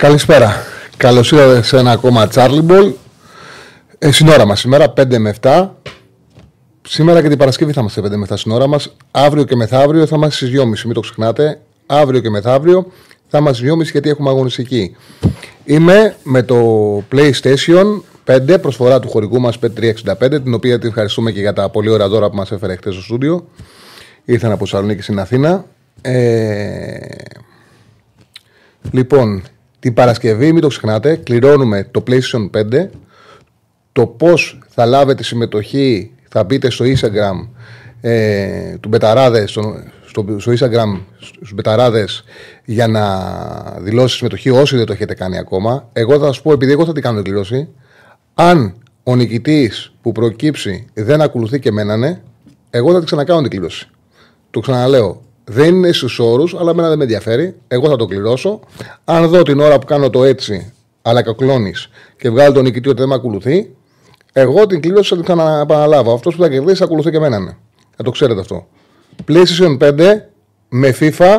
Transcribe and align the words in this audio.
Καλησπέρα. 0.00 0.52
Καλώς 0.96 1.32
ήρθατε 1.32 1.62
σε 1.62 1.78
ένα 1.78 1.90
ακόμα 1.90 2.28
Charlie 2.34 2.66
Ball. 2.68 2.92
Ε, 3.98 4.10
στην 4.10 4.28
ώρα 4.28 4.46
μας 4.46 4.60
σήμερα, 4.60 4.92
5 4.96 5.18
με 5.18 5.34
7. 5.40 5.68
Σήμερα 6.88 7.22
και 7.22 7.28
την 7.28 7.38
Παρασκευή 7.38 7.72
θα 7.72 7.80
είμαστε 7.80 8.00
5 8.00 8.16
με 8.16 8.26
7 8.28 8.32
στην 8.36 8.52
ώρα 8.52 8.66
μας. 8.66 8.96
Αύριο 9.10 9.44
και 9.44 9.56
μεθαύριο 9.56 10.06
θα 10.06 10.16
είμαστε 10.16 10.46
στις 10.46 10.60
2.30. 10.60 10.84
Μην 10.84 10.94
το 10.94 11.00
ξεχνάτε. 11.00 11.60
Αύριο 11.86 12.20
και 12.20 12.30
μεθαύριο 12.30 12.86
θα 13.28 13.38
είμαστε 13.38 13.64
στις 13.64 13.76
2.30 13.78 13.90
γιατί 13.92 14.08
έχουμε 14.08 14.28
αγωνιστική. 14.28 14.96
Είμαι 15.64 16.16
με 16.22 16.42
το 16.42 16.56
PlayStation 17.12 18.00
5, 18.24 18.60
προσφορά 18.60 19.00
του 19.00 19.08
χωρικού 19.08 19.40
μας 19.40 19.58
5365, 19.58 20.42
την 20.42 20.54
οποία 20.54 20.78
την 20.78 20.88
ευχαριστούμε 20.88 21.30
και 21.30 21.40
για 21.40 21.52
τα 21.52 21.68
πολύ 21.68 21.90
ωραία 21.90 22.08
δώρα 22.08 22.30
που 22.30 22.36
μας 22.36 22.52
έφερε 22.52 22.76
χθες 22.76 22.94
στο 22.94 23.02
στούντιο. 23.02 23.48
Ήρθαν 24.24 24.52
από 24.52 24.64
Θεσσαλονίκη 24.64 25.02
στην 25.02 25.18
Αθήνα. 25.18 25.64
Ε... 26.00 26.98
Λοιπόν, 28.90 29.42
την 29.80 29.94
Παρασκευή, 29.94 30.52
μην 30.52 30.60
το 30.60 30.68
ξεχνάτε, 30.68 31.16
κληρώνουμε 31.16 31.88
το 31.90 32.02
PlayStation 32.06 32.50
5. 32.56 32.88
Το 33.92 34.06
πώς 34.06 34.58
θα 34.68 34.86
λάβετε 34.86 35.22
συμμετοχή 35.22 36.10
θα 36.28 36.44
μπείτε 36.44 36.70
στο 36.70 36.84
Instagram 36.84 37.48
ε, 38.00 38.76
του 38.80 38.88
Μπεταράδες, 38.88 39.50
στο, 39.50 39.82
στο, 40.06 40.36
στο 40.38 40.52
Instagram 40.52 41.00
στους 41.20 41.52
Μπεταράδες 41.54 42.24
για 42.64 42.86
να 42.86 43.04
δηλώσει 43.78 44.16
συμμετοχή 44.16 44.50
όσοι 44.50 44.76
δεν 44.76 44.86
το 44.86 44.92
έχετε 44.92 45.14
κάνει 45.14 45.38
ακόμα. 45.38 45.88
Εγώ 45.92 46.18
θα 46.18 46.32
σα 46.32 46.42
πω, 46.42 46.52
επειδή 46.52 46.72
εγώ 46.72 46.84
θα 46.84 46.92
την 46.92 47.02
κάνω 47.02 47.22
κλήρωση, 47.22 47.68
αν 48.34 48.74
ο 49.02 49.16
νικητής 49.16 49.92
που 50.02 50.12
προκύψει 50.12 50.86
δεν 50.94 51.20
ακολουθεί 51.20 51.58
και 51.58 51.72
μένανε, 51.72 52.22
εγώ 52.70 52.90
θα 52.90 52.96
την 52.96 53.06
ξανακάνω 53.06 53.40
την 53.40 53.50
κλήρωση. 53.50 53.88
Το 54.50 54.60
ξαναλέω. 54.60 55.22
Δεν 55.52 55.74
είναι 55.74 55.92
στους 55.92 56.18
όρους, 56.18 56.54
αλλά 56.58 56.70
εμένα 56.70 56.88
δεν 56.88 56.96
με 56.98 57.02
ενδιαφέρει. 57.02 57.54
Εγώ 57.68 57.88
θα 57.88 57.96
το 57.96 58.06
κληρώσω. 58.06 58.60
Αν 59.04 59.28
δω 59.28 59.42
την 59.42 59.60
ώρα 59.60 59.78
που 59.78 59.86
κάνω 59.86 60.10
το 60.10 60.24
έτσι, 60.24 60.72
αλλά 61.02 61.22
κακλώνεις 61.22 61.88
και 62.16 62.30
βγάλει 62.30 62.54
τον 62.54 62.62
νικητή 62.62 62.88
ότι 62.88 62.98
δεν 62.98 63.08
με 63.08 63.14
ακολουθεί, 63.14 63.74
εγώ 64.32 64.66
την 64.66 64.80
κλήρωση 64.80 65.08
θα 65.08 65.14
την 65.14 65.24
ξαναπαναλάβω. 65.24 66.12
Αυτός 66.12 66.36
που 66.36 66.42
θα 66.42 66.48
κερδίσει 66.48 66.82
ακολουθεί 66.82 67.10
και 67.10 67.16
εμένα. 67.16 67.38
Ναι. 67.38 67.56
Θα 67.96 68.02
το 68.02 68.10
ξέρετε 68.10 68.40
αυτό. 68.40 68.66
PlayStation 69.28 69.78
5 69.78 70.16
με 70.68 70.94
FIFA 71.00 71.38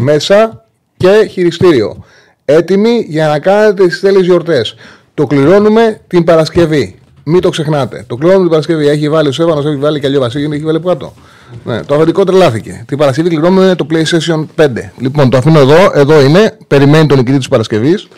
μέσα 0.00 0.64
και 0.96 1.28
χειριστήριο. 1.30 2.04
Έτοιμοι 2.44 3.06
για 3.08 3.28
να 3.28 3.38
κάνετε 3.38 3.86
τις 3.86 4.00
τέλειες 4.00 4.24
γιορτές. 4.24 4.74
Το 5.14 5.26
κληρώνουμε 5.26 6.00
την 6.06 6.24
Παρασκευή. 6.24 6.98
Μην 7.24 7.40
το 7.40 7.48
ξεχνάτε. 7.48 8.04
Το 8.08 8.16
κληρώνουμε 8.16 8.42
την 8.42 8.50
Παρασκευή. 8.50 8.88
Έχει 8.88 9.08
βάλει 9.08 9.28
ο 9.28 9.32
Σέβανος, 9.32 9.64
έχει 9.64 9.76
βάλει 9.76 10.00
και 10.00 10.06
αλλιώς 10.06 10.22
Βασίλειο, 10.22 10.52
έχει 10.52 10.64
βάλει 10.64 10.80
κάτω. 10.80 11.14
Ναι, 11.64 11.82
το 11.82 11.94
αφεντικό 11.94 12.24
τρελάθηκε. 12.24 12.84
Την 12.86 12.98
Παρασκευή 12.98 13.28
κληρώνουμε 13.28 13.74
το 13.74 13.86
PlayStation 13.90 14.44
5. 14.56 14.68
Λοιπόν, 14.98 15.30
το 15.30 15.36
αφήνω 15.36 15.58
εδώ. 15.58 15.90
Εδώ 15.94 16.20
είναι. 16.20 16.56
Περιμένει 16.66 17.06
τον 17.06 17.18
νικητή 17.18 17.38
της 17.38 17.48
Παρασκευής. 17.48 18.08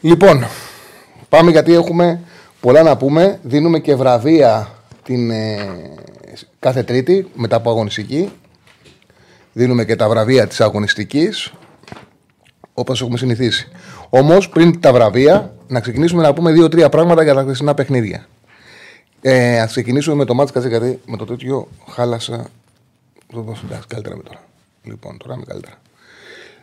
Λοιπόν, 0.00 0.46
πάμε 1.28 1.50
γιατί 1.50 1.74
έχουμε 1.74 2.20
πολλά 2.60 2.82
να 2.82 2.96
πούμε. 2.96 3.38
Δίνουμε 3.42 3.78
και 3.78 3.94
βραβεία 3.94 4.68
την 5.02 5.30
ε, 5.30 5.56
κάθε 6.58 6.82
Τρίτη 6.82 7.28
μετά 7.34 7.56
από 7.56 7.70
αγωνιστική. 7.70 8.30
Δίνουμε 9.52 9.84
και 9.84 9.96
τα 9.96 10.08
βραβεία 10.08 10.46
της 10.46 10.60
αγωνιστικής. 10.60 11.52
Όπως 12.74 13.00
έχουμε 13.00 13.18
συνηθίσει. 13.18 13.68
Όμως, 14.08 14.48
πριν 14.48 14.80
τα 14.80 14.92
βραβεία, 14.92 15.54
να 15.66 15.80
ξεκινήσουμε 15.80 16.22
να 16.22 16.32
πούμε 16.32 16.52
δύο-τρία 16.52 16.88
πράγματα 16.88 17.22
για 17.22 17.34
τα 17.34 17.42
χθεσινά 17.42 17.74
παιχνίδια. 17.74 18.26
Ε, 19.20 19.60
Α 19.60 19.66
ξεκινήσουμε 19.66 20.16
με 20.16 20.24
το 20.24 20.34
μάτς 20.34 20.52
kasi 20.54 20.68
γιατί 20.68 21.00
με 21.06 21.16
το 21.16 21.24
τέτοιο 21.24 21.68
χάλασα. 21.88 22.50
Εντάξει, 23.34 23.86
καλύτερα 23.86 24.16
με 24.16 24.22
τώρα. 24.22 24.44
Λοιπόν, 24.82 25.16
τώρα 25.18 25.34
είμαι 25.34 25.44
καλύτερα. 25.44 25.80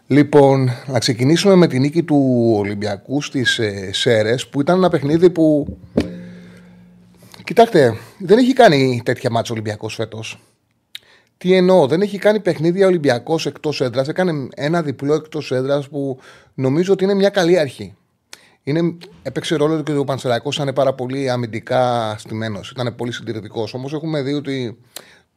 Λοιπόν, 0.08 0.72
να 0.88 1.00
ξεκινήσουμε 1.00 1.56
με 1.56 1.68
την 1.68 1.82
νίκη 1.82 2.04
του 2.04 2.52
Ολυμπιακού 2.58 3.22
στις 3.22 3.60
ε, 3.60 3.90
Σέρες, 3.94 4.48
που 4.48 4.62
ήταν 4.62 4.78
ένα 4.78 4.90
παιχνίδι 4.90 5.30
που. 5.30 5.78
Κοιτάξτε, 7.44 7.98
δεν 8.20 8.38
έχει 8.38 8.54
κάνει 8.54 9.02
τέτοια 9.06 9.30
μάτσα 9.30 9.54
Ολυμπιακός 9.54 9.96
φέτος. 9.96 10.40
Τι 11.38 11.54
εννοώ, 11.54 11.88
δεν 11.88 12.02
έχει 12.02 12.18
κάνει 12.18 12.40
παιχνίδια 12.40 12.88
Ολυμπιακός 12.88 13.46
εκτός 13.46 13.82
έδρας. 13.82 14.08
Έκανε 14.08 14.48
ένα 14.56 14.82
διπλό 14.82 15.14
εκτός 15.14 15.52
έδρας 15.52 15.90
που 15.90 16.20
νομίζω 16.54 16.94
ότι 16.94 17.04
είναι 17.04 17.14
μια 17.14 17.30
καλή 17.30 17.60
αρχή. 17.60 17.96
Είναι, 18.68 18.98
έπαιξε 19.24 19.56
ρόλο 19.56 19.84
και 19.84 19.96
ο 19.96 20.04
Πανσεραϊκός 20.04 20.56
ήταν 20.56 20.74
πάρα 20.74 20.94
πολύ 20.94 21.30
αμυντικά 21.30 22.16
στημένος. 22.18 22.72
Ήταν 22.72 22.96
πολύ 22.96 23.12
συντηρητικός. 23.12 23.74
Όμως 23.74 23.94
έχουμε 23.94 24.22
δει 24.22 24.34
ότι 24.34 24.78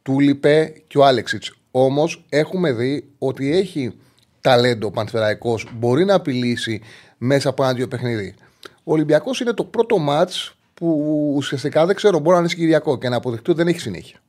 του 0.01 0.19
λείπε 0.19 0.73
και 0.87 0.97
ο 0.97 1.05
Άλεξιτς. 1.05 1.53
Όμως 1.71 2.25
έχουμε 2.29 2.71
δει 2.71 3.09
ότι 3.17 3.55
έχει 3.55 3.93
ταλέντο 4.41 4.87
ο 4.87 4.91
Πανσεραϊκός. 4.91 5.67
Μπορεί 5.73 6.05
να 6.05 6.13
απειλήσει 6.13 6.81
μέσα 7.17 7.49
από 7.49 7.63
ένα-δύο 7.63 7.87
παιχνίδι. 7.87 8.35
Ο 8.83 8.91
Ολυμπιακός 8.93 9.39
είναι 9.39 9.53
το 9.53 9.63
πρώτο 9.63 9.97
ματ 9.97 10.31
που 10.73 11.33
ουσιαστικά 11.35 11.85
δεν 11.85 11.95
ξέρω, 11.95 12.19
μπορεί 12.19 12.35
να 12.35 12.41
είναι 12.41 12.53
Κυριακό 12.53 12.97
και 12.97 13.09
να 13.09 13.15
αποδεχτεί 13.15 13.49
ότι 13.49 13.59
δεν 13.59 13.67
έχει 13.67 13.79
συνέχεια. 13.79 14.19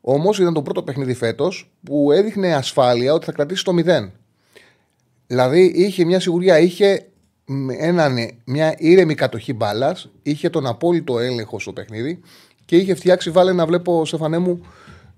Όμως 0.00 0.38
ήταν 0.38 0.54
το 0.54 0.62
πρώτο 0.62 0.82
παιχνίδι 0.82 1.14
φέτος 1.14 1.70
που 1.84 2.12
έδειχνε 2.12 2.54
ασφάλεια 2.54 3.12
ότι 3.12 3.24
θα 3.24 3.32
κρατήσει 3.32 3.64
το 3.64 3.72
0. 3.86 4.10
Δηλαδή 5.26 5.72
είχε 5.74 6.04
μια 6.04 6.20
σιγουριά, 6.20 6.58
είχε 6.58 7.06
έναν, 7.78 8.16
μια 8.44 8.74
ήρεμη 8.78 9.14
κατοχή 9.14 9.52
μπάλας, 9.52 10.08
είχε 10.22 10.50
τον 10.50 10.66
απόλυτο 10.66 11.18
έλεγχο 11.18 11.58
στο 11.58 11.72
παιχνίδι 11.72 12.20
και 12.64 12.76
είχε 12.76 12.94
φτιάξει, 12.94 13.30
βάλε 13.30 13.52
να 13.52 13.66
βλέπω, 13.66 14.04
Στεφανέ 14.06 14.38
μου, 14.38 14.66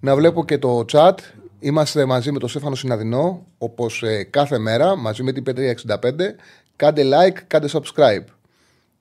να 0.00 0.16
βλέπω 0.16 0.44
και 0.44 0.58
το 0.58 0.84
chat. 0.92 1.14
Είμαστε 1.60 2.04
μαζί 2.04 2.32
με 2.32 2.38
τον 2.38 2.48
Στέφανο 2.48 2.74
Συναδεινό, 2.74 3.46
όπως 3.58 4.02
ε, 4.02 4.22
κάθε 4.22 4.58
μέρα, 4.58 4.96
μαζί 4.96 5.22
με 5.22 5.32
την 5.32 5.42
Πέτρια 5.42 5.76
65. 5.86 5.98
Κάντε 6.76 7.02
like, 7.04 7.38
κάντε 7.46 7.68
subscribe. 7.72 8.24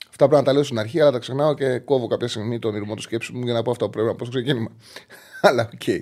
Αυτά 0.10 0.28
πρέπει 0.28 0.36
να 0.36 0.44
τα 0.44 0.54
λέω 0.54 0.64
στην 0.64 0.80
αρχή, 0.80 1.02
αλλά 1.02 1.12
τα 1.12 1.20
ξεχνάω 1.20 1.54
και 1.54 1.80
κόβω 1.80 2.08
κάποια 2.08 2.28
στιγμή 2.28 2.60
τον 2.60 2.76
ήρμο 2.76 2.96
του 2.96 3.02
σκέψης 3.02 3.32
μου 3.36 3.44
για 3.44 3.54
να 3.54 3.62
πω 3.62 3.72
αυτό 3.72 3.86
που 3.86 3.92
πρέπει 3.92 4.08
να 4.08 4.16
πω 4.16 4.26
στο 4.26 4.34
ξεκίνημα. 4.34 4.70
αλλά 5.48 5.70
OK. 5.74 5.82
Okay. 5.86 6.00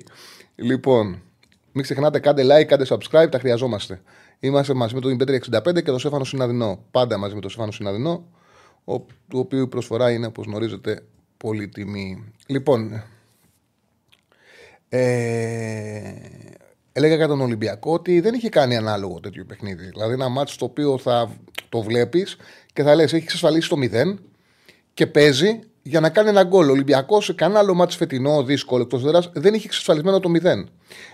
Λοιπόν, 0.55 1.21
μην 1.71 1.83
ξεχνάτε, 1.83 2.19
κάντε 2.19 2.43
like, 2.43 2.63
κάντε 2.63 2.85
subscribe, 2.89 3.27
τα 3.31 3.39
χρειαζόμαστε. 3.39 4.01
Είμαστε 4.40 4.73
μαζί 4.73 4.96
με 4.96 5.01
τον 5.01 5.12
bet365 5.11 5.73
και 5.73 5.81
τον 5.81 6.00
Στέφανο 5.99 6.23
Συναδεινό. 6.23 6.85
Πάντα 6.91 7.18
μαζί 7.18 7.35
με 7.35 7.41
τον 7.41 7.50
Στέφανο 7.49 7.71
Συναδεινό, 7.72 8.28
ο, 8.84 9.00
του 9.00 9.40
οποίου 9.40 9.62
η 9.62 9.68
προσφορά 9.68 10.12
είναι, 10.12 10.25
όπως 10.25 10.46
γνωρίζετε, 10.46 11.03
πολύτιμη. 11.38 12.33
Λοιπόν, 12.47 13.03
ε, 14.90 16.13
έλεγα 16.91 17.16
για 17.16 17.28
τον 17.28 17.41
Ολυμπιακό 17.41 17.94
ότι 17.94 18.19
δεν 18.19 18.34
είχε 18.34 18.50
κάνει 18.50 18.75
ανάλογο 18.75 19.19
τέτοιο 19.19 19.46
παιχνίδι. 19.46 19.85
Δηλαδή, 19.85 20.13
ένα 20.13 20.29
ματς 20.29 20.57
το 20.57 20.66
οποίο 20.66 20.97
θα 20.97 21.38
το 21.69 21.81
βλέπεις 21.81 22.38
και 22.73 22.84
θα 22.84 22.96
λες: 22.96 23.13
Έχει 23.13 23.23
εξασφαλίσει 23.23 23.69
το 23.69 23.75
0 23.81 24.16
και 24.94 25.07
παίζει 25.07 25.59
για 25.88 26.00
να 26.00 26.09
κάνει 26.09 26.29
ένα 26.29 26.44
γκολ. 26.44 26.68
Ο 26.68 26.72
Ολυμπιακός 26.72 27.25
σε 27.25 27.34
κανένα 27.34 27.59
άλλο 27.59 27.73
μάτσο 27.73 27.97
φετινό 27.97 28.44
δύσκολο 28.44 28.81
εκτός 28.81 29.03
έδρας 29.03 29.29
δεν 29.34 29.53
είχε 29.53 29.66
εξασφαλισμένο 29.66 30.19
το 30.19 30.29
0. 30.44 30.63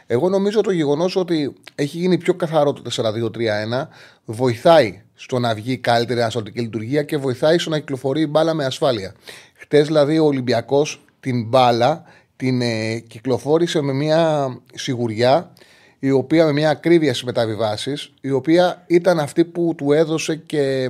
Εγώ 0.07 0.29
νομίζω 0.29 0.61
το 0.61 0.71
γεγονός 0.71 1.15
ότι 1.15 1.53
έχει 1.75 1.97
γίνει 1.97 2.17
πιο 2.17 2.33
καθαρό 2.33 2.73
το 2.73 2.81
4-2-3-1 2.95 3.87
βοηθάει 4.25 5.01
στο 5.13 5.39
να 5.39 5.53
βγει 5.53 5.77
καλύτερη 5.77 6.21
ανασταλτική 6.21 6.59
λειτουργία 6.59 7.03
και 7.03 7.17
βοηθάει 7.17 7.57
στο 7.57 7.69
να 7.69 7.79
κυκλοφορεί 7.79 8.21
η 8.21 8.27
μπάλα 8.29 8.53
με 8.53 8.65
ασφάλεια. 8.65 9.13
Χτες 9.53 9.87
δηλαδή 9.87 10.19
ο 10.19 10.25
Ολυμπιακός 10.25 11.03
την 11.19 11.47
μπάλα 11.47 12.03
την 12.35 12.61
ε, 12.61 12.99
κυκλοφόρησε 12.99 13.81
με 13.81 13.93
μια 13.93 14.47
σιγουριά 14.73 15.53
η 15.99 16.11
οποία 16.11 16.45
με 16.45 16.51
μια 16.51 16.69
ακρίβεια 16.69 17.11
στις 17.11 17.23
μεταβιβάσεις, 17.23 18.13
η 18.21 18.31
οποία 18.31 18.83
ήταν 18.87 19.19
αυτή 19.19 19.45
που 19.45 19.73
του 19.77 19.91
έδωσε 19.91 20.35
και 20.35 20.87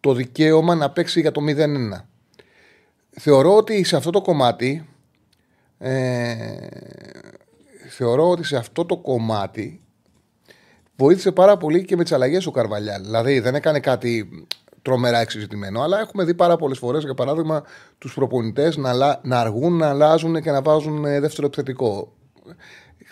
το 0.00 0.12
δικαίωμα 0.12 0.74
να 0.74 0.90
παίξει 0.90 1.20
για 1.20 1.32
το 1.32 1.40
0-1 1.48 2.06
θεωρώ 3.20 3.56
ότι 3.56 3.84
σε 3.84 3.96
αυτό 3.96 4.10
το 4.10 4.20
κομμάτι 4.20 4.88
ε, 5.78 6.66
θεωρώ 7.88 8.30
ότι 8.30 8.44
σε 8.44 8.56
αυτό 8.56 8.84
το 8.84 8.96
κομμάτι 8.96 9.80
βοήθησε 10.96 11.32
πάρα 11.32 11.56
πολύ 11.56 11.84
και 11.84 11.96
με 11.96 12.02
τις 12.02 12.12
αλλαγές 12.12 12.44
του 12.44 12.50
Καρβαλιάλ. 12.50 13.02
Δηλαδή 13.02 13.40
δεν 13.40 13.54
έκανε 13.54 13.80
κάτι 13.80 14.28
τρομερά 14.82 15.18
εξειδικευμένο, 15.18 15.82
αλλά 15.82 16.00
έχουμε 16.00 16.24
δει 16.24 16.34
πάρα 16.34 16.56
πολλές 16.56 16.78
φορές, 16.78 17.04
για 17.04 17.14
παράδειγμα, 17.14 17.62
τους 17.98 18.14
προπονητές 18.14 18.76
να, 18.76 19.20
να 19.22 19.40
αργούν, 19.40 19.76
να 19.76 19.88
αλλάζουν 19.88 20.42
και 20.42 20.50
να 20.50 20.62
βάζουν 20.62 21.04
ε, 21.04 21.20
δεύτερο 21.20 21.46
επιθετικό. 21.46 22.12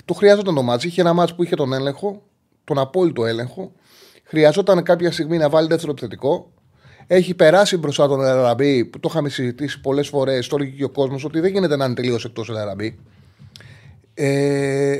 Το 0.04 0.14
χρειάζονταν 0.14 0.54
το 0.54 0.62
μάτσο. 0.62 0.88
Είχε 0.88 1.00
ένα 1.00 1.12
μάτσο 1.12 1.34
που 1.34 1.42
είχε 1.42 1.54
τον 1.54 1.72
έλεγχο, 1.72 2.22
τον 2.64 2.78
απόλυτο 2.78 3.26
έλεγχο. 3.26 3.72
Χρειαζόταν 4.24 4.82
κάποια 4.82 5.12
στιγμή 5.12 5.38
να 5.38 5.48
βάλει 5.48 5.68
δεύτερο 5.68 5.90
επιθετικό. 5.90 6.52
Έχει 7.06 7.34
περάσει 7.34 7.76
μπροστά 7.76 8.08
τον 8.08 8.20
Ελαραμπή, 8.20 8.84
που 8.84 9.00
το 9.00 9.08
είχαμε 9.10 9.28
συζητήσει 9.28 9.80
πολλές 9.80 10.08
φορές. 10.08 10.48
Το 10.48 10.56
έλεγε 10.56 10.76
και 10.76 10.84
ο 10.84 10.88
κόσμος 10.88 11.24
ότι 11.24 11.40
δεν 11.40 11.52
γίνεται 11.52 11.76
να 11.76 11.84
είναι 11.84 11.94
τελείως 11.94 12.24
εκτός 12.24 12.48
Ελαραμπή. 12.48 12.98
Ε, 14.14 14.96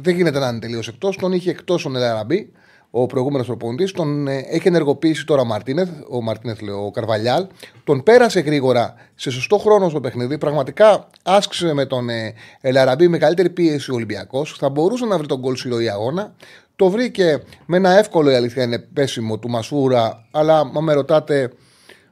δεν 0.00 0.16
γίνεται 0.16 0.38
να 0.38 0.48
είναι 0.48 0.58
τελείως 0.58 0.88
εκτός. 0.88 1.16
Τον 1.16 1.32
είχε 1.32 1.50
εκτός 1.50 1.82
τον 1.82 1.96
Ελαραμπή 1.96 2.52
ο 2.90 3.06
προηγούμενος 3.06 3.46
προπονητής. 3.46 3.92
Τον 3.92 4.28
ε, 4.28 4.36
έχει 4.36 4.68
ενεργοποιήσει 4.68 5.26
τώρα 5.26 5.40
ο 5.40 5.44
Μαρτίνεθ, 5.44 5.88
ο 6.10 6.22
Μαρτίνεθ 6.22 6.60
λέει, 6.60 6.74
ο 6.74 6.90
Καρβαλιάλ. 6.90 7.46
Τον 7.84 8.02
πέρασε 8.02 8.40
γρήγορα 8.40 8.94
σε 9.14 9.30
σωστό 9.30 9.58
χρόνο 9.58 9.88
στο 9.88 10.00
παιχνίδι. 10.00 10.38
Πραγματικά 10.38 11.06
άσκησε 11.22 11.72
με 11.72 11.86
τον 11.86 12.08
ε, 12.08 12.34
Ελαραμπή 12.60 13.08
μεγαλύτερη 13.08 13.50
πίεση 13.50 13.90
ο 13.90 13.94
Ολυμπιακός. 13.94 14.56
Θα 14.58 14.68
μπορούσε 14.68 15.04
να 15.04 15.18
βρει 15.18 15.26
τον 15.26 15.38
γκολ 15.38 15.56
στη 15.56 15.88
αγώνα. 15.88 16.34
Το 16.78 16.90
βρήκε 16.90 17.42
με 17.66 17.76
ένα 17.76 17.98
εύκολο 17.98 18.30
η 18.30 18.34
αλήθεια 18.34 18.62
είναι 18.62 18.78
πέσιμο 18.78 19.38
του 19.38 19.50
Μασούρα. 19.50 20.28
Αλλά 20.30 20.64
μα 20.64 20.80
με 20.80 20.92
ρωτάτε, 20.92 21.52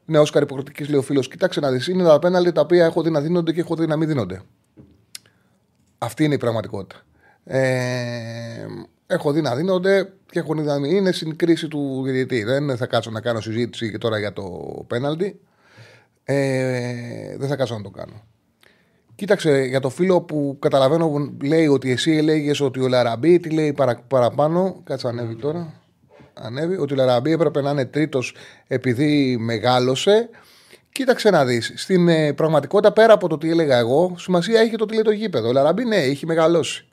ναι, 0.05 0.19
Όσκαρ 0.19 0.43
υποκριτική 0.43 0.85
λέει 0.85 0.99
ο 0.99 1.03
φίλος, 1.03 1.29
κοίταξε 1.29 1.61
να 1.61 1.71
δεις. 1.71 1.87
Είναι 1.87 2.05
τα 2.05 2.19
πέναλτι 2.19 2.53
τα 2.53 2.61
οποία 2.61 2.85
έχω 2.85 3.03
δει 3.03 3.11
να 3.11 3.21
δίνονται 3.21 3.53
και 3.53 3.61
έχω 3.61 3.75
δει 3.75 3.87
να 3.87 3.97
μην 3.97 4.09
δίνονται. 4.09 4.41
Αυτή 5.99 6.25
είναι 6.25 6.35
η 6.35 6.39
πραγματικότητα. 6.39 7.03
Ε, 7.45 8.67
έχω 9.07 9.33
δει 9.33 9.41
να 9.41 9.55
δίνονται 9.55 10.13
και 10.31 10.39
έχω 10.39 10.55
δει 10.55 10.63
να 10.63 10.79
μην 10.79 10.97
είναι 10.97 11.13
στην 11.13 11.37
κρίση 11.37 11.69
του 11.69 12.03
διαιτητή. 12.05 12.45
Δεν 12.45 12.77
θα 12.77 12.87
κάτσω 12.87 13.11
να 13.11 13.21
κάνω 13.21 13.41
συζήτηση 13.41 13.91
και 13.91 13.99
τώρα 13.99 14.19
για 14.19 14.33
το 14.33 14.45
πέναλτι. 14.87 15.41
Ε, 16.25 17.37
δεν 17.37 17.49
θα 17.49 17.57
κάτσω 17.57 17.77
να 17.77 17.83
το 17.83 17.91
κάνω. 17.91 18.23
Κοίταξε 19.17 19.65
για 19.65 19.81
το 19.81 19.89
φίλο 19.89 20.21
που 20.21 20.57
καταλαβαίνω 20.61 21.09
που 21.09 21.37
λέει 21.45 21.67
ότι 21.67 21.91
εσύ 21.91 22.17
έλεγες 22.17 22.61
ότι 22.61 22.81
ο 22.81 22.89
Λαραμπή, 22.89 23.41
τι 23.41 23.51
λέει 23.51 23.73
παρα, 23.73 24.03
παραπάνω. 24.09 24.81
Κάτσε 24.85 25.09
ανέβει 25.09 25.37
τώρα. 25.37 25.73
Ανέβει. 26.35 26.77
Ότι 26.77 26.93
ο 26.93 26.97
Λαραμπή 26.97 27.33
έπρεπε 27.33 27.61
να 27.61 27.71
είναι 27.71 27.85
τρίτος 27.85 28.35
επειδή 28.67 29.37
μεγάλωσε. 29.41 30.29
Κοίταξε 30.93 31.31
να 31.31 31.45
δεις. 31.45 31.73
Στην 31.77 32.09
ε, 32.09 32.33
πραγματικότητα, 32.33 32.93
πέρα 32.93 33.13
από 33.13 33.29
το 33.29 33.39
τι 33.39 33.51
έλεγα 33.51 33.79
εγώ, 33.79 34.15
σημασία 34.19 34.61
έχει 34.61 34.77
το 34.77 34.87
τι 34.87 34.95
λέει 34.95 35.03
το 35.03 35.11
γήπεδο. 35.11 35.49
Ο 35.49 35.53
Λαραμπή, 35.53 35.85
ναι, 35.85 35.97
έχει 35.97 36.27
μεγαλώσει. 36.27 36.87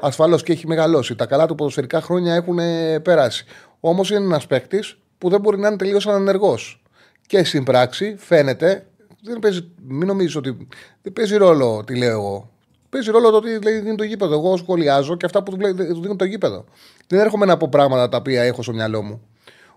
Ασφαλώς 0.00 0.42
και 0.42 0.52
έχει 0.52 0.66
μεγαλώσει. 0.66 1.14
Τα 1.14 1.26
καλά 1.26 1.46
του 1.46 1.54
ποδοσφαιρικά 1.54 2.00
χρόνια 2.00 2.34
έχουν 2.34 2.58
ε, 2.58 2.98
περάσει. 2.98 3.44
Όμως 3.80 4.10
είναι 4.10 4.24
ένας 4.24 4.46
παίκτης 4.46 4.98
που 5.18 5.28
δεν 5.28 5.40
μπορεί 5.40 5.58
να 5.58 5.68
είναι 5.68 5.76
τελείως 5.76 6.06
ανενεργός. 6.06 6.82
Και 7.26 7.44
στην 7.44 7.64
πράξη 7.64 8.16
φαίνεται. 8.18 8.86
Δεν 9.24 9.38
παίζει, 9.38 9.72
μην 9.86 10.06
νομίζεις 10.06 10.36
ότι. 10.36 10.66
Δεν 11.02 11.12
παίζει 11.12 11.36
ρόλο 11.36 11.84
τι 11.86 11.96
λέω 11.96 12.10
εγώ. 12.10 12.50
Παίζει 12.88 13.10
ρόλο 13.10 13.30
το 13.30 13.40
τι 13.40 13.58
δίνει 13.58 13.96
το 13.96 14.04
γήπεδο. 14.04 14.34
Εγώ 14.34 14.56
σχολιάζω 14.56 15.16
και 15.16 15.26
αυτά 15.26 15.42
που 15.42 15.56
του 15.56 16.00
δίνουν 16.00 16.16
το 16.16 16.24
γήπεδο. 16.24 16.64
Δεν 17.06 17.20
έρχομαι 17.20 17.46
να 17.46 17.56
πω 17.56 17.68
πράγματα 17.70 18.08
τα 18.08 18.16
οποία 18.16 18.42
έχω 18.42 18.62
στο 18.62 18.72
μυαλό 18.72 19.02
μου. 19.02 19.22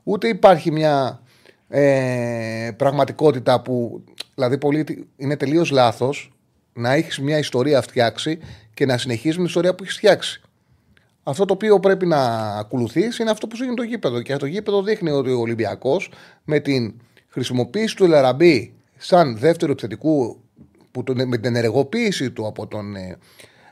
Ούτε 0.03 0.27
υπάρχει 0.27 0.71
μια 0.71 1.21
ε, 1.67 2.71
πραγματικότητα 2.77 3.61
που. 3.61 4.03
Δηλαδή, 4.35 4.57
πολύ, 4.57 5.07
είναι 5.17 5.37
τελείως 5.37 5.71
λάθος 5.71 6.33
να 6.73 6.93
έχεις 6.93 7.19
μια 7.19 7.37
ιστορία 7.37 7.81
φτιάξει 7.81 8.39
και 8.73 8.85
να 8.85 8.97
συνεχίσει 8.97 9.35
την 9.35 9.45
ιστορία 9.45 9.75
που 9.75 9.83
έχεις 9.83 9.95
φτιάξει. 9.95 10.41
Αυτό 11.23 11.45
το 11.45 11.53
οποίο 11.53 11.79
πρέπει 11.79 12.05
να 12.05 12.17
ακολουθείς 12.57 13.19
είναι 13.19 13.29
αυτό 13.29 13.47
που 13.47 13.55
γίνει 13.55 13.73
το 13.73 13.83
γήπεδο. 13.83 14.21
Και 14.21 14.35
το 14.35 14.45
γήπεδο 14.45 14.83
δείχνει 14.83 15.09
ότι 15.09 15.31
ο 15.31 15.39
Ολυμπιακός 15.39 16.11
με 16.43 16.59
την 16.59 16.93
χρησιμοποίηση 17.27 17.95
του 17.95 18.03
Ελαραμπή 18.03 18.75
σαν 18.97 19.37
δεύτερο 19.37 19.71
επιθετικού, 19.71 20.39
που 20.91 21.03
με 21.13 21.37
την 21.37 21.55
ενεργοποίηση 21.55 22.31
του 22.31 22.47
από 22.47 22.67
τον 22.67 22.95
ε, 22.95 23.17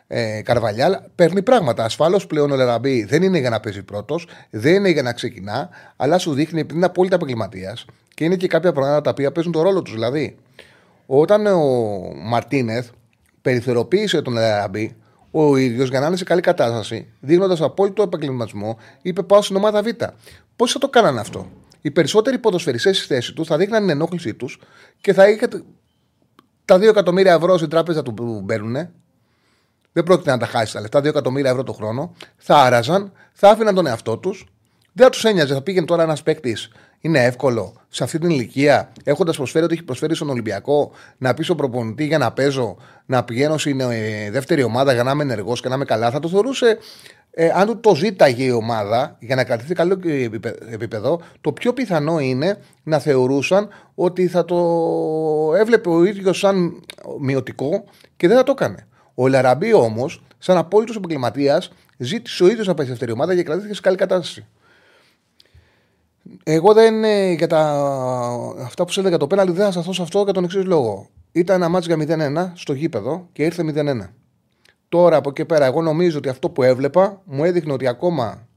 ε, 0.08 0.42
Καρβαλιάλ, 0.42 0.96
παίρνει 1.16 1.42
πράγματα. 1.42 1.84
Ασφαλώς 1.84 2.28
πλέον 2.28 2.52
ο 2.52 2.54
Ελαραμπή 2.54 3.04
δεν 3.04 3.24
είναι 3.24 3.40
για 3.40 3.50
να 3.50 3.60
παίζει 3.60 3.84
πρώτος, 3.84 4.28
δεν 4.50 4.74
είναι 4.74 4.90
για 4.90 5.02
να 5.02 5.14
ξεκινά, 5.14 5.70
αλλά 5.96 6.18
σου 6.18 6.34
δείχνει 6.34 6.60
επειδή 6.60 6.78
είναι 6.78 6.86
απόλυτα 6.86 7.16
επαγγελματίας 7.16 7.86
και 8.14 8.24
είναι 8.24 8.36
και 8.36 8.48
κάποια 8.48 8.72
πράγματα 8.72 9.02
τα 9.02 9.10
οποία 9.10 9.32
παίζουν 9.32 9.52
τον 9.52 9.62
ρόλο 9.62 9.82
τους. 9.82 9.94
Δηλαδή, 9.94 10.36
όταν 11.06 11.46
ο 11.46 11.62
Μαρτίνεθ 12.24 12.90
περιθωριοποίησε 13.42 14.22
τον 14.22 14.38
Ελαραμπή, 14.38 14.96
ο 15.32 15.58
ίδιος 15.58 15.90
για 15.90 16.00
να 16.00 16.08
είναι 16.08 16.16
σε 16.16 16.24
καλή 16.24 16.42
κατάσταση, 16.42 17.08
δίνοντα 17.20 17.66
απόλυτο 17.66 18.02
επαγγελματισμό, 18.02 18.78
είπε: 19.02 19.24
Πάω 19.24 19.42
στην 19.42 19.56
ομάδα 19.56 19.82
Β. 19.82 19.88
Πώς 20.56 20.72
θα 20.72 20.80
το 20.80 20.90
κάνανε 20.90 21.20
αυτό; 21.20 21.48
Οι 21.86 21.92
περισσότεροι 21.92 22.40
ποδοσφαιριστές 22.40 22.98
στη 22.98 23.06
θέση 23.06 23.34
τους 23.34 23.48
θα 23.48 23.58
δείχναν 23.58 23.82
την 23.82 23.90
ενόχλησή 23.90 24.34
τους 24.34 24.60
και 25.02 25.14
θα 25.14 25.30
είχε 25.30 25.48
τα 26.66 26.78
2 26.78 26.82
εκατομμύρια 26.82 27.34
ευρώ 27.34 27.58
στην 27.58 27.70
τράπεζα 27.70 28.04
του 28.04 28.14
που 28.14 28.42
μπαίνουν. 28.44 28.90
Δεν 29.92 30.04
πρόκειται 30.04 30.32
να 30.32 30.38
τα 30.38 30.46
χάσει 30.46 30.74
τα 30.74 30.82
λεφτά, 30.82 31.00
2 31.00 31.06
εκατομμύρια 31.06 31.50
ευρώ 31.50 31.64
το 31.64 31.74
χρόνο. 31.74 32.16
Θα 32.38 32.58
άραζαν, 32.58 33.12
θα 33.34 33.50
άφηναν 33.50 33.76
τον 33.76 33.86
εαυτό 33.86 34.18
τους. 34.18 34.46
Δεν 34.94 35.06
θα 35.06 35.12
τους 35.12 35.24
ένοιαζε. 35.24 35.54
Θα 35.54 35.62
πήγαινε 35.62 35.86
τώρα 35.86 36.04
ένας 36.04 36.24
παίκτης 36.24 36.70
είναι 37.06 37.24
εύκολο 37.24 37.74
σε 37.90 38.04
αυτή 38.04 38.20
την 38.20 38.30
ηλικία, 38.30 38.92
έχοντας 39.04 39.36
προσφέρει 39.36 39.66
ότι 39.66 39.74
έχει 39.74 39.84
προσφέρει 39.84 40.16
στον 40.16 40.30
Ολυμπιακό, 40.30 40.92
να 41.18 41.34
πει 41.34 41.44
στον 41.44 41.58
προπονητή 41.58 42.06
για 42.06 42.18
να 42.18 42.32
παίζω, 42.32 42.78
να 43.06 43.24
πηγαίνω 43.24 43.58
στην 43.58 43.80
ε, 43.80 44.30
δεύτερη 44.32 44.64
ομάδα 44.64 44.94
για 44.94 45.04
να 45.04 45.12
είμαι 45.12 45.24
ενεργός 45.24 45.62
και 45.62 45.70
να 45.70 45.76
είμαι 45.76 45.86
καλά. 45.86 46.12
Θα 46.12 46.20
το 46.20 46.28
θεωρούσε, 46.30 46.78
ε, 47.36 47.50
αν 47.54 47.68
του 47.68 47.80
το 47.80 47.96
ζήταγε 47.96 48.44
η 48.44 48.52
ομάδα 48.52 49.18
για 49.20 49.36
να 49.36 49.44
κρατηθεί 49.44 49.74
καλό 49.74 50.00
επίπεδο, 50.72 51.22
το 51.42 51.52
πιο 51.52 51.74
πιθανό 51.74 52.20
είναι 52.20 52.58
να 52.84 53.00
θεωρούσαν 53.00 53.68
ότι 53.96 54.28
θα 54.28 54.46
το 54.46 54.58
έβλεπε 55.56 55.90
ο 55.90 56.04
ίδιος 56.04 56.38
σαν 56.38 56.84
μειωτικό 57.20 57.84
και 58.18 58.28
δεν 58.28 58.38
θα 58.38 58.44
το 58.44 58.52
έκανε. 58.52 58.88
Ο 59.14 59.28
Λαραμπή 59.28 59.74
όμως, 59.74 60.24
σαν 60.38 60.58
απόλυτος 60.58 60.96
επαγγελματίας, 60.96 61.72
ζήτησε 61.98 62.44
ο 62.44 62.48
ίδιος 62.48 62.68
να 62.68 62.74
πάει 62.74 62.86
στη 62.86 62.96
δεύτερη 62.96 63.12
ομάδα 63.12 63.36
και 63.36 63.44
κρατήθηκε 63.44 63.74
σε 63.74 63.82
καλή 63.82 63.98
κατάσταση. 63.98 64.46
Εγώ 66.44 66.74
δεν. 66.74 67.04
Για 67.36 67.48
τα, 67.48 67.60
αυτά 68.64 68.86
που 68.86 68.92
σου 68.92 69.00
έλεγα 69.00 69.18
το 69.18 69.28
πέναλτι 69.28 69.52
δεν 69.52 69.66
θα 69.66 69.72
σταθώ 69.72 69.94
σε 69.94 70.02
αυτό 70.02 70.24
για 70.24 70.34
τον 70.34 70.44
εξής 70.44 70.66
λόγο. 70.66 71.10
Ήταν 71.32 71.56
ένα 71.56 71.70
μάτς 71.70 71.86
για 71.86 71.98
0-1 72.00 72.52
στο 72.54 72.74
γήπεδο 72.74 73.28
και 73.34 73.44
ήρθε 73.44 73.64
0-1. 73.76 74.23
Τώρα 74.94 75.18
από 75.18 75.30
εκεί 75.30 75.46
πέρα, 75.46 75.66
εγώ 75.66 75.82
νομίζω 75.82 76.18
ότι 76.18 76.30
αυτό 76.30 76.50
που 76.50 76.64
έβλεπα 76.64 77.22
μου 77.26 77.44
έδειχνε 77.44 77.74
ότι 77.74 77.88
ακόμα 77.88 78.48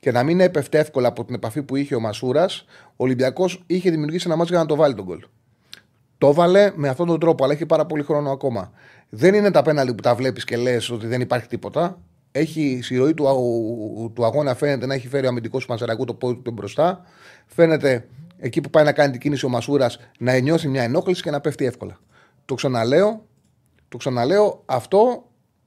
και 0.00 0.12
να 0.12 0.22
μην 0.22 0.40
έπεφτε 0.40 0.78
εύκολα 0.78 1.08
από 1.08 1.24
την 1.24 1.34
επαφή 1.34 1.62
που 1.62 1.76
είχε 1.76 1.94
ο 1.94 2.00
Μασούρας, 2.00 2.64
ο 2.86 2.94
Ολυμπιακός 2.96 3.62
είχε 3.66 3.90
δημιουργήσει 3.90 4.24
ένα 4.26 4.36
μάτς 4.36 4.50
για 4.50 4.58
να 4.58 4.66
το 4.66 4.76
βάλει 4.76 4.94
τον 4.94 5.04
κολ. 5.04 5.24
Το 6.18 6.32
βάλε 6.32 6.72
με 6.74 6.88
αυτόν 6.88 7.06
τον 7.06 7.20
τρόπο, 7.20 7.44
αλλά 7.44 7.52
έχει 7.52 7.66
πάρα 7.66 7.86
πολύ 7.86 8.02
χρόνο 8.02 8.30
ακόμα. 8.30 8.72
Δεν 9.08 9.34
είναι 9.34 9.50
τα 9.50 9.62
πέναλτι 9.62 9.94
που 9.94 10.02
τα 10.02 10.14
βλέπεις 10.14 10.44
και 10.44 10.56
λες 10.56 10.90
ότι 10.90 11.06
δεν 11.06 11.20
υπάρχει 11.20 11.48
τίποτα 11.48 11.98
έχει 12.32 12.80
στη 12.82 12.96
ροή 12.96 13.14
του, 13.14 13.24
του 14.14 14.24
αγώνα 14.24 14.54
φαίνεται 14.54 14.86
να 14.86 14.94
έχει 14.94 15.08
φέρει 15.08 15.26
ο 15.26 15.28
αμυντικός 15.28 15.64
του 15.64 15.70
Μαζαρακού 15.70 16.04
το 16.04 16.14
πόδι 16.14 16.40
του 16.40 16.50
μπροστά. 16.50 17.04
Φαίνεται 17.46 18.08
εκεί 18.38 18.60
που 18.60 18.70
πάει 18.70 18.84
να 18.84 18.92
κάνει 18.92 19.10
την 19.10 19.20
κίνηση 19.20 19.44
ο 19.44 19.48
Μασούρας 19.48 19.98
να 20.18 20.38
νιώσει 20.38 20.68
μια 20.68 20.82
ενόχληση 20.82 21.22
και 21.22 21.30
να 21.30 21.40
πέφτει 21.40 21.64
εύκολα. 21.64 21.98
Το 22.44 22.54
ξαναλέω, 22.54 23.26
το 23.88 23.96
ξαναλέω, 23.96 24.62
αυτό 24.66 25.26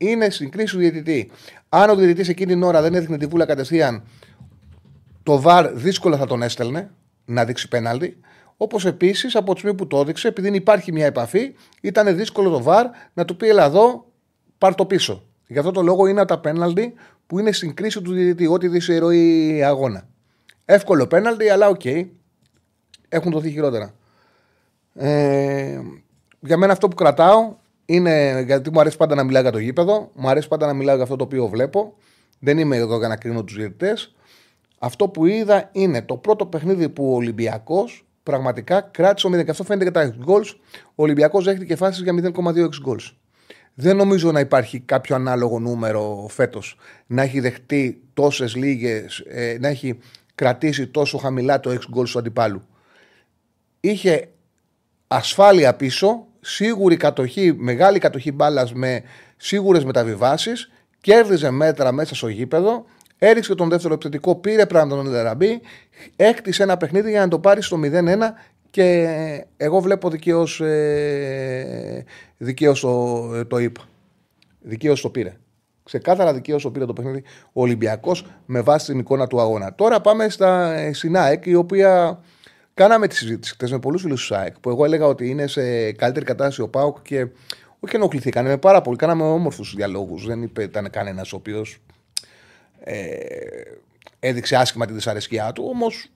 είναι 0.09 0.29
στην 0.29 0.49
κρίση 0.49 0.73
του 0.73 0.79
διαιτητή. 0.79 1.31
Αν 1.69 1.89
ο 1.89 1.95
διαιτητής 1.95 2.29
εκείνη 2.29 2.51
την 2.51 2.63
ώρα 2.63 2.81
δεν 2.81 2.93
έδειχνε 2.93 3.17
τη 3.17 3.25
βούλα 3.25 3.45
κατευθείαν, 3.45 4.03
το 5.23 5.41
βαρ 5.41 5.71
δύσκολα 5.73 6.17
θα 6.17 6.25
τον 6.25 6.41
έστελνε 6.41 6.91
να 7.25 7.45
δείξει 7.45 7.67
πέναλτι. 7.67 8.17
Όπως 8.57 8.85
επίσης 8.85 9.35
από 9.35 9.53
τη 9.53 9.59
στιγμή 9.59 9.77
που 9.77 9.87
το 9.87 9.99
έδειξε, 9.99 10.27
επειδή 10.27 10.55
υπάρχει 10.55 10.91
μια 10.91 11.05
επαφή, 11.05 11.53
ήταν 11.81 12.15
δύσκολο 12.15 12.49
το 12.49 12.61
VAR 12.61 12.87
να 13.13 13.25
του 13.25 13.35
πει: 13.35 13.47
Έλα 13.47 13.65
εδώ, 13.65 14.05
πάρ 14.57 14.75
το 14.75 14.85
πίσω. 14.85 15.23
Γι' 15.47 15.57
αυτό 15.57 15.71
το 15.71 15.81
λόγο 15.81 16.07
είναι 16.07 16.25
τα 16.25 16.39
πέναλτι 16.39 16.93
που 17.27 17.39
είναι 17.39 17.51
στην 17.51 17.73
κρίση 17.73 18.01
του 18.01 18.13
διαιτητή, 18.13 18.47
ό,τι 18.47 18.67
δεις 18.67 18.83
σε 18.83 18.97
ροή 18.97 19.63
αγώνα. 19.63 20.07
Εύκολο 20.65 21.07
πέναλτι, 21.07 21.49
αλλά 21.49 21.67
OK. 21.67 21.81
Okay. 21.83 22.07
Έχουν 23.09 23.31
δοθεί 23.31 23.49
χειρότερα. 23.49 23.93
Ε, 24.93 25.79
για 26.39 26.57
μένα 26.57 26.71
αυτό 26.71 26.87
που 26.87 26.95
κρατάω 26.95 27.55
είναι 27.85 28.43
γιατί 28.45 28.71
μου 28.71 28.79
αρέσει 28.79 28.97
πάντα 28.97 29.15
να 29.15 29.23
μιλάω 29.23 29.41
για 29.41 29.51
το 29.51 29.57
γήπεδο, 29.57 30.11
μου 30.13 30.29
αρέσει 30.29 30.47
πάντα 30.47 30.65
να 30.65 30.73
μιλάω 30.73 30.95
για 30.95 31.03
αυτό 31.03 31.15
το 31.15 31.23
οποίο 31.23 31.47
βλέπω. 31.47 31.97
Δεν 32.39 32.57
είμαι 32.57 32.75
εδώ 32.75 32.97
για 32.97 33.07
να 33.07 33.15
κρίνω 33.15 33.43
τους 33.43 33.55
διαιτητές. 33.55 34.15
Αυτό 34.79 35.09
που 35.09 35.25
είδα 35.25 35.69
είναι 35.71 36.01
το 36.01 36.17
πρώτο 36.17 36.45
παιχνίδι 36.45 36.89
που 36.89 37.11
ο 37.11 37.15
Ολυμπιακός 37.15 38.05
πραγματικά 38.23 38.81
κράτησε 38.81 39.27
το 39.27 39.29
0. 39.29 39.43
Και 39.43 39.51
αυτό 39.51 39.63
φαίνεται 39.63 39.85
και 39.85 39.91
τα 39.91 40.15
goals. 40.27 40.55
Ο 40.85 41.03
Ολυμπιακός 41.03 41.43
δέχτηκε 41.43 41.75
φάσεις 41.75 42.03
για 42.03 42.13
0,2 42.13 42.69
goals. 42.85 43.11
Δεν 43.73 43.95
νομίζω 43.95 44.31
να 44.31 44.39
υπάρχει 44.39 44.79
κάποιο 44.79 45.15
ανάλογο 45.15 45.59
νούμερο 45.59 46.27
φέτος 46.29 46.77
να 47.07 47.21
έχει 47.21 47.39
δεχτεί 47.39 48.01
τόσες 48.13 48.55
λίγες, 48.55 49.19
ε, 49.27 49.57
να 49.59 49.67
έχει 49.67 49.97
κρατήσει 50.35 50.87
τόσο 50.87 51.17
χαμηλά 51.17 51.59
το 51.59 51.69
6 51.69 51.89
γκολ 51.89 52.05
του 52.11 52.19
αντιπάλου. 52.19 52.61
Είχε 53.79 54.29
ασφάλεια 55.07 55.75
πίσω, 55.75 56.27
σίγουρη 56.45 56.97
κατοχή, 56.97 57.53
μεγάλη 57.57 57.99
κατοχή 57.99 58.31
μπάλας 58.31 58.73
με 58.73 59.01
σίγουρες 59.37 59.83
μεταβιβάσεις, 59.83 60.71
κέρδιζε 61.01 61.49
μέτρα 61.49 61.91
μέσα 61.91 62.15
στο 62.15 62.27
γήπεδο, 62.27 62.85
έριξε 63.17 63.55
τον 63.55 63.69
δεύτερο 63.69 63.93
επιθετικό, 63.93 64.35
πήρε 64.35 64.65
πράγμα 64.65 64.95
τον 64.95 65.07
Ελεραμπή, 65.07 65.61
έκτισε 66.15 66.63
ένα 66.63 66.77
παιχνίδι 66.77 67.09
για 67.09 67.19
να 67.19 67.27
το 67.27 67.39
πάρει 67.39 67.61
στο 67.61 67.79
0-1 67.83 67.89
και 68.69 69.07
εγώ 69.57 69.79
βλέπω 69.79 70.09
δικαίως 70.09 70.61
ε, 70.61 72.03
δικαίως 72.37 72.79
το, 72.79 73.45
το 73.45 73.57
είπα. 73.57 73.81
Δικαίως 74.61 75.01
το 75.01 75.09
πήρε. 75.09 75.33
Ξεκάθαρα 75.83 76.33
δικαίως 76.33 76.69
πήρε 76.71 76.85
το 76.85 76.93
παιχνίδι 76.93 77.23
ο 77.53 77.61
Ολυμπιακός 77.61 78.25
με 78.45 78.61
βάση 78.61 78.85
την 78.85 78.99
εικόνα 78.99 79.27
του 79.27 79.41
αγώνα. 79.41 79.75
Τώρα 79.75 80.01
πάμε 80.01 80.29
στα, 80.29 80.73
ε, 80.73 80.93
στην 80.93 81.17
ΑΕΚ, 81.17 81.45
η 81.45 81.55
οποία 81.55 82.19
κάναμε 82.75 83.07
τη 83.07 83.15
συζήτηση 83.15 83.53
χθες 83.53 83.71
με 83.71 83.79
πολλούς 83.79 84.01
φίλους 84.01 84.27
του 84.27 84.35
ΑΕΚ, 84.35 84.59
που 84.59 84.69
εγώ 84.69 84.85
έλεγα 84.85 85.05
ότι 85.05 85.29
είναι 85.29 85.47
σε 85.47 85.91
καλύτερη 85.91 86.25
κατάσταση 86.25 86.61
ο 86.61 86.69
Πάουκ 86.69 86.97
και 87.01 87.27
όχι 87.79 87.95
ενοχληθήκανε 87.95 88.49
με 88.49 88.57
πάρα 88.57 88.81
πολύ. 88.81 88.97
Κάναμε 88.97 89.23
όμορφους 89.23 89.75
διαλόγους. 89.75 90.25
Δεν 90.25 90.41
είπε, 90.41 90.63
ήταν 90.63 90.89
κανένας 90.89 91.33
ο 91.33 91.35
οποίος 91.35 91.77
ε, 92.79 93.15
έδειξε 94.19 94.55
άσχημα 94.55 94.85
τη 94.85 94.93
δυσαρεσκιά 94.93 95.51
του. 95.51 95.65
Όμως 95.67 96.09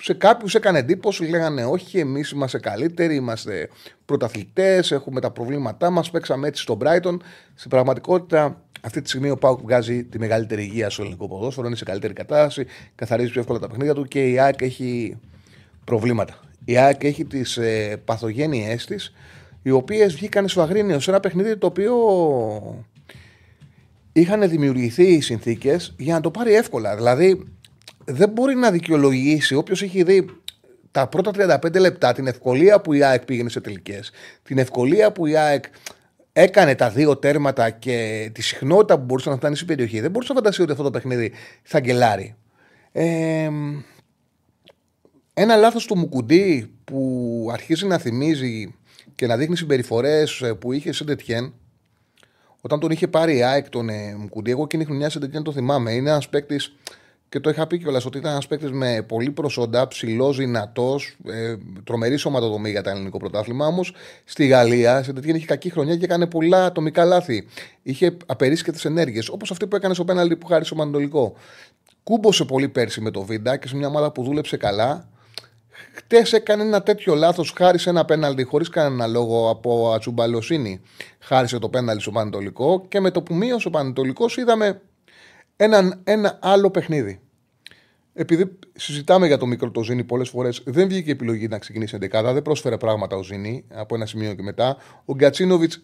σε 0.00 0.14
κάποιους 0.14 0.54
έκανε 0.54 0.78
εντύπωση, 0.78 1.24
λέγανε 1.24 1.64
Όχι, 1.64 1.98
εμείς 1.98 2.30
είμαστε 2.30 2.58
καλύτεροι, 2.58 3.14
είμαστε 3.14 3.68
πρωταθλητές, 4.04 4.92
έχουμε 4.92 5.20
τα 5.20 5.30
προβλήματά 5.30 5.90
μας. 5.90 6.10
Παίξαμε 6.10 6.48
έτσι 6.48 6.62
στον 6.62 6.78
Brighton. 6.82 7.16
Στην 7.54 7.70
πραγματικότητα, 7.70 8.62
αυτή 8.80 9.02
τη 9.02 9.08
στιγμή 9.08 9.30
ο 9.30 9.36
Πάουκ 9.36 9.60
βγάζει 9.60 10.04
τη 10.04 10.18
μεγαλύτερη 10.18 10.62
υγεία 10.62 10.90
στο 10.90 11.02
ελληνικό 11.02 11.28
ποδόσφαιρο, 11.28 11.66
είναι 11.66 11.76
σε 11.76 11.84
καλύτερη 11.84 12.12
κατάσταση, 12.12 12.66
καθαρίζει 12.94 13.30
πιο 13.30 13.40
εύκολα 13.40 13.58
τα 13.58 13.68
παιχνίδια 13.68 13.94
του 13.94 14.04
και 14.04 14.30
η 14.30 14.38
ΑΕΚ 14.38 14.62
έχει 14.62 15.16
προβλήματα. 15.84 16.40
Η 16.64 16.76
ΑΕΚ 16.76 17.04
έχει 17.04 17.24
τις 17.24 17.56
ε, 17.56 18.00
παθογένειές 18.04 18.86
της, 18.86 19.14
οι 19.62 19.70
οποίες 19.70 20.14
βγήκαν 20.14 20.48
στο 20.48 20.62
Αγρίνιο 20.62 21.00
σε 21.00 21.10
ένα 21.10 21.20
παιχνίδι 21.20 21.56
το 21.56 21.66
οποίο 21.66 21.94
είχαν 24.12 24.48
δημιουργηθεί 24.48 25.04
οι 25.04 25.20
συνθήκες 25.20 25.94
για 25.98 26.14
να 26.14 26.20
το 26.20 26.30
πάρει 26.30 26.54
εύκολα. 26.54 26.96
Δηλαδή, 26.96 27.44
δεν 28.04 28.28
μπορεί 28.28 28.54
να 28.54 28.70
δικαιολογήσει 28.70 29.54
όποιος 29.54 29.82
έχει 29.82 30.02
δει 30.02 30.26
τα 30.90 31.06
πρώτα 31.06 31.58
35 31.64 31.80
λεπτά 31.80 32.12
την 32.12 32.26
ευκολία 32.26 32.80
που 32.80 32.92
η 32.92 33.02
ΑΕΚ 33.02 33.24
πήγαινε 33.24 33.48
σε 33.48 33.60
τελικές, 33.60 34.10
την 34.42 34.58
ευκολία 34.58 35.12
που 35.12 35.26
η 35.26 35.36
ΑΕΚ 35.36 35.64
έκανε 36.40 36.74
τα 36.74 36.90
δύο 36.90 37.16
τέρματα 37.16 37.70
και 37.70 38.30
τη 38.34 38.42
συχνότητα 38.42 38.98
που 38.98 39.04
μπορούσε 39.04 39.30
να 39.30 39.36
φτάνει 39.36 39.54
στην 39.54 39.66
περιοχή. 39.66 40.00
Δεν 40.00 40.10
μπορούσε 40.10 40.32
να 40.32 40.38
φανταστεί 40.38 40.62
ότι 40.62 40.70
αυτό 40.70 40.82
το 40.82 40.90
παιχνίδι 40.90 41.32
θα 41.62 41.80
γκελάρει. 41.80 42.34
Ε, 42.92 43.50
ένα 45.34 45.56
λάθος 45.56 45.86
του 45.86 45.96
Μουκουντή 45.96 46.70
που 46.84 47.48
αρχίζει 47.52 47.86
να 47.86 47.98
θυμίζει 47.98 48.74
και 49.14 49.26
να 49.26 49.36
δείχνει 49.36 49.56
συμπεριφορές 49.56 50.42
που 50.58 50.72
είχε 50.72 50.92
σε 50.92 51.04
Ντετιέν, 51.04 51.54
όταν 52.60 52.80
τον 52.80 52.90
είχε 52.90 53.08
πάρει 53.08 53.36
η 53.36 53.42
ΑΕΚ 53.42 53.68
τον 53.68 53.88
ε, 53.88 54.14
Μουκουντή, 54.18 54.50
εγώ 54.50 54.62
εκείνη 54.62 54.82
η 54.82 54.86
χρονιά 54.86 55.10
σε 55.10 55.18
Ντετιέν 55.18 55.42
το 55.42 55.52
θυμάμαι. 55.52 55.92
Είναι 55.92 56.10
ένας 56.10 56.28
παίκτης 56.28 56.76
και 57.28 57.40
το 57.40 57.50
είχα 57.50 57.66
πει 57.66 57.78
κιόλας 57.78 58.06
ότι 58.06 58.18
ήταν 58.18 58.30
ένας 58.30 58.46
παίκτης 58.46 58.70
με 58.70 59.04
πολύ 59.08 59.30
προσόντα, 59.30 59.88
ψηλός, 59.88 60.36
δυνατός, 60.36 61.16
ε, 61.26 61.56
τρομερή 61.84 62.16
σωματοδομή 62.16 62.70
για 62.70 62.82
το 62.82 62.90
ελληνικό 62.90 63.18
πρωτάθλημα. 63.18 63.66
Όμως 63.66 63.94
στη 64.24 64.46
Γαλλία, 64.46 65.02
σε 65.02 65.12
τέτοια 65.12 65.34
είχε 65.34 65.46
κακή 65.46 65.70
χρονιά 65.70 65.96
και 65.96 66.04
έκανε 66.04 66.26
πολλά 66.26 66.64
ατομικά 66.64 67.04
λάθη. 67.04 67.46
Είχε 67.82 68.16
απερίσκετες 68.26 68.84
ενέργειες, 68.84 69.28
όπως 69.28 69.50
αυτή 69.50 69.66
που 69.66 69.76
έκανε 69.76 69.94
στο 69.94 70.04
πέναλτι 70.04 70.36
που 70.36 70.46
χάρισε 70.46 70.74
ο 70.74 70.76
Μαντολικό. 70.76 71.34
Κούμπωσε 72.02 72.44
πολύ 72.44 72.68
πέρσι 72.68 73.00
με 73.00 73.10
το 73.10 73.22
Βίντα 73.22 73.56
και 73.56 73.68
σε 73.68 73.76
μια 73.76 73.86
ομάδα 73.86 74.12
που 74.12 74.22
δούλεψε 74.22 74.56
καλά. 74.56 75.08
Χτες 75.92 76.32
έκανε 76.32 76.62
ένα 76.62 76.82
τέτοιο 76.82 77.14
λάθος, 77.14 77.52
χάρισε 77.56 77.90
ένα 77.90 78.04
πέναλτι 78.04 78.42
χωρίς 78.42 78.68
κανένα 78.68 79.06
λόγο 79.06 79.50
από 79.50 79.92
ατσουμπαλοσύνη. 79.92 80.80
Χάρισε 81.18 81.58
το 81.58 81.68
πέναλτι 81.68 82.02
στο 82.02 82.10
Πανετολικό 82.10 82.86
και 82.88 83.00
με 83.00 83.10
το 83.10 83.22
που 83.22 83.34
μείωσε 83.34 83.68
ο 83.68 83.70
Πανετολικός 83.70 84.36
είδαμε 84.36 84.80
ένα, 85.60 86.00
ένα 86.04 86.38
άλλο 86.42 86.70
παιχνίδι. 86.70 87.20
Επειδή 88.14 88.58
συζητάμε 88.72 89.26
για 89.26 89.38
το 89.38 89.46
μικρό 89.46 89.70
το 89.70 89.82
Ζήνη 89.82 90.04
πολλές 90.04 90.28
φορές, 90.28 90.62
δεν 90.64 90.88
βγήκε 90.88 91.08
η 91.08 91.12
επιλογή 91.12 91.48
να 91.48 91.58
ξεκινήσει 91.58 91.98
11. 92.00 92.30
Δεν 92.32 92.42
πρόσφερε 92.42 92.76
πράγματα 92.76 93.16
ο 93.16 93.22
Ζήνη 93.22 93.64
από 93.74 93.94
ένα 93.94 94.06
σημείο 94.06 94.34
και 94.34 94.42
μετά. 94.42 94.76
Ο 95.04 95.14
Γκατσίνοβιτς 95.14 95.80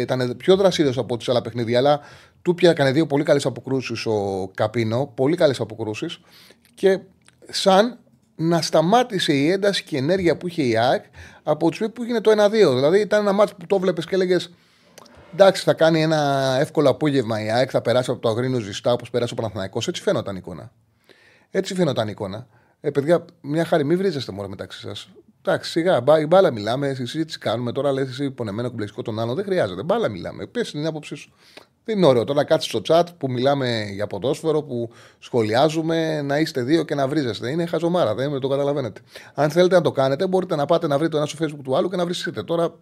ήταν 0.00 0.36
πιο 0.36 0.56
δρασίδιο 0.56 0.92
από 0.96 1.16
τι 1.16 1.24
άλλα 1.28 1.40
παιχνίδια, 1.40 1.78
αλλά 1.78 2.00
του 2.42 2.54
πια 2.54 2.70
έκανε 2.70 2.92
δύο 2.92 3.06
πολύ 3.06 3.24
καλές 3.24 3.46
αποκρούσεις 3.46 4.06
ο 4.06 4.50
Καπίνο. 4.54 5.12
Πολύ 5.14 5.36
καλές 5.36 5.60
αποκρούσεις. 5.60 6.20
Και 6.74 6.98
σαν 7.48 7.98
να 8.34 8.62
σταμάτησε 8.62 9.32
η 9.32 9.50
ένταση 9.50 9.84
και 9.84 9.96
η 9.96 9.98
ενέργεια 9.98 10.36
που 10.36 10.48
είχε 10.48 10.62
η 10.62 10.76
ΑΕΚ 10.76 11.04
από 11.42 11.70
τη 11.70 11.88
που 11.88 12.02
έγινε 12.02 12.20
το 12.20 12.30
1-2. 12.30 12.50
Δηλαδή 12.50 13.00
ήταν 13.00 13.20
ένα 13.20 13.32
μάτι 13.32 13.52
που 13.58 13.66
το 13.66 13.78
βλέπει 13.78 14.02
και 14.02 14.14
έλεγες 14.14 14.54
Εντάξει, 15.32 15.62
θα 15.62 15.74
κάνει 15.74 16.02
ένα 16.02 16.56
εύκολο 16.60 16.90
απόγευμα 16.90 17.44
η 17.44 17.50
ΑΕΚ, 17.50 17.68
θα 17.72 17.80
περάσει 17.80 18.10
από 18.10 18.20
το 18.20 18.28
Αγρίνο 18.28 18.58
ζεστά 18.58 18.92
όπως 18.92 19.10
πέρασε 19.10 19.32
ο 19.32 19.36
Παναθηναϊκός. 19.36 19.88
Έτσι 19.88 20.02
φαίνονταν 20.02 20.34
η 20.34 20.38
εικόνα. 20.42 20.72
Έτσι 21.50 21.74
φαίνονταν 21.74 22.06
η 22.06 22.10
εικόνα. 22.12 22.46
Ε, 22.80 22.90
παιδιά, 22.90 23.24
μια 23.40 23.64
χάρη, 23.64 23.84
μην 23.84 23.98
βρίζεστε 23.98 24.32
μόνο 24.32 24.48
μεταξύ 24.48 24.80
σας. 24.80 25.08
Εντάξει, 25.42 25.70
σιγά, 25.70 26.00
μπα, 26.00 26.26
μπάλα 26.26 26.50
μιλάμε, 26.50 26.94
συζήτηση 26.94 27.38
κάνουμε. 27.38 27.72
Τώρα 27.72 27.92
λες 27.92 28.08
εσύ 28.08 28.30
πονεμένο 28.30 28.68
κομπλεξικό 28.68 29.02
τον 29.02 29.18
άλλο. 29.18 29.34
Δεν 29.34 29.44
χρειάζεται. 29.44 29.82
Μπάλα 29.82 30.08
μιλάμε. 30.08 30.46
Πε 30.46 30.60
την 30.60 30.86
άποψή 30.86 31.14
σου; 31.14 31.32
Δεν 31.84 31.96
είναι 31.96 32.06
ωραίο 32.06 32.24
τώρα 32.24 32.38
να 32.38 32.44
κάτσει 32.44 32.68
στο 32.68 32.80
chat 32.88 33.04
που 33.18 33.30
μιλάμε 33.30 33.84
για 33.90 34.06
ποδόσφαιρο, 34.06 34.62
που 34.62 34.90
σχολιάζουμε, 35.18 36.22
να 36.22 36.38
είστε 36.38 36.62
δύο 36.62 36.84
και 36.84 36.94
να 36.94 37.08
βρίζεστε. 37.08 37.50
Είναι 37.50 37.66
χαζομάρα, 37.66 38.14
δεν 38.14 38.40
το 38.40 38.48
καταλαβαίνετε. 38.48 39.00
Αν 39.34 39.50
θέλετε 39.50 39.74
να 39.74 39.80
το 39.80 39.92
κάνετε, 39.92 40.26
μπορείτε 40.26 40.56
να 40.56 40.66
πάτε 40.66 40.86
να 40.86 40.98
βρείτε 40.98 41.10
το 41.10 41.16
ένα 41.16 41.26
στο 41.26 41.44
facebook 41.44 41.62
του 41.64 41.76
άλλου 41.76 41.88
και 41.88 41.96
να 41.96 42.04
βρίσκετε. 42.04 42.42
Τώρα, 42.42 42.74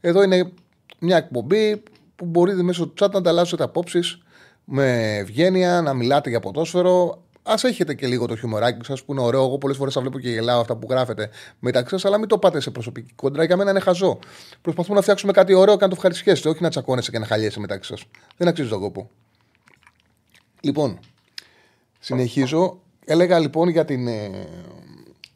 εδώ 0.00 0.22
είναι 0.22 0.52
μια 0.98 1.16
εκπομπή 1.16 1.82
που 2.16 2.24
μπορείτε 2.24 2.62
μέσω 2.62 2.86
του 2.86 3.04
chat 3.04 3.10
να 3.10 3.18
ανταλλάσσετε 3.18 3.62
απόψεις 3.62 4.18
με 4.64 5.16
ευγένεια, 5.16 5.82
να 5.82 5.94
μιλάτε 5.94 6.30
για 6.30 6.40
ποδόσφαιρο. 6.40 7.20
Α 7.42 7.54
έχετε 7.62 7.94
και 7.94 8.06
λίγο 8.06 8.26
το 8.26 8.36
χιουμοράκι 8.36 8.84
σας 8.84 9.04
που 9.04 9.12
είναι 9.12 9.20
ωραίο. 9.20 9.44
Εγώ 9.44 9.58
πολλές 9.58 9.76
φορές 9.76 9.94
θα 9.94 10.00
βλέπω 10.00 10.18
και 10.18 10.30
γελάω 10.30 10.60
αυτά 10.60 10.76
που 10.76 10.86
γράφετε 10.90 11.30
μεταξύ 11.58 11.90
σας, 11.90 12.04
αλλά 12.04 12.18
μην 12.18 12.28
το 12.28 12.38
πάτε 12.38 12.60
σε 12.60 12.70
προσωπική 12.70 13.12
κόντρα. 13.14 13.44
Για 13.44 13.56
μένα 13.56 13.70
είναι 13.70 13.80
χαζό. 13.80 14.18
Προσπαθούμε 14.62 14.96
να 14.96 15.02
φτιάξουμε 15.02 15.32
κάτι 15.32 15.54
ωραίο 15.54 15.74
και 15.76 15.82
να 15.82 15.88
το 15.88 15.94
ευχαριστιέσετε, 15.96 16.48
όχι 16.48 16.62
να 16.62 16.68
τσακώνεσαι 16.70 17.10
και 17.10 17.18
να 17.18 17.26
χαλιέσαι 17.26 17.60
μεταξύ 17.60 17.90
σας. 17.90 18.04
Δεν 18.36 18.48
αξίζει 18.48 18.68
τον 18.68 18.80
κόπο. 18.80 19.10
Λοιπόν, 20.60 20.98
συνεχίζω. 21.98 22.80
Έλεγα 23.04 23.38
λοιπόν 23.38 23.68
για 23.68 23.84
την, 23.84 24.06
ε, 24.06 24.30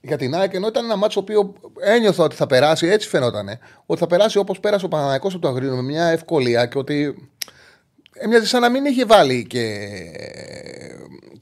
για 0.01 0.17
την 0.17 0.35
ΑΕΚ, 0.35 0.55
ενώ 0.55 0.67
ήταν 0.67 0.85
ένα 0.85 0.97
μάτσο 0.97 1.23
το 1.23 1.33
οποίο 1.33 1.55
ένιωθα 1.81 2.25
ότι 2.25 2.37
θα 2.37 2.47
περάσει, 2.47 2.87
έτσι 2.87 3.09
φαινόταν. 3.09 3.49
Ότι 3.87 4.01
θα 4.01 4.07
περάσει 4.07 4.39
όπως 4.39 4.61
πέρασε 4.61 4.85
ο 4.85 4.89
Παναναναϊκό 4.89 5.29
από 5.29 5.39
το 5.39 5.49
Αγρίνο 5.49 5.77
με 5.77 5.83
μια 5.83 6.05
ευκολία 6.05 6.67
και 6.67 6.79
ότι 6.79 7.29
έμοιαζε 8.13 8.47
σαν 8.47 8.61
να 8.61 8.69
μην 8.69 8.85
είχε 8.85 9.05
βάλει 9.05 9.47
και, 9.47 9.89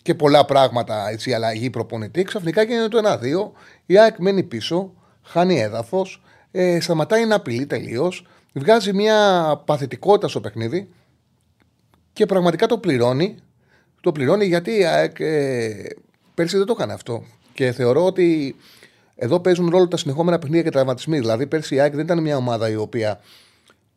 και 0.03 0.15
πολλά 0.15 0.45
πράγματα 0.45 1.09
έτσι, 1.09 1.33
αλλαγή 1.33 1.71
προπονητή. 1.71 2.23
Ξαφνικά 2.23 2.63
γίνεται 2.63 2.89
το 2.89 3.01
1-2. 3.05 3.61
Η 3.87 3.99
ΑΕΚ 3.99 4.19
μένει 4.19 4.43
πίσω, 4.43 4.95
χάνει 5.23 5.61
έδαφος, 5.61 6.23
ε, 6.51 6.81
σταματάει 6.81 7.27
να 7.27 7.35
απειλεί 7.35 7.67
τελείως, 7.67 8.27
βγάζει 8.55 8.93
μια 8.93 9.63
παθητικότητα 9.65 10.29
στο 10.29 10.41
παιχνίδι 10.41 10.89
και 12.13 12.27
πραγματικά 12.27 12.67
το 12.67 12.79
πληρώνει. 12.79 13.37
Το 14.01 14.13
πληρώνει 14.13 14.47
γιατί 14.47 14.79
η 14.79 14.85
ΑΕΚ 14.85 15.21
ε, 15.21 15.73
πέρσι 16.35 16.57
δεν 16.57 16.67
το 16.67 16.75
έκανε 16.77 16.93
αυτό. 16.93 17.25
Και 17.59 17.73
θεωρώ 17.73 18.05
ότι 18.05 18.57
εδώ 19.15 19.41
παίζουν 19.41 19.69
ρόλο 19.69 19.89
τα 19.89 19.97
συνεχόμενα 19.97 20.39
παιχνίδια 20.39 20.63
και 20.63 20.71
τραυματισμοί. 20.71 21.19
Δηλαδή, 21.19 21.47
πέρσι 21.47 21.75
η 21.75 21.81
ΑΕΚ 21.81 21.95
δεν 21.95 22.05
ήταν 22.05 22.23
μια 22.23 22.37
ομάδα 22.37 22.69
η 22.69 22.77
οποία 22.77 23.21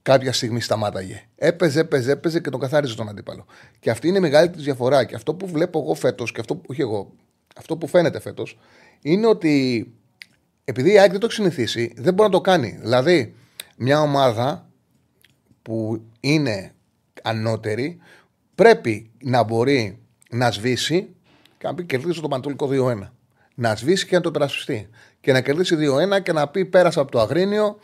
κάποια 0.02 0.34
στιγμή 0.34 0.62
σταμάταγε. 0.62 1.24
Έπαιζε, 1.36 1.80
έπαιζε, 1.80 2.12
έπαιζε 2.12 2.40
και 2.40 2.50
τον 2.50 2.60
καθάριζε 2.60 2.96
τον 2.96 3.10
αντίπαλο. 3.10 3.46
Και 3.80 3.90
αυτή 3.90 4.08
είναι 4.08 4.18
η 4.18 4.22
μεγαλύτερη 4.22 4.64
διαφορά. 4.64 5.04
Και 5.04 5.16
αυτό 5.16 5.34
που 5.34 5.48
βλέπω 5.48 5.80
εγώ 5.80 5.94
φέτος, 5.94 6.32
και 6.32 6.40
αυτό, 6.40 6.62
όχι 6.68 6.82
εγώ, 6.82 7.12
αυτό 7.56 7.78
που 7.78 7.88
φαίνεται 7.88 8.20
φέτος, 8.20 8.60
είναι 9.02 9.28
ότι 9.28 9.88
επειδή 10.64 10.94
η 10.94 11.00
ΑΕΚ 11.00 11.12
δεν 11.12 11.20
το 11.20 11.26
έχει 11.26 11.36
συνηθίσει, 11.36 11.94
δεν 11.96 12.14
μπορεί 12.14 12.30
να 12.30 12.36
το 12.36 12.42
κάνει. 12.42 12.78
Δηλαδή, 12.82 13.36
μια 13.78 14.02
ομάδα 14.02 14.70
που 15.62 16.02
είναι 16.20 16.74
ανώτερη 17.24 17.98
πρέπει 18.56 19.12
να 19.24 19.44
μπορεί 19.44 20.00
να 20.30 20.52
σβήσει 20.52 21.08
και 21.58 21.68
να 21.68 21.74
πει 21.74 21.84
κερδίζω 21.84 22.22
το 22.22 22.28
Πανατολικό 22.28 22.70
2-1 22.72 23.12
να 23.56 23.76
σβήσει 23.76 24.06
και 24.06 24.16
να 24.16 24.22
το 24.22 24.30
υπερασπιστεί. 24.30 24.90
Και 25.22 25.32
να 25.32 25.42
κερδίσει 25.42 25.76
2-1 26.16 26.22
και 26.24 26.32
να 26.32 26.48
πει 26.48 26.66
πέρασα 26.66 27.02
από 27.02 27.12
το 27.12 27.20
Αγρίνιο, 27.20 27.80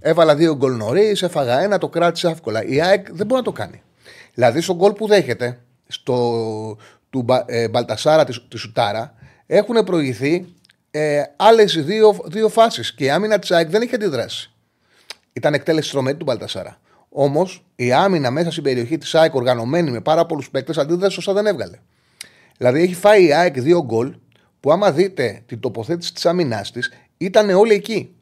έβαλα 0.00 0.34
δύο 0.34 0.56
γκολ 0.56 0.76
νωρίς, 0.76 1.22
έφαγα 1.22 1.60
ένα, 1.60 1.78
το 1.78 1.88
κράτησε 1.88 2.28
εύκολα. 2.28 2.64
Η 2.64 2.80
ΑΕΚ 2.80 3.06
δεν 3.12 3.26
μπορεί 3.26 3.40
να 3.40 3.46
το 3.46 3.52
κάνει. 3.52 3.82
Δηλαδή 4.34 4.60
στο 4.60 4.74
γκολ 4.74 4.92
που 4.92 5.06
δέχεται, 5.06 5.58
στο 5.86 6.76
του 7.10 7.26
ε, 7.46 7.68
Μπαλτασάρα 7.68 8.24
της, 8.24 8.48
της 8.48 8.60
Σουτάρα, 8.60 9.14
έχουν 9.46 9.84
προηγηθεί 9.84 10.54
ε, 10.90 11.22
άλλες 11.36 11.84
δύο, 11.84 12.16
δύο 12.24 12.48
φάσεις 12.48 12.94
και 12.94 13.04
η 13.04 13.10
άμυνα 13.10 13.38
της 13.38 13.50
ΑΕΚ 13.50 13.68
δεν 13.68 13.82
είχε 13.82 13.94
αντιδράσει. 13.94 14.50
Ήταν 15.32 15.54
εκτέλεση 15.54 15.88
στρωμένη 15.88 16.16
του 16.16 16.24
Μπαλτασάρα. 16.24 16.80
Όμως 17.08 17.64
η 17.76 17.92
άμυνα 17.92 18.30
μέσα 18.30 18.50
στην 18.50 18.62
περιοχή 18.62 18.98
της 18.98 19.14
ΑΕΚ 19.14 19.34
οργανωμένη 19.34 19.90
με 19.90 20.00
πάρα 20.00 20.26
πολλούς 20.26 20.50
παίκτες 20.50 20.78
αντίδραση 20.78 21.14
σωστά 21.14 21.32
δεν 21.32 21.46
έβγαλε. 21.46 21.78
Δηλαδή 22.56 22.82
έχει 22.82 22.94
φάει 22.94 23.24
η 23.24 23.32
ΑΕΚ 23.32 23.60
δύο 23.60 23.84
γκολ 23.84 24.14
που 24.62 24.72
άμα 24.72 24.92
δείτε 24.92 25.42
την 25.46 25.60
τοποθέτηση 25.60 26.14
της 26.14 26.26
άμυνάς 26.26 26.70
της, 26.70 26.90
ήταν 27.16 27.50
όλοι 27.50 27.72
εκεί. 27.72 28.14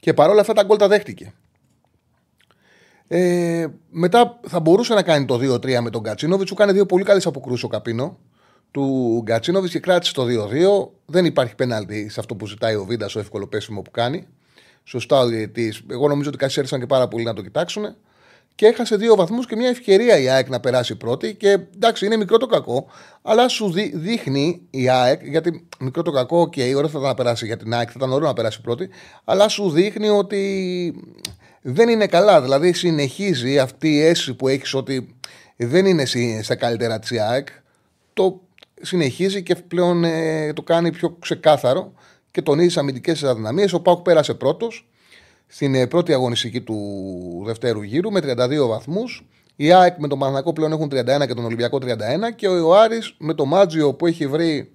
Και 0.00 0.14
παρόλα 0.14 0.40
αυτά 0.40 0.52
τα 0.52 0.62
γκολ 0.62 0.76
τα 0.76 0.88
δέχτηκε. 0.88 1.32
Ε, 3.08 3.66
μετά 3.90 4.40
θα 4.46 4.60
μπορούσε 4.60 4.94
να 4.94 5.02
κάνει 5.02 5.24
το 5.24 5.34
2-3 5.34 5.80
με 5.80 5.90
τον 5.90 6.00
Γκατσίνοβιτς. 6.00 6.50
Του 6.50 6.56
κάνει 6.56 6.72
δύο 6.72 6.86
πολύ 6.86 7.04
καλές 7.04 7.26
αποκρούσει 7.26 7.64
ο 7.64 7.68
Καπίνο 7.68 8.18
του 8.70 9.20
Γκατσίνοβιτς 9.22 9.72
και 9.72 9.80
κράτησε 9.80 10.12
το 10.12 10.24
2-2. 10.24 10.90
Δεν 11.06 11.24
υπάρχει 11.24 11.54
πέναλτι 11.54 12.08
σε 12.08 12.20
αυτό 12.20 12.36
που 12.36 12.46
ζητάει 12.46 12.74
ο 12.74 12.84
Βίντας, 12.84 13.14
ο 13.14 13.18
εύκολο 13.18 13.46
πέσιμο 13.46 13.82
που 13.82 13.90
κάνει. 13.90 14.26
Σωστά 14.84 15.20
ο 15.20 15.26
διαιτητής. 15.26 15.82
Εγώ 15.90 16.08
νομίζω 16.08 16.28
ότι 16.28 16.38
καθυστέρησαν 16.38 16.80
και 16.80 16.86
πάρα 16.86 17.08
πολύ 17.08 17.24
να 17.24 17.34
το 17.34 17.42
κοιτάξουν. 17.42 17.96
Και 18.60 18.66
έχασε 18.66 18.96
δύο 18.96 19.14
βαθμούς 19.14 19.46
και 19.46 19.56
μια 19.56 19.68
ευκαιρία 19.68 20.18
η 20.18 20.28
ΑΕΚ 20.28 20.48
να 20.48 20.60
περάσει 20.60 20.96
πρώτη. 20.96 21.34
Και 21.34 21.48
εντάξει, 21.74 22.06
είναι 22.06 22.16
μικρό 22.16 22.36
το 22.36 22.46
κακό, 22.46 22.86
αλλά 23.22 23.48
σου 23.48 23.72
δείχνει 23.94 24.62
η 24.70 24.88
ΑΕΚ, 24.88 25.26
γιατί 25.26 25.68
μικρό 25.78 26.02
το 26.02 26.10
κακό, 26.10 26.48
και 26.48 26.70
okay, 26.70 26.76
ωραία 26.76 26.90
θα 26.90 26.98
να 26.98 27.14
περάσει 27.14 27.46
για 27.46 27.56
την 27.56 27.74
ΑΕΚ, 27.74 27.86
θα 27.86 27.94
ήταν 27.96 28.12
ωραίο 28.12 28.28
να 28.28 28.32
περάσει 28.32 28.60
πρώτη, 28.60 28.88
αλλά 29.24 29.48
σου 29.48 29.70
δείχνει 29.70 30.08
ότι 30.08 30.94
δεν 31.62 31.88
είναι 31.88 32.06
καλά. 32.06 32.42
Δηλαδή 32.42 32.72
συνεχίζει 32.72 33.58
αυτή 33.58 33.94
η 33.94 34.00
αίσθηση 34.00 34.34
που 34.34 34.48
έχεις 34.48 34.74
ότι 34.74 35.16
δεν 35.56 35.86
είναι 35.86 36.04
στα 36.42 36.54
καλύτερα 36.54 36.98
της 36.98 37.20
ΑΕΚ. 37.20 37.48
Το 38.12 38.40
συνεχίζει 38.80 39.42
και 39.42 39.54
πλέον 39.54 40.04
ε, 40.04 40.52
το 40.52 40.62
κάνει 40.62 40.92
πιο 40.92 41.16
ξεκάθαρο 41.20 41.92
και 42.30 42.42
τονίζει 42.42 42.66
τις 42.66 42.76
αμυντικές 42.76 43.22
αδυναμίες. 43.22 43.72
Ο 43.72 43.80
Πάουκ 43.80 44.02
πέρασε 44.02 44.34
πρώτος 44.34 44.89
στην 45.52 45.74
ε, 45.74 45.86
πρώτη 45.86 46.12
αγωνιστική 46.12 46.60
του 46.60 46.78
δευτέρου 47.44 47.82
γύρου 47.82 48.10
με 48.10 48.20
32 48.22 48.66
βαθμούς. 48.68 49.28
Η 49.56 49.72
ΑΕΚ 49.72 49.98
με 49.98 50.08
τον 50.08 50.18
Παναγιακό 50.18 50.52
πλέον 50.52 50.72
έχουν 50.72 50.88
31 50.92 51.26
και 51.26 51.34
τον 51.34 51.44
Ολυμπιακό 51.44 51.78
31 51.82 51.94
και 52.36 52.48
ο 52.48 52.76
Άρης 52.76 53.14
με 53.18 53.34
το 53.34 53.44
Μάτζιο 53.44 53.94
που 53.94 54.06
έχει 54.06 54.26
βρει 54.26 54.72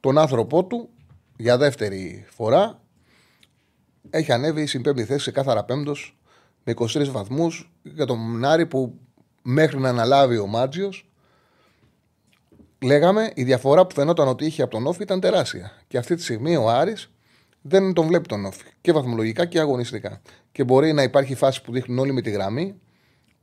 τον 0.00 0.18
άνθρωπό 0.18 0.64
του 0.64 0.88
για 1.36 1.56
δεύτερη 1.56 2.26
φορά 2.30 2.80
έχει 4.10 4.32
ανέβει 4.32 4.66
στην 4.66 4.82
πέμπτη 4.82 5.04
θέση 5.04 5.24
σε 5.24 5.30
κάθαρα 5.30 5.64
πέμπτος 5.64 6.18
με 6.64 6.74
23 6.76 7.06
βαθμούς 7.06 7.72
για 7.82 8.06
τον 8.06 8.18
Μνάρη 8.18 8.66
που 8.66 8.98
μέχρι 9.42 9.78
να 9.78 9.88
αναλάβει 9.88 10.38
ο 10.38 10.46
Μάτζιος. 10.46 11.10
Λέγαμε 12.84 13.30
η 13.34 13.42
διαφορά 13.42 13.86
που 13.86 13.94
φαινόταν 13.94 14.28
ότι 14.28 14.44
είχε 14.46 14.62
από 14.62 14.70
τον 14.70 14.86
Όφη 14.86 15.02
ήταν 15.02 15.20
τεράστια. 15.20 15.72
Και 15.88 15.98
αυτή 15.98 16.14
τη 16.14 16.22
στιγμή 16.22 16.56
ο 16.56 16.68
Άρης 16.70 17.10
δεν 17.62 17.92
τον 17.92 18.06
βλέπει 18.06 18.28
τον 18.28 18.44
Όφη. 18.44 18.64
Και 18.80 18.92
βαθμολογικά 18.92 19.44
και 19.44 19.60
αγωνιστικά. 19.60 20.20
Και 20.52 20.64
μπορεί 20.64 20.92
να 20.92 21.02
υπάρχει 21.02 21.34
φάση 21.34 21.62
που 21.62 21.72
δείχνουν 21.72 21.98
όλοι 21.98 22.12
με 22.12 22.20
τη 22.20 22.30
γραμμή 22.30 22.74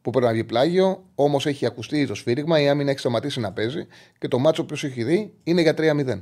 που 0.01 0.11
πρέπει 0.11 0.25
να 0.25 0.31
βγει 0.31 0.43
πλάγιο, 0.43 1.03
όμως 1.15 1.45
έχει 1.45 1.65
ακουστεί 1.65 2.07
το 2.07 2.15
σφύριγμα, 2.15 2.61
η 2.61 2.69
άμυνα 2.69 2.89
έχει 2.89 2.99
σταματήσει 2.99 3.39
να 3.39 3.51
παίζει 3.51 3.87
και 4.17 4.27
το 4.27 4.39
μάτσο 4.39 4.65
που 4.65 4.73
έχει 4.73 5.03
δει 5.03 5.33
είναι 5.43 5.61
για 5.61 5.73
3-0. 5.77 6.19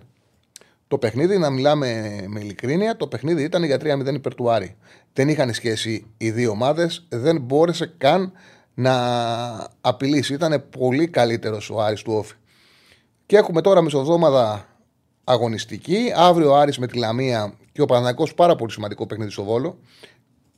Το 0.88 0.98
παιχνίδι, 0.98 1.38
να 1.38 1.50
μιλάμε 1.50 2.20
με 2.28 2.40
ειλικρίνεια, 2.40 2.98
το 2.98 3.08
παιχνίδι 3.08 3.44
ήταν 3.44 3.64
για 3.64 3.78
3-0 3.78 4.14
υπέρ 4.14 4.36
του 4.36 4.52
Άρη. 4.52 4.76
Δεν 5.14 5.30
είχαν 5.30 5.54
σχέση 5.54 6.06
οι 6.18 6.32
δύο 6.32 6.52
ομάδες, 6.52 7.06
δεν 7.10 7.42
μπόρεσε 7.42 7.94
καν 7.98 8.32
να 8.74 8.94
απειλήσει. 9.82 10.34
Ήταν 10.34 10.64
πολύ 10.80 11.08
καλύτερος 11.08 11.70
ο 11.70 11.82
Άρης 11.82 12.02
του 12.02 12.14
Όφη. 12.14 12.34
Και 13.26 13.38
έχουμε 13.38 13.62
τώρα 13.62 13.82
μεσοδόματα 13.82 14.68
αγωνιστική. 15.24 16.12
Αύριο 16.16 16.52
ο 16.52 16.56
Άρης 16.56 16.78
με 16.78 16.88
τη 16.88 16.98
Λαμία 16.98 17.54
και 17.78 17.84
ο 17.84 17.86
Παναθηναϊκός 17.86 18.34
πάρα 18.34 18.56
πολύ 18.56 18.72
σημαντικό 18.72 19.06
παιχνίδι 19.06 19.32
στο 19.32 19.44
Βόλο. 19.44 19.78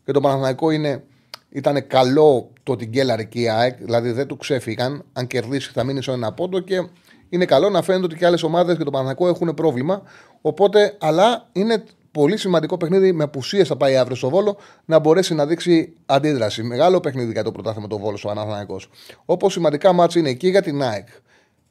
Και 0.06 0.12
το 0.12 0.20
Παναθηναϊκό 0.20 0.70
είναι, 0.70 1.04
ήταν 1.50 1.88
καλό 1.88 2.52
το 2.64 2.72
ότι 2.72 2.86
γκέλαρε 2.86 3.24
και 3.24 3.40
η 3.40 3.50
ΑΕΚ, 3.50 3.78
δηλαδή 3.78 4.12
δεν 4.12 4.28
του 4.28 4.38
ξέφυγαν. 4.38 5.06
Αν 5.14 5.28
κερδίσει 5.28 5.72
θα 5.74 5.84
μείνει 5.84 6.04
σε 6.04 6.12
ένα 6.12 6.34
πόντο 6.34 6.60
και 6.60 6.88
είναι 7.30 7.46
καλό 7.46 7.70
να 7.70 7.82
φαίνεται 7.82 8.06
ότι 8.06 8.16
και 8.16 8.26
άλλες 8.26 8.44
ομάδες 8.44 8.78
και 8.78 8.84
το 8.84 8.92
Παναθηναϊκό 8.92 9.28
έχουν 9.28 9.54
πρόβλημα. 9.54 10.02
Οπότε, 10.42 10.98
αλλά 11.00 11.50
είναι 11.52 11.84
πολύ 12.12 12.38
σημαντικό 12.38 12.78
παιχνίδι 12.78 13.12
με 13.12 13.24
απουσίες 13.24 13.68
θα 13.68 13.78
πάει 13.78 13.98
αύριο 13.98 14.16
στο 14.16 14.30
Βόλο 14.30 14.58
να 14.86 15.00
μπορέσει 15.00 15.34
να 15.34 15.46
δείξει 15.46 15.94
αντίδραση. 16.06 16.64
Μεγάλο 16.64 17.00
παιχνίδι 17.00 17.32
για 17.32 17.44
το 17.44 17.52
πρωτάθλημα 17.52 17.88
το 17.88 17.98
Βόλο 17.98 18.18
ο 18.24 18.28
Παναθηναϊκός. 18.28 18.90
Όπως 19.26 19.54
σημαντικά 19.54 19.94
μάτια 19.94 20.22
είναι 20.22 20.30
εκεί 20.30 20.50
για 20.50 20.62
την 20.62 20.84
ΑΕΚ. 20.84 21.08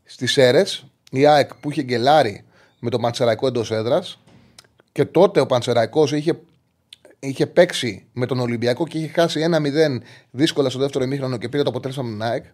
Στις 0.05 0.37
αίρε, 0.37 0.65
η 1.11 1.27
ΑΕΚ 1.27 1.55
που 1.55 1.71
είχε 1.71 1.83
γκελάρει 1.83 2.45
με 2.79 2.91
το 2.91 2.99
Πανσεραϊκό 2.99 3.47
εντός 3.47 3.71
έδρας 3.71 4.19
και 4.99 5.05
τότε 5.05 5.41
ο 5.41 5.47
Πανσεραϊκός 5.47 6.13
είχε, 6.13 6.41
είχε 7.19 7.47
παίξει 7.47 8.07
με 8.13 8.27
τον 8.27 8.41
Ολυμπιακό 8.41 8.87
και 8.87 8.99
είχε 8.99 9.09
χάσει 9.09 9.41
ένα 9.41 9.59
0 9.99 10.03
δύσκολα 10.31 10.71
στο 10.71 10.79
δεύτερο 10.79 11.05
ημίχρονο 11.05 11.37
και 11.37 11.49
πήρε 11.49 11.63
το 11.63 11.69
αποτέλεσμα 11.69 12.03
με 12.03 12.11
την 12.11 12.23
ΑΕΚ. 12.23 12.45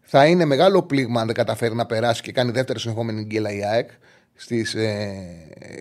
Θα 0.00 0.26
είναι 0.26 0.44
μεγάλο 0.44 0.82
πλήγμα 0.82 1.20
αν 1.20 1.26
δεν 1.26 1.34
καταφέρει 1.34 1.74
να 1.74 1.86
περάσει 1.86 2.22
και 2.22 2.32
κάνει 2.32 2.50
δεύτερη 2.50 2.78
συνεχόμενη 2.78 3.22
γκέλα 3.22 3.50
η 3.52 3.64
ΑΕΚ. 3.64 3.90
Στις, 4.34 4.74
ε, 4.74 5.14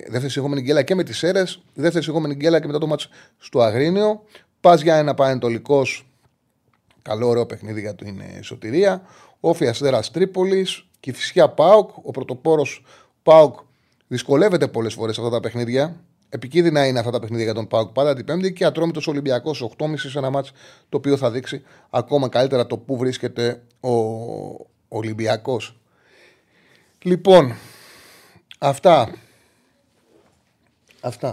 δεύτερη 0.08 0.29
συνεχόμενη 0.29 0.62
γκέλα 0.62 0.81
και 0.81 0.95
με 0.95 1.03
τις 1.03 1.23
αίρε, 1.23 1.43
δεύτερη 1.73 2.03
συνεχόμενη 2.03 2.36
γκέλα 2.36 2.60
και 2.60 2.67
μετά 2.67 2.79
το 2.79 2.88
μάτσο 2.88 3.10
στο 3.38 3.62
Αγρίνιο. 3.62 4.23
Πας 4.62 4.81
για 4.81 4.95
ένα 4.95 5.13
πανετολικός 5.13 6.08
καλό 7.01 7.27
ωραίο 7.27 7.45
παιχνίδι 7.45 7.81
για 7.81 7.95
την 7.95 8.19
ε, 8.19 8.41
σωτηρία. 8.41 9.01
Όφη 9.39 9.67
Αστέρας 9.67 10.12
Τρίπολης 10.12 10.86
και 10.99 11.13
φυσικά 11.13 11.49
Πάοκ. 11.49 11.89
Ο 12.01 12.12
πρωτοπόρος 12.12 12.84
Πάοκ 13.23 13.60
δυσκολεύεται 14.07 14.67
πολλές 14.67 14.93
φορές 14.93 15.17
αυτά 15.17 15.29
τα 15.29 15.39
παιχνίδια. 15.39 15.95
Επικίνδυνα 16.29 16.87
είναι 16.87 16.99
αυτά 16.99 17.11
τα 17.11 17.19
παιχνίδια 17.19 17.45
για 17.45 17.53
τον 17.53 17.67
Πάοκ 17.67 17.91
πάντα 17.91 18.15
την 18.15 18.25
Πέμπτη 18.25 18.53
και 18.53 18.65
ατρόμητος 18.65 19.07
Ολυμπιακός 19.07 19.71
8,5 19.77 19.93
σε 19.95 20.17
ένα 20.17 20.29
μάτσο 20.29 20.53
το 20.89 20.97
οποίο 20.97 21.17
θα 21.17 21.31
δείξει 21.31 21.63
ακόμα 21.89 22.29
καλύτερα 22.29 22.65
το 22.65 22.77
πού 22.77 22.97
βρίσκεται 22.97 23.61
ο 23.79 23.91
Ολυμπιακός. 24.87 25.79
Λοιπόν, 27.01 27.55
αυτά. 28.59 29.15
Αυτά. 31.01 31.31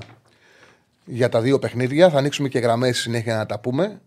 Για 1.05 1.29
τα 1.29 1.41
δύο 1.41 1.59
παιχνίδια. 1.59 2.11
Θα 2.11 2.19
ανοίξουμε 2.19 2.49
και 2.49 2.59
γραμμές 2.59 2.99
συνέχεια 2.99 3.37
να 3.37 3.47
τα 3.47 3.61
πούμε. 3.61 4.01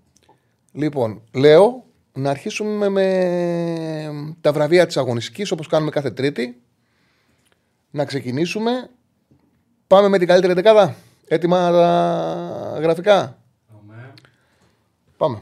Λοιπόν, 0.71 1.21
λέω 1.33 1.83
να 2.13 2.29
αρχίσουμε 2.29 2.89
με 2.89 4.35
τα 4.41 4.53
βραβεία 4.53 4.85
της 4.85 4.97
αγωνιστικής 4.97 5.51
όπως 5.51 5.67
κάνουμε 5.67 5.91
κάθε 5.91 6.11
τρίτη. 6.11 6.61
Να 7.95 8.05
ξεκινήσουμε. 8.05 8.89
Πάμε 9.87 10.07
με 10.07 10.17
την 10.17 10.27
καλύτερη 10.27 10.53
δεκάδα. 10.53 10.95
Έτοιμα 11.27 11.71
τα 11.71 12.79
γραφικά. 12.81 13.37
Πάμε. 15.17 15.41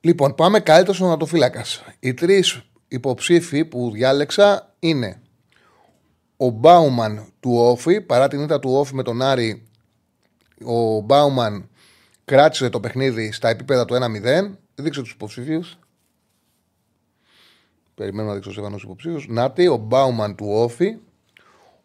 Λοιπόν, 0.00 0.34
πάμε 0.34 0.60
καλύτερος 0.60 1.00
ονατοφύλακα. 1.00 1.64
Οι 2.00 2.14
τρεις 2.14 2.62
υποψήφοι 2.88 3.64
που 3.64 3.90
διάλεξα 3.90 4.74
είναι 4.78 5.22
ο 6.36 6.48
Μπάουμαν 6.48 7.26
του 7.40 7.54
Όφη. 7.54 8.00
Παρά 8.00 8.28
την 8.28 8.40
ήττα 8.40 8.58
του 8.58 8.70
Όφη 8.72 8.94
με 8.94 9.02
τον 9.02 9.22
Άρη, 9.22 9.62
ο 10.64 11.00
Μπάουμαν 11.00 11.68
κράτησε 12.24 12.68
το 12.68 12.80
παιχνίδι 12.80 13.32
στα 13.32 13.48
επίπεδα 13.48 13.84
του 13.84 13.94
1-0. 13.94 14.56
Δείξε 14.74 15.00
τους 15.00 15.12
υποψήφιου. 15.12 15.60
Περιμένω 17.94 18.28
να 18.28 18.34
δείξω 18.34 18.52
σε 18.52 18.60
του 18.60 18.78
υποψήφιου. 18.82 19.20
Νάτι, 19.28 19.66
ο 19.66 19.76
Μπάουμαν 19.76 20.34
του 20.34 20.46
Όφη. 20.48 20.96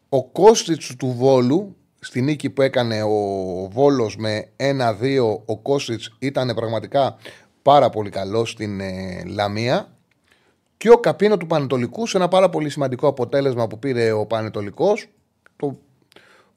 Ο 0.09 0.23
Κώστιτς 0.23 0.95
του 0.95 1.07
Βόλου, 1.07 1.75
στη 1.99 2.21
νίκη 2.21 2.49
που 2.49 2.61
έκανε 2.61 3.03
ο 3.03 3.67
Βόλος 3.71 4.17
με 4.17 4.49
1-2, 4.57 5.39
ο 5.45 5.57
Κώστιτς 5.57 6.15
ήταν 6.19 6.53
πραγματικά 6.55 7.15
πάρα 7.61 7.89
πολύ 7.89 8.09
καλός 8.09 8.49
στην 8.49 8.79
ε, 8.79 9.23
Λαμία. 9.25 9.98
Και 10.79 10.89
ο 10.89 10.97
Καπίνο 10.97 11.37
του 11.37 11.47
Πανετολικού 11.47 12.07
σε 12.07 12.17
ένα 12.17 12.27
πάρα 12.27 12.49
πολύ 12.49 12.69
σημαντικό 12.69 13.07
αποτέλεσμα 13.07 13.67
που 13.67 13.79
πήρε 13.79 14.11
ο 14.11 14.25
Πανετολικός. 14.25 15.07
Το... 15.55 15.77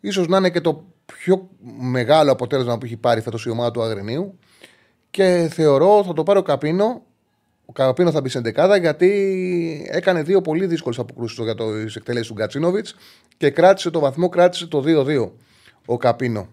Ίσως 0.01 0.27
να 0.27 0.37
είναι 0.37 0.51
και 0.51 0.61
το 0.61 0.85
πιο 1.07 1.49
μεγάλο 1.79 2.33
αποτέλεσμα 2.33 2.79
που 2.79 2.85
έχει 2.85 2.97
πάρει 2.97 3.21
φέτος 3.21 3.45
η 3.45 3.51
ομάδα 3.51 3.71
του 3.71 3.83
Αγρινίου. 3.83 4.39
Και 5.11 5.49
θεωρώ 5.53 6.05
θα 6.05 6.13
το 6.13 6.23
πάρει 6.23 6.39
ο 6.39 6.43
Καπίνο. 6.43 7.03
Ο 7.67 7.73
Καπίνο 7.73 8.11
θα 8.11 8.21
μπει 8.21 8.29
σε 8.29 8.41
δεκάδα 8.41 8.77
γιατί 8.77 9.89
έκανε 9.91 10.23
δύο 10.23 10.41
πολύ 10.41 10.67
δύσκολες 10.67 10.99
αποκρούσεις 10.99 11.45
για 11.45 11.55
το 11.55 11.65
εκτελέσεις 11.97 12.27
του 12.27 12.35
Γκατσίνοβιτς 12.35 12.95
και 13.37 13.51
κράτησε 13.51 13.91
το 13.91 14.01
βαθμό, 14.01 14.29
κράτησε 14.29 14.67
το 14.67 14.83
2-2 14.87 15.31
ο 15.87 15.97
Καπίνο. 15.97 16.49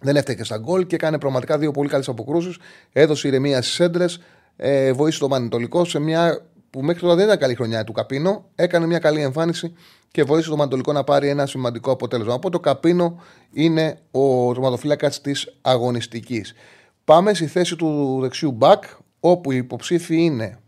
Δεν 0.00 0.16
έφταιγε 0.16 0.44
στα 0.44 0.58
γκολ 0.58 0.86
και 0.86 0.94
έκανε 0.94 1.18
πραγματικά 1.18 1.58
δύο 1.58 1.70
πολύ 1.70 1.88
καλές 1.88 2.08
αποκρούσεις. 2.08 2.56
Έδωσε 2.92 3.28
ηρεμία 3.28 3.62
στις 3.62 3.80
έντρες. 3.80 4.20
Ε, 4.56 4.92
βοήθησε 4.92 5.20
τον 5.20 5.30
Πανετολικό 5.30 5.84
σε 5.84 5.98
μια 5.98 6.52
που 6.74 6.82
μέχρι 6.82 7.00
τώρα 7.00 7.14
δεν 7.14 7.24
ήταν 7.24 7.38
καλή 7.38 7.54
χρονιά 7.54 7.84
του 7.84 7.92
Καπίνο. 7.92 8.44
Έκανε 8.54 8.86
μια 8.86 8.98
καλή 8.98 9.20
εμφάνιση 9.20 9.72
και 10.10 10.22
βοήθησε 10.22 10.48
τον 10.48 10.58
Πανετολικό 10.58 10.92
να 10.92 11.04
πάρει 11.04 11.28
ένα 11.28 11.46
σημαντικό 11.46 11.90
αποτέλεσμα. 11.90 12.34
Από 12.34 12.50
το 12.50 12.60
Καπίνο 12.60 13.20
είναι 13.52 13.98
ο 14.10 14.52
τροματοφύλακα 14.52 15.10
της 15.10 15.56
αγωνιστικής. 15.60 16.54
Πάμε 17.04 17.34
στη 17.34 17.46
θέση 17.46 17.76
του 17.76 18.18
δεξιού 18.20 18.50
μπακ, 18.50 18.84
όπου 19.20 19.52
οι 19.52 19.56
υποψήφοι 19.56 20.16
είναι 20.16 20.58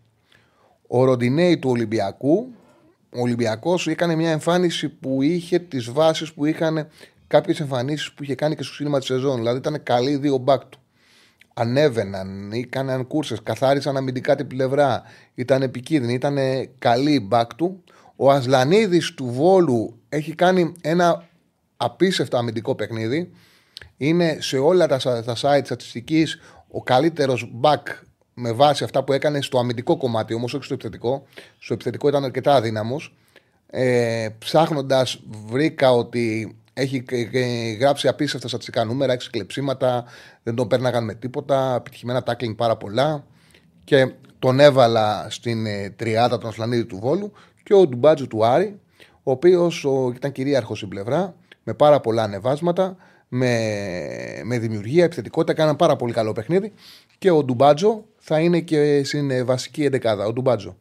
ο 0.86 1.04
Ροντινέη 1.04 1.58
του 1.58 1.70
Ολυμπιακού. 1.70 2.46
Ο 3.16 3.20
Ολυμπιακός 3.20 3.86
έκανε 3.86 4.14
μια 4.14 4.30
εμφάνιση 4.30 4.88
που 4.88 5.22
είχε 5.22 5.58
τις 5.58 5.90
βάσεις 5.90 6.32
που 6.32 6.44
είχαν 6.44 6.88
κάποιες 7.26 7.60
εμφανίσεις 7.60 8.12
που 8.12 8.22
είχε 8.22 8.34
κάνει 8.34 8.54
και 8.54 8.62
στο 8.62 8.74
σύνολο 8.74 8.98
της 8.98 9.06
σεζόν. 9.06 9.36
Δηλαδή 9.36 9.58
ήταν 9.58 9.82
καλή 9.82 10.16
δύο 10.16 10.36
μπακ 10.36 10.64
του. 10.64 10.78
Ανέβαιναν, 11.58 12.52
έκαναν 12.52 13.06
κούρσε, 13.06 13.36
καθάρισαν 13.42 13.96
αμυντικά 13.96 14.34
την 14.34 14.46
πλευρά. 14.46 15.02
Ήταν 15.34 15.62
επικίνδυνοι, 15.62 16.12
ήταν 16.12 16.38
καλή 16.78 17.20
μπακ 17.20 17.54
του. 17.54 17.84
Ο 18.16 18.30
Ασλανίδης 18.30 19.14
του 19.14 19.24
Βόλου 19.24 20.00
έχει 20.08 20.34
κάνει 20.34 20.72
ένα 20.80 21.28
απίστευτο 21.76 22.36
αμυντικό 22.36 22.74
παιχνίδι. 22.74 23.30
Είναι 23.96 24.36
σε 24.40 24.58
όλα 24.58 24.86
τα, 24.86 25.22
τα 25.22 25.36
site 25.40 25.64
στατιστικής 25.64 26.38
ο 26.68 26.82
καλύτερος 26.82 27.52
back 27.62 27.82
με 28.34 28.52
βάση 28.52 28.84
αυτά 28.84 29.04
που 29.04 29.12
έκανε 29.12 29.42
στο 29.42 29.58
αμυντικό 29.58 29.96
κομμάτι, 29.96 30.34
όμως 30.34 30.54
όχι 30.54 30.64
στο 30.64 30.74
επιθετικό. 30.74 31.26
Στο 31.58 31.74
επιθετικό 31.74 32.08
ήταν 32.08 32.24
αρκετά 32.24 32.54
αδύναμος. 32.54 33.14
Ε, 33.66 34.28
Ψάχνοντας, 34.38 35.20
βρήκα 35.46 35.92
ότι 35.92 36.56
έχει 36.78 37.04
γράψει 37.80 38.08
απίστευτα 38.08 38.48
στατιστικά 38.48 38.84
νούμερα, 38.84 39.12
έξι 39.12 39.30
κλεψίματα, 39.30 40.04
δεν 40.42 40.54
τον 40.54 40.68
πέρναγαν 40.68 41.04
με 41.04 41.14
τίποτα, 41.14 41.74
επιτυχημένα 41.74 42.22
τάκλινγκ 42.22 42.54
πάρα 42.54 42.76
πολλά. 42.76 43.26
Και 43.84 44.12
τον 44.38 44.60
έβαλα 44.60 45.26
στην 45.30 45.66
ε, 45.66 45.90
τριάδα 45.90 46.38
των 46.38 46.48
Ασλανίδη 46.48 46.84
του 46.84 46.98
Βόλου 46.98 47.32
και 47.62 47.74
ο 47.74 47.86
Ντουμπάτζου 47.86 48.26
του 48.26 48.44
Άρη, 48.44 48.80
ο 49.22 49.30
οποίος 49.30 49.86
ήταν 50.14 50.32
κυρίαρχος 50.32 50.76
στην 50.76 50.88
πλευρά, 50.88 51.34
με 51.64 51.74
πάρα 51.74 52.00
πολλά 52.00 52.22
ανεβάσματα, 52.22 52.96
με, 53.28 53.60
με 54.44 54.58
δημιουργία, 54.58 55.04
επιθετικότητα. 55.04 55.54
Κάναν 55.54 55.76
πάρα 55.76 55.96
πολύ 55.96 56.12
καλό 56.12 56.32
παιχνίδι. 56.32 56.72
Και 57.18 57.30
ο 57.30 57.44
Ντουμπάτζο 57.44 58.04
θα 58.16 58.40
είναι 58.40 58.60
και 58.60 59.04
στην 59.04 59.30
ε, 59.30 59.44
βασική 59.44 59.84
εντεκάδα. 59.84 60.26
Ο 60.26 60.32
Ντουμπάτζο. 60.32 60.76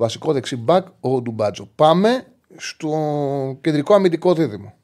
Βασικό 0.00 0.32
δεξί 0.32 0.56
μπακ, 0.56 0.86
ο 1.00 1.20
Ντουμπάτζο. 1.20 1.70
Πάμε 1.74 2.26
στο 2.56 2.88
κεντρικό 3.60 3.94
αμυντικό 3.94 4.34
δίδυμο. 4.34 4.74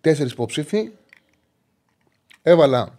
Τέσσερις 0.00 0.32
υποψήφοι. 0.32 0.90
Έβαλα 2.42 2.98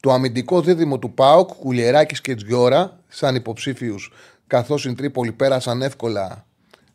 το 0.00 0.12
αμυντικό 0.12 0.60
δίδυμο 0.60 0.98
του 0.98 1.14
ΠΑΟΚ, 1.14 1.48
Κουλιεράκης 1.48 2.20
και 2.20 2.34
Τζιώρα, 2.34 3.00
σαν 3.08 3.34
υποψήφιους, 3.34 4.12
καθώς 4.46 4.84
οι 4.84 4.94
Τρίπολοι 4.94 5.32
πέρασαν 5.32 5.82
εύκολα 5.82 6.46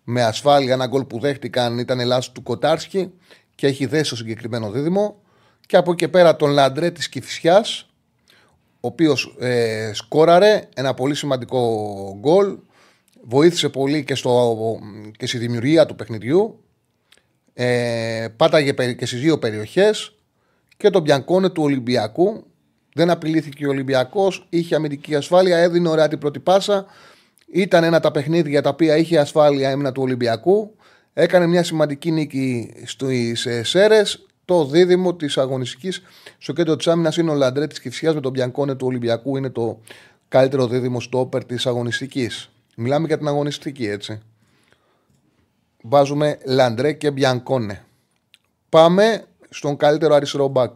με 0.03 0.23
ασφάλεια. 0.23 0.73
Ένα 0.73 0.88
γκολ 0.88 1.03
που 1.03 1.19
δέχτηκαν 1.19 1.77
ήταν 1.77 1.99
Ελλάδα 1.99 2.25
του 2.32 2.43
Κοτάρσκι 2.43 3.13
και 3.56 3.67
έχει 3.67 3.86
δέσει 3.86 4.10
το 4.10 4.15
συγκεκριμένο 4.15 4.71
δίδυμο. 4.71 5.21
Και 5.65 5.77
από 5.77 5.91
εκεί 5.91 6.08
πέρα 6.08 6.36
τον 6.36 6.49
Λαντρέ 6.49 6.91
της 6.91 7.10
Κυφυσιάς, 7.10 7.92
ο 8.84 8.88
οποίος 8.88 9.36
ε, 9.39 9.91
σκόραρε 9.93 10.69
ένα 10.76 10.93
πολύ 10.93 11.15
σημαντικό 11.15 12.17
γκολ. 12.19 12.58
Βοήθησε 13.22 13.69
πολύ 13.69 14.04
και, 14.04 14.15
στο, 14.15 14.58
και 15.17 15.28
στη 15.28 15.38
δημιουργία 15.38 15.86
του 15.86 15.96
παιχνιδιού. 15.96 16.63
Ε, 17.54 18.28
πάταγε 18.38 18.72
και 18.72 19.06
στις 19.06 19.19
δύο 19.22 19.39
περιοχές 19.39 20.15
και 20.78 20.89
τον 20.89 21.02
Μπιανκόνε 21.02 21.50
του 21.50 21.63
Ολυμπιακού 21.63 22.43
δεν 22.93 23.10
απειλήθηκε 23.10 23.65
ο 23.65 23.69
Ολυμπιακός, 23.69 24.46
είχε 24.50 24.76
αμυντική 24.76 25.15
ασφάλεια, 25.15 25.58
έδινε 25.58 25.89
ωραία 25.89 26.08
την 26.08 26.19
πρώτη 26.19 26.39
πάσα. 26.39 26.86
Ήταν 27.52 27.84
ένα 27.84 28.00
τα 28.00 28.12
παιχνίδια 28.12 28.62
τα 28.62 28.69
οποία 28.69 28.98
είχε 28.98 29.17
ασφάλεια 29.19 29.69
έμεινα 29.69 29.91
του 29.91 30.02
Ολυμπιακού. 30.02 30.76
Έκανε 31.13 31.48
μια 31.48 31.63
σημαντική 31.63 32.12
νίκη 32.12 32.74
στι 32.86 33.38
ε, 33.46 33.63
Σέρες. 33.63 34.26
Το 34.45 34.65
δίδυμο 34.65 35.15
της 35.15 35.38
αγωνιστικής 35.38 36.01
στο 36.38 36.53
κέντρο 36.53 36.75
της 36.75 36.88
άμυνας 36.88 37.17
είναι 37.17 37.32
ο 37.32 37.34
Λαντρέ 37.34 37.67
της 37.67 37.79
Κυφσιάς 37.79 38.13
με 38.13 38.21
τον 38.21 38.32
Μπιανκόνε 38.32 38.75
του 38.75 38.88
Ολυμπιακού. 38.88 39.38
Είναι 39.38 39.49
το 39.49 39.79
καλύτερο 40.27 40.67
δίδυμο 40.67 40.99
στο 40.99 41.19
όπερ 41.19 41.45
της 41.45 41.65
αγωνιστικής. 41.65 42.49
Μιλάμε 42.75 43.08
για 43.08 43.17
την 43.17 43.27
αγωνιστική, 43.27 43.88
έτσι. 43.88 44.21
Βάζουμε 45.82 46.38
Λαντρέ 46.45 46.93
και 46.93 47.12
Μπιανκόνε. 47.12 47.86
Πάμε 48.69 49.25
στον 49.49 49.77
καλύτερο 49.77 50.15
αριστερό 50.15 50.47
μπακ 50.47 50.75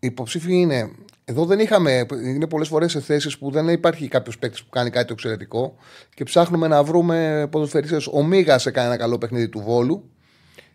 υποψήφοι 0.00 0.54
είναι. 0.54 0.90
Εδώ 1.24 1.44
δεν 1.44 1.58
είχαμε. 1.58 2.06
Είναι 2.12 2.46
πολλές 2.46 2.68
φορές 2.68 2.90
σε 2.90 3.00
θέσεις 3.00 3.38
που 3.38 3.50
δεν 3.50 3.68
υπάρχει 3.68 4.08
κάποιος 4.08 4.38
παίκτης 4.38 4.62
που 4.62 4.70
κάνει 4.70 4.90
κάτι 4.90 5.12
εξαιρετικό 5.12 5.76
και 6.14 6.24
ψάχνουμε 6.24 6.68
να 6.68 6.82
βρούμε 6.82 7.48
ποδοσφαιριστές. 7.50 8.06
Ο 8.06 8.22
Μίγας 8.22 8.66
έκανε 8.66 8.86
ένα 8.86 8.96
καλό 8.96 9.18
παιχνίδι 9.18 9.48
του 9.48 9.60
Βόλου 9.60 10.10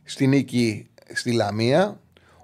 στη 0.05 0.27
νίκη 0.27 0.87
στη 1.13 1.31
Λαμία. 1.31 1.99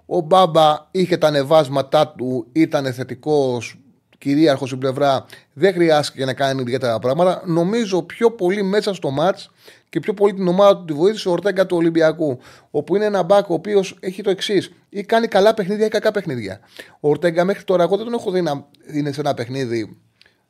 Ο 0.06 0.20
Μπάμπα 0.20 0.88
είχε 0.92 1.18
τα 1.18 1.28
ανεβάσματά 1.28 2.08
του, 2.08 2.48
ήταν 2.52 2.94
θετικός, 2.94 3.80
κυρίαρχος 4.18 4.68
στην 4.68 4.80
πλευρά. 4.80 5.26
Δεν 5.54 5.74
χρειάστηκε 5.74 6.26
να 6.26 6.34
κάνει 6.34 6.62
ιδιαίτερα 6.62 7.00
πράγματα. 7.00 7.44
Νομίζω 7.46 8.02
πιο 8.02 8.32
πολύ 8.32 8.64
μέσα 8.64 8.94
στο 8.94 9.10
μάτς 9.10 9.52
και 9.90 10.00
πιο 10.00 10.14
πολύ 10.14 10.34
την 10.34 10.48
ομάδα 10.48 10.78
του 10.78 10.86
τη 10.86 10.94
βοήθησε 10.94 11.30
ο 11.30 11.32
Ορτέγκα 11.32 11.66
του 11.66 11.78
Ολυμπιακού. 11.78 12.40
Όπου 12.72 12.96
είναι 12.96 13.06
ένα 13.06 13.24
μπακ 13.24 13.50
ο 13.50 13.54
οποίος 13.54 13.98
έχει 14.00 14.22
το 14.22 14.30
εξής. 14.30 14.72
Ή 14.90 15.04
κάνει 15.04 15.28
καλά 15.28 15.54
παιχνίδια 15.54 15.86
ή 15.86 15.90
κακά 15.90 16.12
παιχνίδια. 16.12 16.60
Ο 17.00 17.10
Ορτέγκα 17.10 17.44
μέχρι 17.44 17.64
τώρα 17.64 17.84
εγώ 17.84 17.96
δεν 17.96 18.06
τον 18.06 18.14
έχω 18.14 18.32
δει 18.32 18.42
να 18.42 18.68
είναι 18.94 19.12
σε 19.12 19.20
ένα 19.20 19.34
παιχνίδι 19.34 19.98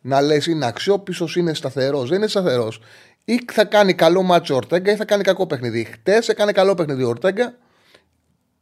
να 0.02 0.21
λες 0.21 0.45
είναι 0.45 0.65
αξιόπιστος, 0.65 1.36
είναι 1.36 1.54
σταθερός. 1.54 2.10
Δεν 2.10 2.17
είναι 2.17 2.28
σταθερός. 2.28 2.82
Ή 3.25 3.39
θα 3.51 3.65
κάνει 3.65 3.93
καλό 3.93 4.21
μάτσο 4.21 4.53
ο 4.53 4.57
Ορτέγκα 4.57 4.91
ή 4.91 4.95
θα 4.95 5.05
κάνει 5.05 5.23
κακό 5.23 5.47
παιχνίδι. 5.47 5.84
Χτες 5.84 6.29
έκανε 6.29 6.51
καλό 6.51 6.75
παιχνίδι 6.75 7.03
ο 7.03 7.07
Ορτέγκα. 7.07 7.57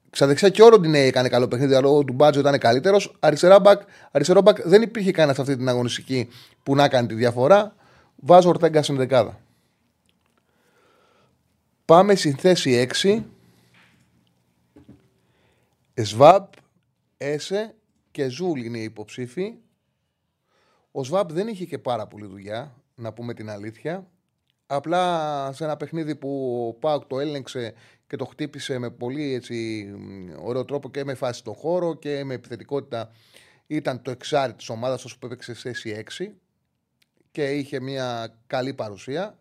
Ξαδεξιά 0.09 0.49
και 0.49 0.63
ο 0.63 0.69
Ροντινέη 0.69 1.07
έκανε 1.07 1.29
καλό 1.29 1.47
παιχνίδι, 1.47 1.73
αλλά 1.73 1.89
ο 1.89 2.03
Ντουμπάτζο 2.03 2.39
ήταν 2.39 2.57
καλύτερος. 2.57 3.15
Αριστερά 3.19 3.59
μπακ, 3.59 3.81
αριστερό 4.11 4.41
μπακ 4.41 4.61
δεν 4.67 4.81
υπήρχε 4.81 5.11
κανένα 5.11 5.33
σε 5.33 5.41
αυτή 5.41 5.57
την 5.57 5.69
αγωνιστική 5.69 6.27
που 6.63 6.75
να 6.75 6.87
κάνει 6.87 7.07
τη 7.07 7.13
διαφορά. 7.13 7.75
Βάζω 8.15 8.49
Ορτέγκα 8.49 8.83
στην 8.83 8.95
δεκάδα. 8.95 9.39
Πάμε 11.85 12.15
στη 12.15 12.31
θέση 12.31 12.87
6. 13.01 13.23
Σβάμπ, 15.93 16.45
Έσε 17.17 17.75
και 18.11 18.29
Ζούλ 18.29 18.59
είναι 18.59 18.77
οι 18.77 18.83
υποψήφοι. 18.83 19.53
Ο 20.91 21.03
Σβάμπ 21.03 21.31
δεν 21.31 21.47
είχε 21.47 21.65
και 21.65 21.77
πάρα 21.77 22.07
πολύ 22.07 22.25
δουλειά, 22.25 22.75
να 22.95 23.13
πούμε 23.13 23.33
την 23.33 23.49
αλήθεια. 23.49 24.07
Απλά 24.71 25.53
σε 25.53 25.63
ένα 25.63 25.77
παιχνίδι 25.77 26.15
που 26.15 26.63
ο 26.67 26.79
Πάουκ 26.79 27.05
το 27.05 27.19
έλεγξε 27.19 27.73
και 28.07 28.15
το 28.15 28.25
χτύπησε 28.25 28.77
με 28.77 28.89
πολύ 28.89 29.33
έτσι, 29.33 29.87
ωραίο 30.39 30.65
τρόπο 30.65 30.89
και 30.89 31.03
με 31.03 31.13
φάση 31.13 31.39
στον 31.39 31.53
χώρο 31.53 31.93
και 31.93 32.23
με 32.23 32.33
επιθετικότητα 32.33 33.11
ήταν 33.67 34.01
το 34.01 34.11
εξάρι 34.11 34.53
της 34.53 34.69
ομάδας 34.69 35.05
όσο 35.05 35.17
που 35.19 35.25
έπαιξε 35.25 35.53
σε 35.53 35.59
θέση 35.61 36.03
6 36.17 36.27
και 37.31 37.51
είχε 37.51 37.79
μια 37.79 38.35
καλή 38.47 38.73
παρουσία. 38.73 39.39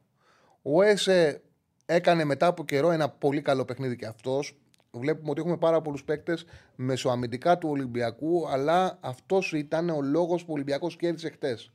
Ο 0.62 0.82
Έσε 0.82 1.42
Έκανε 1.90 2.24
μετά 2.24 2.46
από 2.46 2.64
καιρό 2.64 2.90
ένα 2.90 3.08
πολύ 3.08 3.42
καλό 3.42 3.64
παιχνίδι 3.64 3.96
και 3.96 4.06
αυτός. 4.06 4.58
Βλέπουμε 4.90 5.30
ότι 5.30 5.40
έχουμε 5.40 5.56
πάρα 5.56 5.80
πολλούς 5.80 6.04
παίκτες 6.04 6.44
μεσοαμυντικά 6.76 7.58
του 7.58 7.68
Ολυμπιακού, 7.68 8.48
αλλά 8.48 8.98
αυτός 9.00 9.52
ήταν 9.52 9.88
ο 9.88 10.02
λόγος 10.02 10.44
που 10.44 10.50
ο 10.50 10.52
Ολυμπιακός 10.52 10.96
κέρδισε 10.96 11.28
χτες. 11.30 11.72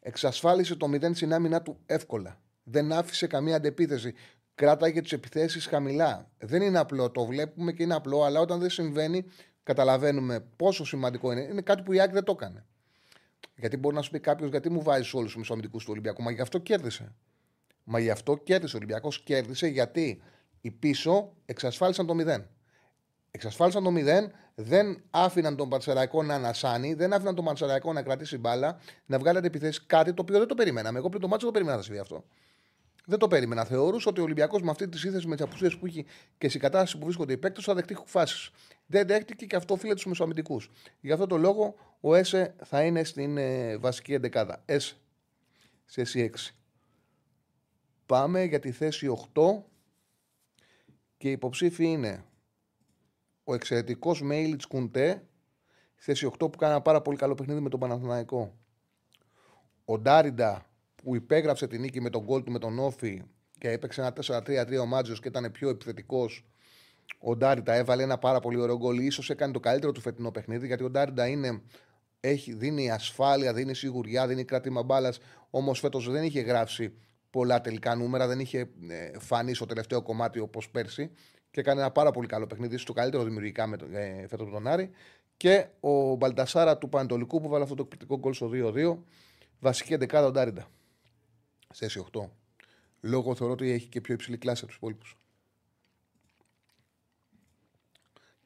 Εξασφάλισε 0.00 0.76
το 0.76 0.86
0 0.86 1.14
στην 1.14 1.32
άμυνα 1.32 1.62
του 1.62 1.78
εύκολα. 1.86 2.40
Δεν 2.62 2.92
άφησε 2.92 3.26
καμία 3.26 3.56
αντεπίθεση. 3.56 4.14
Κράταγε 4.54 5.00
τις 5.00 5.12
επιθέσεις 5.12 5.66
χαμηλά. 5.66 6.30
Δεν 6.38 6.62
είναι 6.62 6.78
απλό, 6.78 7.10
το 7.10 7.24
βλέπουμε 7.24 7.72
και 7.72 7.82
είναι 7.82 7.94
απλό, 7.94 8.22
αλλά 8.22 8.40
όταν 8.40 8.60
δεν 8.60 8.70
συμβαίνει, 8.70 9.24
καταλαβαίνουμε 9.62 10.40
πόσο 10.56 10.84
σημαντικό 10.84 11.32
είναι. 11.32 11.40
Είναι 11.40 11.60
κάτι 11.60 11.82
που 11.82 11.92
η 11.92 12.00
Άκη 12.00 12.12
δεν 12.12 12.24
το 12.24 12.32
έκανε. 12.32 12.66
Γιατί 13.56 13.76
μπορεί 13.76 13.94
να 13.94 14.02
σου 14.02 14.10
πει 14.10 14.20
κάποιος, 14.20 14.50
γιατί 14.50 14.70
μου 14.70 14.82
βάζεις 14.82 15.14
όλους 15.14 15.26
τους 15.30 15.36
μεσοαμυντικού 15.36 15.78
του 15.78 15.86
Ολυμπιακού, 15.88 16.22
μα 16.22 16.30
γι' 16.30 16.40
αυτό 16.40 16.58
κέρδισε. 16.58 17.14
Μα 17.84 17.98
γι' 17.98 18.10
αυτό 18.10 18.36
κέρδισε 18.36 18.76
ο 18.76 18.78
Ολυμπιακός. 18.78 19.22
Κέρδισε 19.22 19.66
γιατί 19.66 20.22
οι 20.60 20.70
πίσω 20.70 21.32
εξασφάλισαν 21.44 22.06
το 22.06 22.14
0. 22.18 22.44
Εξασφάλισαν 23.30 23.82
το 23.82 23.90
0, 23.90 24.30
δεν 24.54 25.02
άφηναν 25.10 25.56
τον 25.56 25.68
Πανσεραϊκό 25.68 26.22
να 26.22 26.34
ανασάνει, 26.34 26.94
δεν 26.94 27.12
άφηναν 27.12 27.34
τον 27.34 27.44
Πανσεραϊκό 27.44 27.92
να 27.92 28.02
κρατήσει 28.02 28.38
μπάλα, 28.38 28.78
να 29.06 29.18
βγάλει 29.18 29.38
αντιπιθέσει 29.38 29.82
κάτι 29.86 30.14
το 30.14 30.22
οποίο 30.22 30.38
δεν 30.38 30.48
το 30.48 30.54
περιμέναμε. 30.54 30.98
Εγώ 30.98 31.08
πριν 31.08 31.20
το 31.20 31.28
μάτσο 31.28 31.46
δεν 31.46 31.54
το 31.54 31.58
περίμενα 31.58 31.76
να 31.76 31.82
συμβεί 31.82 32.00
αυτό. 32.00 32.24
Δεν 33.06 33.18
το 33.18 33.28
περίμενα. 33.28 33.64
Θεωρούσα 33.64 34.10
ότι 34.10 34.20
ο 34.20 34.22
Ολυμπιακός 34.22 34.62
με 34.62 34.70
αυτή 34.70 34.88
τη 34.88 34.98
σύνθεση, 34.98 35.26
με 35.26 35.36
τις 35.36 35.44
απουσίες 35.44 35.76
που 35.76 35.86
έχει 35.86 36.06
και 36.38 36.48
στην 36.48 36.60
κατάσταση 36.60 36.98
που 36.98 37.04
βρίσκονται 37.04 37.32
οι 37.32 37.38
παίκτες, 37.38 37.64
θα 37.64 37.74
δεχτεί 37.74 37.96
φάσεις. 38.04 38.50
Δεν 38.86 39.06
δέχτηκε 39.06 39.46
και 39.46 39.56
αυτό 39.56 39.74
οφείλεται 39.74 39.98
στου 39.98 40.08
μεσοαμυντικούς. 40.08 40.70
Γι' 41.00 41.12
αυτό 41.12 41.26
το 41.26 41.36
λόγο 41.36 41.74
ο 42.00 42.14
ΕΣΕ 42.14 42.54
θα 42.64 42.82
είναι 42.82 43.04
στην 43.04 43.36
ε, 43.36 43.76
βασική 43.76 44.12
εντεκάδα. 44.12 44.62
ΕΣΕ 44.64 44.94
σε 45.84 46.02
6. 46.14 46.28
Πάμε 48.06 48.44
για 48.44 48.58
τη 48.58 48.70
θέση 48.70 49.16
8 49.34 49.42
και 51.16 51.28
η 51.28 51.32
υποψήφοι 51.32 51.84
είναι 51.84 52.24
ο 53.44 53.54
εξαιρετικός 53.54 54.22
Μέιλιτς 54.22 54.66
Κουντέ, 54.66 55.26
θέση 55.94 56.30
8 56.32 56.38
που 56.38 56.58
κάνει 56.58 56.72
ένα 56.72 56.82
πάρα 56.82 57.02
πολύ 57.02 57.16
καλό 57.16 57.34
παιχνίδι 57.34 57.60
με 57.60 57.68
τον 57.68 57.80
Παναθηναϊκό. 57.80 58.54
Ο 59.84 59.98
Ντάριντα 59.98 60.71
που 61.02 61.14
υπέγραψε 61.14 61.66
την 61.66 61.80
νίκη 61.80 62.00
με 62.00 62.10
τον 62.10 62.22
γκολ 62.22 62.42
του 62.42 62.52
με 62.52 62.58
τον 62.58 62.78
Όφη 62.78 63.22
και 63.58 63.70
έπαιξε 63.70 64.00
ένα 64.00 64.12
4-3-3 64.42 64.80
ο 64.80 64.86
Μάτζος 64.86 65.20
και 65.20 65.28
ήταν 65.28 65.50
πιο 65.50 65.68
επιθετικός. 65.68 66.44
Ο 67.18 67.36
Ντάριντα 67.36 67.74
έβαλε 67.74 68.02
ένα 68.02 68.18
πάρα 68.18 68.40
πολύ 68.40 68.60
ωραίο 68.60 68.76
γκολ. 68.76 68.98
Ίσως 68.98 69.30
έκανε 69.30 69.52
το 69.52 69.60
καλύτερο 69.60 69.92
του 69.92 70.00
φετινό 70.00 70.30
παιχνίδι 70.30 70.66
γιατί 70.66 70.84
ο 70.84 70.90
Ντάριντα 70.90 71.26
είναι 71.26 71.62
έχει, 72.20 72.54
δίνει 72.54 72.90
ασφάλεια, 72.90 73.52
δίνει 73.52 73.74
σιγουριά, 73.74 74.26
δίνει 74.26 74.44
κράτημα 74.44 74.82
μπάλας. 74.82 75.18
Όμως 75.50 75.78
φέτος 75.78 76.10
δεν 76.10 76.22
είχε 76.22 76.40
γράψει 76.40 76.94
πολλά 77.30 77.60
τελικά 77.60 77.94
νούμερα, 77.94 78.26
δεν 78.26 78.40
είχε 78.40 78.58
ε, 78.88 79.18
φανεί 79.18 79.54
στο 79.54 79.66
τελευταίο 79.66 80.02
κομμάτι 80.02 80.38
όπως 80.38 80.70
πέρσι 80.70 81.10
και 81.50 81.60
έκανε 81.60 81.80
ένα 81.80 81.90
πάρα 81.90 82.10
πολύ 82.10 82.26
καλό 82.26 82.46
παιχνίδι, 82.46 82.76
στο 82.76 82.92
καλύτερο 82.92 83.24
δημιουργικά 83.24 83.66
με 83.66 83.76
τον, 83.76 83.94
ε, 83.94 84.26
φέτος 84.28 84.50
τον 84.50 84.66
Άρη. 84.66 84.90
Και 85.36 85.66
ο 85.80 86.14
Μπαλτασάρα 86.14 86.78
του 86.78 86.88
Πανετολικού 86.88 87.40
που 87.40 87.48
βάλε 87.48 87.62
αυτό 87.62 87.74
το 87.74 87.82
εκπληκτικό 87.82 88.18
γκολ 88.18 88.32
στο 88.32 88.50
2-2, 88.52 88.98
βασική 89.60 89.92
εντεκάδα 89.92 90.26
ο 90.26 90.30
Ντάριντα. 90.30 90.66
Θέση 91.72 92.06
8. 92.12 92.30
Λόγω 93.00 93.34
θεωρώ 93.34 93.52
ότι 93.52 93.70
έχει 93.70 93.86
και 93.86 94.00
πιο 94.00 94.14
υψηλή 94.14 94.38
κλάση 94.38 94.58
από 94.58 94.66
τους 94.66 94.76
υπόλοιπους. 94.76 95.16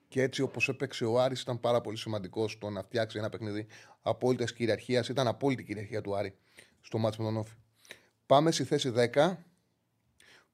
Και 0.09 0.23
έτσι 0.23 0.43
όπως 0.43 0.69
έπαιξε 0.69 1.05
ο 1.05 1.21
Άρης 1.21 1.41
ήταν 1.41 1.61
πάρα 1.61 1.81
πολύ 1.81 1.97
σημαντικός 1.97 2.53
στο 2.53 2.71
να 2.71 2.83
φτιάξει 2.83 3.19
ένα 3.19 3.29
παιχνίδι 3.29 3.67
απόλυτα 4.03 4.45
κυριαρχίας. 4.45 5.09
Ήταν 5.09 5.27
απόλυτη 5.27 5.65
κυριαρχία 5.65 6.01
του 6.01 6.17
Άρη 6.17 6.37
στο 6.81 6.99
μάτσο 6.99 7.23
με 7.23 7.29
τον 7.29 7.37
Όφη. 7.37 7.55
Πάμε 8.27 8.51
στη 8.51 8.65
θέση 8.65 8.93
10. 9.15 9.37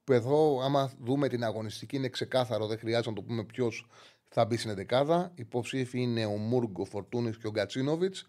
Που 0.04 0.12
εδώ, 0.12 0.60
άμα 0.62 0.92
δούμε 1.00 1.28
την 1.28 1.44
αγωνιστική, 1.44 1.96
είναι 1.96 2.08
ξεκάθαρο, 2.08 2.66
δεν 2.66 2.78
χρειάζεται 2.78 3.08
να 3.08 3.14
το 3.14 3.22
πούμε 3.22 3.44
ποιος 3.44 3.86
θα 4.28 4.44
μπει 4.44 4.56
στην 4.56 4.74
δεκάδα. 4.74 5.32
Υποψήφοι 5.34 6.00
είναι 6.00 6.24
ο 6.24 6.36
Μούργκ, 6.36 6.78
ο 6.78 6.84
Φορτούνης 6.84 7.38
και 7.38 7.46
ο 7.46 7.50
Γκατσίνοβιτς. 7.50 8.28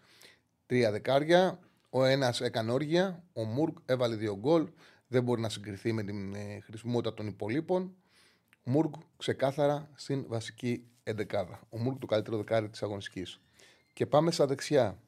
Τρία 0.66 0.90
δεκάρια. 0.90 1.58
Ο 1.96 2.04
ένας 2.04 2.40
έκανε 2.40 2.72
όργια. 2.72 3.24
Ο 3.32 3.44
Μούργκ 3.44 3.76
έβαλε 3.86 4.16
δύο 4.16 4.36
γκολ. 4.36 4.68
Δεν 5.06 5.22
μπορεί 5.22 5.40
να 5.40 5.48
συγκριθεί 5.48 5.92
με 5.92 6.02
την 6.02 6.34
ε, 6.34 6.60
χρησιμότητα 6.60 7.14
των 7.14 7.26
υπολείπων. 7.26 7.94
Μούργκ 8.64 8.92
ξεκάθαρα 9.16 9.90
στην 9.94 10.24
βασική 10.28 10.86
εντεκάδα. 11.02 11.60
Ο 11.70 11.78
Μούργκ 11.78 11.98
το 11.98 12.06
καλύτερο 12.06 12.36
δεκάρι 12.36 12.68
της 12.68 12.82
αγωνιστικής. 12.82 13.40
Και 13.92 14.06
πάμε 14.06 14.30
στα 14.30 14.46
δεξιά. 14.46 14.98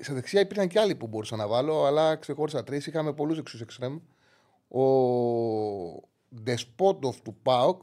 Στα 0.00 0.14
δεξιά 0.14 0.40
υπήρχαν 0.40 0.68
και 0.68 0.80
άλλοι 0.80 0.94
που 0.94 1.06
μπορούσα 1.06 1.36
να 1.36 1.48
βάλω, 1.48 1.84
αλλά 1.84 2.16
ξεχώρισα 2.16 2.64
τρεις. 2.64 2.86
Είχαμε 2.86 3.12
πολλούς 3.12 3.38
εξού 3.38 3.58
εξτρέμ. 3.62 3.98
Ο 4.68 4.84
Ντεσπότοφ 6.42 7.20
του 7.20 7.34
Πάοκ. 7.42 7.82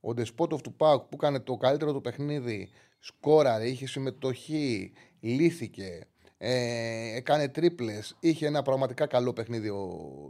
Ο 0.00 0.14
Ντεσπότοφ 0.14 0.60
του 0.60 0.74
Πάοκ 0.74 1.02
που 1.02 1.14
έκανε 1.14 1.40
το 1.40 1.56
καλύτερο 1.56 1.92
του 1.92 2.00
παιχνίδι, 2.00 2.70
σκόραρε, 3.06 3.68
είχε 3.68 3.86
συμμετοχή, 3.86 4.92
λύθηκε, 5.20 6.06
ε, 6.38 7.16
έκανε 7.16 7.48
τρίπλες. 7.48 8.16
Είχε 8.20 8.46
ένα 8.46 8.62
πραγματικά 8.62 9.06
καλό 9.06 9.32
παιχνίδι 9.32 9.68
ο 9.68 9.88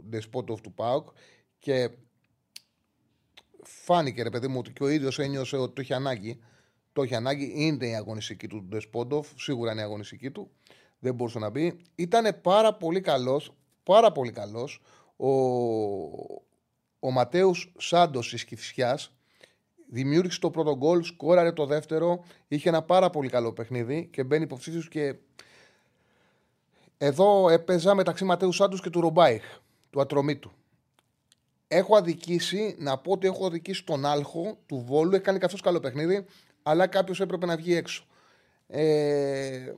Ντεσπότοφ 0.09 0.61
του 0.61 0.73
Πάοκ 0.73 1.07
και 1.59 1.89
φάνηκε 3.63 4.23
ρε 4.23 4.29
παιδί 4.29 4.47
μου 4.47 4.57
ότι 4.59 4.71
και 4.71 4.83
ο 4.83 4.89
ίδιος 4.89 5.19
ένιωσε 5.19 5.57
ότι 5.57 5.73
το 5.73 5.81
είχε 5.81 5.93
ανάγκη. 5.93 6.39
Το 6.93 7.03
είχε 7.03 7.15
ανάγκη, 7.15 7.53
είναι 7.55 7.87
η 7.87 7.95
αγωνιστική 7.95 8.47
του 8.47 8.63
Ντεσπότοφ, 8.63 9.27
σίγουρα 9.35 9.71
είναι 9.71 9.81
η 9.81 9.83
αγωνιστική 9.83 10.31
του. 10.31 10.51
Δεν 10.99 11.15
μπορούσε 11.15 11.39
να 11.39 11.49
μπει. 11.49 11.79
Ήταν 11.95 12.41
πάρα 12.41 12.73
πολύ 12.73 13.01
καλός, 13.01 13.53
πάρα 13.83 14.11
πολύ 14.11 14.31
καλός 14.31 14.81
ο, 15.15 15.29
ο 16.99 17.11
Ματέους 17.11 17.73
Σάντος 17.77 18.29
της 18.29 18.45
Κυφσιάς. 18.45 19.16
Δημιούργησε 19.89 20.39
το 20.39 20.49
πρώτο 20.49 20.75
γκολ, 20.75 21.03
σκόραρε 21.03 21.51
το 21.51 21.65
δεύτερο. 21.65 22.23
Είχε 22.47 22.69
ένα 22.69 22.81
πάρα 22.81 23.09
πολύ 23.09 23.29
καλό 23.29 23.53
παιχνίδι 23.53 24.07
και 24.11 24.23
μπαίνει 24.23 24.43
υποψήφιος 24.43 24.87
και 24.87 25.15
εδώ 26.97 27.49
έπαιζα 27.49 27.95
μεταξύ 27.95 28.25
Ματέου 28.25 28.51
Σάντους 28.51 28.81
και 28.81 28.89
του 28.89 29.01
Ρομπάιχ, 29.01 29.43
του 29.89 30.01
ατρωμίτου. 30.01 30.51
Έχω 31.67 31.95
αδικήσει, 31.95 32.75
να 32.79 32.97
πω 32.97 33.11
ότι 33.11 33.27
έχω 33.27 33.45
αδικήσει 33.45 33.83
τον 33.83 34.05
Άλχο 34.05 34.57
του 34.65 34.83
Βόλου. 34.87 35.13
Έχει 35.13 35.23
κάνει 35.23 35.39
καθώ 35.39 35.57
καλό 35.57 35.79
παιχνίδι, 35.79 36.25
αλλά 36.63 36.87
κάποιος 36.87 37.19
έπρεπε 37.19 37.45
να 37.45 37.55
βγει 37.55 37.75
έξω. 37.75 38.03
Ε, 38.67 39.73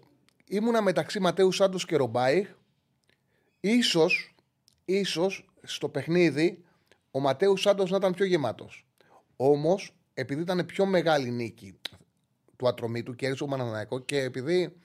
ήμουνα 0.46 0.82
μεταξύ 0.82 1.20
Ματέου 1.20 1.52
Σάντους 1.52 1.86
και 1.86 1.96
Ρομπάιχ. 1.96 2.50
Ίσως, 3.60 4.36
ίσως 4.86 5.50
στο 5.64 5.90
παιχνίδι 5.90 6.64
ο 7.12 7.20
Ματέου 7.20 7.58
Σάντος 7.58 7.92
να 7.92 7.98
ήταν 7.98 8.14
πιο 8.14 8.26
γεμάτος. 8.26 8.86
Όμως, 9.36 9.94
επειδή 10.20 10.42
ήταν 10.42 10.66
πιο 10.66 10.86
μεγάλη 10.86 11.32
νίκη 11.32 11.80
του 12.56 12.68
ατρωμίτου 12.68 13.16
και 13.16 13.26
έριξε 13.26 13.44
ο 13.44 13.48
Μαναναϊκό 13.48 14.00
και 14.00 14.22
επειδή 14.22 14.76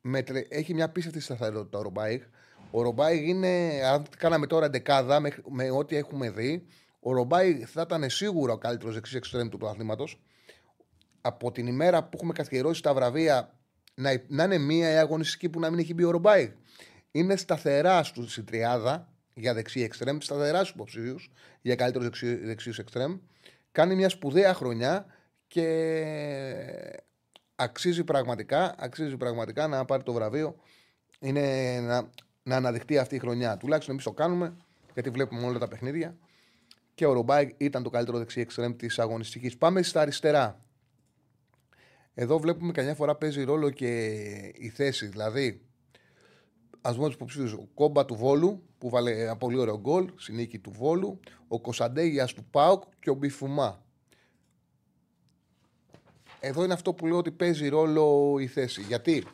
με, 0.00 0.24
έχει 0.48 0.74
μια 0.74 0.88
πίστευτη 0.88 1.20
σταθερότητα 1.20 1.78
ο 1.78 1.82
Ρομπάιχ. 1.82 2.22
Ο 2.70 2.82
Ρομπάιχ 2.82 3.20
είναι, 3.20 3.80
αν 3.84 4.04
κάναμε 4.18 4.46
τώρα 4.46 4.70
δεκάδα 4.70 5.20
με, 5.20 5.36
με 5.48 5.70
ό,τι 5.70 5.96
έχουμε 5.96 6.30
δει, 6.30 6.66
ο 7.00 7.12
Ρομπάιχ 7.12 7.70
θα 7.70 7.80
ήταν 7.80 8.10
σίγουρα 8.10 8.52
ο 8.52 8.58
καλύτερος 8.58 8.94
δεξί 8.94 9.16
εξτρέμ 9.16 9.48
του 9.48 9.58
πρωταθλήματος. 9.58 10.20
Από 11.20 11.52
την 11.52 11.66
ημέρα 11.66 12.04
που 12.04 12.10
έχουμε 12.14 12.32
καθιερώσει 12.32 12.82
τα 12.82 12.94
βραβεία, 12.94 13.58
να, 13.94 14.22
να 14.28 14.44
είναι 14.44 14.58
μία 14.58 14.92
η 14.92 14.96
αγωνιστική 14.96 15.48
που 15.48 15.60
να 15.60 15.70
μην 15.70 15.78
έχει 15.78 15.94
μπει 15.94 16.04
ο 16.04 16.10
Ρομπάιχ. 16.10 16.50
Είναι 17.10 17.36
σταθερά 17.36 18.02
στου 18.02 18.28
στην 18.28 18.44
τριάδα 18.44 19.12
για 19.34 19.54
δεξί 19.54 19.80
εξτρέμ, 19.80 20.18
σταθερά 20.20 20.58
στους 20.58 20.70
υποψήφιου 20.70 21.16
για 21.60 21.74
καλύτερο 21.74 22.10
δεξί 22.44 22.72
εξτρέμ. 22.78 23.16
Κάνει 23.74 23.94
μια 23.94 24.08
σπουδαία 24.08 24.54
χρονιά 24.54 25.06
και 25.46 27.02
αξίζει 27.54 28.04
πραγματικά, 28.04 28.74
αξίζει 28.78 29.16
πραγματικά 29.16 29.66
να 29.66 29.84
πάρει 29.84 30.02
το 30.02 30.12
βραβείο. 30.12 30.56
Είναι 31.20 31.78
να, 31.80 32.10
να 32.42 32.56
αναδειχτεί 32.56 32.98
αυτή 32.98 33.14
η 33.14 33.18
χρονιά. 33.18 33.56
Τουλάχιστον 33.56 33.92
εμείς 33.92 34.04
το 34.04 34.12
κάνουμε, 34.12 34.56
γιατί 34.92 35.10
βλέπουμε 35.10 35.46
όλα 35.46 35.58
τα 35.58 35.68
παιχνίδια. 35.68 36.16
Και 36.94 37.06
ο 37.06 37.12
Ρομπάι 37.12 37.54
ήταν 37.56 37.82
το 37.82 37.90
καλύτερο 37.90 38.18
δεξί 38.18 38.40
εξτρέμ 38.40 38.76
της 38.76 38.98
αγωνιστικής. 38.98 39.56
Πάμε 39.56 39.82
στα 39.82 40.00
αριστερά. 40.00 40.60
Εδώ 42.14 42.38
βλέπουμε 42.38 42.72
καμιά 42.72 42.94
φορά 42.94 43.14
παίζει 43.14 43.42
ρόλο 43.42 43.70
και 43.70 44.08
η 44.54 44.68
θέση. 44.68 45.06
Δηλαδή, 45.06 45.60
ας 46.86 46.94
δούμε 46.94 47.06
τους 47.06 47.14
υποψήφιου. 47.14 47.58
Ο 47.62 47.68
Κόμπα 47.74 48.04
του 48.04 48.14
Βόλου, 48.14 48.62
που 48.78 48.88
βάλε 48.88 49.22
ένα 49.22 49.36
πολύ 49.36 49.58
ωραίο 49.58 49.80
γκολ, 49.80 50.10
συνήκη 50.16 50.58
του 50.58 50.70
Βόλου. 50.70 51.20
Ο 51.48 51.60
Κωνσταντέγιας 51.60 52.32
του 52.32 52.44
Πάουκ 52.44 52.82
και 53.00 53.10
ο 53.10 53.14
Μπιφουμά. 53.14 53.82
Εδώ 56.40 56.64
είναι 56.64 56.72
αυτό 56.72 56.94
που 56.94 57.06
λέω 57.06 57.16
ότι 57.16 57.30
παίζει 57.30 57.68
ρόλο 57.68 58.36
η 58.38 58.46
θέση. 58.46 58.82
Γιατί 58.82 59.26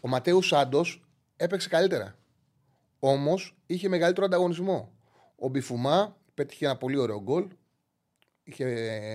ο 0.00 0.08
Ματέους 0.08 0.46
Σάντος 0.46 1.04
έπαιξε 1.36 1.68
καλύτερα. 1.68 2.18
Όμως 2.98 3.56
είχε 3.66 3.88
μεγαλύτερο 3.88 4.26
ανταγωνισμό. 4.26 4.92
Ο 5.36 5.48
Μπιφουμά 5.48 6.16
πέτυχε 6.34 6.64
ένα 6.64 6.76
πολύ 6.76 6.96
ωραίο 6.96 7.22
γκολ. 7.22 7.48
Είχε 8.42 8.66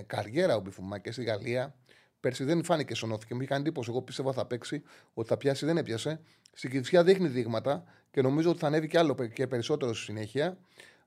καριέρα 0.07 0.55
ο 0.55 0.59
Μπιφουμά 0.59 0.99
και 0.99 1.11
στη 1.11 1.23
Γαλλία. 1.23 1.75
Πέρσι 2.19 2.43
δεν 2.43 2.63
φάνηκε 2.63 2.95
στον 2.95 3.11
όφη 3.11 3.25
και 3.25 3.33
μου 3.33 3.39
είχε 3.39 3.49
κάνει 3.49 3.61
εντύπωση. 3.61 3.89
Εγώ 3.89 4.01
πίστευα 4.01 4.33
θα 4.33 4.45
παίξει, 4.45 4.83
ότι 5.13 5.27
θα 5.27 5.37
πιάσει, 5.37 5.65
δεν 5.65 5.77
έπιασε. 5.77 6.19
Στην 6.53 6.69
Κυφσιά 6.69 7.03
δείχνει 7.03 7.27
δείγματα 7.27 7.83
και 8.11 8.21
νομίζω 8.21 8.49
ότι 8.49 8.59
θα 8.59 8.67
ανέβει 8.67 8.87
και 8.87 8.97
άλλο 8.97 9.15
και 9.33 9.47
περισσότερο 9.47 9.93
στη 9.93 10.03
συνέχεια. 10.03 10.57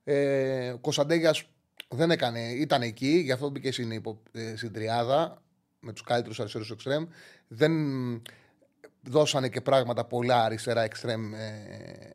Ε, 0.04 0.70
ο 0.70 0.78
Κωνσταντέγιας 0.78 1.44
δεν 1.88 2.10
έκανε, 2.10 2.40
ήταν 2.40 2.82
εκεί, 2.82 3.08
γι' 3.08 3.32
αυτό 3.32 3.50
μπήκε 3.50 3.72
στην, 3.72 3.90
υπο, 3.90 4.22
ε, 4.32 4.56
στην 4.56 4.72
τριάδα 4.72 5.42
με 5.80 5.92
τους 5.92 6.02
καλύτερους 6.02 6.40
αριστερούς 6.40 6.70
εξτρέμ. 6.70 7.06
Δεν 7.48 7.72
δώσανε 9.02 9.48
και 9.48 9.60
πράγματα 9.60 10.04
πολλά 10.04 10.44
αριστερά 10.44 10.82
εξτρέμ 10.82 11.34
ε, 11.34 12.12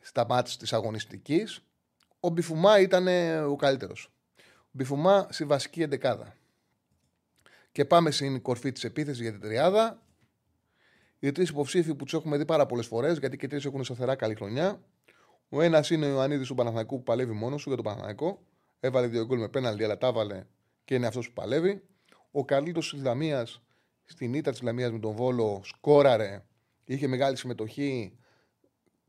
στα 0.00 0.26
μάτια 0.28 0.56
της 0.58 0.72
αγωνιστικής. 0.72 1.60
Ο 2.20 2.28
Μπιφουμά 2.28 2.80
ήταν 2.80 3.08
ο 3.48 3.56
καλύτερος. 3.56 4.10
Ο 4.38 4.70
Μπιφουμά 4.70 5.26
στη 5.30 5.44
βασική 5.44 5.82
εντεκάδα. 5.82 6.36
Και 7.76 7.84
πάμε 7.84 8.10
στην 8.10 8.42
κορφή 8.42 8.72
της 8.72 8.84
επίθεσης 8.84 9.20
για 9.20 9.30
την 9.30 9.40
τριάδα. 9.40 10.02
Οι 11.18 11.32
τρεις 11.32 11.48
υποψήφοι 11.48 11.94
που 11.94 12.04
τους 12.04 12.14
έχουμε 12.14 12.36
δει 12.36 12.44
πάρα 12.44 12.66
πολλές 12.66 12.86
φορές, 12.86 13.18
γιατί 13.18 13.36
και 13.36 13.46
τρεις 13.46 13.64
έχουν 13.64 13.84
σταθερά 13.84 14.14
καλή 14.14 14.34
χρονιά. 14.34 14.82
Ο 15.48 15.62
ένας 15.62 15.90
είναι 15.90 16.06
ο 16.06 16.08
Ιωαννίδη 16.08 16.46
του 16.46 16.54
Παναθανικού 16.54 16.96
που 16.96 17.02
παλεύει 17.02 17.32
μόνος 17.32 17.62
του 17.62 17.68
για 17.68 17.82
τον 17.82 17.92
Παναθανικό. 17.92 18.42
Έβαλε 18.80 19.06
δύο 19.06 19.24
γκολ 19.24 19.38
με 19.38 19.48
πέναλτι, 19.48 19.84
αλλά 19.84 19.98
τα 19.98 20.06
έβαλε 20.06 20.44
και 20.84 20.94
είναι 20.94 21.06
αυτός 21.06 21.26
που 21.26 21.32
παλεύει. 21.32 21.82
Ο 22.30 22.44
Καρλίτο 22.44 22.80
της 22.80 22.92
Ισλαμία 22.92 23.46
στην 24.04 24.34
ήττα 24.34 24.50
της 24.50 24.58
Ισλαμία 24.58 24.92
με 24.92 24.98
τον 24.98 25.14
Βόλο 25.14 25.60
σκόραρε, 25.64 26.44
είχε 26.84 27.06
μεγάλη 27.06 27.36
συμμετοχή, 27.36 28.18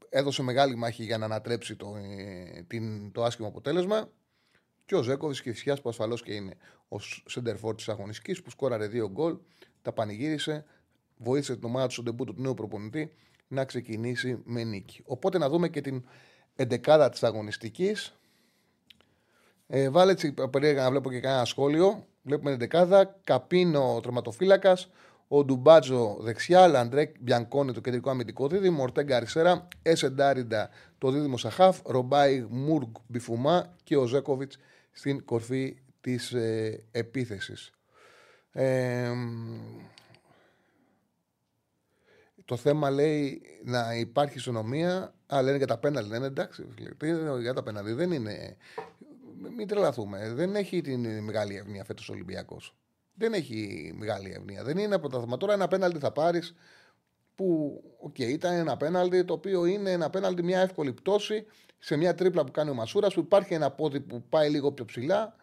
έδωσε 0.10 0.42
μεγάλη 0.44 0.76
μάχη 0.76 1.04
για 1.04 1.18
να 1.18 1.26
ανατρέψει 1.26 1.76
το, 1.76 1.96
ε, 1.96 2.64
την, 2.68 3.12
το 3.12 3.24
άσχημο 3.24 3.48
αποτέλεσμα. 3.48 4.10
Και 4.88 4.96
ο 4.96 5.02
Ζέκοβι 5.02 5.42
και 5.42 5.52
Φυσιά 5.52 5.76
που 5.76 5.90
ασφαλώς 5.90 6.24
και 6.24 6.34
είναι 6.34 6.58
ο 6.88 7.00
σεντερφόρ 7.26 7.76
της 7.76 7.90
αγωνιστικής 7.90 8.42
που 8.42 8.50
σκόραρε 8.50 8.88
δύο 8.88 9.10
γκολ, 9.10 9.38
τα 9.82 9.92
πανηγύρισε, 9.92 10.66
βοήθησε 11.18 11.56
την 11.56 11.64
ομάδα 11.64 11.88
του 11.88 11.92
στον 11.92 12.06
τεμπούτο 12.06 12.34
του 12.34 12.42
νέου 12.42 12.54
προπονητή 12.54 13.14
να 13.48 13.66
ξεκινήσει 13.66 14.42
με 14.44 14.64
νίκη. 14.64 15.02
Οπότε 15.06 15.38
να 15.38 15.50
δούμε 15.50 15.70
και 15.70 15.82
την 15.82 16.04
εντεκάδα 16.56 17.10
της 17.10 17.24
αγωνιστικής. 17.24 18.16
Ε, 19.68 19.90
βάλε 19.90 20.12
έτσι 20.12 20.34
περίεργα 20.52 20.84
να 20.84 20.90
βλέπω 20.90 21.12
και 21.12 21.20
κανένα 21.20 21.46
σχόλιο. 21.46 22.06
Βλέπουμε 22.22 22.50
την 22.50 22.60
δεκάδα. 22.60 23.20
Καπίνο 23.24 24.00
τροματοφύλακα. 24.02 24.78
Ο 25.28 25.44
Ντουμπάτζο 25.44 26.18
δεξιά. 26.20 26.68
Λαντρέκ 26.68 27.16
Μπιανκόνη 27.20 27.72
το 27.72 27.82
κεντρικό 27.82 28.10
αμυντικό 28.10 28.48
δίδυμο. 28.48 28.84
Ορτέγκα 28.84 29.16
αριστερά. 29.16 29.68
Εσεντάριντα 29.82 30.70
το 30.98 31.12
δίδυμο 31.12 31.38
Σαχάφ. 31.38 31.80
Ρομπάι 31.86 32.46
Μουργκ 32.50 32.92
Μπιφουμά. 33.08 33.76
Και 33.84 33.98
ο 33.98 34.06
Ζέκοβιτς 34.06 34.58
στην 34.98 35.26
κορφή 35.26 35.78
της 36.02 36.34
ε, 36.34 36.84
επίθεσης. 36.92 37.72
Ε, 38.52 39.12
το 42.46 42.56
θέμα 42.56 42.90
λέει 42.90 43.42
να 43.64 43.96
υπάρχει 43.96 44.38
ισονομία. 44.38 45.14
Α, 45.28 45.42
λένε 45.42 45.58
για 45.58 45.68
τα 45.68 45.78
πέναλ. 45.78 46.08
Λένε 46.08 46.26
εντάξει, 46.26 46.68
για 47.42 47.54
τα 47.54 47.64
πέναλ. 47.64 47.96
Δεν 47.96 48.12
είναι 48.12 48.58
μην 49.56 49.68
τρελαθούμε. 49.68 50.34
Δεν 50.34 50.56
έχει 50.56 50.82
την 50.82 51.24
μεγάλη 51.24 51.56
ευνοία 51.56 51.84
φέτος 51.84 52.10
ο 52.10 52.14
Ολυμπιακός. 52.14 52.76
Δεν 53.14 53.34
έχει 53.34 53.92
μεγάλη 53.96 54.32
ευνοία. 54.32 54.64
Δεν 54.64 54.78
είναι 54.78 54.96
από 54.96 55.10
τα 55.10 55.38
Τώρα 55.38 55.54
ένα 55.54 55.68
πέναλτι 55.68 56.00
θα 56.00 56.12
πάρεις. 56.12 56.56
Που 57.38 57.82
okay, 58.08 58.28
ήταν 58.28 58.54
ένα 58.54 58.78
πέναλτι 58.78 59.26
το 59.26 59.34
οποίο 59.34 59.66
είναι 59.66 59.92
ένα 59.92 60.10
πέναλτι 60.10 60.44
μια 60.44 60.60
εύκολη 60.60 60.94
πτώση 60.94 61.46
σε 61.78 61.96
μια 61.96 62.16
τρίπλα 62.16 62.44
που 62.44 62.52
κάνει 62.52 62.70
ο 62.70 62.74
Μασούρας 62.74 63.14
που 63.14 63.20
υπάρχει 63.20 63.54
ένα 63.54 63.72
πόδι 63.72 64.00
που 64.00 64.24
πάει 64.30 64.50
λίγο 64.50 64.72
πιο 64.72 64.86
ψηλά. 64.86 65.36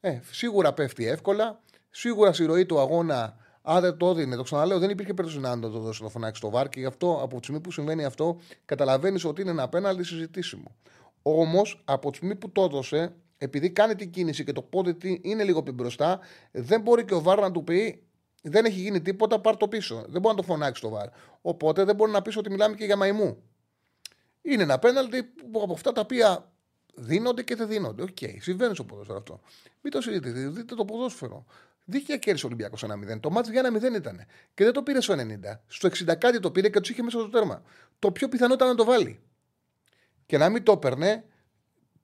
Ε, 0.00 0.18
σίγουρα 0.30 0.72
πέφτει 0.72 1.06
εύκολα. 1.06 1.60
Σίγουρα 1.90 2.32
στη 2.32 2.44
ροή 2.44 2.66
του 2.66 2.80
αγώνα, 2.80 3.36
αν 3.62 3.80
δεν 3.80 3.96
το 3.96 4.08
έδινε, 4.08 4.36
το 4.36 4.42
ξαναλέω, 4.42 4.78
δεν 4.78 4.90
υπήρχε 4.90 5.14
περίπτωση 5.14 5.44
να 5.44 5.58
το 5.60 5.68
δώσει 5.68 6.02
το 6.02 6.08
φωνάξει 6.08 6.40
στο 6.40 6.50
βάρ 6.50 6.68
και 6.68 6.80
γι' 6.80 6.86
αυτό 6.86 7.20
από 7.22 7.36
τη 7.36 7.42
στιγμή 7.42 7.60
που 7.60 7.70
συμβαίνει 7.70 8.04
αυτό, 8.04 8.38
καταλαβαίνεις 8.64 9.24
ότι 9.24 9.40
είναι 9.40 9.50
ένα 9.50 9.68
πέναλτι 9.68 10.04
συζητήσιμο. 10.04 10.76
Όμως, 11.22 11.82
από 11.84 12.10
τη 12.10 12.16
στιγμή 12.16 12.36
που 12.36 12.50
το 12.50 12.62
έδωσε, 12.62 13.14
επειδή 13.38 13.70
κάνει 13.70 13.94
την 13.94 14.10
κίνηση 14.10 14.44
και 14.44 14.52
το 14.52 14.62
πόδι 14.62 15.20
είναι 15.22 15.44
λίγο 15.44 15.62
πιο 15.62 15.72
μπροστά, 15.72 16.20
δεν 16.50 16.80
μπορεί 16.80 17.04
και 17.04 17.14
ο 17.14 17.20
Βάρ 17.20 17.40
να 17.40 17.50
του 17.50 17.64
πει 17.64 18.02
δεν 18.40 18.64
έχει 18.64 18.80
γίνει 18.80 19.00
τίποτα, 19.00 19.40
πάρ 19.40 19.56
το 19.56 19.68
πίσω. 19.68 20.04
Δεν 20.08 20.20
μπορεί 20.20 20.34
να 20.36 20.42
το 20.42 20.42
φωνάξει 20.42 20.82
το 20.82 20.88
Βάρ. 20.88 21.08
Οπότε 21.42 21.84
δεν 21.84 21.94
μπορεί 21.94 22.10
να 22.10 22.22
πεις 22.22 22.36
ότι 22.36 22.50
μιλάμε 22.50 22.74
και 22.74 22.84
για 22.84 22.96
μαϊμού. 22.96 23.42
Είναι 24.42 24.62
ένα 24.62 24.78
πέναλτι 24.78 25.22
που 25.22 25.62
από 25.62 25.72
αυτά 25.72 25.92
τα 25.92 26.00
οποία 26.00 26.52
δίνονται 26.94 27.42
και 27.42 27.54
δεν 27.56 27.68
δίνονται. 27.68 28.02
OK, 28.02 28.08
okay, 28.20 28.36
συμβαίνει 28.40 28.74
στο 28.74 28.84
ποδόσφαιρο 28.84 29.18
αυτό. 29.18 29.40
Μην 29.80 29.92
το 29.92 30.00
συζητήσετε, 30.00 30.48
δείτε 30.48 30.74
το 30.74 30.84
ποδόσφαιρο. 30.84 31.44
Δίκαια 31.84 32.16
κέρδισε 32.16 32.46
ο 32.46 32.48
Ολυμπιακός 32.48 32.84
1-0. 32.84 33.20
Το 33.20 33.30
μάτι 33.30 33.50
για 33.50 33.60
ένα 33.60 33.78
0 33.78 33.96
ήταν. 33.96 34.24
Και 34.54 34.64
δεν 34.64 34.72
το 34.72 34.82
πήρε 34.82 35.00
στο 35.00 35.14
90. 35.14 35.60
Στο 35.66 35.88
60 35.88 36.16
κάτι 36.18 36.40
το 36.40 36.50
πήρε 36.50 36.68
και 36.68 36.80
τους 36.80 36.90
είχε 36.90 37.02
μέσα 37.02 37.18
στο 37.18 37.28
τέρμα. 37.28 37.62
Το 37.98 38.12
πιο 38.12 38.28
πιθανό 38.28 38.54
ήταν 38.54 38.68
να 38.68 38.74
το 38.74 38.84
βάλει. 38.84 39.20
Και 40.26 40.38
να 40.38 40.48
μην 40.48 40.62
το 40.62 40.72
έπαιρνε, 40.72 41.24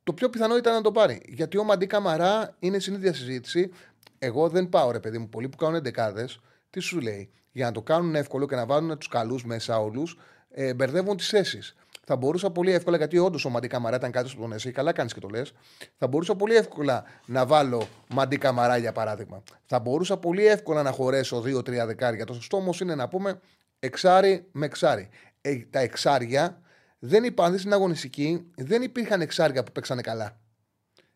το 0.05 0.12
πιο 0.12 0.31
πιθανό 0.31 0.57
ήταν 0.57 0.75
να 0.75 0.81
το 0.81 0.92
πάρει. 0.92 1.22
Γιατί 1.27 1.59
ο 1.59 1.64
Μαντί 1.64 1.87
Καμαρά 1.87 2.57
είναι 2.59 2.79
στην 2.79 2.94
ίδια 2.94 3.14
συζήτηση. 3.14 3.70
Εγώ 4.18 4.48
δεν 4.48 4.68
πάω, 4.68 4.90
ρε 4.90 5.00
παιδί 5.00 5.18
μου, 5.18 5.29
πολλοί 5.29 5.48
που 5.48 5.57
κάνουν 5.57 5.83
ενδεκάδες, 5.83 6.29
τι 6.70 6.81
σου 6.81 7.00
λέει. 7.00 7.31
Για 7.52 7.64
να 7.66 7.72
το 7.72 7.83
κάνουν 7.83 8.14
εύκολο 8.14 8.46
και 8.46 8.55
να 8.55 8.66
βάλουν 8.66 8.98
τους 8.98 9.09
καλούς 9.09 9.44
μέσα 9.44 9.81
όλους, 9.81 10.18
ε, 10.50 10.74
μπερδεύουν 10.74 11.16
τις 11.16 11.29
θέσεις. 11.29 11.76
Θα 12.09 12.16
μπορούσα 12.16 12.50
πολύ 12.50 12.72
εύκολα, 12.72 12.96
γιατί 12.96 13.18
όντως 13.18 13.44
ο 13.44 13.48
Μαντί 13.48 13.68
Καμαρά 13.68 13.96
ήταν 13.96 14.11
κάτι 14.11 14.29
στον 14.29 14.52
Έσαι, 14.52 14.70
καλά 14.70 14.92
κάνεις 14.92 15.14
και 15.14 15.20
το 15.20 15.29
λες. 15.29 15.52
Θα 15.98 16.07
μπορούσα 16.07 16.35
πολύ 16.35 16.55
εύκολα 16.55 17.05
να 17.26 17.46
βάλω 17.46 17.88
Μαντί 18.09 18.38
Καμαρά 18.38 18.76
για 18.76 18.92
παράδειγμα. 18.92 19.42
Θα 19.66 19.79
μπορούσα 19.79 20.16
πολύ 20.16 20.46
εύκολα 20.46 20.83
να 20.83 20.90
χωρέσω 20.90 21.40
2-3 21.40 21.87
δεκάρια. 21.87 22.24
Το 22.24 22.35
σωστό 22.35 22.57
όμως 22.57 22.81
είναι 22.81 22.94
να 22.94 23.09
πούμε 23.09 23.40
εξάρι 23.79 24.46
με 24.52 24.66
εξάρι. 24.66 25.09
Ε, 25.40 25.57
τα 25.57 25.79
εξάρια 25.79 26.61
δεν 26.98 27.24
υπάρχουν 27.24 27.59
στην 27.59 27.72
αγωνιστική, 27.72 28.50
δεν 28.57 28.83
υπήρχαν 28.83 29.20
εξάρια 29.20 29.62
που 29.62 29.72
παίξανε 29.72 30.00
καλά. 30.00 30.40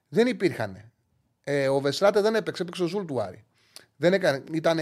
Δεν 0.09 0.27
υπήρχαν. 0.27 0.90
Ε, 1.53 1.69
ο 1.69 1.81
Βεστράτε 1.81 2.21
δεν 2.21 2.35
έπαιξε, 2.35 2.63
έπαιξε 2.63 2.83
ο 2.83 2.87
Ζουλ 2.87 3.05
του 3.05 3.21
Άρη. 3.21 3.45
Δεν 3.97 4.13
έκανε, 4.13 4.43
ήταν 4.53 4.79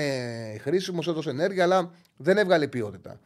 χρήσιμος, 0.60 1.08
έδωσε 1.08 1.30
ενέργεια, 1.30 1.62
αλλά 1.64 1.90
δεν 2.16 2.38
έβγαλε 2.38 2.68
ποιότητα. 2.68 3.20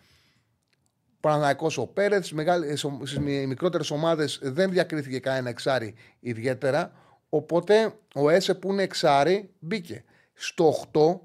Παναναναϊκό 1.21 1.71
ο 1.77 1.87
Πέρετς, 1.87 2.35
στις 3.03 3.19
μικρότερες 3.47 3.91
ομάδες 3.91 4.39
δεν 4.43 4.71
διακρίθηκε 4.71 5.19
κανένα 5.19 5.49
εξάρι 5.49 5.95
ιδιαίτερα. 6.21 6.93
Οπότε 7.29 7.95
ο 8.15 8.31
Έσε 8.31 8.55
που 8.55 8.73
είναι 8.73 8.83
εξάρι 8.83 9.51
μπήκε. 9.59 10.05
Στο 10.35 10.75
8 10.93 11.21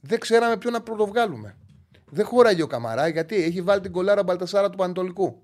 δεν 0.00 0.18
ξέραμε 0.18 0.56
ποιο 0.56 0.70
να 0.70 0.82
πρωτοβγάλουμε. 0.82 1.56
Δεν 2.10 2.24
χώραγε 2.24 2.62
ο 2.62 2.66
Καμαρά 2.66 3.08
γιατί 3.08 3.42
έχει 3.42 3.62
βάλει 3.62 3.80
την 3.80 3.92
κολάρα 3.92 4.22
Μπαλτασάρα 4.22 4.70
του 4.70 4.76
Πανετολικού 4.76 5.42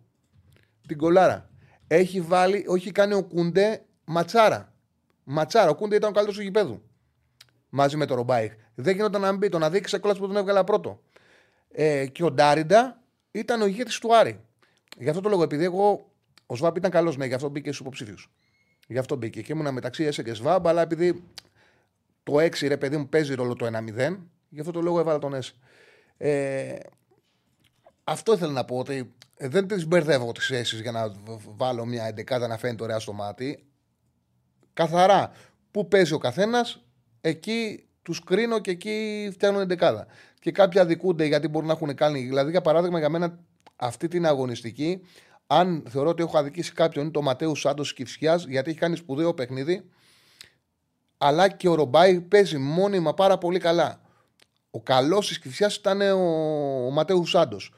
την 0.87 0.99
κολάρα. 0.99 1.51
Έχει 1.87 2.21
βάλει, 2.21 2.65
όχι 2.69 2.91
κάνει 2.91 3.15
ο 3.15 3.23
Κούντε 3.23 3.85
ματσάρα. 4.05 4.73
Ματσάρα. 5.29 5.71
Ο 5.71 5.75
Κούντε 5.75 5.97
ήταν 5.97 6.11
ο 6.11 6.13
καλύτερος 6.13 6.39
του 6.39 6.45
γηπέδου. 6.45 6.83
Μαζί 7.69 7.97
με 7.97 8.07
τον 8.07 8.17
Ρομπάιχ. 8.17 8.53
Δεν 8.75 8.95
γινόταν 8.95 9.21
να 9.21 9.37
μπει, 9.37 9.49
τον 9.49 9.63
αδίκησε 9.63 9.99
κόλλα 9.99 10.15
που 10.15 10.27
τον 10.27 10.37
έβγαλα 10.37 10.65
πρώτο. 10.65 11.01
Ε, 11.71 12.07
και 12.07 12.25
ο 12.25 12.31
Ντάριντα 12.31 13.03
ήταν 13.31 13.61
ο 13.61 13.67
ηγέτης 13.67 13.99
του 13.99 14.17
Άρη. 14.17 14.41
Γι' 14.99 15.09
αυτό 15.09 15.21
το 15.21 15.29
λόγο, 15.29 15.43
επειδή 15.43 15.65
εγώ. 15.65 16.11
Ο 16.47 16.57
Σβάμπ 16.57 16.77
ήταν 16.77 16.91
καλός, 16.91 17.17
ναι, 17.17 17.27
γι' 17.27 17.35
αυτό 17.35 17.49
μπήκε 17.49 17.67
στους 17.67 17.81
υποψήφιους. 17.81 18.31
Γι' 18.87 18.99
αυτό 18.99 19.17
μπήκε. 19.17 19.43
Και 19.43 19.53
ήμουνα 19.53 19.73
μεταξύ 19.73 20.05
Έσε 20.05 20.23
και 20.23 20.35
Σβάμπ, 20.35 20.69
αλλά 20.69 20.83
επειδή 20.83 21.23
το 22.23 22.39
6 22.39 22.69
ρε 22.69 22.77
παιδί 22.77 22.97
μου 22.97 23.09
παίζει 23.09 23.35
ρόλο 23.35 23.55
το 23.55 23.67
1-0, 23.67 24.17
γι' 24.49 24.61
αυτό 24.61 24.73
το 24.73 24.81
λόγο 24.81 24.99
έβαλα 24.99 25.19
τον 25.19 25.35
Έσε. 25.35 25.53
Ε, 26.17 26.77
αυτό 28.05 28.33
ήθελα 28.33 28.53
να 28.53 28.65
πω 28.65 28.79
ότι 28.79 29.15
ε, 29.37 29.49
δεν 29.49 29.67
τις 29.67 29.87
μπερδεύω 29.87 30.33
τις 30.33 30.47
θέσει 30.47 30.77
για 30.77 30.93
να 30.93 31.13
βάλω 31.57 31.85
μια 31.85 32.05
εντεκάδα 32.05 32.47
να 32.47 32.57
φαίνεται 32.59 32.83
ωραία 32.83 32.99
στο 32.99 33.13
μάτι. 33.13 33.67
Καθαρά 34.77 35.31
που 35.71 35.89
παίζει 35.89 36.13
ο 36.13 36.19
καθένας, 36.19 36.85
εκεί 37.21 37.87
τους 38.03 38.25
κρίνω 38.25 38.59
και 38.59 38.71
εκεί 38.71 39.29
φτιάχνουν 39.33 39.61
εντεκάδα. 39.61 40.07
Και 40.41 40.51
κάποιοι 40.51 40.81
αδικούνται 40.81 41.25
γιατί 41.25 41.49
μπορούν 41.49 41.69
να 41.69 41.75
έχουν 41.75 41.95
κάνει. 41.95 42.21
Δηλαδή, 42.21 42.51
για 42.51 42.61
παράδειγμα, 42.61 42.99
για 42.99 43.09
μένα 43.09 43.39
αυτή 43.77 44.09
την 44.09 44.27
αγωνιστική, 44.27 45.01
αν 45.47 45.83
θεωρώ 45.89 46.09
ότι 46.09 46.23
έχω 46.23 46.39
αδικήσει 46.39 46.73
κάποιον, 46.73 47.05
είναι 47.05 47.13
το 47.13 47.23
Ματέους 47.23 47.61
Σάντος 47.61 47.93
Κυφσιάς, 47.93 48.45
γιατί 48.45 48.71
έχει 48.71 48.79
κάνει 48.79 48.97
σπουδαίο 48.97 49.35
παιχνίδι. 49.35 49.91
Αλλά 51.19 51.49
και 51.49 51.69
ο 51.69 51.75
Ρομπάι 51.75 52.21
παίζει 52.21 52.59
μόνιμα 52.59 53.15
πάρα 53.15 53.39
πολύ 53.39 53.59
καλά. 53.59 54.01
Ο 54.71 54.83
καλός 54.83 55.29
της 55.29 55.39
Κυφσιάς 55.39 55.77
ήταν 55.77 56.01
ο, 56.01 56.87
ο 56.87 56.91
Ματέους 56.91 57.31
Σάντος. 57.31 57.73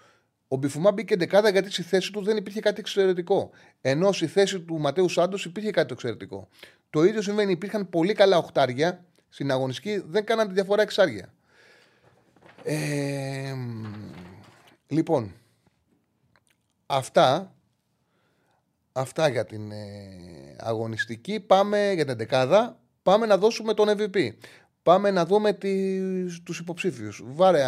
Ο 0.49 0.57
Μπιφουμά 0.57 0.93
μπήκε 0.93 1.17
δεκάδα 1.17 1.51
γιατί 1.51 1.73
στη 1.73 1.83
θέση 1.83 2.13
του 2.13 2.23
δεν 2.23 2.37
υπήρχε 2.37 2.61
κάτι 2.61 2.81
εξαιρετικό. 2.81 3.51
Ενώ 3.81 4.13
στη 4.13 4.27
θέση 4.27 4.61
του 4.61 4.79
Ματέου 4.79 5.09
Σάντος 5.09 5.45
υπήρχε 5.45 5.71
κάτι 5.71 5.93
εξαιρετικό. 5.93 6.49
Το 6.91 7.05
ίδιο 7.05 7.23
συμβαίνει. 7.23 7.53
Υπήρχαν 7.53 7.89
πολύ 7.89 8.13
καλά 8.13 8.39
οχτάρια 8.39 9.05
στην 9.29 9.51
αγωνιστική, 9.51 10.03
δεν 10.07 10.25
κάναν 10.25 10.49
τη 10.49 10.55
διαφορά 10.55 10.83
εξάρια. 10.83 11.35
Ε, 12.63 13.55
λοιπόν, 14.87 15.35
αυτά, 16.87 17.55
αυτά 18.93 19.29
για 19.29 19.45
την 19.45 19.71
ε, 19.71 20.57
αγωνιστική. 20.59 21.41
Πάμε 21.41 21.93
για 21.95 22.05
την 22.05 22.17
δεκάδα. 22.17 22.81
Πάμε 23.03 23.27
να 23.27 23.39
δώσουμε 23.39 23.75
τον 23.75 23.89
MVP. 23.89 24.29
Πάμε 24.83 25.11
να 25.11 25.27
δούμε 25.27 25.53
τις, 25.53 26.43
τους 26.43 26.59
υποψήφιους. 26.59 27.23
Βάρε 27.27 27.65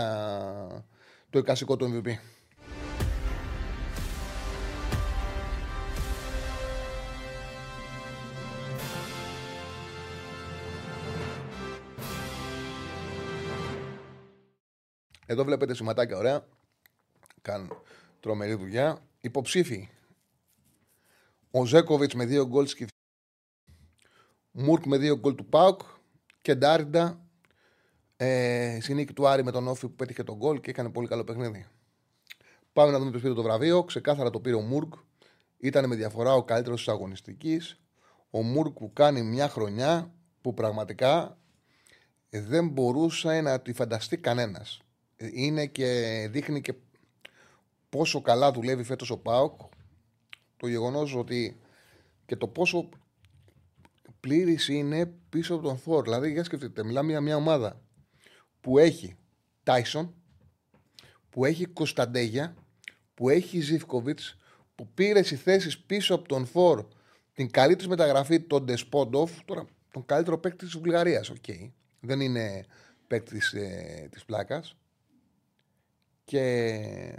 το 1.31 1.39
εικασικό 1.39 1.77
του 1.77 2.03
MVP. 2.05 2.09
Εδώ 15.31 15.45
βλέπετε 15.45 15.75
σηματάκια 15.75 16.17
ωραία. 16.17 16.47
Κάνουν 17.43 17.83
τρομερή 18.21 18.55
δουλειά. 18.55 18.99
Υποψήφοι. 19.21 19.89
Ο 21.51 21.65
Ζέκοβιτς 21.65 22.15
με 22.15 22.25
δύο 22.25 22.47
γκολ 22.47 22.67
σκηφ... 22.67 22.89
Μουρκ 24.51 24.87
με 24.87 24.99
δύο 24.99 25.19
γκολ 25.19 25.35
του 25.35 25.47
Πάουκ. 25.47 25.81
Και 26.43 26.55
Ντάριντα. 26.55 27.21
Ε, 28.17 28.79
συνήκη 28.81 29.13
του 29.13 29.29
Άρη 29.29 29.45
με 29.45 29.51
τον 29.51 29.69
Όφη 29.69 29.89
που 29.89 29.95
πέτυχε 29.95 30.23
τον 30.23 30.37
γκολ 30.37 30.61
και 30.61 30.71
έκανε 30.71 30.91
πολύ 30.91 31.09
καλό 31.09 31.25
παιχνίδι. 31.25 31.67
Πάμε 32.73 32.93
να 32.93 32.99
δούμε 32.99 33.11
το 33.11 33.19
πήρε 33.19 33.35
το 33.35 33.43
βραβείο. 33.43 33.85
Ξεκάθαρα 33.85 34.31
το 34.31 34.41
πήρε 34.41 34.57
ο 34.57 34.61
Μουρκ. 34.61 34.93
Ήταν 35.59 35.89
με 35.89 35.97
διαφορά 35.97 36.35
ο 36.35 36.45
καλύτερος 36.45 36.79
της 36.85 36.89
αγωνιστικής. 36.89 37.81
Ο 38.31 38.43
Μουρκ 38.43 38.79
που 38.79 38.93
κάνει 38.93 39.23
μια 39.23 39.49
χρονιά 39.49 40.15
που 40.41 40.55
πραγματικά 40.55 41.39
δεν 42.31 42.69
μπορούσε 42.69 43.41
να 43.41 43.61
τη 43.61 43.73
φανταστεί 43.73 44.17
κανένας 44.17 44.81
είναι 45.33 45.67
και 45.67 46.29
δείχνει 46.31 46.61
και 46.61 46.75
πόσο 47.89 48.21
καλά 48.21 48.53
δουλεύει 48.53 48.83
φέτος 48.83 49.11
ο 49.11 49.19
Πάοκ. 49.19 49.61
Το 50.57 50.67
γεγονός 50.67 51.15
ότι 51.15 51.61
και 52.27 52.37
το 52.37 52.49
πόσο 52.49 52.89
πλήρης 54.21 54.69
είναι 54.69 55.13
πίσω 55.29 55.55
από 55.55 55.63
τον 55.63 55.79
Θόρ. 55.79 56.03
Δηλαδή, 56.03 56.33
για 56.33 56.45
σκεφτείτε, 56.45 56.85
μιλάμε 56.85 57.11
για 57.11 57.21
μια 57.21 57.37
ομάδα 57.37 57.81
που 58.61 58.79
έχει 58.79 59.17
Τάισον, 59.63 60.15
που 61.31 61.45
έχει 61.45 61.67
Κωνσταντέγια, 61.67 62.55
που 63.15 63.29
έχει 63.29 63.61
Ζήφκοβιτ, 63.61 64.19
που 64.75 64.89
πήρε 64.95 65.19
οι 65.19 65.23
θέσει 65.23 65.85
πίσω 65.87 66.15
από 66.15 66.29
τον 66.29 66.47
Θόρ 66.47 66.87
την 67.33 67.51
καλύτερη 67.51 67.89
μεταγραφή, 67.89 68.41
τον 68.41 68.65
Ντεσπόντοφ, 68.65 69.45
τώρα 69.45 69.65
τον 69.93 70.07
καλύτερο 70.07 70.39
παίκτη 70.39 70.65
της 70.65 70.77
Βουλγαρίας. 70.77 71.33
Okay. 71.33 71.71
Δεν 72.01 72.21
είναι 72.21 72.65
παίκτη 73.07 73.41
ε, 73.53 74.09
της 74.09 74.25
πλάκας. 74.25 74.77
Και 76.31 77.19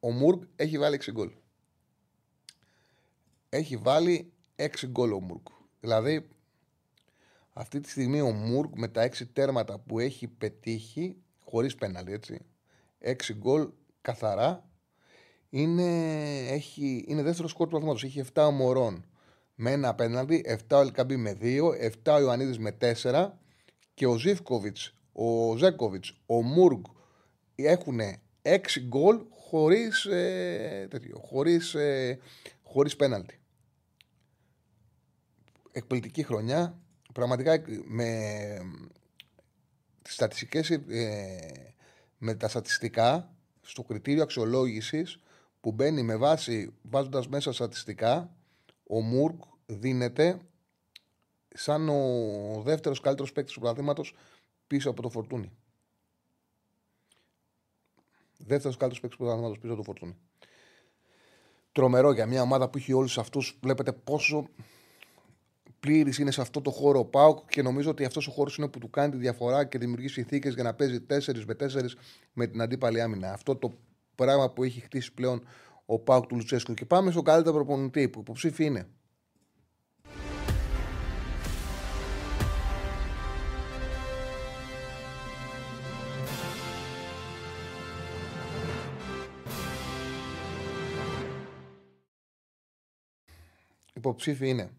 ο 0.00 0.10
Μουργκ 0.10 0.42
έχει 0.56 0.78
βάλει 0.78 1.00
6 1.04 1.10
γκολ. 1.12 1.30
Έχει 3.48 3.76
βάλει 3.76 4.32
6 4.56 4.66
γκολ 4.86 5.12
ο 5.12 5.20
Μουργκ. 5.20 5.42
Δηλαδή, 5.80 6.28
αυτή 7.52 7.80
τη 7.80 7.90
στιγμή 7.90 8.20
ο 8.20 8.30
Μουργκ 8.30 8.72
με 8.76 8.88
τα 8.88 9.08
6 9.08 9.26
τέρματα 9.32 9.78
που 9.78 9.98
έχει 9.98 10.26
πετύχει, 10.26 11.16
χωρίς 11.44 11.74
πέναλι 11.74 12.12
έτσι, 12.12 12.40
6 12.98 13.14
γκολ 13.32 13.68
καθαρά, 14.00 14.68
είναι, 15.50 15.98
έχει, 16.48 17.04
είναι 17.08 17.22
δεύτερο 17.22 17.48
σκορ 17.48 17.68
του 17.68 17.76
αθλήματο. 17.76 18.06
Έχει 18.06 18.24
7 18.34 18.42
ομορών 18.46 19.04
με 19.54 19.70
ένα 19.70 19.94
πέναλτι, 19.94 20.44
7 20.68 20.76
ο 20.76 20.80
Ελκαμπή 20.80 21.16
με 21.16 21.38
2, 21.40 21.62
7 22.04 22.14
ο 22.14 22.20
Ιωαννίδης 22.20 22.58
με 22.58 22.76
4 23.02 23.30
και 23.94 24.06
ο 24.06 24.16
Ζήφκοβιτς, 24.16 24.94
ο 25.12 25.56
Ζέκοβιτς, 25.56 26.22
ο 26.26 26.42
Μουργκ, 26.42 26.84
έχουν 27.54 28.00
6 28.42 28.80
γκολ 28.80 29.20
χωρίς 29.30 30.04
ε, 30.04 30.88
χωρίς, 31.12 31.74
ε, 31.74 32.18
χωρίς 32.62 32.96
πέναλτι. 32.96 33.38
Εκπληκτική 35.72 36.22
χρονιά. 36.22 36.78
Πραγματικά 37.12 37.62
με 37.84 38.08
τις 40.02 40.14
στατιστικές, 40.14 40.70
ε, 40.70 41.74
με 42.18 42.34
τα 42.34 42.48
στατιστικά 42.48 43.34
στο 43.60 43.82
κριτήριο 43.82 44.22
αξιολόγησης 44.22 45.18
που 45.60 45.72
μπαίνει 45.72 46.02
με 46.02 46.16
βάση 46.16 46.74
βάζοντας 46.82 47.28
μέσα 47.28 47.52
στατιστικά 47.52 48.36
ο 48.86 49.00
Μουρκ 49.00 49.42
δίνεται 49.66 50.38
σαν 51.48 51.88
ο 51.88 52.62
δεύτερος 52.62 53.00
καλύτερος 53.00 53.32
παίκτης 53.32 53.54
του 53.54 53.60
πρωταθλήματος 53.60 54.14
πίσω 54.66 54.90
από 54.90 55.02
το 55.02 55.08
Φορτούνι. 55.10 55.52
Δεύτερος 58.46 58.76
καλύτερος 58.76 59.00
παίκτης 59.00 59.18
του 59.18 59.24
πρωταθλήματος 59.24 59.58
πίσω 59.58 59.72
από 59.72 59.82
το 59.82 59.90
Φορτούνι. 59.90 60.16
Τρομερό 61.72 62.12
για 62.12 62.26
μια 62.26 62.42
ομάδα 62.42 62.68
που 62.68 62.78
έχει 62.78 62.92
όλους 62.92 63.18
αυτούς. 63.18 63.58
Βλέπετε 63.62 63.92
πόσο 63.92 64.48
πλήρης 65.80 66.18
είναι 66.18 66.30
σε 66.30 66.40
αυτό 66.40 66.60
το 66.60 66.70
χώρο 66.70 66.98
ο 66.98 67.04
Πάουκ 67.04 67.48
και 67.48 67.62
νομίζω 67.62 67.90
ότι 67.90 68.04
αυτός 68.04 68.26
ο 68.26 68.30
χώρος 68.30 68.56
είναι 68.56 68.68
που 68.68 68.78
του 68.78 68.90
κάνει 68.90 69.10
τη 69.10 69.16
διαφορά 69.16 69.64
και 69.64 69.78
δημιουργεί 69.78 70.08
συνθήκες 70.08 70.54
για 70.54 70.62
να 70.62 70.74
παίζει 70.74 71.06
4 71.10 71.44
με 71.46 71.56
4 71.60 71.66
με 72.32 72.46
την 72.46 72.60
αντίπαλη 72.60 73.00
άμυνα. 73.00 73.32
Αυτό 73.32 73.56
το 73.56 73.72
πράγμα 74.14 74.50
που 74.50 74.62
έχει 74.62 74.80
χτίσει 74.80 75.14
πλέον 75.14 75.44
ο 75.86 75.98
Πάουκ 75.98 76.26
του 76.26 76.36
Λουτσέσκου. 76.36 76.74
Και 76.74 76.84
πάμε 76.84 77.10
στο 77.10 77.22
καλύτερο 77.22 77.54
προπονητή 77.54 78.08
που 78.08 78.20
υποψήφι 78.20 78.64
είναι. 78.64 78.88
Υποψήφι 94.04 94.48
είναι 94.48 94.70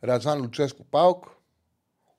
Ρατζάν 0.00 0.40
Λουτσέσκου 0.40 0.86
Πάουκ, 0.86 1.24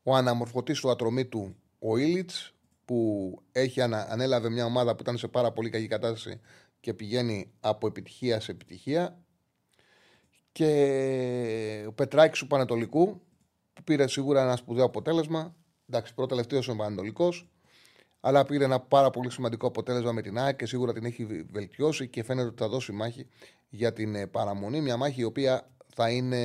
ο 0.03 0.15
αναμορφωτής 0.15 0.79
του 0.79 0.89
ατρωμίτου 0.89 1.55
ο 1.79 1.97
Ήλιτς 1.97 2.53
που 2.85 3.39
έχει 3.51 3.81
ανα, 3.81 4.07
ανέλαβε 4.09 4.49
μια 4.49 4.65
ομάδα 4.65 4.95
που 4.95 5.01
ήταν 5.01 5.17
σε 5.17 5.27
πάρα 5.27 5.51
πολύ 5.51 5.69
κακή 5.69 5.87
κατάσταση 5.87 6.39
και 6.79 6.93
πηγαίνει 6.93 7.51
από 7.59 7.87
επιτυχία 7.87 8.39
σε 8.39 8.51
επιτυχία 8.51 9.19
και 10.51 11.85
ο 11.87 11.91
Πετράκης 11.91 12.39
του 12.39 12.47
Πανετολικού 12.47 13.21
που 13.73 13.83
πήρε 13.83 14.07
σίγουρα 14.07 14.41
ένα 14.41 14.55
σπουδαίο 14.55 14.85
αποτέλεσμα 14.85 15.55
εντάξει 15.89 16.13
πρώτο 16.13 16.35
τελευταίο 16.35 16.73
ο 16.73 16.75
Πανετολικός 16.75 17.49
αλλά 18.19 18.45
πήρε 18.45 18.63
ένα 18.63 18.79
πάρα 18.79 19.09
πολύ 19.09 19.31
σημαντικό 19.31 19.67
αποτέλεσμα 19.67 20.11
με 20.11 20.21
την 20.21 20.37
ΑΕΚ 20.37 20.55
και 20.55 20.65
σίγουρα 20.65 20.93
την 20.93 21.05
έχει 21.05 21.25
βελτιώσει 21.51 22.07
και 22.07 22.23
φαίνεται 22.23 22.47
ότι 22.47 22.61
θα 22.61 22.67
δώσει 22.67 22.91
μάχη 22.91 23.27
για 23.75 23.93
την 23.93 24.15
ε, 24.15 24.27
παραμονή. 24.27 24.81
Μια 24.81 24.97
μάχη 24.97 25.21
η 25.21 25.23
οποία 25.23 25.72
θα 25.95 26.09
είναι 26.09 26.39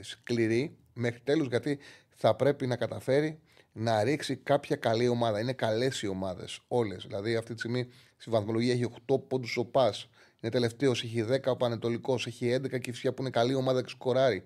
σκληρή 0.00 0.76
μέχρι 0.94 1.20
τέλους 1.20 1.46
γιατί 1.46 1.78
θα 2.10 2.34
πρέπει 2.34 2.66
να 2.66 2.76
καταφέρει 2.76 3.38
να 3.72 4.02
ρίξει 4.02 4.36
κάποια 4.36 4.76
καλή 4.76 5.08
ομάδα. 5.08 5.40
Είναι 5.40 5.52
καλές 5.52 6.02
οι 6.02 6.06
ομάδες 6.06 6.60
όλες. 6.68 7.04
Δηλαδή, 7.06 7.36
αυτή 7.36 7.52
τη 7.52 7.58
στιγμή 7.58 7.88
στη 8.16 8.30
βαθμολογία 8.30 8.72
έχει 8.72 8.84
8 8.84 9.18
πόντους 9.28 9.56
ο 9.56 9.64
Πας. 9.64 10.08
Είναι 10.40 10.52
τελευταίος, 10.52 11.02
έχει 11.02 11.22
10 11.22 11.50
ο 11.50 11.56
Πανετολικός, 11.56 12.26
έχει 12.26 12.46
11 12.46 12.78
και 12.78 13.10
που 13.10 13.22
είναι 13.22 13.30
καλή 13.30 13.54
ομάδα 13.54 13.82
και 13.82 13.88
σκοράρει. 13.88 14.44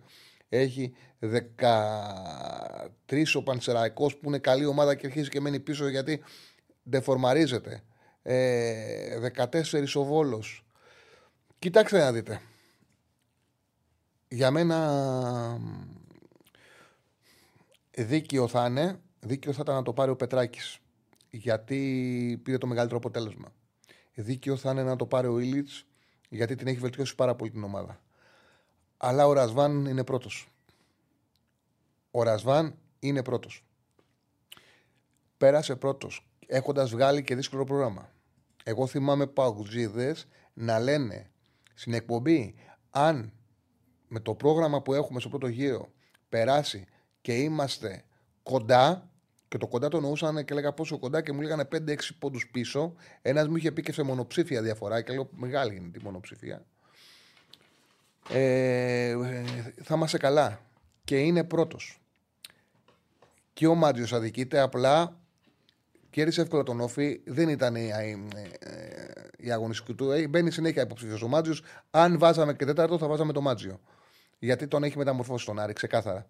Έχει 0.49 0.92
13 1.20 3.34
ο 3.34 3.42
Πανσεραϊκός 3.42 4.16
που 4.16 4.28
είναι 4.28 4.38
καλή 4.38 4.66
ομάδα 4.66 4.94
και 4.94 5.07
αρχίζει 5.07 5.28
και 5.28 5.40
μένει 5.40 5.61
πίσω 5.61 5.88
γιατί 5.88 6.20
δεφορμαρίζεται. 6.82 7.82
Ε, 8.22 9.18
14 9.18 9.94
ο 9.94 10.05
Βόλος. 10.05 10.64
Κοιτάξτε 11.59 11.99
να 11.99 12.12
δείτε. 12.12 12.40
Για 14.29 14.51
μένα 14.51 15.61
δίκαιο 17.91 18.49
θα 18.49 18.66
είναι 18.66 19.01
Δίκαιο 19.20 19.53
θα 19.53 19.61
ήταν 19.62 19.74
να 19.74 19.83
το 19.83 19.93
πάρει 19.93 20.11
ο 20.11 20.16
Πετράκης. 20.16 20.79
Γιατί 21.31 22.41
πήρε 22.43 22.59
το 22.59 22.66
μεγαλύτερο 22.66 22.99
αποτέλεσμα. 22.99 23.53
Δίκαιο 24.14 24.57
θα 24.57 24.70
είναι 24.70 24.83
να 24.83 24.97
το 24.97 25.07
πάρει 25.07 25.26
ο 25.26 25.39
Ήλιτ, 25.39 25.68
γιατί 26.29 26.55
την 26.55 26.66
έχει 26.66 26.79
βελτιώσει 26.79 27.14
πάρα 27.14 27.35
πολύ 27.35 27.51
την 27.51 27.64
ομάδα. 27.64 28.01
Αλλά 28.97 29.26
ο 29.26 29.33
Ρασβάν 29.33 29.85
είναι 29.85 30.05
πρώτος. 30.05 30.49
Ο 32.11 32.22
Ρασβάν 32.22 32.74
είναι 32.99 33.22
πρώτος. 33.22 33.64
Πέρασε 35.37 35.76
πρώτος, 35.76 36.29
έχοντας 36.47 36.91
βγάλει 36.91 37.22
και 37.22 37.35
δύσκολο 37.35 37.64
πρόγραμμα. 37.64 38.11
Εγώ 38.64 38.87
θυμάμαι 38.87 39.26
παγκουζίδε 39.26 40.16
να 40.55 40.79
λένε 40.79 41.31
στην 41.74 41.95
εκπομπή 41.95 42.55
αν 42.91 43.33
με 44.09 44.21
το 44.21 44.35
πρόγραμμα 44.35 44.83
που 44.83 44.95
έχουμε 44.95 45.21
στο 45.21 45.29
πρώτο 45.29 45.47
γύρο 45.47 45.89
περάσει 46.29 46.87
και 47.21 47.35
είμαστε 47.35 48.05
κοντά, 48.43 49.11
και 49.49 49.59
το 49.59 49.67
κοντά 49.67 49.89
το 49.89 49.97
εννοούσαν 49.97 50.45
και 50.45 50.55
λέγα 50.55 50.73
πόσο 50.73 50.99
κοντά 50.99 51.21
και 51.21 51.33
μου 51.33 51.41
λέγανε 51.41 51.69
5-6 51.73 51.97
πόντους 52.19 52.49
πίσω. 52.51 52.95
Ένας 53.23 53.49
μου 53.49 53.57
είχε 53.57 53.73
πει 53.73 53.83
και 53.83 53.93
σε 53.93 54.03
μονοψήφια 54.03 54.63
διαφορά 54.63 55.03
και 55.03 55.13
λέω 55.13 55.29
μεγάλη 55.31 55.77
είναι 55.77 55.89
τη 55.89 56.03
μονοψηφία. 56.03 56.65
Ε, 58.29 59.17
θα 59.83 59.95
είμαστε 59.95 60.19
καλά. 60.19 60.61
Και 61.05 61.19
είναι 61.19 61.45
πρώτος. 61.45 62.01
Και 63.53 63.67
ο 63.67 63.75
Μάτζιο 63.75 64.17
αδικείται, 64.17 64.61
απλά 64.61 65.17
κέρδισε 66.11 66.41
εύκολα 66.41 66.63
τον 66.63 66.81
Όφη. 66.81 67.21
Δεν 67.25 67.49
ήταν 67.49 67.75
η, 67.75 67.91
η, 69.37 69.51
αγωνιστική 69.51 69.95
του. 69.95 70.11
Ε, 70.11 70.29
μπαίνει 70.29 70.51
συνέχεια 70.51 70.83
υποψήφιος 70.83 71.23
ο 71.23 71.29
Μάτζιο. 71.29 71.55
Αν 71.91 72.19
βάζαμε 72.19 72.55
και 72.55 72.65
τέταρτο, 72.65 72.99
θα 72.99 73.07
βάζαμε 73.07 73.33
το 73.33 73.41
Μάτζιο. 73.41 73.81
Γιατί 74.39 74.68
τον 74.68 74.82
έχει 74.82 74.99
μεταμορφώσει 74.99 75.47
τον 75.47 75.59
Άρη, 75.59 75.72
ξεκάθαρα. 75.72 76.26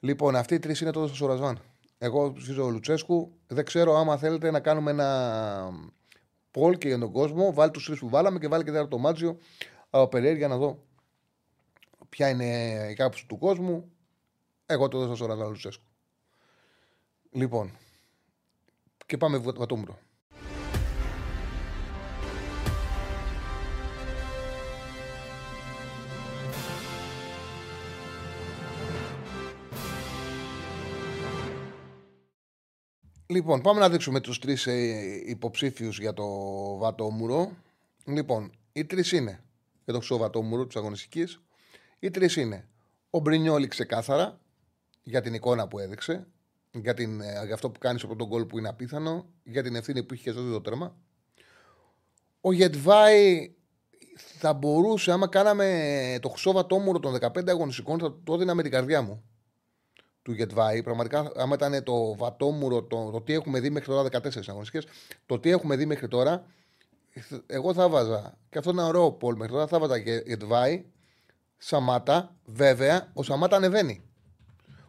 Λοιπόν, 0.00 0.36
αυτοί 0.36 0.54
οι 0.54 0.58
τρεις 0.58 0.80
είναι 0.80 0.90
τότε 0.90 1.06
στο 1.06 1.16
Σορασβάν. 1.16 1.58
Εγώ 1.98 2.32
ψηφίζω 2.32 2.64
ο 2.64 2.70
Λουτσέσκου. 2.70 3.32
Δεν 3.46 3.64
ξέρω 3.64 3.96
άμα 3.96 4.16
θέλετε 4.16 4.50
να 4.50 4.60
κάνουμε 4.60 4.90
ένα 4.90 5.70
πόλ 6.50 6.78
και 6.78 6.88
για 6.88 6.98
τον 6.98 7.12
κόσμο. 7.12 7.52
Βάλει 7.52 7.70
τους 7.70 7.86
τρεις 7.86 7.98
που 7.98 8.08
βάλαμε 8.08 8.38
και 8.38 8.48
βάλει 8.48 8.64
και 8.64 8.84
το 8.84 8.98
Μάτζιο 8.98 9.38
από 9.90 10.08
περιέργεια 10.08 10.48
να 10.48 10.56
δω 10.56 10.84
ποια 12.08 12.28
είναι 12.28 12.46
η 12.90 12.94
κάψη 12.94 13.26
του 13.26 13.38
κόσμου. 13.38 13.92
Εγώ 14.66 14.88
το 14.88 14.98
δώσω 14.98 15.14
στο 15.14 15.24
Σορασβάν 15.24 15.48
Λουτσέσκου. 15.48 15.84
Λοιπόν, 17.30 17.70
και 19.06 19.16
πάμε 19.16 19.38
βατόμουρο. 19.38 19.98
Λοιπόν, 33.36 33.60
πάμε 33.60 33.80
να 33.80 33.88
δείξουμε 33.88 34.20
τους 34.20 34.38
τρεις 34.38 34.66
ε, 34.66 35.22
υποψήφιους 35.26 35.98
για 35.98 36.12
το 36.12 36.26
βατόμουρο. 36.76 37.52
Λοιπόν, 38.04 38.52
οι 38.72 38.84
τρεις 38.84 39.12
είναι 39.12 39.40
για 39.84 39.92
το 39.92 39.98
χρυσό 39.98 40.16
βατόμουρο 40.16 40.66
της 40.66 40.76
αγωνιστικής. 40.76 41.40
Οι 41.98 42.10
τρεις 42.10 42.36
είναι 42.36 42.68
ο 43.10 43.18
Μπρινιόλη 43.18 43.68
ξεκάθαρα 43.68 44.40
για 45.02 45.20
την 45.20 45.34
εικόνα 45.34 45.68
που 45.68 45.78
έδειξε, 45.78 46.26
για, 46.72 46.94
την, 46.94 47.20
ε, 47.20 47.44
για 47.44 47.54
αυτό 47.54 47.70
που 47.70 47.78
κάνεις 47.78 48.02
από 48.02 48.16
τον 48.16 48.26
γκολ 48.26 48.44
που 48.44 48.58
είναι 48.58 48.68
απίθανο, 48.68 49.26
για 49.44 49.62
την 49.62 49.74
ευθύνη 49.74 50.02
που 50.02 50.14
είχε 50.14 50.30
στο 50.32 50.50
το 50.50 50.60
τέρμα. 50.60 50.96
Ο 52.40 52.52
Γετβάη 52.52 53.54
θα 54.38 54.52
μπορούσε, 54.52 55.12
άμα 55.12 55.28
κάναμε 55.28 56.18
το 56.22 56.28
χρυσό 56.28 56.52
βατόμουρο 56.52 56.98
των 56.98 57.18
15 57.20 57.48
αγωνιστικών, 57.48 57.98
θα 57.98 58.18
το 58.24 58.34
έδινα 58.34 58.54
με 58.54 58.62
την 58.62 58.70
καρδιά 58.70 59.02
μου 59.02 59.24
του 60.26 60.32
Γετβάη. 60.32 60.82
Πραγματικά, 60.82 61.32
άμα 61.36 61.54
ήταν 61.54 61.82
το 61.82 62.16
βατόμουρο, 62.16 62.82
το, 62.82 63.10
το 63.10 63.20
τι 63.20 63.32
έχουμε 63.32 63.60
δει 63.60 63.70
μέχρι 63.70 63.88
τώρα, 63.88 64.08
14 64.08 64.28
αγωνιστικές, 64.46 64.86
το 65.26 65.38
τι 65.38 65.50
έχουμε 65.50 65.76
δει 65.76 65.86
μέχρι 65.86 66.08
τώρα, 66.08 66.44
εγώ 67.46 67.74
θα 67.74 67.88
βάζα. 67.88 68.38
Και 68.50 68.58
αυτό 68.58 68.70
είναι 68.70 68.80
ένα 68.80 68.88
ωραίο 68.88 69.12
πόλ 69.12 69.36
μέχρι 69.36 69.52
τώρα. 69.52 69.66
Θα 69.66 69.78
βάζα 69.78 69.96
Γετβάη, 69.96 70.84
Σαμάτα. 71.56 72.36
Βέβαια, 72.44 73.10
ο 73.12 73.22
Σαμάτα 73.22 73.56
ανεβαίνει. 73.56 74.02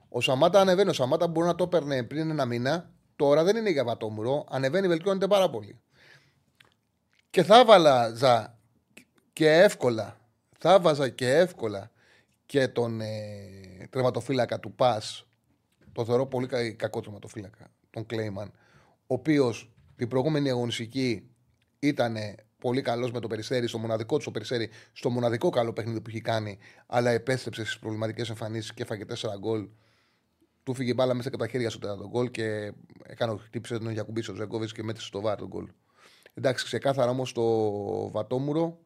Ο 0.09 0.21
Σαμάτα 0.21 0.59
ανεβαίνει. 0.59 0.89
Ο 0.89 0.93
Σαμάτα 0.93 1.27
μπορεί 1.27 1.47
να 1.47 1.55
το 1.55 1.63
έπαιρνε 1.63 2.03
πριν 2.03 2.29
ένα 2.29 2.45
μήνα. 2.45 2.89
Τώρα 3.15 3.43
δεν 3.43 3.55
είναι 3.55 3.69
για 3.69 3.83
βατόμουρο. 3.83 4.45
Ανεβαίνει, 4.49 4.87
βελτιώνεται 4.87 5.27
πάρα 5.27 5.49
πολύ. 5.49 5.79
Και 7.29 7.43
θα 7.43 7.59
έβαλα 7.59 8.13
και 9.33 9.51
εύκολα. 9.51 10.17
Θα 10.57 10.79
βάζα 10.79 11.09
και 11.09 11.35
εύκολα 11.35 11.91
και 12.45 12.67
τον 12.67 13.01
ε, 13.01 13.87
τερματοφύλακα 13.89 14.59
του 14.59 14.75
Πας 14.75 15.26
το 15.97 16.05
θεωρώ 16.05 16.25
πολύ 16.25 16.47
κακό 16.75 17.01
τερματοφύλακα, 17.01 17.71
τον 17.89 18.05
Κλέιμαν, 18.05 18.51
ο 19.07 19.13
οποίος 19.13 19.71
την 19.95 20.07
προηγούμενη 20.07 20.49
αγωνιστική 20.49 21.29
ήταν 21.79 22.15
πολύ 22.57 22.81
καλός 22.81 23.11
με 23.11 23.19
το 23.19 23.27
Περιστέρι, 23.27 23.67
στο 23.67 23.77
μοναδικό 23.77 24.17
του 24.17 24.23
το 24.23 24.31
Περιστέρι, 24.31 24.69
στο 24.93 25.09
μοναδικό 25.09 25.49
καλό 25.49 25.73
παιχνίδι 25.73 26.01
που 26.01 26.09
έχει 26.09 26.21
κάνει, 26.21 26.57
αλλά 26.85 27.09
επέστρεψε 27.09 27.63
στις 27.63 27.79
προβληματικές 27.79 28.29
εμφανίσεις 28.29 28.73
και 28.73 28.81
έφαγε 28.81 29.05
4 29.05 29.13
γκολ. 29.39 29.67
Του 30.63 30.73
φύγε 30.73 30.93
μπάλα 30.93 31.13
μέσα 31.13 31.29
και 31.29 31.35
από 31.35 31.43
τα 31.43 31.49
χέρια 31.49 31.69
στο 31.69 31.79
τέταρτο 31.79 32.07
γκολ 32.07 32.31
και 32.31 32.73
έκανε 33.03 33.37
χτύπησε 33.37 33.77
τον 33.77 33.91
Γιακουμπή 33.91 34.29
ο 34.29 34.33
Ζέγκοβιτ 34.33 34.69
και 34.73 34.83
μέτρησε 34.83 35.07
στο 35.07 35.21
βάρ 35.21 35.37
τον 35.37 35.47
γκολ. 35.47 35.67
Εντάξει, 36.33 36.65
ξεκάθαρα 36.65 37.09
όμως 37.09 37.31
το 37.31 38.11
βατόμουρο. 38.11 38.79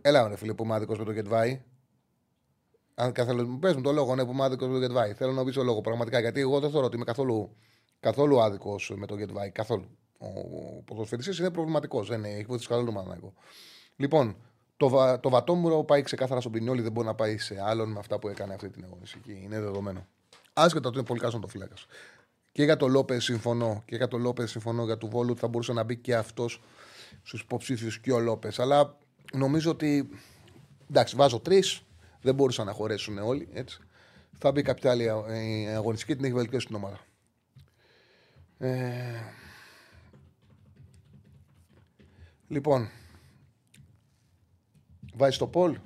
Έλα, 0.00 0.28
ρε 0.28 0.36
φίλε, 0.36 0.54
που 0.54 0.64
είμαι 0.64 0.74
άδικος 0.74 0.98
με 0.98 1.04
το 1.04 1.12
Γετβάη. 1.12 1.62
Αν 2.98 3.12
καθόλου. 3.12 3.58
Πε 3.58 3.74
μου 3.74 3.80
το 3.80 3.92
λόγο, 3.92 4.14
ναι, 4.14 4.24
που 4.24 4.32
είμαι 4.32 4.44
άδικος 4.44 4.68
με 4.68 4.74
το 4.74 4.80
Γετβάη. 4.80 5.12
Θέλω 5.12 5.32
να 5.32 5.44
πει 5.44 5.52
το 5.52 5.62
λόγο 5.62 5.80
πραγματικά. 5.80 6.20
Γιατί 6.20 6.40
εγώ 6.40 6.60
δεν 6.60 6.70
θεωρώ 6.70 6.86
ότι 6.86 6.96
είμαι 6.96 7.04
καθόλου, 7.04 7.56
καθόλου 8.00 8.40
άδικος 8.40 8.92
με 8.96 9.06
το 9.06 9.16
Γετβάη. 9.16 9.50
Καθόλου. 9.50 9.84
Ο 10.18 10.82
ποδοσφαιριστής 10.84 11.38
είναι 11.38 11.50
προβληματικός. 11.50 12.08
Δεν 12.08 12.18
είναι, 12.18 12.28
έχει 12.28 12.44
βοηθήσει 12.44 12.68
καθόλου 12.68 12.92
το 12.92 13.32
Λοιπόν, 13.96 14.36
το, 14.76 14.88
βα, 14.88 15.20
το 15.20 15.28
βατόμουρο 15.30 15.84
πάει 15.84 16.02
ξεκάθαρα 16.02 16.40
στον 16.40 16.52
Πινιόλι, 16.52 16.82
δεν 16.82 16.92
μπορεί 16.92 17.06
να 17.06 17.14
πάει 17.14 17.38
σε 17.38 17.62
άλλον 17.62 17.90
με 17.92 17.98
αυτά 17.98 18.18
που 18.18 18.28
έκανε 18.28 18.54
αυτή 18.54 18.68
την 18.68 18.84
αγωνιστική. 18.84 19.40
Είναι 19.44 19.60
δεδομένο. 19.60 20.06
Άσχετα 20.52 20.88
ότι 20.88 20.98
είναι 20.98 21.06
πολύ 21.06 21.20
καλό 21.20 21.38
το 21.38 21.46
φυλάκας. 21.46 21.86
Και 22.52 22.64
για 22.64 22.76
το 22.76 22.88
Λόπες 22.88 23.24
συμφωνώ. 23.24 23.82
Και 23.86 23.96
για 23.96 24.08
το 24.08 24.18
Λόπες 24.18 24.50
συμφωνώ 24.50 24.84
για 24.84 24.98
του 24.98 25.08
Βόλου 25.08 25.36
θα 25.36 25.48
μπορούσε 25.48 25.72
να 25.72 25.82
μπει 25.82 25.96
και 25.96 26.14
αυτός 26.14 26.62
στους 27.22 27.40
υποψήφιους 27.40 28.00
και 28.00 28.12
ο 28.12 28.18
Λόπες. 28.18 28.58
Αλλά 28.58 28.96
νομίζω 29.32 29.70
ότι. 29.70 30.08
Εντάξει, 30.90 31.16
βάζω 31.16 31.40
τρεις. 31.40 31.85
Δεν 32.26 32.34
μπορούσαν 32.34 32.66
να 32.66 32.72
χωρέσουν 32.72 33.18
όλοι. 33.18 33.48
Έτσι. 33.52 33.80
Θα 34.38 34.52
μπει 34.52 34.62
κάποια 34.62 34.90
άλλη 34.90 35.04
ε, 35.04 35.74
αγωνιστική, 35.74 36.16
την 36.16 36.24
έχει 36.24 36.34
βελτιώσει 36.34 36.66
την 36.66 36.74
ομάδα. 36.74 37.00
Ε... 38.58 39.20
Λοιπόν, 42.48 42.88
βάζεις 45.14 45.38
το 45.38 45.46
Πολ. 45.46 45.78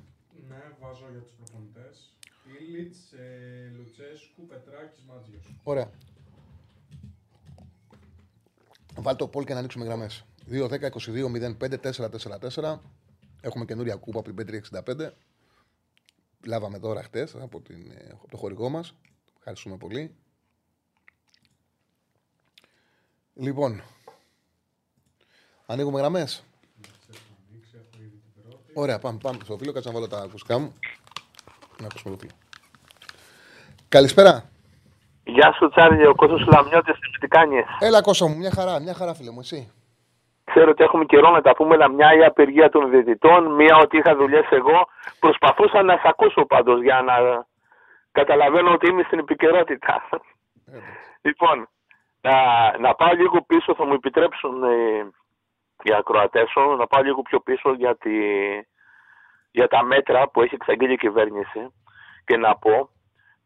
Ναι, 0.49 0.62
βάζω 0.80 1.07
για 1.11 1.20
τους 1.20 1.32
προπονητές. 1.32 2.14
Ήλιτ, 2.61 2.95
ε, 3.12 3.70
Λουτσέσκου, 3.76 4.47
Πετράκης, 4.47 5.03
Μάτζιος. 5.09 5.55
Ωραία. 5.62 5.91
Βάλτε 8.95 9.24
το 9.24 9.28
Πολ 9.28 9.45
και 9.45 9.53
να 9.53 9.59
ανοίξουμε 9.59 9.84
γραμμές. 9.84 10.24
2-10-22-05-4-4-4. 10.51 12.80
Έχουμε 13.41 13.64
καινούρια 13.64 13.95
κούπα 13.95 14.18
από 14.18 14.32
την 14.32 14.36
565. 14.36 15.12
Λάβαμε 16.47 16.78
τώρα 16.78 17.03
χτες 17.03 17.34
από, 17.34 17.61
την, 17.61 17.91
ε, 17.91 18.09
από 18.12 18.28
το 18.30 18.36
χορηγό 18.36 18.68
μας. 18.68 18.95
Ευχαριστούμε 19.36 19.76
πολύ. 19.76 20.14
Λοιπόν, 23.34 23.82
ανοίγουμε 25.66 25.99
γραμμές. 25.99 26.45
Ωραία, 28.74 28.99
πάμε, 28.99 29.18
πάμε 29.22 29.38
στο 29.45 29.57
φίλο. 29.59 29.72
Κάτσε 29.72 29.88
να 29.88 29.95
βάλω 29.95 30.09
τα 30.09 30.18
ακουστικά 30.18 30.59
μου. 30.59 30.74
Να 31.80 31.86
ακούσουμε 31.86 32.16
το 32.16 32.20
φίλο. 32.20 32.32
Καλησπέρα. 33.88 34.51
Γεια 35.24 35.53
σου, 35.53 35.68
Τσάρλι, 35.68 36.07
ο 36.07 36.14
Κώστας 36.14 36.47
Λαμιώτης, 36.47 36.99
τι 37.20 37.28
κάνεις; 37.28 37.64
Έλα, 37.78 38.01
Κώστα 38.01 38.28
μου, 38.28 38.36
μια 38.36 38.51
χαρά, 38.51 38.80
μια 38.80 38.95
χαρά, 38.95 39.14
φίλε 39.14 39.30
μου, 39.30 39.41
εσύ. 39.41 39.70
Ξέρω 40.51 40.70
ότι 40.70 40.84
έχουμε 40.84 41.05
καιρό 41.05 41.30
να 41.30 41.40
τα 41.40 41.55
πούμε, 41.55 41.74
αλλά 41.74 41.88
μια 41.88 42.14
η 42.14 42.24
απεργία 42.24 42.68
των 42.70 42.90
διαιτητών, 42.90 43.55
μια 43.55 43.76
ότι 43.76 43.96
είχα 43.96 44.16
δουλειές 44.16 44.46
εγώ. 44.51 44.88
Προσπαθούσα 45.20 45.82
να 45.82 45.94
σε 45.94 46.03
ακούσω 46.05 46.44
πάντως 46.46 46.82
για 46.82 47.03
να 47.03 47.46
καταλαβαίνω 48.12 48.72
ότι 48.72 48.88
είμαι 48.88 49.03
στην 49.03 49.18
επικαιρότητα. 49.18 50.03
λοιπόν, 51.26 51.68
να, 52.20 52.34
να 52.78 52.94
πάω 52.94 53.12
λίγο 53.12 53.42
πίσω, 53.46 53.74
θα 53.74 53.84
μου 53.86 53.92
επιτρέψουν 53.92 54.62
ε, 54.62 55.09
οι 55.82 55.94
ακροατές 55.94 56.53
να 56.78 56.86
πάω 56.86 57.03
λίγο 57.03 57.22
πιο 57.22 57.40
πίσω 57.40 57.72
για, 57.72 57.96
τη, 57.96 58.11
για 59.51 59.68
τα 59.68 59.84
μέτρα 59.84 60.28
που 60.28 60.42
έχει 60.42 60.55
εξαγγείλει 60.55 60.92
η 60.92 60.96
κυβέρνηση 60.96 61.72
και 62.24 62.36
να 62.36 62.57
πω, 62.57 62.90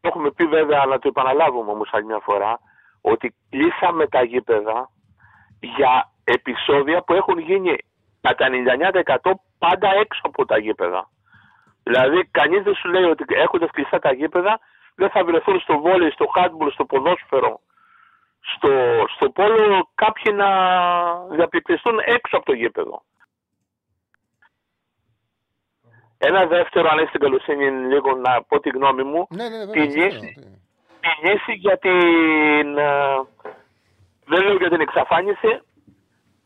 το 0.00 0.08
έχουμε 0.08 0.30
πει 0.30 0.46
βέβαια, 0.46 0.84
να 0.84 0.98
το 0.98 1.08
επαναλάβουμε 1.08 1.70
όμως 1.70 1.88
άλλη 1.92 2.04
μια 2.04 2.20
φορά, 2.22 2.58
ότι 3.00 3.34
κλείσαμε 3.50 4.06
τα 4.06 4.22
γήπεδα 4.22 4.90
για 5.60 6.12
επεισόδια 6.24 7.02
που 7.02 7.14
έχουν 7.14 7.38
γίνει 7.38 7.76
κατά 8.20 8.46
99% 9.22 9.30
πάντα 9.58 9.88
έξω 9.88 10.20
από 10.22 10.46
τα 10.46 10.58
γήπεδα. 10.58 11.10
Δηλαδή, 11.82 12.28
κανείς 12.30 12.62
δεν 12.62 12.74
σου 12.74 12.88
λέει 12.88 13.04
ότι 13.04 13.24
έχοντα 13.28 13.66
κλειστά 13.66 13.98
τα 13.98 14.12
γήπεδα 14.12 14.60
δεν 14.94 15.10
θα 15.10 15.24
βρεθούν 15.24 15.60
στο 15.60 15.78
βόλεϊ, 15.78 16.10
στο 16.10 16.26
χάντμπουλ, 16.26 16.68
στο 16.68 16.84
ποδόσφαιρο, 16.84 17.60
στο, 18.40 18.70
στο 19.14 19.30
πόλο 19.30 19.88
κάποιοι 19.94 20.32
να 20.36 20.48
διαπληκτιστούν 21.26 21.98
έξω 21.98 22.36
από 22.36 22.44
το 22.44 22.52
γήπεδο. 22.52 23.02
Ένα 26.18 26.46
δεύτερο, 26.46 26.88
αν 26.90 26.98
έχει 26.98 27.10
την 27.10 27.20
καλοσύνη, 27.20 27.70
λίγο 27.70 28.14
να 28.14 28.42
πω 28.42 28.60
τη 28.60 28.68
γνώμη 28.68 29.02
μου. 29.02 29.26
Ναι, 29.30 29.48
ναι, 29.48 29.66
τη 29.66 29.80
λύση 31.22 31.52
για 31.52 31.78
την. 31.78 32.78
Ε, 32.78 33.22
δεν 34.26 34.42
λέω 34.42 34.56
για 34.56 34.68
την 34.70 34.80
εξαφάνιση, 34.80 35.60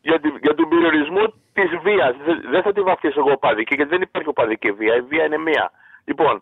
για, 0.01 0.19
την, 0.19 0.37
για 0.41 0.55
τον 0.55 0.69
περιορισμό 0.69 1.33
της 1.53 1.69
βίας. 1.83 2.15
Δεν 2.51 2.61
θα 2.61 2.71
τη 2.73 2.81
βαφτίσω 2.81 3.19
εγώ 3.19 3.31
οπαδική, 3.31 3.75
γιατί 3.75 3.91
δεν 3.91 4.01
υπάρχει 4.01 4.29
οπαδική 4.29 4.71
βία. 4.71 4.95
Η 4.95 5.01
βία 5.01 5.25
είναι 5.25 5.37
μία. 5.37 5.71
Λοιπόν, 6.03 6.35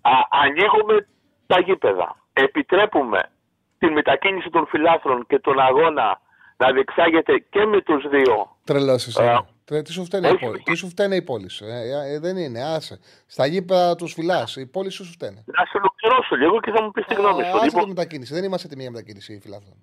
α, 0.00 0.12
ανοίγουμε 0.30 1.06
τα 1.46 1.60
γήπεδα. 1.60 2.16
Επιτρέπουμε 2.32 3.30
την 3.78 3.92
μετακίνηση 3.92 4.50
των 4.50 4.66
φιλάθρων 4.66 5.26
και 5.26 5.38
τον 5.38 5.60
αγώνα 5.60 6.20
να 6.56 6.72
διεξάγεται 6.72 7.38
και 7.38 7.64
με 7.64 7.80
τους 7.80 8.08
δύο. 8.08 8.56
Τρελός 8.64 9.06
εσύ. 9.06 9.22
Τι 9.64 9.92
σου 9.92 10.04
φταίνει, 10.04 10.28
η 10.28 10.38
πόλη. 10.38 10.62
Τι 10.62 10.74
σου 10.74 10.88
φταίνει 10.88 11.16
η 11.16 11.22
πόλη. 11.22 11.50
Ε, 11.60 12.14
ε, 12.14 12.18
δεν 12.18 12.36
είναι, 12.36 12.62
άσε. 12.62 13.00
Στα 13.26 13.46
γήπεδα 13.46 13.94
τους 13.94 14.12
φυλάς. 14.12 14.56
Η 14.56 14.66
πόλη 14.66 14.90
σου 14.90 15.04
σου 15.04 15.12
φταίνει. 15.12 15.44
Να 15.46 15.64
σε 15.64 15.76
ολοκληρώσω 15.76 16.36
λίγο 16.36 16.60
και 16.60 16.70
θα 16.70 16.82
μου 16.82 16.90
πεις 16.90 17.04
τη 17.06 17.14
γνώμη 17.14 17.42
σου. 17.44 17.64
Λοιπόν, 17.64 17.88
μετακίνηση. 17.88 18.34
Δεν 18.34 18.44
είμαστε 18.44 18.66
έτοιμοι 18.66 18.82
για 18.82 18.90
μετακίνηση 18.90 19.40
φιλάθρων. 19.42 19.76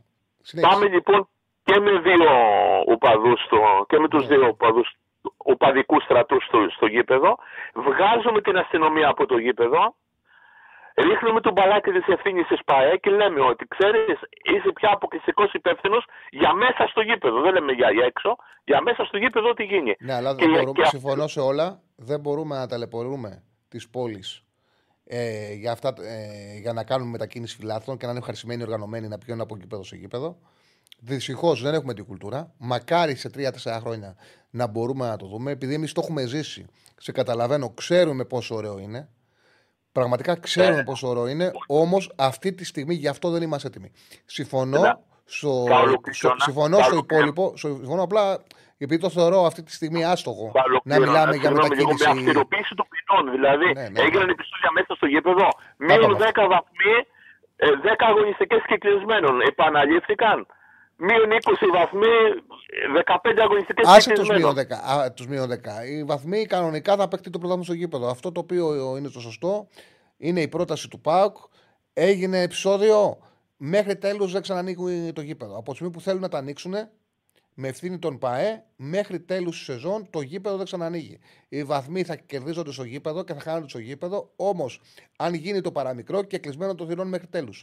Πάμε 0.62 0.88
λοιπόν 0.88 1.30
και 1.70 1.80
με 1.80 1.94
δύο 2.00 2.32
οπαδούς 2.94 3.42
και 3.88 3.98
με 4.00 4.08
τους 4.08 4.28
ναι. 4.28 4.36
δύο 4.36 4.48
οπαδού 4.48 4.84
οπαδικούς 5.38 6.04
στρατούς 6.04 6.44
στο, 6.46 6.60
στο 6.76 6.86
γήπεδο. 6.86 7.38
Βγάζουμε 7.88 8.42
την 8.42 8.58
αστυνομία 8.58 9.08
από 9.08 9.26
το 9.26 9.38
γήπεδο. 9.38 9.96
Ρίχνουμε 11.08 11.42
τον 11.42 11.54
μπαλάκι 11.54 11.92
της 11.92 12.08
ευθύνης 12.08 12.48
τη 12.48 12.58
ΠαΕ 12.66 12.98
και 12.98 13.10
λέμε 13.10 13.42
ότι 13.42 13.66
ξέρεις, 13.68 14.20
είσαι 14.54 14.72
πια 14.74 14.90
αποκλειστικός 14.94 15.54
υπεύθυνος 15.54 16.06
για 16.30 16.54
μέσα 16.54 16.88
στο 16.92 17.02
γήπεδο. 17.02 17.42
Δεν 17.42 17.54
λέμε 17.54 17.72
για, 17.72 17.92
για 17.92 18.06
έξω, 18.06 18.36
για 18.64 18.82
μέσα 18.82 19.04
στο 19.06 19.18
γήπεδο 19.18 19.50
ό,τι 19.50 19.64
γίνει. 19.64 19.96
Ναι, 20.00 20.14
αλλά 20.14 20.36
δεν 20.36 20.50
μπορούμε, 20.50 20.72
και 20.72 20.86
συμφωνώ 20.86 21.28
σε 21.28 21.40
όλα. 21.40 21.82
Δεν 21.96 22.20
μπορούμε 22.20 22.56
να 22.58 22.68
ταλαιπωρούμε 22.68 23.44
τις 23.70 23.90
πόλεις 23.90 24.44
ε, 25.06 25.54
για, 25.54 25.72
αυτά, 25.72 25.90
ε, 25.90 26.60
για 26.60 26.74
να 26.74 26.84
κάνουμε 26.84 27.10
μετακίνηση 27.12 27.56
φυλάθρων 27.56 27.98
και 27.98 28.04
να 28.04 28.10
είναι 28.10 28.20
ευχαριστημένοι 28.20 28.64
οργανωμένοι 28.64 29.08
να 29.08 29.18
πηγαίνουν 29.18 29.42
από 29.42 29.58
γήπεδο 29.58 29.84
σε 29.84 29.96
γήπεδο. 29.96 30.38
Δυστυχώς 31.00 31.62
δεν 31.62 31.74
έχουμε 31.74 31.94
την 31.94 32.06
κουλτούρα. 32.06 32.54
Μακάρι 32.58 33.16
σε 33.16 33.30
3-4 33.36 33.78
χρόνια 33.82 34.16
να 34.50 34.68
μπορούμε 34.68 35.08
να 35.08 35.18
το 35.18 35.28
δούμε, 35.28 35.52
επειδή 35.52 35.74
εμείς 35.74 35.94
το 35.94 36.02
έχουμε 36.04 36.26
ζήσει. 36.26 36.66
Σε 36.98 37.12
καταλαβαίνω, 37.12 37.74
ξέρουμε 37.74 38.26
πόσο 38.26 38.56
ωραίο 38.56 38.80
είναι. 38.80 39.10
Πραγματικά 39.92 40.36
ξέρουμε 40.36 40.76
ναι. 40.76 40.84
πόσο 40.84 41.08
ωραίο 41.08 41.28
είναι. 41.28 41.52
Όμως 41.68 42.12
αυτή 42.18 42.54
τη 42.54 42.66
στιγμή 42.66 42.94
γι' 42.94 43.08
αυτό 43.08 43.30
δεν 43.30 43.42
είμαστε 43.42 43.68
έτοιμοι. 43.68 43.92
Συμφωνώ. 44.26 45.08
Στο, 45.32 45.66
στο, 46.10 46.36
συμφωνώ 46.38 46.80
στο 46.82 46.96
υπόλοιπο. 46.96 47.54
Συμφωνώ 47.58 48.04
απλά 48.04 48.44
επειδή 48.78 49.02
το 49.02 49.10
θεωρώ 49.10 49.46
αυτή 49.46 49.64
τη 49.64 49.72
στιγμή 49.72 50.06
άστοχο 50.06 50.52
να 50.84 51.00
μιλάμε 51.00 51.36
για 51.36 51.52
μετακίνηση. 51.52 52.04
Με 52.04 52.12
αυστηροποίηση 52.12 52.76
των 52.76 52.86
ποινών. 52.92 53.32
Δηλαδή, 53.32 53.66
ναι, 53.74 53.90
ναι. 53.90 54.00
έγιναν 54.02 54.30
επεισόδια 54.30 54.72
μέσα 54.74 54.96
στο 54.96 55.06
γήπεδο. 55.06 55.48
Μείον 55.78 56.18
10 56.18 56.22
βαθμοί, 56.54 56.96
10 57.58 58.04
ε, 58.04 58.06
αγωνιστικές 58.10 58.62
κυκλισμένων. 58.68 59.42
Επαναλήφθηκαν 59.42 60.48
μείον 61.00 61.32
20 61.32 61.68
βαθμοί, 61.74 62.08
15 63.06 63.40
αγωνιστικές 63.42 63.88
Άσε 63.88 64.14
τους 64.14 64.30
μείον 64.30 64.56
10. 64.56 65.12
τους 65.16 65.28
μείον 65.28 65.50
10. 65.50 65.54
Οι 65.90 66.04
βαθμοί 66.04 66.46
κανονικά 66.46 66.96
θα 66.96 67.08
παίξει 67.08 67.30
το 67.30 67.38
πρωτάθλημα 67.38 67.64
στο 67.64 67.74
γήπεδο. 67.74 68.10
Αυτό 68.10 68.32
το 68.32 68.40
οποίο 68.40 68.98
είναι 68.98 69.10
το 69.10 69.20
σωστό 69.20 69.68
είναι 70.18 70.42
η 70.42 70.48
πρόταση 70.48 70.90
του 70.90 71.00
ΠΑΟΚ. 71.00 71.38
Έγινε 71.94 72.42
επεισόδιο. 72.42 73.18
Μέχρι 73.58 73.98
τέλου 73.98 74.28
δεν 74.28 74.42
ξανανοίγουν 74.42 75.14
το 75.14 75.22
γήπεδο. 75.22 75.58
Από 75.58 75.70
τη 75.70 75.76
στιγμή 75.76 75.94
που 75.94 76.02
θέλουν 76.02 76.22
να 76.22 76.30
τα 76.30 76.38
ανοίξουν, 76.38 76.74
με 77.54 77.68
ευθύνη 77.68 78.00
των 78.00 78.18
ΠαΕ, 78.18 78.64
μέχρι 78.76 79.20
τέλου 79.20 79.50
της 79.50 79.60
σεζόν 79.60 80.10
το 80.10 80.22
γήπεδο 80.22 80.56
δεν 80.56 80.66
ξανανοίγει. 80.66 81.20
Οι 81.50 81.64
βαθμοί 81.64 82.04
θα 82.04 82.16
κερδίζονται 82.16 82.72
στο 82.72 82.84
γήπεδο 82.84 83.24
και 83.24 83.34
θα 83.34 83.40
χάνονται 83.40 83.70
στο 83.70 83.80
γήπεδο. 83.80 84.32
Όμως, 84.36 84.82
αν 85.18 85.34
γίνει 85.34 85.62
το 85.62 85.72
παραμικρό 85.72 86.24
και 86.24 86.38
κλεισμένο 86.38 86.76
το 86.76 86.86
θηρόν 86.86 87.08
μέχρι 87.08 87.28
τέλου. 87.28 87.54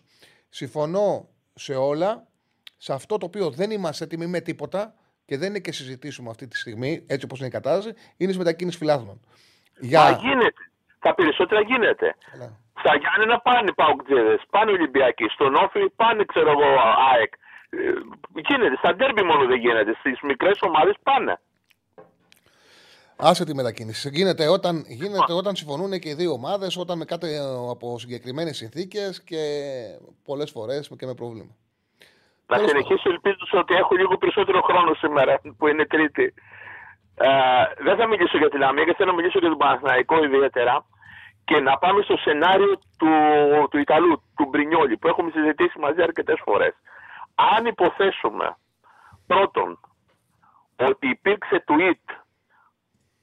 Συμφωνώ 0.49 1.29
σε 1.55 1.75
όλα 1.75 2.27
σε 2.77 2.93
αυτό 2.93 3.19
το 3.19 3.27
οποίο 3.27 3.51
δεν 3.51 3.71
είμαστε 3.71 4.05
έτοιμοι 4.05 4.27
με 4.27 4.41
τίποτα 4.41 4.95
και 5.25 5.39
δεν 5.39 5.49
είναι 5.49 5.59
και 5.59 5.73
συζητήσουμε 5.73 6.31
αυτή 6.31 6.47
τη 6.49 6.57
στιγμή, 6.57 7.05
έτσι 7.07 7.25
όπως 7.25 7.39
είναι 7.39 7.49
η 7.49 7.51
κατάσταση, 7.51 7.97
είναι 8.17 8.33
η 8.33 8.37
μετακίνηση 8.37 8.79
φιλάθλων. 8.79 9.21
Για... 9.81 10.03
Μα 10.03 10.11
γίνεται. 10.11 10.63
Τα 10.99 11.15
περισσότερα 11.15 11.61
γίνεται. 11.61 12.17
Καλά. 12.31 12.61
Στα 12.79 12.97
Γιάννενα 12.97 13.41
πάνε 13.41 13.73
Παουκτζέδε, 13.73 14.39
πάνε 14.51 14.71
Ολυμπιακοί. 14.71 15.27
Στον 15.29 15.55
Όφη 15.55 15.91
πάνε, 15.97 16.25
ξέρω 16.25 16.51
εγώ, 16.51 16.69
ΑΕΚ. 17.13 17.33
Ε, 17.71 17.77
γίνεται. 18.49 18.77
Στα 18.77 18.95
ντέρμπι 18.95 19.23
μόνο 19.23 19.47
δεν 19.47 19.59
γίνεται. 19.59 19.95
Στις 19.99 20.21
μικρές 20.21 20.59
ομάδες 20.61 20.95
πάνε. 21.03 21.41
Άσε 23.17 23.45
τη 23.45 23.55
μετακίνηση. 23.55 24.09
Γίνεται 24.13 24.49
όταν, 24.49 24.85
γίνεται 24.87 25.33
όταν 25.33 25.57
συμφωνούν 25.57 25.99
και 25.99 26.09
οι 26.09 26.15
δύο 26.15 26.33
ομάδες, 26.33 26.77
όταν 26.77 26.99
με 26.99 27.05
κάτι 27.05 27.27
από 27.71 27.99
συγκεκριμένες 27.99 28.57
συνθήκες 28.57 29.23
και 29.23 29.43
πολλές 30.25 30.51
φορές 30.51 30.91
και 30.99 31.07
με 31.07 31.15
πρόβλημα. 31.15 31.57
Να 32.47 32.57
Τέλος 32.57 32.71
συνεχίσω 32.71 33.11
ελπίζοντα 33.11 33.59
ότι 33.59 33.75
έχω 33.75 33.95
λίγο 33.95 34.17
περισσότερο 34.17 34.61
χρόνο 34.63 34.95
σήμερα 34.95 35.41
που 35.59 35.67
είναι 35.67 35.87
Τρίτη. 35.87 36.35
Ε, 37.15 37.29
δεν 37.79 37.97
θα 37.97 38.07
μιλήσω 38.07 38.39
για 38.39 38.49
τη 38.49 38.59
Λαμία 38.59 38.85
και 38.85 38.95
θέλω 38.95 39.11
να 39.11 39.17
μιλήσω 39.17 39.39
για 39.39 39.49
τον 39.49 39.59
Παναθηναϊκό 39.59 40.25
ιδιαίτερα 40.25 40.85
και 41.45 41.61
να 41.61 41.79
πάμε 41.79 42.03
στο 42.03 42.17
σενάριο 42.17 42.79
του, 42.99 43.09
του 43.71 43.79
Ιταλού, 43.79 44.23
του 44.37 44.45
Μπρινιόλη, 44.45 44.97
που 44.97 45.09
έχουμε 45.09 45.31
συζητήσει 45.31 45.79
μαζί 45.79 46.03
αρκετές 46.03 46.41
φορές. 46.45 46.75
Αν 47.57 47.67
υποθέσουμε 47.67 48.57
πρώτον 49.27 49.79
ότι 50.77 51.09
υπήρξε 51.09 51.65
tweet 51.69 52.15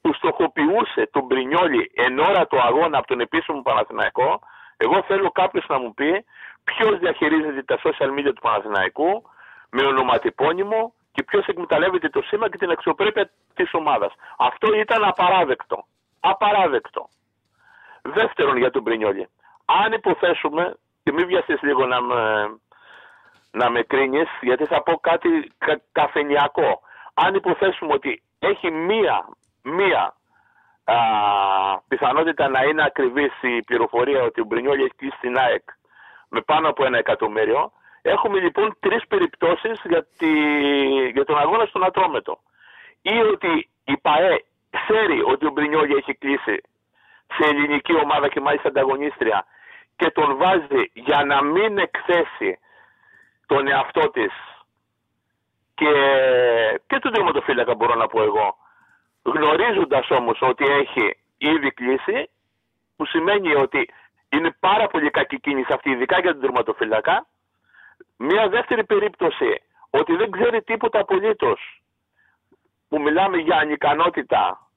που 0.02 0.14
στοχοποιούσε 0.14 1.10
τον 1.12 1.24
Μπρινιόλη 1.24 1.92
εν 1.96 2.20
ώρα 2.20 2.48
του 2.48 2.62
αγώνα 2.62 2.98
από 2.98 3.08
τον 3.08 3.20
επίσημο 3.20 3.62
Παναθηναϊκό, 3.62 4.40
εγώ 4.78 5.04
θέλω 5.04 5.32
κάποιος 5.32 5.66
να 5.68 5.80
μου 5.80 5.94
πει 5.94 6.26
ποιος 6.64 7.00
διαχειρίζεται 7.00 7.64
τα 7.64 7.80
social 7.84 8.10
media 8.20 8.32
του 8.36 8.42
Παναθηναϊκού 8.42 9.24
με 9.70 9.86
ονοματεπώνυμο 9.86 10.94
και 11.12 11.24
ποιος 11.24 11.46
εκμεταλλεύεται 11.46 12.10
το 12.10 12.22
σήμα 12.22 12.50
και 12.50 12.58
την 12.58 12.70
αξιοπρέπεια 12.70 13.30
της 13.54 13.74
ομάδας. 13.74 14.14
Αυτό 14.38 14.74
ήταν 14.74 15.04
απαράδεκτο. 15.04 15.86
Απαράδεκτο. 16.20 17.08
Δεύτερον 18.02 18.58
για 18.58 18.72
τον 18.72 18.82
Μπρινιόλη. 18.82 19.28
Αν 19.66 19.92
υποθέσουμε, 19.92 20.76
και 21.04 21.12
μην 21.12 21.28
βιαστείς 21.28 21.62
λίγο 21.62 21.86
να 21.86 22.02
με, 22.02 22.46
να 23.52 23.70
με 23.70 23.82
κρίνεις, 23.82 24.30
γιατί 24.42 24.66
θα 24.66 24.84
πω 24.84 24.98
κάτι 24.98 25.52
κα, 25.58 25.82
καφενιακό. 25.92 26.82
Αν 27.14 27.36
υποθέσουμε 27.36 27.94
ότι 27.94 28.24
έχει 28.40 28.72
μία, 28.72 29.28
μία 29.62 30.16
α, 30.84 30.96
πιθανότητα 31.88 32.48
να 32.48 32.64
είναι 32.64 32.84
ακριβής 32.84 33.34
η 33.42 33.64
πληροφορία 33.64 34.24
ότι 34.24 34.42
ο 34.42 34.46
Μπρινιόλη 34.46 34.84
έχει 34.84 34.96
κλείσει 34.96 35.18
στην 35.18 35.38
ΑΕΚ 35.38 35.64
με 36.34 36.42
πάνω 36.42 36.70
από 36.70 36.86
ένα 36.86 36.98
εκατομμύριο, 36.98 37.72
έχουμε 38.02 38.40
λοιπόν 38.40 38.78
τρεις 38.80 39.08
περιπτώσεις 39.08 39.82
για, 39.84 40.08
τη, 40.18 40.32
για 41.10 41.26
τον 41.26 41.38
αγώνα 41.38 41.66
στον 41.66 41.84
Ατρόμετο. 41.84 42.40
Ή 43.02 43.18
ότι 43.18 43.70
η 43.84 43.98
ΠαΕ 43.98 44.44
ξέρει 44.70 45.22
ότι 45.22 45.46
ο 45.46 45.52
Μπρινιόλη 45.52 45.96
έχει 45.96 46.14
κλείσει 46.14 46.62
σε 47.36 47.50
ελληνική 47.50 47.96
ομάδα 47.96 48.28
και 48.28 48.40
μάλιστα 48.40 48.68
ανταγωνίστρια 48.68 49.46
και 49.96 50.12
τον 50.12 50.38
βάζει 50.38 50.92
για 50.94 51.24
να 51.26 51.44
μην 51.44 51.78
εκθέσει 51.78 52.60
τον 53.46 53.68
εαυτό 53.68 54.10
της 54.10 54.34
και, 55.76 55.92
και 56.88 57.00
τον 57.00 57.12
τερματοφύλακα 57.12 57.76
μπορώ 57.76 57.96
να 57.96 58.08
πω 58.08 58.22
εγώ 58.24 58.58
γνωρίζοντας 59.24 60.10
όμως 60.10 60.42
ότι 60.42 60.66
έχει 60.66 61.18
ήδη 61.38 61.72
κλείσει 61.72 62.30
που 62.96 63.06
σημαίνει 63.06 63.56
ότι 63.56 63.90
είναι 64.38 64.56
πάρα 64.60 64.88
πολύ 64.88 65.10
κακή 65.10 65.40
κίνηση 65.40 65.74
αυτή 65.74 65.90
ειδικά 65.90 66.20
για 66.20 66.32
τον 66.32 66.42
τερματοφύλακα. 66.42 67.28
Μια 68.18 68.50
δεύτερη 68.50 68.84
περίπτωση 68.86 69.62
ότι 69.90 70.16
δεν 70.16 70.32
ξέρει 70.32 70.62
τίποτα 70.62 71.00
απολύτως. 71.00 71.82
Που 72.88 73.02
μιλάμε 73.02 73.38
για 73.38 73.58
ανικανότητα 73.58 74.68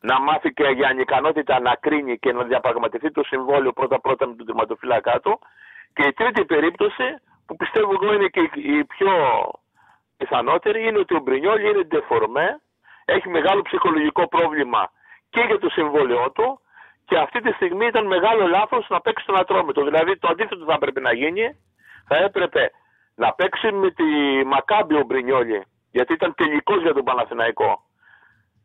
να 0.00 0.20
μάθει 0.20 0.52
και 0.52 0.68
για 0.68 0.88
ανικανότητα 0.88 1.60
να 1.60 1.74
κρίνει 1.74 2.18
και 2.18 2.32
να 2.32 2.42
διαπραγματευτεί 2.44 3.10
το 3.10 3.22
συμβόλαιο 3.22 3.72
πρώτα-πρώτα 3.72 4.26
με 4.26 4.34
τον 4.34 4.46
τερματοφύλακά 4.46 5.20
του. 5.20 5.38
Και 5.92 6.06
η 6.06 6.12
τρίτη 6.12 6.44
περίπτωση, 6.44 7.04
που 7.46 7.56
πιστεύω 7.56 7.92
εγώ 7.92 8.12
είναι 8.12 8.28
και 8.28 8.50
η 8.54 8.84
πιο 8.84 9.12
πιθανότερη, 10.16 10.86
είναι 10.86 10.98
ότι 10.98 11.14
ο 11.14 11.20
Μπρινιόλ 11.20 11.60
είναι 11.60 11.82
ντεφορμέ, 11.82 12.60
έχει 13.04 13.28
μεγάλο 13.28 13.62
ψυχολογικό 13.62 14.28
πρόβλημα 14.28 14.90
και 15.30 15.40
για 15.40 15.58
το 15.58 15.68
συμβόλαιό 15.68 16.30
του 16.30 16.60
και 17.06 17.18
αυτή 17.18 17.40
τη 17.40 17.52
στιγμή 17.52 17.86
ήταν 17.86 18.06
μεγάλο 18.06 18.46
λάθος 18.46 18.86
να 18.88 19.00
παίξει 19.00 19.26
τον 19.26 19.38
ατρόμητο. 19.38 19.84
Δηλαδή 19.84 20.18
το 20.18 20.28
αντίθετο 20.28 20.64
θα 20.64 20.72
έπρεπε 20.72 21.00
να 21.00 21.12
γίνει, 21.12 21.46
θα 22.08 22.16
έπρεπε 22.16 22.70
να 23.14 23.32
παίξει 23.32 23.72
με 23.72 23.90
τη 23.90 24.04
Μακάμπη 24.46 24.94
ο 24.94 25.04
Μπρινιόλη, 25.06 25.64
γιατί 25.90 26.12
ήταν 26.12 26.34
τελικός 26.34 26.82
για 26.82 26.94
τον 26.94 27.04
Παναθηναϊκό 27.04 27.85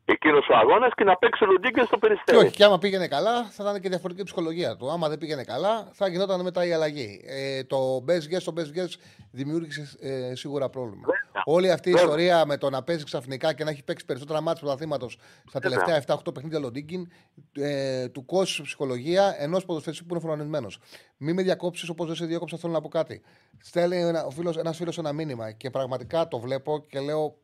εκείνος 0.05 0.47
ο 0.49 0.55
αγώνας 0.57 0.91
και 0.95 1.03
να 1.03 1.17
παίξει 1.17 1.43
ο 1.43 1.47
Λουντίγκεν 1.47 1.85
στο 1.85 1.95
Και 1.95 2.07
περιστέρι. 2.07 2.37
όχι, 2.37 2.51
και 2.51 2.63
άμα 2.63 2.77
πήγαινε 2.77 3.07
καλά, 3.07 3.43
θα 3.43 3.63
ήταν 3.63 3.81
και 3.81 3.89
διαφορετική 3.89 4.25
ψυχολογία 4.25 4.75
του. 4.75 4.91
Άμα 4.91 5.09
δεν 5.09 5.17
πήγαινε 5.17 5.43
καλά, 5.43 5.89
θα 5.93 6.07
γινόταν 6.07 6.41
μετά 6.41 6.65
η 6.65 6.71
αλλαγή. 6.73 7.21
Ε, 7.25 7.63
το 7.63 8.03
best 8.07 8.35
guess, 8.35 8.41
το 8.43 8.53
best 8.57 8.77
guess 8.79 8.89
δημιούργησε 9.31 9.89
ε, 9.99 10.35
σίγουρα 10.35 10.69
πρόβλημα. 10.69 11.01
Βέβαια. 11.05 11.41
Όλη 11.45 11.71
αυτή 11.71 11.89
η 11.89 11.91
Βέβαια. 11.91 12.07
ιστορία 12.07 12.45
με 12.45 12.57
το 12.57 12.69
να 12.69 12.83
παίζει 12.83 13.03
ξαφνικά 13.03 13.53
και 13.53 13.63
να 13.63 13.69
έχει 13.69 13.83
παίξει 13.83 14.05
περισσότερα 14.05 14.41
μάτια 14.41 14.59
του 14.59 14.65
πρωταθλήματο 14.65 15.09
στα 15.09 15.59
Βέβαια. 15.59 15.83
τελευταία 15.83 16.15
7-8 16.29 16.33
παιχνίδια 16.33 16.59
Λοντίγκιν, 16.59 17.07
ε, 17.53 18.07
του 18.09 18.25
κόστους 18.25 18.65
ψυχολογία 18.65 19.35
ενός 19.39 19.65
ποδοσφαιριστή 19.65 20.05
που 20.05 20.13
είναι 20.15 20.23
φρονισμένος. 20.23 20.79
Μην 21.17 21.35
με 21.35 21.41
διακόψεις 21.41 21.89
όπως 21.89 22.07
δεν 22.07 22.15
σε 22.15 22.25
διάκοψα, 22.25 22.57
θέλω 22.57 22.73
να 22.73 22.81
πω 22.81 22.87
κάτι. 22.87 23.21
Στέλνει 23.63 23.97
ένα 24.01 24.27
φίλος 24.31 24.57
ένας 24.57 24.77
φίλος 24.77 24.97
ένα 24.97 25.13
μήνυμα 25.13 25.51
και 25.51 25.69
πραγματικά 25.69 26.27
το 26.27 26.39
βλέπω 26.39 26.85
και 26.89 26.99
λέω 26.99 27.37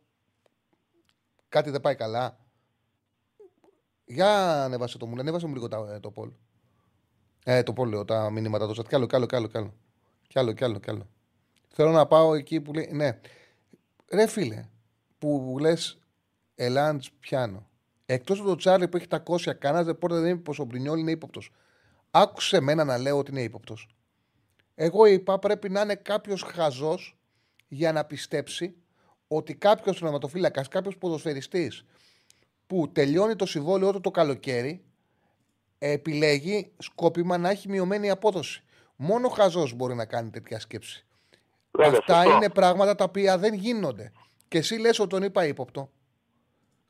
κάτι 1.50 1.70
δεν 1.70 1.82
πάει 1.82 1.96
καλά. 1.96 2.38
Για 4.10 4.64
ανέβασε 4.64 4.98
το 4.98 5.06
μου, 5.06 5.20
ανέβασε 5.20 5.48
μου 5.48 5.54
λίγο 5.54 5.68
τα- 5.68 5.90
ε, 5.94 6.00
το 6.00 6.12
πόλ. 6.12 6.32
Ε, 7.46 7.64
το 7.64 7.74
πόλ 7.74 7.90
λέω, 7.90 8.06
τα 8.06 8.30
μηνύματα 8.30 8.68
του 8.68 8.76
chat. 8.82 8.88
Κι 8.88 8.96
άλλο, 8.96 9.06
κι 9.06 9.16
άλλο, 9.16 9.26
κι 9.26 9.36
άλλο, 9.36 9.48
κι 9.48 9.58
άλλο. 9.58 9.74
Κι 10.28 10.40
άλλο, 10.40 10.54
κι 10.54 10.64
άλλο, 10.64 10.80
κι 10.80 10.90
άλλο. 10.90 11.08
Θέλω 11.70 11.92
να 11.92 12.06
πάω 12.08 12.34
εκεί 12.34 12.62
που 12.62 12.74
λέει. 12.74 12.90
Ναι. 12.92 13.20
Ρε 14.12 14.28
φίλε, 14.28 14.66
που 15.18 15.58
λες 15.60 16.00
Ελάντς 16.56 17.12
πιάνω. 17.20 17.68
Εκτός 18.06 18.40
από 18.40 18.48
το 18.48 18.56
Τσάρλι 18.56 18.88
που 18.88 18.98
έχει 18.98 19.08
τα 19.08 19.20
κόσια, 19.20 19.54
κανένας 19.54 19.86
ρεπόρτερ 19.86 20.20
δεν 20.20 20.32
είπε 20.32 20.42
πως 20.42 20.60
ο 20.60 20.64
Μπρινιόλ 20.64 21.00
είναι 21.00 21.12
ύποπτος. 21.12 21.52
Άκουσε 22.12 22.58
εμένα 22.58 22.84
να 22.84 22.98
λέω 22.98 23.18
ότι 23.18 23.32
είναι 23.32 23.42
ύποπτος. 23.42 23.88
Εγώ 24.76 25.06
είπα 25.06 25.40
πρέπει 25.40 25.70
να 25.70 25.82
είναι 25.82 25.96
κάποιος 25.96 26.42
χαζός 26.42 27.18
για 27.68 27.92
να 27.92 28.06
πιστέψει 28.06 28.76
ότι 29.28 29.56
κάποιος 29.56 30.00
τερματοφύλακα, 30.00 30.62
κάποιος 30.68 30.98
ποδοσφαιριστής 30.98 31.86
που 32.68 32.92
τελειώνει 32.92 33.36
το 33.36 33.46
συμβόλαιό 33.46 33.92
του 33.92 34.00
το 34.02 34.12
καλοκαίρι 34.12 34.84
επιλέγει 35.78 36.72
σκόπιμα 36.78 37.38
να 37.38 37.50
έχει 37.50 37.70
μειωμένη 37.70 38.10
απόδοση. 38.10 38.64
Μόνο 38.96 39.30
χαζός 39.30 39.74
μπορεί 39.74 39.96
να 39.96 40.06
κάνει 40.06 40.30
τέτοια 40.30 40.60
σκέψη. 40.60 41.06
Βέβαια, 41.72 41.98
Αυτά 42.00 42.16
σωστό. 42.22 42.36
είναι 42.36 42.50
πράγματα 42.50 42.96
τα 42.96 43.04
οποία 43.04 43.38
δεν 43.38 43.54
γίνονται. 43.54 44.12
Και 44.48 44.58
εσύ 44.58 44.76
λες 44.76 45.00
ότι 45.00 45.10
τον 45.10 45.24
είπα 45.24 45.46
ύποπτο. 45.46 45.92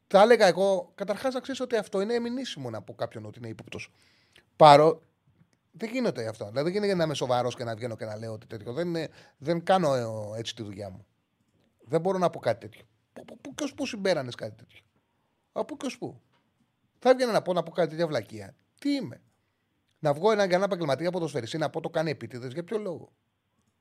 Θα 0.07 0.21
έλεγα 0.21 0.47
εγώ, 0.47 0.91
καταρχάς 0.95 1.33
να 1.33 1.39
ξέρεις 1.39 1.61
ότι 1.61 1.75
αυτό 1.75 2.01
είναι 2.01 2.13
εμινήσιμο 2.13 2.69
να 2.69 2.81
πω 2.81 2.93
κάποιον 2.95 3.25
ότι 3.25 3.39
είναι 3.39 3.47
ύποπτος. 3.47 3.91
Παρό. 4.55 5.01
Δεν 5.71 5.89
γίνεται 5.89 6.27
αυτό. 6.27 6.45
Δηλαδή 6.45 6.63
δεν 6.63 6.73
γίνεται 6.73 6.97
να 6.97 7.03
είμαι 7.03 7.13
σοβαρός 7.13 7.55
και 7.55 7.63
να 7.63 7.75
βγαίνω 7.75 7.95
και 7.95 8.05
να 8.05 8.17
λέω 8.17 8.33
ότι 8.33 8.47
τέτοιο. 8.47 8.73
Δεν, 8.73 8.87
είναι, 8.87 9.09
δεν 9.37 9.63
κάνω 9.63 9.93
ε, 9.95 10.05
έτσι 10.39 10.55
τη 10.55 10.63
δουλειά 10.63 10.89
μου. 10.89 11.05
Δεν 11.79 12.01
μπορώ 12.01 12.17
να 12.17 12.29
πω 12.29 12.39
κάτι 12.39 12.59
τέτοιο. 12.59 12.85
Πού- 13.13 13.25
πού- 13.25 13.41
Πού 13.41 13.53
και 13.55 13.63
ω 13.63 13.67
πού 13.75 13.85
συμπέρανες 13.85 14.35
κάτι 14.35 14.55
τέτοιο; 14.55 14.79
Από 15.59 15.77
και 15.77 15.85
ως 15.85 15.97
πού. 15.97 16.21
Θα 16.99 17.09
έβγαινα 17.09 17.31
να 17.31 17.41
πω 17.41 17.53
να 17.53 17.63
πω 17.63 17.71
κάτι 17.71 17.89
τέτοια 17.89 18.07
βλακεία. 18.07 18.55
Τι 18.79 18.93
είμαι. 18.93 19.21
Να 19.99 20.13
βγω 20.13 20.31
ένα, 20.31 20.45
για 20.45 20.55
ένα 20.55 20.65
επαγγελματία 20.65 21.11
ποδοσφαιριστή 21.11 21.57
να 21.57 21.69
πω 21.69 21.81
το 21.81 21.89
κάνει 21.89 22.09
επίτηδες. 22.09 22.53
Για 22.53 22.63
ποιο 22.63 22.77
λόγο; 22.77 23.11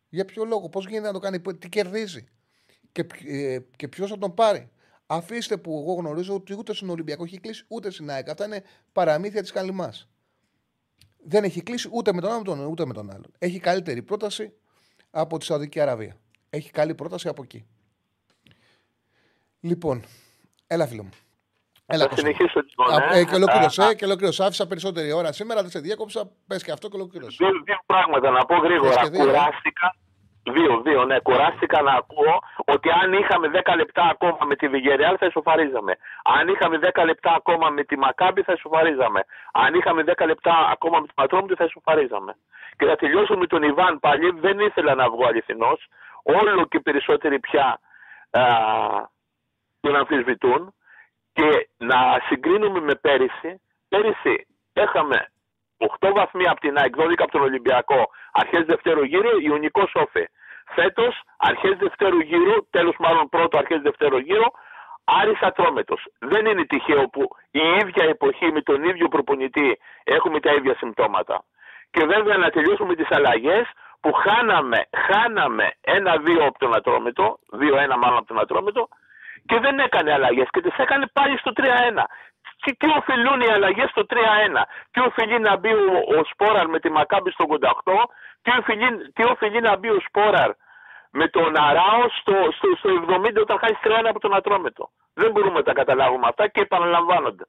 Για 0.08 0.24
ποιο 0.24 0.44
λόγο, 0.44 0.68
πώς 0.68 0.86
γίνεται 0.86 1.06
να 1.06 1.12
το 1.12 1.18
κάνει, 1.18 1.40
τι 1.40 1.68
κερδίζει; 1.68 2.24
Και, 2.92 3.04
ποι- 3.04 3.26
ε, 3.28 3.58
και 3.76 3.88
ποιος 3.88 4.10
θα 4.10 4.18
τον 4.18 4.34
πάρει; 4.34 4.70
Αφήστε 5.06 5.56
που 5.56 5.78
εγώ 5.80 5.92
γνωρίζω 5.94 6.34
ότι 6.34 6.54
ούτε 6.54 6.74
στον 6.74 6.90
Ολυμπιακό 6.90 7.24
έχει 7.24 7.40
κλείσει 7.40 7.64
ούτε 7.68 7.90
στην 7.90 8.10
ΑΕΚ. 8.10 8.28
Αυτά 8.28 8.44
είναι 8.44 8.62
παραμύθια 8.92 9.42
της 9.42 9.50
Καλυμά. 9.52 9.92
Δεν 11.16 11.44
έχει 11.44 11.62
κλείσει 11.62 11.88
ούτε 11.92 12.12
με 12.12 12.20
τον 12.20 12.30
ένα 12.30 12.42
τον- 12.42 12.66
ούτε 12.66 12.86
με 12.86 12.92
τον 12.92 13.10
άλλον. 13.10 13.32
Έχει 13.38 13.58
καλύτερη 13.58 14.02
πρόταση 14.02 14.52
από 15.10 15.38
τη 15.38 15.44
Σαουδική 15.44 15.80
Αραβία. 15.80 16.16
Έχει 16.50 16.70
καλή 16.70 16.94
πρόταση 16.94 17.28
από 17.28 17.42
εκεί. 17.42 17.66
Λοιπόν, 19.60 20.04
έλα 20.66 20.86
φίλο 20.86 21.02
μου. 21.02 21.10
Έλα, 21.86 22.02
Θα 22.02 22.08
Κώστα 22.08 22.26
μου. 22.28 22.34
συνεχίσω 22.34 22.60
λοιπόν. 22.68 23.02
Α, 23.02 23.14
ε. 23.16 23.18
ε, 23.20 23.24
και 23.24 23.34
ολοκλήρωσε, 23.34 23.82
Α, 23.82 23.88
ε, 23.90 23.94
και 23.94 24.04
ολοκλήρωσε. 24.04 24.44
Άφησα 24.44 24.66
περισσότερη 24.66 25.12
ώρα 25.12 25.32
σήμερα, 25.32 25.60
δεν 25.60 25.70
σε 25.70 25.78
διέκοψα. 25.80 26.30
Πες 26.46 26.62
και 26.64 26.72
αυτό 26.72 26.88
και 26.88 26.96
ολοκλήρωσε. 26.96 27.36
Δύο, 27.40 27.50
δύο 27.64 27.78
πράγματα 27.86 28.30
να 28.30 28.44
πω 28.44 28.54
Θες 28.54 28.64
γρήγορα. 28.68 29.02
και 29.02 29.08
δύο, 29.08 29.22
ε; 29.22 29.26
Κουράστηκα. 29.26 29.94
Δύο, 30.56 30.80
δύο, 30.80 31.04
ναι. 31.04 31.18
Κουράστηκα 31.20 31.82
να 31.82 31.92
ακούω 31.92 32.38
ότι 32.64 32.88
αν 32.90 33.12
είχαμε 33.12 33.48
10 33.48 33.74
λεπτά 33.76 34.02
ακόμα 34.10 34.38
με 34.46 34.56
τη 34.56 34.68
Βιγεριάλ 34.68 35.16
θα 35.18 35.26
ισοφαρίζαμε. 35.26 35.92
Αν 36.38 36.48
είχαμε 36.48 36.78
10 36.94 37.04
λεπτά 37.04 37.32
ακόμα 37.36 37.70
με 37.70 37.84
τη 37.84 37.98
Μακάμπη 37.98 38.42
θα 38.42 38.52
ισοφαρίζαμε. 38.52 39.20
Αν 39.52 39.74
είχαμε 39.74 40.02
10 40.16 40.26
λεπτά 40.26 40.54
ακόμα 40.72 40.98
με 41.00 41.06
τη 41.06 41.12
Πατρόμητο 41.14 41.54
θα 41.56 41.64
ισοφαρίζαμε. 41.64 42.36
Και 42.78 42.86
θα 42.86 42.96
τελειώσω 42.96 43.36
με 43.36 43.46
τον 43.46 43.62
Ιβάν 43.62 44.00
πάλι. 44.00 44.30
Δεν 44.30 44.58
ήθελα 44.60 44.94
να 44.94 45.10
βγω 45.10 45.26
αληθινός. 45.26 45.86
Όλο 46.22 46.64
και 46.66 46.80
περισσότεροι 46.80 47.38
πια 47.40 47.80
α, 48.30 48.42
τον 49.80 49.96
αμφισβητούν. 49.96 50.74
Και 51.36 51.68
να 51.76 51.98
συγκρίνουμε 52.26 52.80
με 52.80 52.94
πέρυσι. 52.94 53.60
Πέρυσι 53.88 54.46
έχαμε 54.72 55.18
8 56.00 56.12
βαθμοί 56.14 56.46
από 56.48 56.60
την 56.60 56.78
ΑΕΚ, 56.78 56.94
12 56.96 57.22
από 57.22 57.30
τον 57.30 57.42
Ολυμπιακό, 57.42 58.10
αρχές 58.32 58.64
δευτέρου 58.64 59.04
γύρου, 59.04 59.40
Ιουνικό 59.40 59.86
Σόφι. 59.86 60.24
Φέτος, 60.74 61.14
αρχές 61.36 61.76
δευτέρου 61.76 62.20
γύρου, 62.20 62.68
τέλος 62.70 62.94
μάλλον 62.98 63.28
πρώτο 63.28 63.58
αρχές 63.58 63.80
δευτέρου 63.80 64.18
γύρου, 64.18 64.48
Άρης 65.04 65.40
Ατρόμετος. 65.40 66.02
Δεν 66.18 66.46
είναι 66.46 66.64
τυχαίο 66.64 67.08
που 67.08 67.22
η 67.50 67.60
ίδια 67.80 68.04
εποχή 68.08 68.52
με 68.52 68.60
τον 68.62 68.84
ίδιο 68.84 69.08
προπονητή 69.08 69.78
έχουμε 70.04 70.40
τα 70.40 70.52
ίδια 70.52 70.74
συμπτώματα. 70.78 71.44
Και 71.90 72.04
βέβαια 72.04 72.36
να 72.36 72.50
τελειώσουμε 72.50 72.94
τις 72.94 73.10
αλλαγές 73.10 73.64
που 74.00 74.12
χάναμε, 74.12 74.88
χάναμε 75.08 75.72
ένα-δύο 75.80 76.44
από 76.44 76.58
τον 76.58 76.74
Ατρόμητο, 76.74 77.38
δύο-ένα 77.52 77.96
μάλλον 77.98 78.18
από 78.18 78.26
τον 78.26 78.40
Ατρόμητο 78.40 78.88
και 79.46 79.58
δεν 79.64 79.78
έκανε 79.78 80.12
αλλαγές 80.12 80.48
και 80.50 80.60
τις 80.60 80.76
έκανε 80.84 81.06
πάλι 81.12 81.38
στο 81.38 81.50
3-1. 81.56 81.62
Τι, 82.64 82.76
τι 82.76 82.86
οφειλούν 82.98 83.40
οι 83.40 83.50
αλλαγές 83.56 83.88
στο 83.90 84.02
3-1, 84.08 84.14
τι 84.90 85.00
οφειλεί 85.00 85.38
να 85.40 85.56
μπει 85.56 85.72
ο, 85.72 86.18
ο 86.18 86.24
Σπόραρ 86.32 86.68
με 86.68 86.78
τη 86.80 86.90
Μακάμπη 86.90 87.30
στο 87.30 87.44
88, 87.48 87.92
τι 88.42 88.50
οφειλεί, 88.60 89.12
τι 89.12 89.22
οφειλεί 89.32 89.60
να 89.60 89.76
μπει 89.76 89.88
ο 89.88 90.00
Σπόραρ 90.08 90.50
με 91.10 91.28
τον 91.28 91.56
Αράο 91.68 92.02
στο, 92.20 92.32
στο, 92.56 92.66
στο 92.78 92.88
70 93.08 93.40
όταν 93.40 93.58
χάσει 93.58 93.76
3-1 93.84 93.88
από 94.08 94.20
τον 94.20 94.34
Ατρόμητο; 94.34 94.90
Δεν 95.14 95.30
μπορούμε 95.30 95.58
να 95.58 95.62
τα 95.62 95.72
καταλάβουμε 95.72 96.26
αυτά 96.28 96.48
και 96.48 96.60
επαναλαμβάνονται. 96.60 97.44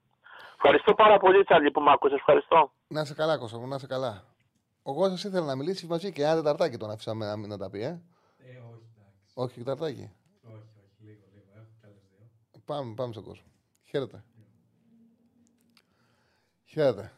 Ευχαριστώ 0.56 0.94
πάρα 0.94 1.18
πολύ, 1.18 1.44
Τσάλι, 1.44 1.72
που 1.72 1.82
με 1.82 1.92
άκουσες. 1.92 2.18
Ευχαριστώ. 2.18 2.72
Να 2.88 3.06
σε 3.06 3.14
καλά, 3.14 3.38
Κώστα 3.38 3.58
μου, 3.60 3.68
να 3.68 3.78
σε 3.78 3.88
καλά. 3.88 4.24
Ο 4.84 4.94
Κώστας 4.96 5.24
ήθελε 5.24 5.46
να 5.46 5.56
μιλήσει 5.56 5.88
μαζί 5.88 6.12
και 6.12 6.22
ένα 6.24 6.36
τεταρτάκι 6.36 6.78
τον 6.78 6.90
αφήσαμε 6.92 7.26
να, 7.26 7.38
μην- 7.38 7.50
να 7.50 7.58
τα 7.58 7.70
πει, 7.70 7.80
ε. 7.84 7.86
Ε, 7.88 7.92
όχι, 8.72 8.86
εντάξει. 8.96 9.34
Όχι, 9.34 9.58
τεταρτάκι. 9.58 10.06
Όχι, 10.44 10.70
όχι, 10.84 11.04
λίγο, 11.08 11.24
λίγο. 11.34 11.50
Έχω 11.56 11.72
κι 11.80 11.86
άλλες 11.86 12.02
δύο. 12.10 12.57
Πάμε, 12.68 12.94
πάμε 12.94 13.14
στον 13.14 13.24
κόσμο. 13.24 13.46
Χαίρετε. 13.84 14.24
Χαίρετε. 16.66 17.12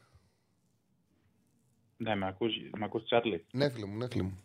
Ναι, 1.97 2.15
με 2.15 2.27
ακούς, 2.27 2.53
με 2.77 2.85
ακούς 2.85 3.03
Τσάρλι. 3.03 3.45
Ναι, 3.51 3.69
φίλε 3.69 3.85
μου, 3.85 3.97
ναι, 3.97 4.07
φίλε 4.07 4.23
μου. 4.23 4.39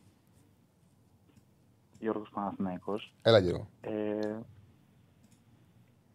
Γιώργος 1.99 2.31
Παναθηναϊκός. 2.31 3.15
Έλα, 3.23 3.39
Γιώργο. 3.39 3.69
Ε, 3.81 4.41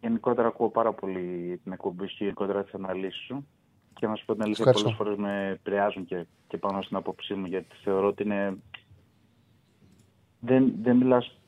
γενικότερα 0.01 0.47
ακούω 0.47 0.69
πάρα 0.69 0.93
πολύ 0.93 1.57
την 1.63 1.71
εκπομπή 1.71 2.07
σου 2.07 2.17
και 2.17 2.23
γενικότερα 2.23 2.63
τις 2.63 2.73
αναλύσεις 2.73 3.25
σου. 3.25 3.47
Και 3.93 4.07
να 4.07 4.15
σου 4.15 4.25
πω 4.25 4.33
την 4.33 4.43
αλήθεια, 4.43 4.65
Ευχαριστώ. 4.67 4.95
πολλές 4.97 5.15
φορές 5.15 5.17
με 5.17 5.49
επηρεάζουν 5.49 6.05
και, 6.05 6.25
και 6.47 6.57
πάνω 6.57 6.81
στην 6.81 6.97
άποψή 6.97 7.33
μου, 7.33 7.45
γιατί 7.45 7.75
θεωρώ 7.83 8.07
ότι 8.07 8.23
είναι... 8.23 8.57
Δεν, 10.39 10.73
δεν 10.81 10.97
μιλάς 10.97 11.38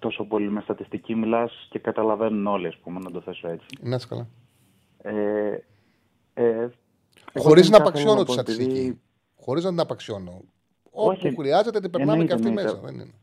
τόσο 0.00 0.24
πολύ 0.24 0.50
με 0.50 0.60
στατιστική, 0.60 1.14
μιλάς 1.14 1.66
και 1.70 1.78
καταλαβαίνουν 1.78 2.46
όλοι, 2.46 2.66
ας 2.66 2.76
πούμε, 2.76 2.98
να 3.00 3.10
το 3.10 3.20
θέσω 3.20 3.48
έτσι. 3.48 3.66
Να 3.80 3.96
είσαι 3.96 4.06
καλά. 4.08 4.26
Ε, 5.02 5.64
ε, 6.34 6.68
εγώ 7.32 7.44
Χωρίς 7.48 7.70
να 7.70 7.76
γενικά 7.76 7.98
θέλω 7.98 8.12
απαξιώνω 8.12 8.14
να 8.18 8.24
τη 8.24 8.34
πω, 8.34 8.40
επειδή- 8.40 8.60
στατιστική. 8.60 9.00
Χωρίς 9.40 9.64
να 9.64 9.70
την 9.70 9.80
απαξιώνω. 9.80 10.40
Όπου 10.90 11.08
Όχι. 11.08 11.34
χρειάζεται 11.36 11.80
την 11.80 11.90
περνάμε 11.90 12.24
και 12.24 12.32
Εννοείται, 12.32 12.34
αυτή 12.34 12.46
εννοείται. 12.48 12.72
μέσα. 12.72 12.86
Δεν 12.86 12.94
είναι. 12.94 13.14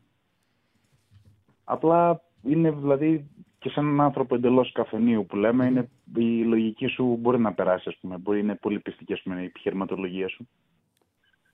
Απλά 1.64 2.22
είναι 2.42 2.70
δηλαδή 2.70 3.28
και 3.58 3.68
σαν 3.68 3.84
έναν 3.86 4.00
άνθρωπο 4.00 4.34
εντελώς 4.34 4.72
καφενείου 4.72 5.26
που 5.26 5.36
λέμε, 5.36 5.66
είναι, 5.66 5.88
η 6.16 6.42
λογική 6.44 6.86
σου 6.86 7.16
μπορεί 7.20 7.38
να 7.38 7.52
περάσει, 7.52 7.88
ας 7.88 7.96
πούμε. 8.00 8.16
Μπορεί, 8.18 8.38
είναι 8.40 8.54
πολύ 8.54 8.78
πιστική 8.80 9.12
ας 9.12 9.22
πούμε, 9.22 9.40
η 9.42 9.44
επιχειρηματολογία 9.44 10.28
σου. 10.28 10.48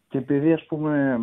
Και 0.08 0.18
επειδή, 0.18 0.52
ας 0.52 0.64
πούμε, 0.66 1.18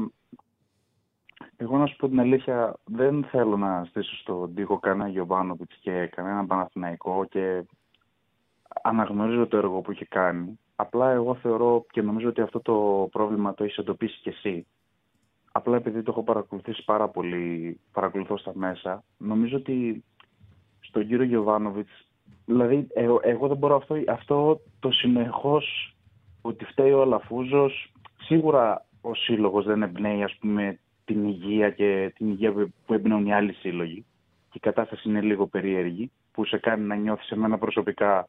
εγώ 1.57 1.77
να 1.77 1.85
σου 1.85 1.95
πω 1.95 2.07
την 2.07 2.19
αλήθεια, 2.19 2.73
δεν 2.85 3.23
θέλω 3.23 3.57
να 3.57 3.85
στήσω 3.89 4.15
στον 4.15 4.53
τοίχο 4.53 4.79
κανένα 4.79 5.09
Γιωβάνοβιτς 5.09 5.75
και 5.81 6.05
κανένα 6.05 6.45
Παναθηναϊκό 6.45 7.25
και 7.29 7.63
αναγνωρίζω 8.83 9.47
το 9.47 9.57
έργο 9.57 9.81
που 9.81 9.91
έχει 9.91 10.05
κάνει. 10.05 10.59
Απλά 10.75 11.11
εγώ 11.11 11.35
θεωρώ 11.35 11.85
και 11.91 12.01
νομίζω 12.01 12.27
ότι 12.29 12.41
αυτό 12.41 12.59
το 12.59 13.07
πρόβλημα 13.11 13.53
το 13.53 13.63
έχεις 13.63 13.77
εντοπίσει 13.77 14.19
κι 14.21 14.29
εσύ. 14.29 14.67
Απλά 15.51 15.75
επειδή 15.75 16.03
το 16.03 16.11
έχω 16.11 16.23
παρακολουθήσει 16.23 16.83
πάρα 16.83 17.07
πολύ, 17.07 17.79
παρακολουθώ 17.91 18.37
στα 18.37 18.51
μέσα, 18.55 19.03
νομίζω 19.17 19.57
ότι 19.57 20.03
στον 20.79 21.07
κύριο 21.07 21.25
Γιωβάνοβιτς, 21.25 22.07
δηλαδή 22.45 22.87
ε, 22.93 23.07
εγώ 23.21 23.47
δεν 23.47 23.57
μπορώ 23.57 23.75
αυτό, 23.75 23.95
αυτό 24.07 24.59
το 24.79 24.91
συνεχώς 24.91 25.95
ότι 26.41 26.65
φταίει 26.65 26.91
ο 26.91 27.01
Αλαφούζος, 27.01 27.93
σίγουρα 28.17 28.85
ο 29.01 29.13
σύλλογος 29.13 29.65
δεν 29.65 29.83
εμπνέει 29.83 30.23
ας 30.23 30.35
πούμε 30.39 30.79
την 31.07 31.25
υγεία 31.27 31.69
και 31.69 32.13
την 32.17 32.29
υγεία 32.29 32.51
που- 32.53 32.73
που 32.85 32.93
εμπνέουν 32.93 33.25
οι 33.25 33.33
άλλοι 33.33 33.53
σύλλογοι 33.53 34.05
και 34.49 34.57
η 34.57 34.59
κατάσταση 34.59 35.09
είναι 35.09 35.21
λίγο 35.21 35.47
περίεργη 35.47 36.11
που 36.31 36.45
σε 36.45 36.57
κάνει 36.57 36.83
να 36.85 36.95
νιώθεις 36.95 37.29
εμένα 37.29 37.57
προσωπικά 37.57 38.27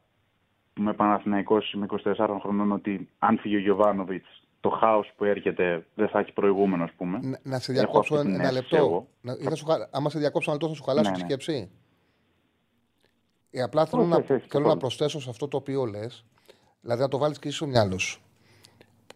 που 0.74 0.80
είμαι 0.80 0.92
Παναθηναϊκός, 0.92 1.72
είμαι 1.72 1.86
24 1.86 2.38
χρονών 2.40 2.72
ότι 2.72 3.08
αν 3.18 3.38
φύγει 3.38 3.56
ο 3.56 3.58
Γιωβάνοβιτς 3.58 4.42
το 4.60 4.68
χάος 4.68 5.10
που 5.16 5.24
έρχεται 5.24 5.86
δεν 5.94 6.08
θα 6.08 6.18
έχει 6.18 6.32
προηγούμενο 6.32 6.84
ας 6.84 6.92
πούμε. 6.96 7.18
Να- 7.22 7.38
Να 7.42 7.58
σε 7.58 7.72
Έχω 7.72 7.80
διακόψω 7.80 8.14
αυτή 8.14 8.26
την 8.26 8.34
ένα 8.34 8.42
αίσθηση 8.48 8.60
λεπτό. 8.74 8.76
εγώ. 8.86 9.08
Να, 9.20 9.32
ή 9.32 9.42
θα 9.44 9.54
σου, 9.54 9.64
χα- 9.66 9.88
άμα 9.90 10.10
σε 10.10 10.18
διακόψω 10.18 10.50
ένα 10.50 10.60
λεπτό, 10.60 10.74
θα 10.74 10.74
σου 10.80 10.88
χαλάσω 10.90 11.10
Ναι, 11.10 11.16
τη 11.16 11.22
ναι. 11.22 11.28
σκέψη. 11.28 11.70
Ε, 13.50 13.62
απλά 13.62 13.86
θέλω, 13.86 14.02
Όχι, 14.02 14.10
να, 14.10 14.16
όχι, 14.16 14.32
όχι, 14.32 14.46
θέλω 14.48 14.48
να 14.52 14.58
καθόλου. 14.60 14.78
προσθέσω 14.78 15.20
σε 15.20 15.30
αυτό 15.30 15.48
το 15.48 15.56
οποίο 15.56 15.84
λες, 15.84 16.24
δηλαδή 16.80 17.00
να 17.02 17.08
το 17.08 17.18
βάλεις 17.18 17.38
και 17.38 17.48
εσύ 17.48 17.56
στο 17.56 17.66
μυαλό 17.66 17.98
σου. 17.98 18.20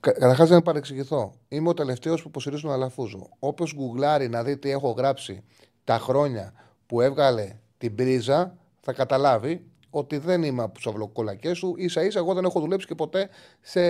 Καταρχάς, 0.02 0.50
να 0.50 0.62
παρεξηγηθώ. 0.62 1.34
Είμαι 1.48 1.68
ο 1.68 1.74
τελευταίος 1.74 2.22
που 2.22 2.28
υποστηρίζει 2.28 2.62
τον 2.62 2.72
Αλαφούζο. 2.72 3.28
Όποιος 3.38 3.74
γκουγκλάρει 3.74 4.28
να 4.28 4.42
δει 4.42 4.58
τι 4.58 4.70
έχω 4.70 4.90
γράψει 4.90 5.44
τα 5.84 5.98
χρόνια 5.98 6.52
που 6.86 7.00
έβγαλε 7.00 7.56
την 7.78 7.94
πρίζα, 7.94 8.56
θα 8.80 8.92
καταλάβει 8.92 9.66
ότι 9.90 10.18
δεν 10.18 10.42
είμαι 10.42 10.62
από 10.62 10.74
τους 10.74 10.86
αυλοκολακές 10.86 11.58
σου. 11.58 11.74
σα 11.86 12.02
ίσα 12.02 12.18
εγώ 12.18 12.34
δεν 12.34 12.44
έχω 12.44 12.60
δουλέψει 12.60 12.86
και 12.86 12.94
ποτέ 12.94 13.28
σε 13.60 13.80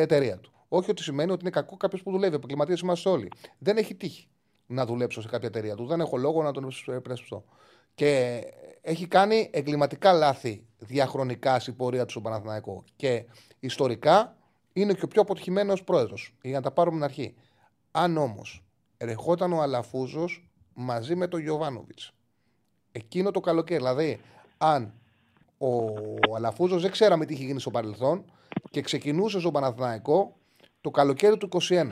εταιρεία 0.00 0.38
του. 0.38 0.52
Όχι 0.68 0.90
ότι 0.90 1.02
σημαίνει 1.02 1.30
ότι 1.30 1.40
είναι 1.40 1.50
κακό 1.50 1.76
κάποιος 1.76 2.02
που 2.02 2.10
δουλεύει. 2.10 2.34
Επαγγελματίες 2.34 2.80
είμαστε 2.80 3.08
όλοι. 3.08 3.28
Δεν 3.58 3.76
έχει 3.76 3.94
τύχει 3.94 4.28
να 4.66 4.86
δουλέψω 4.86 5.20
σε 5.20 5.28
κάποια 5.28 5.48
εταιρεία 5.48 5.74
του. 5.74 5.86
Δεν 5.86 6.00
έχω 6.00 6.16
λόγο 6.16 6.42
να 6.42 6.52
τον 6.52 6.72
επρέσψω. 6.86 7.44
Και 7.94 8.40
έχει 8.80 9.06
κάνει 9.06 9.50
εγκληματικά 9.52 10.12
λάθη 10.12 10.66
διαχρονικά 10.78 11.58
στην 11.58 11.76
πορεία 11.76 12.04
του 12.04 12.10
στον 12.10 12.22
Παναθηναϊκό. 12.22 12.84
Και 12.96 13.24
ιστορικά 13.58 14.36
είναι 14.72 14.94
και 14.94 15.04
ο 15.04 15.08
πιο 15.08 15.20
αποτυχημένος 15.22 15.84
πρόεδρος. 15.84 16.34
Για 16.42 16.52
να 16.52 16.62
τα 16.62 16.70
πάρουμε 16.70 16.96
στην 16.96 17.10
αρχή. 17.10 17.34
Αν 17.90 18.16
όμως 18.16 18.64
ερχόταν 18.96 19.52
ο 19.52 19.62
Αλαφούζος 19.62 20.50
μαζί 20.74 21.14
με 21.14 21.26
τον 21.26 21.40
Γιωβάνοβιτς 21.40 22.12
εκείνο 22.92 23.30
το 23.30 23.40
καλοκαίρι, 23.40 23.78
δηλαδή 23.78 24.20
αν 24.58 24.94
ο 25.58 26.34
Αλαφούζος 26.34 26.82
δεν 26.82 26.90
ξέραμε 26.90 27.26
τι 27.26 27.34
είχε 27.34 27.44
γίνει 27.44 27.60
στο 27.60 27.70
παρελθόν 27.70 28.24
και 28.70 28.80
ξεκινούσε 28.80 29.40
στον 29.40 29.52
Παναθηναϊκό 29.52 30.36
το 30.80 30.90
καλοκαίρι 30.90 31.36
του 31.36 31.48
21. 31.68 31.90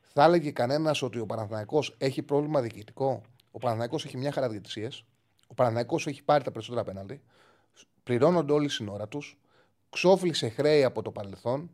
Θα 0.00 0.24
έλεγε 0.24 0.50
κανένας 0.50 1.02
ότι 1.02 1.18
ο 1.18 1.26
Παναθηναϊκός 1.26 1.94
έχει 1.98 2.22
πρόβλημα 2.22 2.60
διοικητικό; 2.60 3.22
Ο 3.50 3.58
Παναθηναϊκός 3.58 4.04
έχει 4.04 4.16
μια 4.16 4.32
χαρά 4.32 4.48
διαιτησίες. 4.48 5.04
Ο 5.46 5.54
Παναθηναϊκός 5.54 6.06
έχει 6.06 6.24
πάρει 6.24 6.44
τα 6.44 6.50
περισσότερα 6.50 6.84
πέναλτι. 6.84 7.22
Πληρώνονται 8.02 8.52
όλοι 8.52 8.68
στην 8.68 8.88
ώρα 8.88 9.08
τους. 9.08 9.38
Ξόφλησε 9.90 10.48
χρέη 10.48 10.84
από 10.84 11.02
το 11.02 11.10
παρελθόν. 11.10 11.70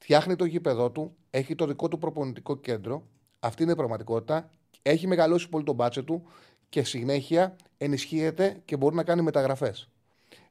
Φτιάχνει 0.00 0.36
το 0.36 0.44
γήπεδό 0.44 0.90
του. 0.90 1.16
Έχει 1.30 1.54
το 1.54 1.66
δικό 1.66 1.88
του 1.88 1.98
προπονητικό 1.98 2.56
κέντρο. 2.56 3.06
Αυτή 3.40 3.62
είναι 3.62 3.72
η 3.72 3.76
πραγματικότητα. 3.76 4.50
Έχει 4.82 5.06
μεγαλώσει 5.06 5.48
πολύ 5.48 5.64
τον 5.64 5.74
μπάτσε 5.74 6.02
του 6.02 6.22
και 6.68 6.82
συνέχεια 6.82 7.56
ενισχύεται 7.78 8.62
και 8.64 8.76
μπορεί 8.76 8.94
να 8.94 9.04
κάνει 9.04 9.22
μεταγραφές. 9.22 9.88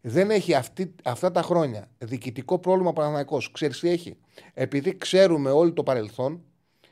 Δεν 0.02 0.32
έχει 0.32 0.54
αυτή, 0.54 0.96
αυτά 1.04 1.32
τα 1.32 1.42
χρόνια 1.42 1.90
διοικητικό 1.98 2.60
πρόβλημα 2.60 2.90
ο 2.90 2.94
Παναθηναϊκός. 2.94 3.52
Ξέρεις 3.52 3.80
τι 3.80 3.90
έχει; 3.90 4.18
Επειδή 4.54 4.98
ξέρουμε 4.98 5.52
όλο 5.52 5.74
το 5.74 5.84
παρελθόν, 5.84 6.44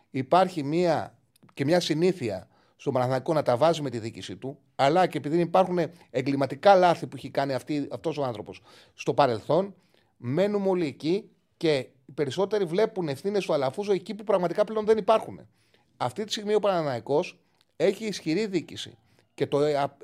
υπάρχει 0.10 0.64
μια, 0.64 1.18
και 1.54 1.66
μια 1.66 1.80
συνήθεια 1.80 2.48
στον 2.76 2.94
Παναθηναϊκό 2.94 3.34
να 3.34 3.42
τα 3.42 3.58
βάζει 3.58 3.82
με 3.82 3.90
τη 3.90 4.00
διοίκηση 4.00 4.38
του, 4.38 4.58
αλλά 4.76 5.08
και 5.08 5.18
επειδή 5.18 5.40
υπάρχουν 5.40 5.80
εγκληματικά 6.10 6.76
λάθη 6.76 7.08
που 7.08 7.16
έχει 7.16 7.30
κάνει 7.30 7.54
αυτή, 7.54 7.88
αυτός 7.92 8.18
ο 8.18 8.24
άνθρωπος 8.24 8.62
στο 8.94 9.14
παρελθόν, 9.14 9.76
μένουμε 10.18 10.70
όλοι 10.70 10.86
εκεί 10.86 11.30
και 11.62 11.88
οι 12.06 12.12
περισσότεροι 12.14 12.66
βλέπουν 12.66 13.08
ευθύνες 13.08 13.46
του 13.46 13.54
Αλαφούζο 13.54 13.94
εκεί 13.94 14.16
που 14.16 14.24
πραγματικά 14.24 14.64
πλέον 14.64 14.86
δεν 14.86 14.98
υπάρχουν. 14.98 15.48
Αυτή 15.98 16.24
τη 16.24 16.32
στιγμή 16.32 16.54
ο 16.54 16.60
Παναναϊκός 16.60 17.40
έχει 17.76 18.06
ισχυρή 18.06 18.46
διοίκηση 18.46 18.98
και 19.34 19.48
το, 19.48 19.60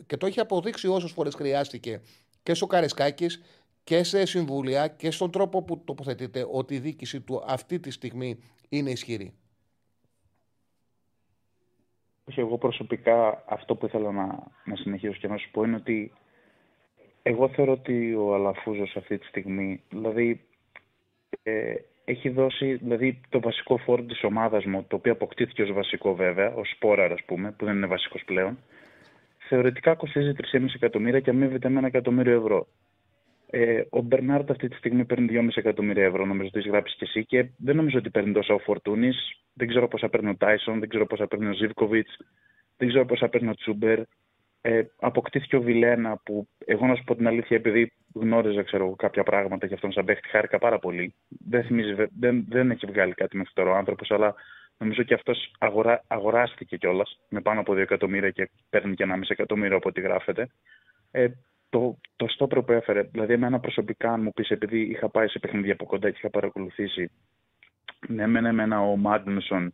και 0.06 0.18
το 0.18 0.26
έχει 0.26 0.40
αποδείξει 0.40 0.88
όσες 0.88 1.12
φορές 1.12 1.36
χρειάστηκε 1.36 2.02
και 2.44 2.54
στο 2.54 2.68
Καρεσκάκης 2.68 3.42
και 3.84 4.04
σε 4.04 4.26
συμβούλια 4.26 4.88
και 4.88 5.12
στον 5.12 5.32
τρόπο 5.32 5.64
που 5.64 5.84
τοποθετείται 5.86 6.48
ότι 6.52 6.76
η 6.76 6.80
διοίκηση 6.80 7.22
του 7.22 7.44
αυτή 7.48 7.80
τη 7.80 7.92
στιγμή 7.92 8.40
είναι 8.70 8.90
ισχυρή. 8.90 9.34
Όχι, 12.30 12.40
εγώ 12.40 12.58
προσωπικά 12.58 13.44
αυτό 13.48 13.76
που 13.76 13.86
ήθελα 13.86 14.12
να, 14.12 14.26
να 14.64 14.76
συνεχίσω 14.76 15.20
και 15.20 15.28
να 15.28 15.38
σου 15.38 15.52
πω 15.52 15.64
είναι 15.64 15.76
ότι 15.76 16.14
εγώ 17.22 17.50
θεωρώ 17.50 17.72
ότι 17.72 18.14
ο 18.14 18.34
Αλαφούζος 18.34 18.96
αυτή 18.96 19.18
τη 19.18 19.26
στιγμή, 19.26 19.84
δηλαδή 19.90 20.47
ε, 21.44 21.74
έχει 22.06 22.30
δώσει 22.30 22.74
δηλαδή, 22.74 23.22
το 23.30 23.40
βασικό 23.40 23.78
φόρο 23.78 24.04
της 24.04 24.24
ομάδας 24.24 24.66
μου, 24.66 24.86
το 24.88 24.96
οποίο 24.96 25.12
αποκτήθηκε 25.12 25.62
ως 25.62 25.72
βασικό 25.72 26.16
βέβαια, 26.16 26.54
ως 26.54 26.70
σπόραρ 26.70 27.12
ας 27.12 27.24
πούμε, 27.26 27.52
που 27.52 27.66
δεν 27.66 27.76
είναι 27.76 27.88
βασικός 27.88 28.24
πλέον, 28.26 28.58
θεωρητικά 29.48 29.96
κοστίζει 29.96 30.32
3,5 30.52 30.66
εκατομμύρια 30.76 31.20
και 31.20 31.30
αμείβεται 31.30 31.70
με 31.70 31.78
ένα 31.78 31.88
εκατομμύριο 31.88 32.38
ευρώ. 32.38 32.68
Ε, 33.50 33.82
ο 33.90 34.02
Μπερνάρντ 34.02 34.52
αυτή 34.52 34.68
τη 34.68 34.76
στιγμή 34.76 35.06
παίρνει 35.06 35.28
2,5 35.32 35.48
εκατομμύρια 35.54 36.06
ευρώ, 36.06 36.26
νομίζω 36.26 36.48
ότι 36.48 36.58
έχεις 36.58 36.72
γράψει 36.72 36.96
και 36.96 37.06
εσύ, 37.06 37.26
και 37.26 37.46
δεν 37.58 37.76
νομίζω 37.76 37.98
ότι 37.98 38.10
παίρνει 38.10 38.32
τόσα 38.32 38.54
ο 38.54 38.60
Φορτούνης. 38.60 39.42
Δεν 39.54 39.68
ξέρω 39.68 39.88
πόσα 39.88 40.10
παίρνει 40.10 40.30
ο 40.30 40.36
Τάισον, 40.36 40.80
δεν 40.80 40.90
ξέρω 40.90 41.06
πόσα 41.06 41.28
παίρνει 41.28 41.48
ο 41.48 41.54
Ζήβκοβιτ, 41.54 42.08
δεν 42.78 42.88
ξέρω 42.88 43.06
πόσα 43.06 43.30
παίρνει 43.30 43.50
ο 43.50 43.56
Τσούμπερ. 43.56 44.00
Ε, 44.70 44.84
αποκτήθηκε 45.00 45.56
ο 45.56 45.62
Βιλένα 45.62 46.18
που 46.18 46.48
εγώ 46.66 46.86
να 46.86 46.96
σου 46.96 47.04
πω 47.04 47.16
την 47.16 47.28
αλήθεια 47.28 47.58
επειδή 47.58 47.94
γνώριζα 48.14 48.64
ξέρω, 48.64 48.96
κάποια 48.96 49.24
πράγματα 49.24 49.66
για 49.66 49.76
αυτόν 49.76 49.92
σαν 49.92 50.06
παίχτη 50.06 50.30
χάρηκα 50.30 50.60
πάρα 50.60 50.80
πολύ. 50.80 51.14
Δεν, 51.28 51.64
θυμίζει, 51.64 51.94
δεν, 52.20 52.46
δεν 52.50 52.72
έχει 52.72 52.86
βγάλει 52.86 53.14
κάτι 53.14 53.38
μέχρι 53.38 53.54
τώρα 53.54 53.72
ο 53.72 53.76
άνθρωπος, 53.76 54.12
αλλά 54.12 54.36
νομίζω 54.78 55.04
και 55.04 55.14
αυτός 55.14 55.52
αγορά, 55.60 56.04
αγοράστηκε 56.08 56.78
κιόλας 56.78 57.20
με 57.30 57.42
πάνω 57.42 57.60
από 57.60 57.74
2 57.74 57.78
εκατομμύρια 57.78 58.30
και 58.30 58.50
παίρνει 58.70 58.96
και 58.96 59.06
1,5 59.08 59.22
εκατομμύριο 59.28 59.78
από 59.78 59.90
ό,τι 59.90 60.02
γράφεται. 60.02 60.48
Ε, 61.12 61.28
το, 61.70 62.00
το 62.16 62.28
στόπρο 62.28 62.64
που 62.64 62.72
έφερε, 62.72 63.02
δηλαδή 63.02 63.34
εμένα 63.34 63.60
προσωπικά 63.60 64.12
αν 64.12 64.22
μου 64.22 64.32
πεις 64.34 64.50
επειδή 64.50 64.82
είχα 64.82 65.10
πάει 65.10 65.28
σε 65.28 65.40
παιχνίδια 65.40 65.74
από 65.74 65.86
κοντά 65.86 66.10
και 66.10 66.18
είχα 66.18 66.30
παρακολουθήσει 66.30 67.12
ναι, 68.08 68.24
εμένα, 68.24 68.50
εμένα 68.50 68.82
ο 68.82 68.96
Μάγνουσον 68.96 69.74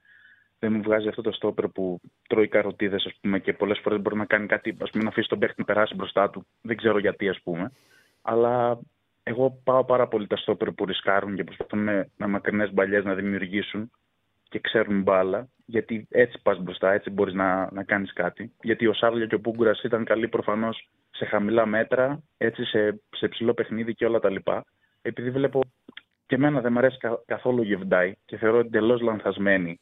δεν 0.64 0.74
μου 0.74 0.82
βγάζει 0.82 1.08
αυτό 1.08 1.22
το 1.22 1.32
στόπερ 1.32 1.68
που 1.68 2.00
τρώει 2.28 2.48
καροτίδες, 2.48 3.06
ας 3.06 3.14
πούμε, 3.22 3.40
και 3.40 3.54
πολλές 3.54 3.80
φορές 3.80 4.02
μπορεί 4.02 4.16
να 4.16 4.26
κάνει 4.26 4.48
κάτι, 4.48 4.78
ας 4.82 4.90
πούμε, 4.90 5.04
να 5.04 5.10
αφήσει 5.10 5.28
τον 5.28 5.40
παίχτη 5.40 5.56
να 5.58 5.66
περάσει 5.66 5.96
μπροστά 5.96 6.30
του. 6.30 6.46
Δεν 6.62 6.78
ξέρω 6.78 7.00
γιατί, 7.00 7.30
ας 7.30 7.40
πούμε. 7.44 7.72
Αλλά 8.22 8.80
εγώ 9.24 9.60
πάω 9.64 9.84
πάρα 9.86 10.08
πολύ 10.08 10.28
τα 10.28 10.38
στόπερ 10.38 10.72
που 10.72 10.86
ρισκάρουν 10.86 11.36
και 11.36 11.44
προσπαθούν 11.44 11.80
με, 11.80 12.10
με 12.18 12.28
μακρινές 12.28 12.74
μπαλιές 12.74 13.04
να 13.04 13.14
δημιουργήσουν 13.14 13.92
και 14.50 14.60
ξέρουν 14.60 15.02
μπάλα. 15.02 15.48
Γιατί 15.66 16.08
έτσι 16.10 16.40
πας 16.44 16.60
μπροστά, 16.60 16.92
έτσι 16.92 17.10
μπορείς 17.10 17.34
να, 17.34 17.72
να 17.72 17.84
κάνεις 17.84 18.14
κάτι. 18.14 18.52
Γιατί 18.62 18.88
ο 18.88 18.94
Σάρλια 18.94 19.26
και 19.26 19.36
ο 19.36 19.40
Πούγκουρας 19.40 19.84
ήταν 19.84 20.04
καλοί 20.04 20.28
προφανώς 20.28 20.90
σε 21.12 21.26
χαμηλά 21.26 21.66
μέτρα, 21.66 22.22
έτσι 22.38 22.64
σε, 22.66 23.02
σε 23.10 23.28
ψηλό 23.28 23.54
παιχνίδι 23.54 23.94
και 23.94 24.06
όλα 24.06 24.20
τα 24.20 24.30
λοιπά. 24.30 24.66
Επειδή 25.02 25.30
βλέπω 25.30 25.62
και 26.26 26.36
εμένα 26.36 26.62
δεν 26.62 26.72
μου 26.72 26.78
αρέσει 26.78 26.98
καθόλου 27.26 27.60
ο 27.60 27.64
Γεβντάι 27.64 28.14
και 28.26 28.38
θεωρώ 28.38 28.60
εντελώς 28.60 29.02
λανθασμένη 29.02 29.80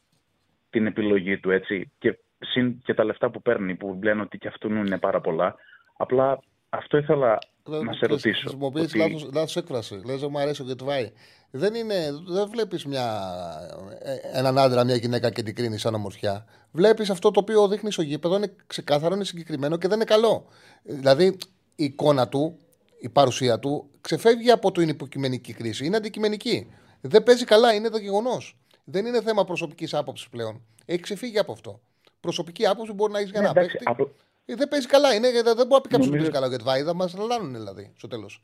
την 0.72 0.86
επιλογή 0.86 1.40
του 1.40 1.52
έτσι. 1.52 1.92
Και, 2.00 2.18
συν 2.40 2.82
και 2.84 2.94
τα 2.94 3.04
λεφτά 3.04 3.30
που 3.32 3.42
παίρνει, 3.42 3.76
που 3.76 4.00
λένε 4.04 4.22
ότι 4.22 4.38
και 4.38 4.48
αυτού 4.48 4.70
είναι 4.70 4.98
πάρα 4.98 5.22
πολλά. 5.22 5.56
Απλά 5.98 6.40
αυτό 6.70 6.98
ήθελα 6.98 7.38
να 7.84 7.94
σε 7.94 8.06
ρωτήσω. 8.06 8.40
Χρησιμοποιείς 8.40 8.96
ότι... 8.96 9.30
λάθος 9.34 9.56
έκφραση. 9.56 10.02
Λες, 10.06 10.24
μου 10.24 10.40
αρέσει 10.40 10.62
ο 10.62 10.66
Γετβάη. 10.66 11.12
Δεν, 11.52 11.74
είναι, 11.74 11.96
δεν 12.28 12.50
βλέπεις 12.50 12.84
ε, 12.84 14.38
έναν 14.38 14.58
άντρα, 14.58 14.84
μια 14.84 14.96
γυναίκα 14.96 15.30
και 15.30 15.44
την 15.44 15.56
κρίνεις 15.56 15.82
σαν 15.82 15.94
ομορφιά. 15.94 16.46
Βλέπεις 16.72 17.10
αυτό 17.10 17.32
το 17.32 17.40
οποίο 17.40 17.68
δείχνεις 17.68 17.94
στο 17.94 18.02
γήπεδο, 18.02 18.36
είναι 18.36 18.56
ξεκάθαρο, 18.68 19.16
είναι 19.16 19.24
συγκεκριμένο 19.24 19.78
και 19.78 19.88
δεν 19.88 19.96
είναι 19.96 20.06
καλό. 20.06 20.46
Δηλαδή 20.84 21.38
η 21.76 21.84
εικόνα 21.84 22.28
του, 22.28 22.58
η 23.00 23.10
παρουσία 23.10 23.60
του 23.60 23.90
ξεφεύγει 24.02 24.52
από 24.52 24.72
την 24.72 24.90
υποκειμενική 24.90 25.54
κρίση. 25.54 25.86
Είναι 25.86 25.98
αντικειμενική. 25.98 26.72
Δεν 27.02 27.24
παίζει 27.24 27.46
καλά, 27.46 27.74
είναι 27.74 27.90
το 27.90 27.98
γεγονός. 27.98 28.58
Δεν 28.84 29.06
είναι 29.06 29.22
θέμα 29.22 29.46
προσωπικής 29.46 29.94
άποψης 29.94 30.30
πλέον. 30.30 30.62
Έχει 30.86 31.00
ξεφύγει 31.00 31.40
από 31.40 31.52
αυτό. 31.52 31.80
Προσωπική 32.20 32.66
άποψη 32.68 32.94
μπορεί 32.94 33.12
να 33.12 33.20
έχεις 33.20 33.32
για 33.32 33.42
Ναι, 33.42 33.48
ένα 33.48 33.60
εντάξει, 33.60 33.78
παίκτη. 33.78 33.92
από- 33.92 34.12
Ε, 34.46 34.56
Δεν 34.56 34.68
παίζει 34.68 34.88
καλά. 34.88 35.14
Είναι, 35.14 35.32
δεν 35.32 35.44
μπορεί 35.56 35.68
να 35.70 35.82
πει 35.82 35.90
κάποιος 35.90 35.92
Νομίζω- 35.92 36.10
ότι 36.12 36.18
παίζει 36.18 36.32
καλά 36.32 36.46
ο 36.46 36.50
Γεντβάι. 36.50 36.84
Θα 36.84 36.94
μας 36.94 37.16
λαλάνουν 37.18 37.52
δηλαδή 37.54 37.92
στο 37.98 38.08
τέλος. 38.08 38.44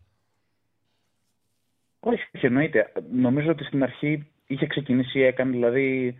Όχι, 1.99 2.29
όχι, 2.35 2.45
εννοείται. 2.45 2.91
Νομίζω 3.11 3.49
ότι 3.51 3.63
στην 3.63 3.83
αρχή 3.83 4.31
είχε 4.47 4.67
ξεκινήσει, 4.67 5.19
έκανε 5.19 5.51
δηλαδή 5.51 6.17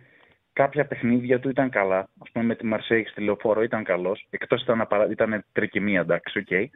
κάποια 0.52 0.86
παιχνίδια 0.86 1.40
του 1.40 1.48
ήταν 1.48 1.70
καλά. 1.70 1.98
Α 1.98 2.30
πούμε 2.32 2.44
με 2.44 2.54
τη 2.54 2.66
Μαρσέη 2.66 3.04
στη 3.04 3.20
λεωφόρο 3.22 3.62
ήταν 3.62 3.84
καλός. 3.84 4.26
Εκτός 4.30 4.62
ήταν, 4.62 4.80
απαρα... 4.80 5.10
ήταν 5.10 5.44
τρικυμία, 5.52 6.00
εντάξει, 6.00 6.38
οκ. 6.38 6.70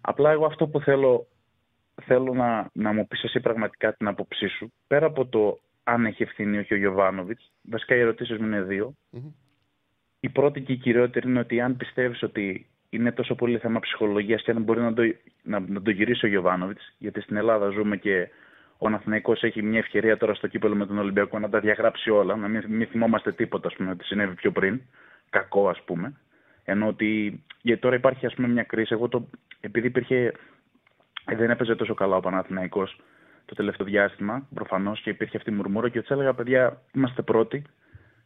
Απλά 0.00 0.30
εγώ 0.30 0.44
αυτό 0.46 0.66
που 0.66 0.80
θέλω, 0.80 1.26
θέλω 2.04 2.34
να, 2.34 2.70
να 2.72 2.92
μου 2.92 3.06
πεις 3.06 3.22
εσύ 3.22 3.40
πραγματικά 3.40 3.94
την 3.94 4.08
άποψή 4.08 4.48
σου, 4.48 4.72
πέρα 4.86 5.06
από 5.06 5.26
το 5.26 5.60
αν 5.90 6.06
έχει 6.06 6.22
ευθύνη 6.22 6.56
ή 6.56 6.58
όχι 6.58 6.74
ο 6.74 6.76
Γιωβάνοβιτς, 6.76 7.52
βασικά 7.62 7.94
οι 7.94 8.00
ερωτήσεις 8.00 8.38
μου 8.38 8.46
είναι 8.46 8.62
δύο. 8.62 8.94
Μμμ. 9.10 9.30
Η 10.20 10.28
πρώτη 10.28 10.60
και 10.60 10.72
η 10.72 10.76
κυριότερη 10.76 11.28
είναι 11.28 11.38
ότι 11.38 11.60
αν 11.60 11.76
πιστεύεις 11.76 12.22
ότι 12.22 12.66
είναι 12.90 13.12
τόσο 13.12 13.34
πολύ 13.34 13.58
θέμα 13.58 13.80
ψυχολογίας 13.80 14.42
και 14.42 14.50
αν 14.50 14.62
μπορεί 14.62 14.80
να 14.80 14.92
το, 14.92 15.02
να, 15.42 15.60
να 15.60 15.82
το 15.82 15.90
γυρίσει 15.90 16.26
ο 16.26 16.28
Γιωβάνοβιτς, 16.28 16.94
γιατί 16.98 17.20
στην 17.20 17.36
Ελλάδα 17.36 17.68
ζούμε 17.70 17.96
και 17.96 18.28
ο 18.78 18.86
Αναθηναϊκός 18.86 19.42
έχει 19.42 19.62
μια 19.62 19.78
ευκαιρία 19.78 20.16
τώρα 20.16 20.34
στο 20.34 20.46
κύπελο 20.46 20.74
με 20.74 20.86
τον 20.86 20.98
Ολυμπιακό 20.98 21.38
να 21.38 21.48
τα 21.48 21.60
διαγράψει 21.60 22.10
όλα, 22.10 22.36
να 22.36 22.48
μην, 22.48 22.64
μην 22.68 22.86
θυμόμαστε 22.86 23.32
τίποτα 23.32 23.68
ας 23.68 23.74
πούμε, 23.74 23.90
ότι 23.90 24.04
συνέβη 24.04 24.34
πιο 24.34 24.52
πριν. 24.52 24.80
Κακό, 25.30 25.68
ας 25.68 25.82
πούμε. 25.82 26.16
Ενώ 26.64 26.86
ότι 26.86 27.42
γιατί 27.62 27.80
τώρα 27.80 27.96
υπάρχει 27.96 28.26
ας 28.26 28.34
πούμε, 28.34 28.48
μια 28.48 28.62
κρίση. 28.62 28.92
Εγώ 28.92 29.08
το, 29.08 29.28
επειδή 29.60 29.86
υπήρχε. 29.86 30.32
Δεν 31.36 31.50
έπαιζε 31.50 31.74
τόσο 31.74 31.94
καλά 31.94 32.16
ο 32.16 32.20
Παναθηναϊκός 32.20 33.00
το 33.50 33.56
τελευταίο 33.56 33.86
διάστημα, 33.86 34.46
προφανώς, 34.54 35.00
και 35.00 35.10
υπήρχε 35.10 35.36
αυτή 35.36 35.50
η 35.50 35.54
μουρμούρα 35.54 35.88
και 35.88 36.02
του 36.02 36.12
έλεγα, 36.12 36.34
παιδιά, 36.34 36.82
είμαστε 36.94 37.22
πρώτοι. 37.22 37.62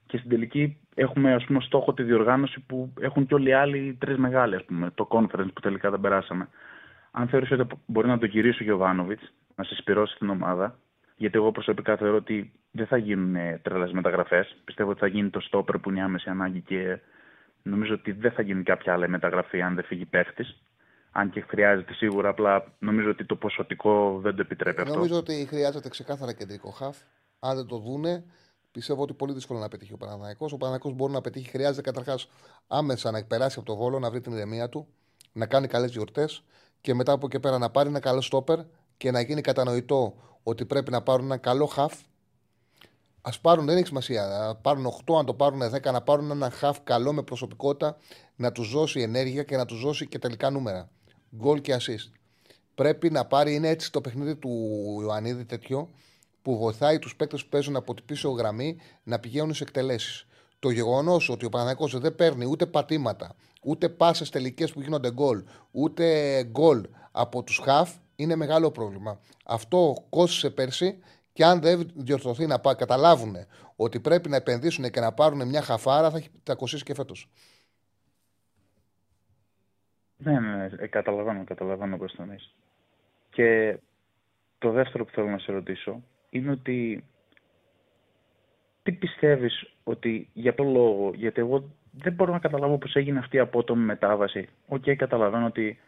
Και 0.07 0.17
στην 0.17 0.31
τελική 0.31 0.77
έχουμε 0.95 1.35
ας 1.35 1.45
πούμε, 1.45 1.61
στόχο 1.61 1.95
τη 1.95 2.03
διοργάνωση 2.03 2.61
που 2.67 2.93
έχουν 3.01 3.27
και 3.27 3.35
όλοι 3.35 3.49
οι 3.49 3.53
άλλοι 3.53 3.97
τρεις 4.01 4.17
μεγάλοι, 4.17 4.55
ας 4.55 4.65
πούμε, 4.65 4.91
το 4.95 5.09
conference 5.11 5.53
που 5.55 5.61
τελικά 5.61 5.91
δεν 5.91 6.01
περάσαμε. 6.01 6.49
Αν 7.11 7.29
θεωρείς 7.29 7.51
ότι 7.51 7.67
μπορεί 7.87 8.07
να 8.09 8.19
το 8.19 8.27
γυρίσει 8.27 8.63
ο 8.63 8.65
Γιωβάνοβιτς, 8.65 9.33
να 9.55 9.65
συσπηρώσει 9.65 10.19
την 10.19 10.29
ομάδα, 10.29 10.79
γιατί 11.17 11.37
εγώ 11.37 11.53
προσωπικά 11.53 11.97
θεωρώ 11.97 12.17
ότι 12.17 12.53
δεν 12.71 12.87
θα 12.87 12.97
γίνουν 12.97 13.37
τρελές 13.63 13.93
μεταγραφές. 13.93 14.57
Πιστεύω 14.65 14.91
ότι 14.91 15.01
θα 15.01 15.07
γίνει 15.07 15.31
το 15.31 15.41
στόπερ 15.41 15.79
που 15.79 15.91
είναι 15.91 15.99
η 15.99 16.03
άμεση 16.03 16.31
ανάγκη 16.31 16.61
και 16.61 16.99
νομίζω 17.63 17.95
ότι 17.95 18.13
δεν 18.13 18.33
θα 18.33 18.43
γίνει 18.43 18.63
κάποια 18.63 18.93
άλλη 18.93 19.09
μεταγραφή 19.09 19.63
αν 19.63 19.75
δεν 19.75 19.85
φύγει 19.85 20.05
παίχτη. 20.05 20.45
Αν 21.17 21.31
και 21.31 21.41
χρειάζεται 21.41 21.93
σίγουρα, 21.93 22.29
απλά 22.29 22.65
νομίζω 22.79 23.11
ότι 23.11 23.25
το 23.27 23.37
ποσοτικό 23.37 24.19
δεν 24.23 24.35
το 24.35 24.41
επιτρέπει 24.41 24.81
αυτό. 24.81 24.95
Νομίζω 24.95 25.17
ότι 25.17 25.47
χρειάζεται 25.49 25.89
ξεκάθαρα 25.89 26.33
κεντρικό 26.33 26.71
χαφ. 26.71 26.99
Αν 27.39 27.57
δεν 27.57 27.67
το 27.67 27.79
δούνε, 27.79 28.25
πιστεύω 28.71 29.03
ότι 29.03 29.13
πολύ 29.13 29.33
δύσκολο 29.33 29.59
να 29.59 29.69
πετύχει 29.69 29.93
ο 29.93 29.97
Παναναναϊκός. 29.97 30.53
Ο 30.53 30.57
Παναναναϊκός 30.57 30.93
μπορεί 30.93 31.13
να 31.13 31.21
πετύχει, 31.21 31.49
χρειάζεται 31.49 31.81
καταρχάς 31.81 32.29
άμεσα 32.67 33.11
να 33.11 33.25
περάσει 33.25 33.59
από 33.59 33.67
το 33.67 33.77
βόλο, 33.77 33.99
να 33.99 34.11
βρει 34.11 34.21
την 34.21 34.33
ηρεμία 34.33 34.69
του, 34.69 34.87
να 35.33 35.47
κάνει 35.47 35.67
καλές 35.67 35.93
γιορτές 35.93 36.43
και 36.81 36.95
μετά 36.95 37.13
από 37.13 37.27
εκεί 37.27 37.41
πέρα 37.41 37.59
να 37.59 37.71
πάρει 37.71 37.89
ένα 37.89 38.01
καλό 38.01 38.21
στόπερ 38.21 38.59
και 38.97 39.11
να 39.11 39.21
γίνει 39.21 39.41
κατανοητό 39.41 40.15
ότι 40.43 40.65
πρέπει 40.65 40.91
να 40.91 41.03
πάρουν 41.03 41.25
ένα 41.25 41.37
καλό 41.37 41.67
χαφ. 41.67 41.95
Α 43.23 43.31
πάρουν, 43.41 43.67
δεν 43.67 43.77
έχει 43.77 43.87
σημασία. 43.87 44.27
Να 44.27 44.55
πάρουν 44.55 44.87
8, 44.87 45.19
αν 45.19 45.27
το 45.27 45.35
πάρουν 45.35 45.61
10, 45.63 45.93
να 45.93 46.01
πάρουν 46.03 46.31
ένα 46.31 46.51
χαφ 46.51 46.81
καλό 46.85 47.13
με 47.13 47.23
προσωπικότητα, 47.23 47.97
να 48.37 48.53
τους 48.53 48.71
δώσει 48.71 49.01
ενέργεια 49.01 49.43
και 49.43 49.57
να 49.57 49.65
τους 49.65 49.81
δώσει 49.81 50.07
και 50.07 50.19
τελικά 50.19 50.51
νούμερα. 50.51 50.89
Γκολ 51.37 51.61
και 51.61 51.77
assist. 51.81 52.13
Πρέπει 52.75 53.11
να 53.11 53.25
πάρει, 53.25 53.55
είναι 53.55 53.69
έτσι 53.69 53.93
το 53.93 54.01
παιχνίδι 54.01 54.37
του 54.37 54.51
Ιωαννίδη 55.03 55.45
τέτοιο, 55.45 55.91
που 56.43 56.59
βοηθάει 56.59 56.99
τους 56.99 57.17
παίκτες 57.17 57.43
που 57.43 57.49
παίζουν 57.49 57.77
από 57.77 57.95
την 57.95 58.05
πίσω 58.05 58.31
γραμμή 58.31 58.77
να 59.03 59.19
πηγαίνουν 59.19 59.55
σε 59.55 59.63
εκτελέσεις. 59.63 60.27
Το 60.59 60.71
γεγονός 60.71 61.29
ότι 61.29 61.45
ο 61.45 61.49
Παναγιώτο 61.49 61.99
δεν 61.99 62.15
παίρνει 62.15 62.47
ούτε 62.47 62.67
πατήματα, 62.67 63.35
ούτε 63.63 63.89
πάσες 63.89 64.31
τελικές 64.31 64.73
που 64.73 64.81
γίνονται 64.81 65.13
γκολ, 65.13 65.45
ούτε 65.71 66.43
γκολ 66.45 66.85
από 67.13 67.43
τους 67.43 67.61
χαφ 67.65 67.91
είναι 68.17 68.37
μεγάλο 68.37 68.71
πρόβλημα. 68.71 69.21
Αυτό 69.45 69.95
κόστησε 70.09 70.51
πέρσι 70.51 70.99
και 71.33 71.45
αν 71.45 71.61
δεν 71.61 71.91
διορθωθεί 71.95 72.47
να 72.47 72.59
πά, 72.59 72.75
καταλάβουν 72.75 73.37
ότι 73.77 74.01
πρέπει 74.01 74.29
να 74.29 74.37
επενδύσουν 74.37 74.91
και 74.91 75.01
να 75.01 75.13
πάρουν 75.13 75.49
μια 75.49 75.63
χαφάρα, 75.63 76.11
θα, 76.11 76.17
έχει- 76.17 76.31
θα 76.43 76.55
κοστίσει 76.55 76.83
και 76.85 76.95
φέτος. 76.95 77.31
Ναι, 80.17 80.41
ναι, 80.41 80.57
ναι, 80.57 80.71
ε, 80.79 80.87
καταλαβαίνω, 80.87 81.45
καταλαβαίνω 81.45 81.97
πώς 81.97 82.13
το 82.13 82.23
εννοείς. 82.23 82.55
Και 83.31 83.79
το 84.59 84.71
δεύτερο 84.71 85.05
που 85.05 85.11
θέλω 85.11 85.29
να 85.29 85.39
σε 85.39 85.53
ρωτήσω 85.53 86.03
είναι 86.31 86.51
ότι 86.51 87.05
τι 88.83 88.93
πιστεύεις 88.93 89.73
ότι 89.85 90.29
για 90.33 90.55
ποιο 90.55 90.65
λόγο, 90.65 91.13
γιατί 91.15 91.41
εγώ 91.41 91.71
δεν 91.93 92.13
μπορώ 92.13 92.33
να 92.33 92.39
καταλάβω 92.39 92.79
πώς 92.79 92.95
έγινε 92.95 93.19
αυτή 93.19 93.37
η 93.37 93.41
απότομη 93.41 93.85
μετάβαση. 93.85 94.49
Οκ, 94.69 94.91
καταλαβαίνω 94.91 95.47
ότι 95.47 95.79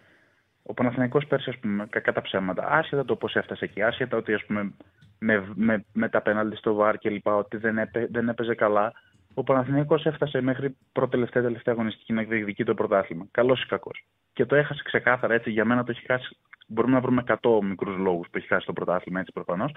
ο 0.63 0.75
Παναθηναϊκός 0.75 1.27
πέρσι, 1.27 1.51
ας 1.51 1.59
πούμε, 1.59 1.87
κακά 1.91 2.13
τα 2.13 2.21
ψέματα, 2.21 2.69
άσχετα 2.69 3.05
το 3.05 3.17
πώς 3.17 3.37
έφτασε 3.37 3.65
εκεί, 3.65 3.83
άσχετα 3.83 4.17
ότι, 4.17 4.35
ας 4.35 4.45
πούμε, 4.45 4.73
με, 5.19 5.53
με, 5.55 5.85
με 5.93 6.09
τα 6.09 6.23
πέναλτι 6.23 6.57
στο 6.57 6.75
βάρ 6.75 6.99
και 6.99 7.11
λοιπά, 7.11 7.37
ότι 7.37 7.57
δεν, 7.57 7.79
έπαι, 7.79 8.07
δεν 8.11 8.29
έπαιζε 8.29 8.55
καλά, 8.55 8.93
ο 9.39 9.43
Παναθηναϊκός 9.43 10.07
έφτασε 10.07 10.41
μέχρι 10.41 10.77
πρώτη-τελευταία 10.93 11.43
τελευταία 11.43 11.75
αγωνιστική 11.75 12.13
να 12.13 12.23
διεκδικεί 12.23 12.65
το 12.65 12.75
πρωτάθλημα. 12.75 13.27
Καλός 13.31 13.63
ή 13.63 13.67
κακός. 13.67 14.07
Και 14.33 14.47
το 14.47 14.55
έχασε 14.57 14.83
ξεκάθαρα 14.85 15.35
έτσι. 15.35 15.51
Για 15.51 15.65
μένα 15.65 15.85
το 15.85 15.91
έχει 15.91 16.07
χάσει. 16.07 16.37
Μπορούμε 16.67 16.95
να 16.95 17.01
βρούμε 17.01 17.23
100 17.27 17.37
μικρούς 17.63 17.97
λόγους 17.97 18.29
που 18.31 18.39
έχει 18.39 18.47
χάσει 18.47 18.67
το 18.67 18.73
πρωτάθλημα 18.73 19.21
έτσι 19.21 19.33
προφανώς. 19.33 19.73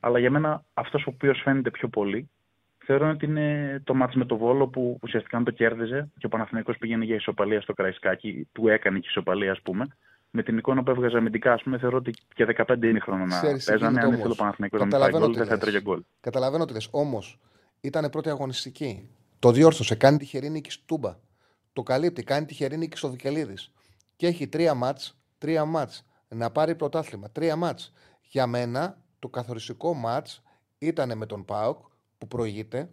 Αλλά 0.00 0.18
για 0.18 0.30
μένα 0.30 0.64
αυτός 0.74 1.06
ο 1.06 1.10
οποίος 1.14 1.40
φαίνεται 1.44 1.70
πιο 1.70 1.88
πολύ 1.88 2.30
θεωρώ 2.84 3.08
ότι 3.08 3.24
είναι 3.26 3.80
το 3.84 3.94
μάτς 3.94 4.14
με 4.14 4.24
το 4.24 4.36
Βόλο 4.36 4.68
που 4.68 4.98
ουσιαστικά 5.02 5.36
αν 5.36 5.44
το 5.44 5.50
κέρδιζε 5.50 6.08
και 6.18 6.26
ο 6.26 6.28
Παναθηναϊκός 6.28 6.76
πήγαινε 6.78 7.04
για 7.04 7.14
ισοπαλία 7.14 7.60
στο 7.60 7.72
Καραϊσκάκι, 7.72 8.48
του 8.52 8.68
έκανε 8.68 8.98
και 8.98 9.06
ισοπαλία 9.08 9.52
ας 9.52 9.60
πούμε. 9.60 9.86
Με 10.30 10.42
την 10.42 10.58
εικόνα 10.58 10.82
που 10.82 10.90
έβγαζε 10.90 11.16
αμυντικά, 11.16 11.52
ας 11.52 11.62
πούμε, 11.62 11.78
θεωρώ 11.78 11.96
ότι 11.96 12.10
και 12.34 12.44
15 12.44 12.82
είναι 12.82 12.98
χρόνο 12.98 13.24
να 13.24 13.36
Ξέρεις 13.40 13.64
τι 13.64 13.70
παίζανε. 13.70 13.90
γίνεται 13.90 14.06
Αν 14.06 14.12
ήθελε 14.12 14.22
ο 14.22 14.24
όμως. 14.24 14.36
Παναθηναϊκός 14.36 14.80
να 14.80 14.86
μην 14.86 14.94
φάει 14.94 15.00
Καταλαβαίνω 15.00 15.24
γκολ, 15.24 15.32
τι 15.32 15.38
δεν 15.38 15.46
θα 15.46 15.54
λες. 15.54 15.62
έτρωγε 15.62 15.80
γκολ. 15.80 16.02
Καταλαβαίνω 16.20 16.64
τι 16.64 16.72
λε. 16.72 16.78
Όμως 16.90 17.38
ήταν 17.84 18.10
πρώτη 18.10 18.28
αγωνιστική. 18.28 19.08
Το 19.38 19.50
διόρθωσε. 19.50 19.94
Κάνει 19.94 20.18
τυχερή 20.18 20.50
νίκη 20.50 20.70
στη 20.70 20.82
Τούμπα. 20.86 21.16
Το 21.72 21.82
καλύπτει. 21.82 22.22
Κάνει 22.22 22.46
τυχερή 22.46 22.76
νίκη 22.76 22.96
στο 22.96 23.10
Βικελίδης. 23.10 23.72
Και 24.16 24.26
έχει 24.26 24.48
τρία 24.48 24.74
μάτς. 24.74 25.18
Τρία 25.38 25.64
μάτς. 25.64 26.04
Να 26.28 26.50
πάρει 26.50 26.74
πρωτάθλημα. 26.74 27.30
Τρία 27.30 27.56
μάτς. 27.56 27.92
Για 28.22 28.46
μένα 28.46 29.02
το 29.18 29.28
καθοριστικό 29.28 29.94
μάτς 29.94 30.42
ήταν 30.78 31.18
με 31.18 31.26
τον 31.26 31.44
Πάοκ 31.44 31.78
που 32.18 32.26
προηγείται. 32.26 32.90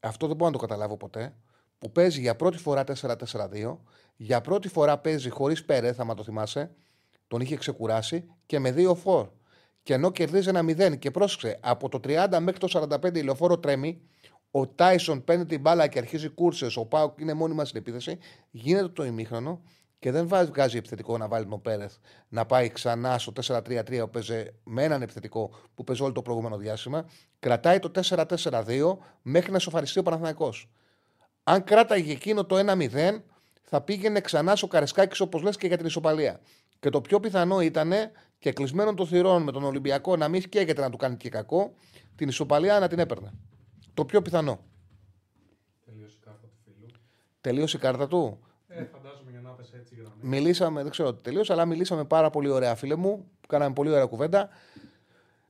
Αυτό 0.00 0.26
δεν 0.26 0.36
μπορώ 0.36 0.50
να 0.50 0.56
το 0.58 0.66
καταλάβω 0.66 0.96
ποτέ. 0.96 1.34
που 1.78 1.92
παίζει 1.92 2.20
για 2.20 2.36
πρώτη 2.36 2.58
φορά 2.58 2.84
4-4-2. 2.84 3.78
Για 4.16 4.40
πρώτη 4.40 4.68
φορά 4.68 4.98
παίζει 4.98 5.28
χωρίς 5.28 5.64
Πέρε, 5.64 5.92
θα 5.92 6.14
το 6.14 6.22
θυμάσαι. 6.22 6.74
Τον 7.28 7.40
είχε 7.40 7.56
ξεκουράσει 7.56 8.24
και 8.46 8.58
με 8.58 8.72
δύο 8.72 8.94
φορ. 8.94 9.28
Και 9.82 9.94
ενώ 9.94 10.10
κερδίζει 10.10 10.48
ένα 10.48 10.62
0 10.92 10.98
και 10.98 11.10
πρόσεξε, 11.10 11.58
από 11.62 11.88
το 11.88 12.00
30 12.04 12.38
μέχρι 12.40 12.60
το 12.60 12.88
45 13.02 13.16
η 13.16 13.22
λεωφόρο 13.22 13.58
τρέμει, 13.58 14.02
ο 14.54 14.66
Τάισον 14.68 15.24
παίρνει 15.24 15.46
την 15.46 15.60
μπάλα 15.60 15.86
και 15.86 15.98
αρχίζει 15.98 16.28
κούρσες, 16.28 16.76
ο 16.76 16.86
Πάουκ 16.86 17.20
είναι 17.20 17.34
μόνιμα 17.34 17.64
στην 17.64 17.80
επίθεση, 17.80 18.18
γίνεται 18.50 18.88
το 18.88 19.04
ημίχρονο 19.04 19.62
και 19.98 20.10
δεν 20.10 20.28
βγάζει 20.28 20.76
επιθετικό 20.76 21.18
να 21.18 21.28
βάλει 21.28 21.46
τον 21.46 21.62
Πέρεθ 21.62 21.94
να 22.28 22.46
πάει 22.46 22.68
ξανά 22.68 23.18
στο 23.18 23.32
4-3-3 23.46 23.98
που 24.00 24.10
παίζει 24.10 24.44
με 24.64 24.84
έναν 24.84 25.02
επιθετικό 25.02 25.50
που 25.74 25.84
παίζει 25.84 26.02
όλο 26.02 26.12
το 26.12 26.22
προηγούμενο 26.22 26.56
διάστημα. 26.56 27.04
Κρατάει 27.38 27.78
το 27.78 27.90
4-4-2 27.94 28.96
μέχρι 29.22 29.52
να 29.52 29.58
σοφαριστεί 29.58 29.98
ο 29.98 30.02
Παναθηναϊκός. 30.02 30.70
Αν 31.42 31.64
κράταγε 31.64 32.12
εκείνο 32.12 32.44
το 32.44 32.56
1-0, 32.58 33.20
θα 33.62 33.80
πήγαινε 33.80 34.20
ξανά 34.20 34.56
στο 34.56 34.66
Καρεσκάκης 34.66 35.20
όπως 35.20 35.42
λες 35.42 35.56
και 35.56 35.66
για 35.66 35.76
την 35.76 35.86
ισοπαλία. 35.86 36.40
Και 36.78 36.90
το 36.90 37.00
πιο 37.00 37.20
πιθανό 37.20 37.60
ήταν 37.60 37.92
και 38.38 38.52
κλεισμένο 38.52 38.94
των 38.94 39.06
θυρών 39.06 39.42
με 39.42 39.52
τον 39.52 39.64
Ολυμπιακό 39.64 40.16
να 40.16 40.28
μην 40.28 40.42
σκέφτεται 40.42 40.80
να 40.80 40.90
του 40.90 40.96
κάνει 40.96 41.16
και 41.16 41.28
κακό, 41.28 41.74
την 42.14 42.28
ισοπαλία 42.28 42.78
να 42.78 42.88
την 42.88 42.98
έπαιρνε. 42.98 43.32
Το 43.94 44.04
πιο 44.04 44.22
πιθανό. 44.22 44.58
Τελείωσε 45.84 46.16
η 46.20 46.24
κάρτα 46.24 46.46
του 46.46 46.58
φίλου. 46.64 46.86
Τελείωσε 47.40 47.76
η 47.76 47.80
κάρτα 47.80 48.08
του; 48.08 48.38
Ε, 48.68 48.84
φαντάζομαι 48.84 49.30
για 49.30 49.40
να 49.40 49.50
πέσει 49.50 49.72
έτσι 49.76 49.94
γραμμή. 49.94 50.14
Μιλήσαμε, 50.20 50.82
δεν 50.82 50.90
ξέρω 50.90 51.14
τι 51.14 51.22
τελείωσε, 51.22 51.52
αλλά 51.52 51.64
μιλήσαμε 51.64 52.04
πάρα 52.04 52.30
πολύ 52.30 52.48
ωραία, 52.48 52.74
φίλε 52.74 52.94
μου. 52.94 53.24
Κάναμε 53.48 53.72
πολύ 53.72 53.90
ωραία 53.90 54.06
κουβέντα. 54.06 54.48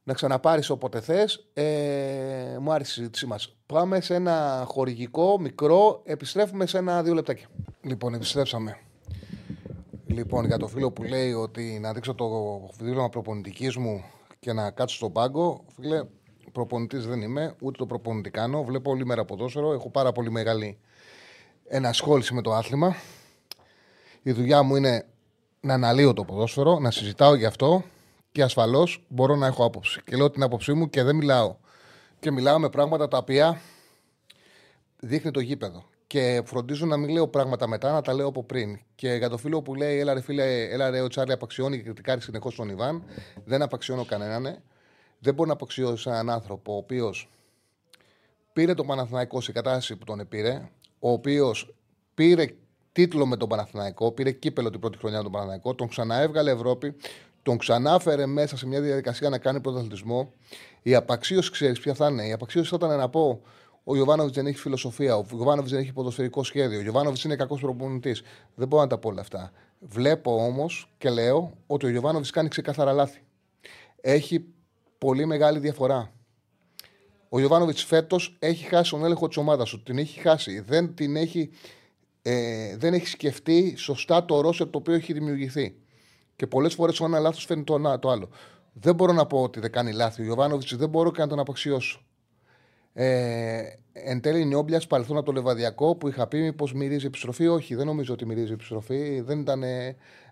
Να 0.05 0.15
ξαναπάρεις 0.15 0.71
όποτε 0.71 1.01
θες. 1.01 1.47
Ε, 1.53 2.57
μου 2.61 2.73
άρεσε 2.73 2.91
η 2.91 2.95
συζήτησή 2.95 3.27
μας. 3.27 3.57
Πάμε 3.67 4.01
σε 4.01 4.15
ένα 4.15 4.65
χορηγικό, 4.67 5.41
μικρό. 5.41 6.03
Επιστρέφουμε 6.05 6.67
σε 6.67 6.79
ένα-δύο 6.79 7.15
λεπτάκια. 7.15 7.47
Λοιπόν, 7.83 8.15
επιστρέψαμε. 8.15 8.79
Λοιπόν, 10.07 10.47
για 10.47 10.57
το 10.57 10.67
φίλο 10.67 10.91
που 10.91 11.03
λέει 11.03 11.33
ότι 11.33 11.79
να 11.81 11.93
δείξω 11.93 12.15
το 12.15 12.27
δίπλωμα 12.79 13.09
προπονητικής 13.09 13.77
μου 13.77 14.05
και 14.39 14.53
να 14.53 14.71
κάτσω 14.71 14.97
στον 14.97 15.13
πάγκο, 15.13 15.65
φίλε, 15.75 16.05
προπονητής 16.53 17.07
δεν 17.07 17.21
είμαι, 17.21 17.55
ούτε 17.61 17.79
το 17.79 17.87
προπονητή 17.87 18.31
κάνω. 18.31 18.65
Βλέπω 18.65 18.91
όλη 18.91 19.07
μέρα 19.07 19.25
ποδόσφαιρο. 19.25 19.73
Έχω 19.73 19.91
πάρα 19.91 20.13
πολύ 20.13 20.31
μεγάλη 20.31 20.79
ενασχόληση 21.69 22.35
με 22.35 22.43
το 22.43 22.53
άθλημα. 22.53 22.97
Η 24.23 24.33
δουλειά 24.33 24.63
μου 24.63 24.77
είναι 24.77 25.07
να 25.61 25.75
αναλύω 25.75 26.13
το 26.13 26.25
ποδόσφαιρο, 26.25 26.79
να 26.79 26.91
συζητάω 26.91 27.35
γι' 27.35 27.45
αυτό 27.45 27.85
και 28.33 28.43
ασφαλώς 28.43 29.05
μπορώ 29.09 29.37
να 29.37 29.47
έχω 29.47 29.65
άποψη. 29.65 30.01
Και 30.05 30.17
λέω 30.17 30.31
την 30.31 30.43
άποψή 30.43 30.73
μου 30.73 30.91
και 30.91 31.03
δεν 31.03 31.17
μιλάω. 31.17 31.57
Και 32.21 32.31
μιλάω 32.31 32.59
με 32.59 32.69
πράγματα 32.69 33.09
τα 33.09 33.19
οποία 33.19 33.61
δείχνει 35.01 35.31
το 35.31 35.41
γήπεδο. 35.41 35.85
Και 36.07 36.43
φροντίζω 36.45 36.87
να 36.87 36.97
μην 36.97 37.11
λέω 37.11 37.29
πράγματα 37.29 37.69
μετά, 37.69 37.93
να 37.93 38.03
τα 38.03 38.15
λέω 38.15 38.27
από 38.27 38.45
πριν. 38.45 38.79
Και 38.95 39.15
για 39.15 39.29
το 39.29 39.37
φίλο 39.37 39.63
που 39.63 39.75
λέει, 39.75 39.99
έλα 39.99 40.15
ρε 40.15 40.21
φίλε, 40.21 40.65
έλα 40.65 40.91
ρε 40.91 41.01
ο 41.01 41.09
Τσάρλι 41.09 41.33
απαξιώνει 41.33 41.77
και 41.77 41.83
κριτικάρει 41.83 42.21
συνεχώς 42.21 42.55
τον 42.55 42.69
Ιβάν, 42.69 43.03
δεν 43.45 43.63
απαξιώνω 43.63 44.05
κανέναν. 44.05 44.63
Δεν 45.25 45.35
μπορεί 45.35 45.49
να 45.49 45.55
απαξιώσει 45.55 46.11
έναν 46.11 46.31
άνθρωπο 46.31 46.73
ο 46.73 46.77
οποίος 46.77 47.29
πήρε 48.53 48.75
τον 48.75 48.87
Παναθηναϊκό 48.87 49.41
σε 49.41 49.53
κατάσταση 49.53 49.97
που 49.97 50.05
τον 50.05 50.29
πήρε, 50.29 50.71
ο 50.99 51.11
οποίος 51.11 51.75
πήρε 52.15 52.47
τίτλο 52.93 53.27
με 53.27 53.37
τον 53.37 53.49
Παναθηναϊκό, 53.49 54.13
πήρε 54.13 54.33
κύπελο 54.33 54.71
την 54.71 54.81
πρώτη 54.81 54.99
χρονιά 54.99 55.17
με 55.17 55.23
τον 55.23 55.33
Παναθηναϊκό, 55.33 55.75
τον 55.75 55.89
ξαναέβγαλε 55.89 56.51
Ευρώπη, 56.51 56.95
τον 57.43 57.59
ξανάφερε 57.59 58.27
μέσα 58.27 58.57
σε 58.57 58.67
μια 58.67 58.81
διαδικασία 58.81 59.29
να 59.29 59.39
κάνει 59.39 59.61
πρωταθλητισμό. 59.61 60.33
Η 60.83 60.95
απαξίωση, 60.95 61.51
ξέρεις 61.51 61.81
ποια 61.81 61.95
θα 61.95 62.09
είναι; 62.09 62.27
Η 62.27 62.33
απαξίωση 62.33 62.69
θα 62.69 62.77
ήταν 62.77 62.99
να 62.99 63.09
πω 63.09 63.43
ο 63.85 63.97
Ιωβάνοβιτς 63.97 64.37
δεν 64.37 64.47
έχει 64.47 64.59
φιλοσοφία, 64.59 65.17
ο 65.17 65.25
Ιωβάνοβιτς 65.33 65.71
δεν 65.71 65.81
έχει 65.81 65.93
ποδοσφαιρικό 65.93 66.45
σχέδιο, 66.45 66.79
ο 66.79 66.83
Ιωβάνοβιτς 66.83 67.25
είναι 67.25 67.37
κακός 67.37 67.61
προπονητής. 67.61 68.23
Δεν 68.55 68.69
μπορώ 68.69 68.83
να 68.83 68.89
τα 68.89 68.99
πω 68.99 69.09
όλα 69.09 69.21
αυτά. 69.21 69.53
Βλέπω 69.79 70.45
όμως 70.45 70.93
και 70.99 71.11
λέω 71.11 71.53
ότι 71.67 71.87
ο 71.87 71.89
Ιωβάνοβιτς 71.89 72.31
κάνει 72.31 72.49
ξεκάθαρα 72.49 72.93
λάθη. 72.93 73.21
Έχει 74.01 74.45
πολύ 75.03 75.27
μεγάλη 75.27 75.59
διαφορά. 75.59 76.13
Ο 77.29 77.41
Ιωβάνοβιτ 77.41 77.79
φέτος 77.79 78.37
έχει 78.39 78.65
χάσει 78.65 78.91
τον 78.91 79.05
έλεγχο 79.05 79.29
της 79.29 79.37
ομάδας 79.37 79.69
σου. 79.69 79.83
Την 79.83 79.99
έχει 79.99 80.21
χάσει. 80.21 80.61
Δεν, 80.61 80.95
την 80.95 81.17
έχει, 81.17 81.51
ε, 82.23 82.77
δεν 82.77 82.95
έχει 82.95 83.07
σκεφτεί 83.07 83.75
σωστά 83.77 84.25
το 84.25 84.41
ρόσερ 84.41 84.71
το 84.71 84.79
οποίο 84.79 84.95
έχει 84.95 85.13
δημιουργηθεί. 85.13 85.77
Και 86.37 86.47
πολλές 86.47 86.75
φορές 86.75 87.01
ο 87.01 87.05
ένα 87.05 87.19
λάθος 87.19 87.45
φέρνει 87.45 87.65
το, 87.65 87.99
το 87.99 88.11
άλλο. 88.11 88.29
Δεν 88.73 88.95
μπορώ 88.95 89.13
να 89.13 89.27
πω 89.27 89.43
ότι 89.43 89.61
δεν 89.61 89.73
κάνει 89.73 89.93
λάθη. 89.93 90.23
Ο 90.23 90.25
Ιωβάνοβιτ 90.25 90.75
δεν 90.75 90.89
μπορώ 90.89 91.11
και 91.11 91.21
να 91.21 91.27
τον 91.27 91.39
απαξιώσω. 91.39 92.03
Ε, 92.93 93.63
εν 93.93 94.21
τέλει, 94.21 94.45
Νιόμπλια 94.45 94.83
παρελθόν 94.89 95.17
από 95.17 95.27
το 95.27 95.33
Λεβαδιακό 95.33 95.97
που 95.97 96.09
είχα 96.09 96.27
πει 96.27 96.41
μήπως 96.41 96.73
μυρίζει 96.73 97.07
επιστροφή. 97.07 97.47
Όχι, 97.47 97.75
δεν 97.75 97.87
νομίζω 97.87 98.13
ότι 98.13 98.27
μυρίζει 98.27 98.53
επιστροφή. 98.53 99.21
Δεν 99.21 99.41
ήταν, 99.41 99.63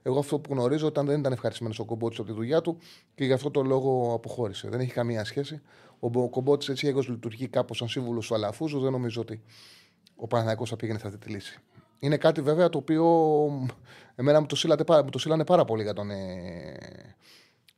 εγώ 0.02 0.18
αυτό 0.18 0.38
που 0.38 0.52
γνωρίζω 0.52 0.86
ήταν 0.86 1.06
δεν 1.06 1.20
ήταν 1.20 1.32
ευχαριστημένος 1.32 1.78
ο 1.78 1.84
Κομπότης 1.84 2.18
από 2.18 2.28
τη 2.28 2.34
δουλειά 2.34 2.61
του 2.61 2.78
και 3.14 3.24
γι' 3.24 3.32
αυτό 3.32 3.50
το 3.50 3.62
λόγο 3.62 4.14
αποχώρησε. 4.14 4.68
Δεν 4.68 4.80
έχει 4.80 4.92
καμία 4.92 5.24
σχέση. 5.24 5.61
Ο 6.00 6.28
Κομπότης 6.28 6.68
έτσι 6.68 6.86
έγω 6.86 7.02
λειτουργεί 7.08 7.48
κάπως 7.48 7.76
σαν 7.76 7.88
σύμβουλος 7.88 8.26
του 8.26 8.34
Αλαφούζου. 8.34 8.80
Δεν 8.80 8.92
νομίζω 8.92 9.20
ότι 9.20 9.42
ο 10.16 10.26
Παναγιακό 10.26 10.66
θα 10.66 10.76
πήγαινε 10.76 10.98
σε 10.98 11.06
αυτή 11.06 11.18
τη 11.18 11.30
λύση. 11.30 11.58
Είναι 11.98 12.16
κάτι 12.16 12.40
βέβαια 12.40 12.68
το 12.68 12.78
οποίο 12.78 13.04
εμένα 14.14 14.40
μου 14.40 14.46
το, 14.46 14.56
σύλλατε, 14.56 14.84
μου 15.04 15.11
το 15.11 15.18
σύλλανε 15.18 15.44
πάρα 15.44 15.64
πολύ 15.64 15.82
για 15.82 15.92
τον 15.92 16.11
ε, 16.11 16.76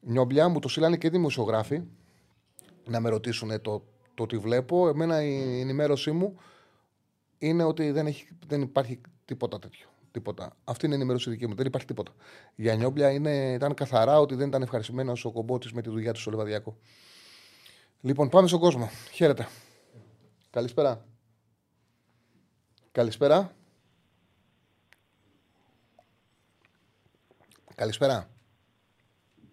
Νιόμπλια. 0.00 0.48
Μου 0.48 0.58
το 0.58 0.68
σύλλανε 0.68 0.96
και 0.96 1.06
οι 1.06 1.10
δημοσιογράφοι 1.10 1.82
να 2.88 3.00
με 3.00 3.08
ρωτήσουν 3.08 3.60
το 3.60 3.82
το 4.14 4.22
ότι 4.22 4.38
βλέπω, 4.38 4.88
εμένα 4.88 5.22
η 5.22 5.60
ενημέρωσή 5.60 6.12
μου 6.12 6.40
είναι 7.38 7.62
ότι 7.64 7.90
δεν, 7.90 8.06
έχει, 8.06 8.28
δεν 8.46 8.60
υπάρχει 8.60 9.00
τίποτα 9.24 9.58
τέτοιο. 9.58 9.86
Τίποτα. 10.10 10.56
Αυτή 10.64 10.86
είναι 10.86 10.94
η 10.94 10.98
ενημέρωση 10.98 11.30
δική 11.30 11.46
μου. 11.46 11.54
Δεν 11.54 11.66
υπάρχει 11.66 11.86
τίποτα. 11.86 12.12
Για 12.54 12.74
Νιόμπλια 12.74 13.10
είναι, 13.10 13.52
ήταν 13.52 13.74
καθαρά 13.74 14.20
ότι 14.20 14.34
δεν 14.34 14.48
ήταν 14.48 14.62
ευχαριστημένο 14.62 15.12
ο 15.22 15.32
κομπότης 15.32 15.72
με 15.72 15.82
τη 15.82 15.90
δουλειά 15.90 16.12
του 16.12 16.20
στο 16.20 16.30
Λεβαδιακό. 16.30 16.76
Λοιπόν, 18.00 18.28
πάμε 18.28 18.48
στον 18.48 18.60
κόσμο. 18.60 18.90
Χαίρετε. 19.12 19.48
Καλησπέρα. 20.50 21.04
Καλησπέρα. 22.92 23.54
Καλησπέρα. 27.74 28.30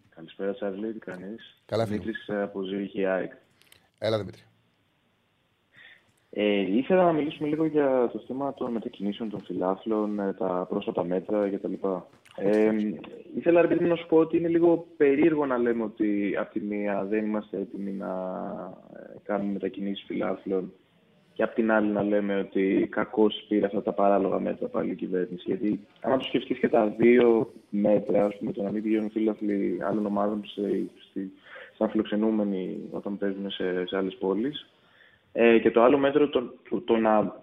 Καλησπέρα, 0.10 0.54
Σαρλί. 0.54 0.94
Τι 0.94 1.00
κάνεις. 1.00 1.62
Καλά, 1.66 1.86
Δημήτρης 1.86 2.30
από 2.30 2.62
Ζήριχη 2.62 3.06
ΑΕΚ. 3.06 3.32
Έλα, 3.98 4.18
Δημήτρη. 4.18 4.49
Ε, 6.32 6.78
ήθελα 6.78 7.04
να 7.04 7.12
μιλήσουμε 7.12 7.48
λίγο 7.48 7.66
για 7.66 8.10
το 8.14 8.24
θέμα 8.28 8.54
των 8.54 8.72
μετακινήσεων 8.72 9.30
των 9.30 9.42
φιλάθλων, 9.42 10.20
ε, 10.20 10.34
τα 10.34 10.66
πρόσφατα 10.70 11.04
μέτρα 11.04 11.50
κτλ. 11.50 11.74
Ε, 12.36 12.72
ήθελα 13.38 13.60
επειδή 13.60 13.86
να 13.86 13.96
σου 13.96 14.08
πω 14.08 14.18
ότι 14.18 14.38
είναι 14.38 14.48
λίγο 14.48 14.86
περίεργο 14.98 15.46
να 15.46 15.58
λέμε 15.58 15.84
ότι 15.84 16.36
από 16.40 16.52
τη 16.52 16.60
μία 16.60 17.06
δεν 17.10 17.26
είμαστε 17.26 17.58
έτοιμοι 17.58 17.92
να 17.92 18.08
ε, 18.94 19.18
κάνουμε 19.24 19.52
μετακινήσεις 19.52 20.06
φιλάθλων 20.08 20.74
και 21.34 21.44
από 21.44 21.56
την 21.56 21.72
άλλη 21.72 21.92
να 21.92 22.04
λέμε 22.04 22.40
ότι 22.40 22.88
κακώς 22.92 23.46
πήρε 23.48 23.66
αυτά 23.66 23.82
τα 23.82 23.94
παράλογα 23.94 24.40
μέτρα 24.40 24.68
πάλι 24.68 24.92
η 24.92 24.96
κυβέρνηση. 24.96 25.44
Γιατί 25.46 25.80
αν 26.02 26.18
το 26.18 26.26
σκεφτείς 26.26 26.58
και 26.58 26.70
τα 26.70 26.88
δύο 26.88 27.52
μέτρα, 27.70 28.26
ας 28.26 28.38
πούμε, 28.38 28.52
το 28.52 28.62
να 28.62 28.72
μην 28.72 28.84
πηγαίνουν 28.84 29.10
φίλαθλοι 29.10 29.80
άλλων 29.82 30.06
ομάδων 30.06 30.44
σαν 31.78 31.90
φιλοξενούμενοι 31.90 32.80
όταν 32.92 33.18
παίζουν 33.18 33.52
σε, 33.52 33.86
σε 33.86 33.98
άλλες 33.98 34.16
πόλεις, 34.16 34.70
ε, 35.32 35.60
και 35.60 35.72
το 35.72 35.82
άλλο 35.82 35.98
μέτρο, 35.98 36.30
το, 36.30 36.54
το, 36.70 36.82
το 36.82 36.98
να, 36.98 37.42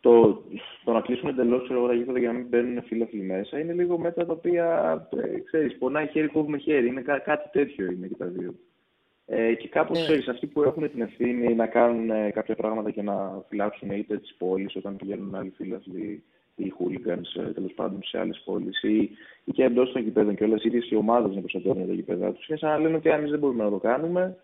το, 0.00 0.42
το 0.84 0.92
να 0.92 1.00
κλείσουν 1.00 1.28
εντελώς 1.28 1.70
ώρα 1.70 1.94
γήπεδα 1.94 2.18
για 2.18 2.32
να 2.32 2.38
μην 2.38 2.46
μπαίνουν 2.48 2.82
φίλαθλοι 2.82 3.22
μέσα 3.22 3.58
είναι 3.58 3.72
λίγο 3.72 3.98
μέτρα 3.98 4.26
τα 4.26 4.32
οποία 4.32 4.66
ε, 5.16 5.38
ξέρεις, 5.38 5.78
πονάει 5.78 6.06
χέρι, 6.06 6.28
κόβουμε 6.28 6.58
χέρι. 6.58 6.86
Είναι 6.86 7.00
κά, 7.00 7.18
κάτι 7.18 7.48
τέτοιο 7.52 7.90
είναι 7.90 8.06
και 8.06 8.16
τα 8.16 8.26
δύο. 8.26 8.54
Ε, 9.30 9.54
και 9.54 9.68
κάπως 9.68 9.98
yeah. 9.98 10.02
ξέρεις, 10.02 10.28
αυτοί 10.28 10.46
που 10.46 10.62
έχουν 10.62 10.90
την 10.90 11.00
ευθύνη 11.00 11.54
να 11.54 11.66
κάνουν 11.66 12.10
ε, 12.10 12.30
κάποια 12.30 12.54
πράγματα 12.54 12.90
και 12.90 13.02
να 13.02 13.44
φυλάξουν 13.48 13.90
είτε 13.90 14.18
τις 14.18 14.34
πόλεις 14.38 14.76
όταν 14.76 14.96
πηγαίνουν 14.96 15.34
άλλοι 15.34 15.52
φίλαθλοι 15.56 16.22
ή 16.56 16.72
hooligans 16.78 17.42
ε, 17.42 17.52
τέλος 17.52 17.72
πάντων 17.72 18.02
σε 18.02 18.18
άλλες 18.18 18.42
πόλεις 18.44 18.82
ή, 18.82 19.10
ή 19.44 19.52
και 19.52 19.64
εντός 19.64 19.92
των 19.92 20.02
γηπέδων 20.02 20.34
και 20.34 20.44
όλε 20.44 20.54
οι 20.54 20.60
ίδιε 20.62 20.80
οι 20.90 20.94
ομάδε 20.94 21.34
να 21.34 21.40
προστατεύουν 21.40 21.86
τα 21.86 21.92
γηπέδα 21.92 22.32
τους. 22.32 22.48
Είναι 22.48 22.58
σαν 22.58 22.70
να 22.70 22.78
λένε 22.78 22.96
ότι 22.96 23.08
εμείς 23.08 23.30
δεν 23.30 23.38
μπορούμε 23.38 23.64
να 23.64 23.70
το 23.70 23.78
κάνουμε, 23.78 24.36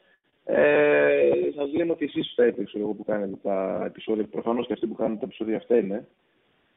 ε, 0.45 1.31
Σας 1.55 1.73
λένε 1.73 1.93
ότι 1.93 2.05
εσείς 2.05 2.31
φταίτε 2.33 2.65
ξέρω, 2.65 2.87
που 2.87 3.05
κάνετε 3.05 3.37
τα 3.43 3.83
επεισόδια. 3.87 4.27
Προφανώς 4.27 4.67
και 4.67 4.73
αυτοί 4.73 4.87
που 4.87 4.95
κάνουν 4.95 5.19
τα 5.19 5.25
επεισόδια 5.25 5.61
φταίνε. 5.61 6.09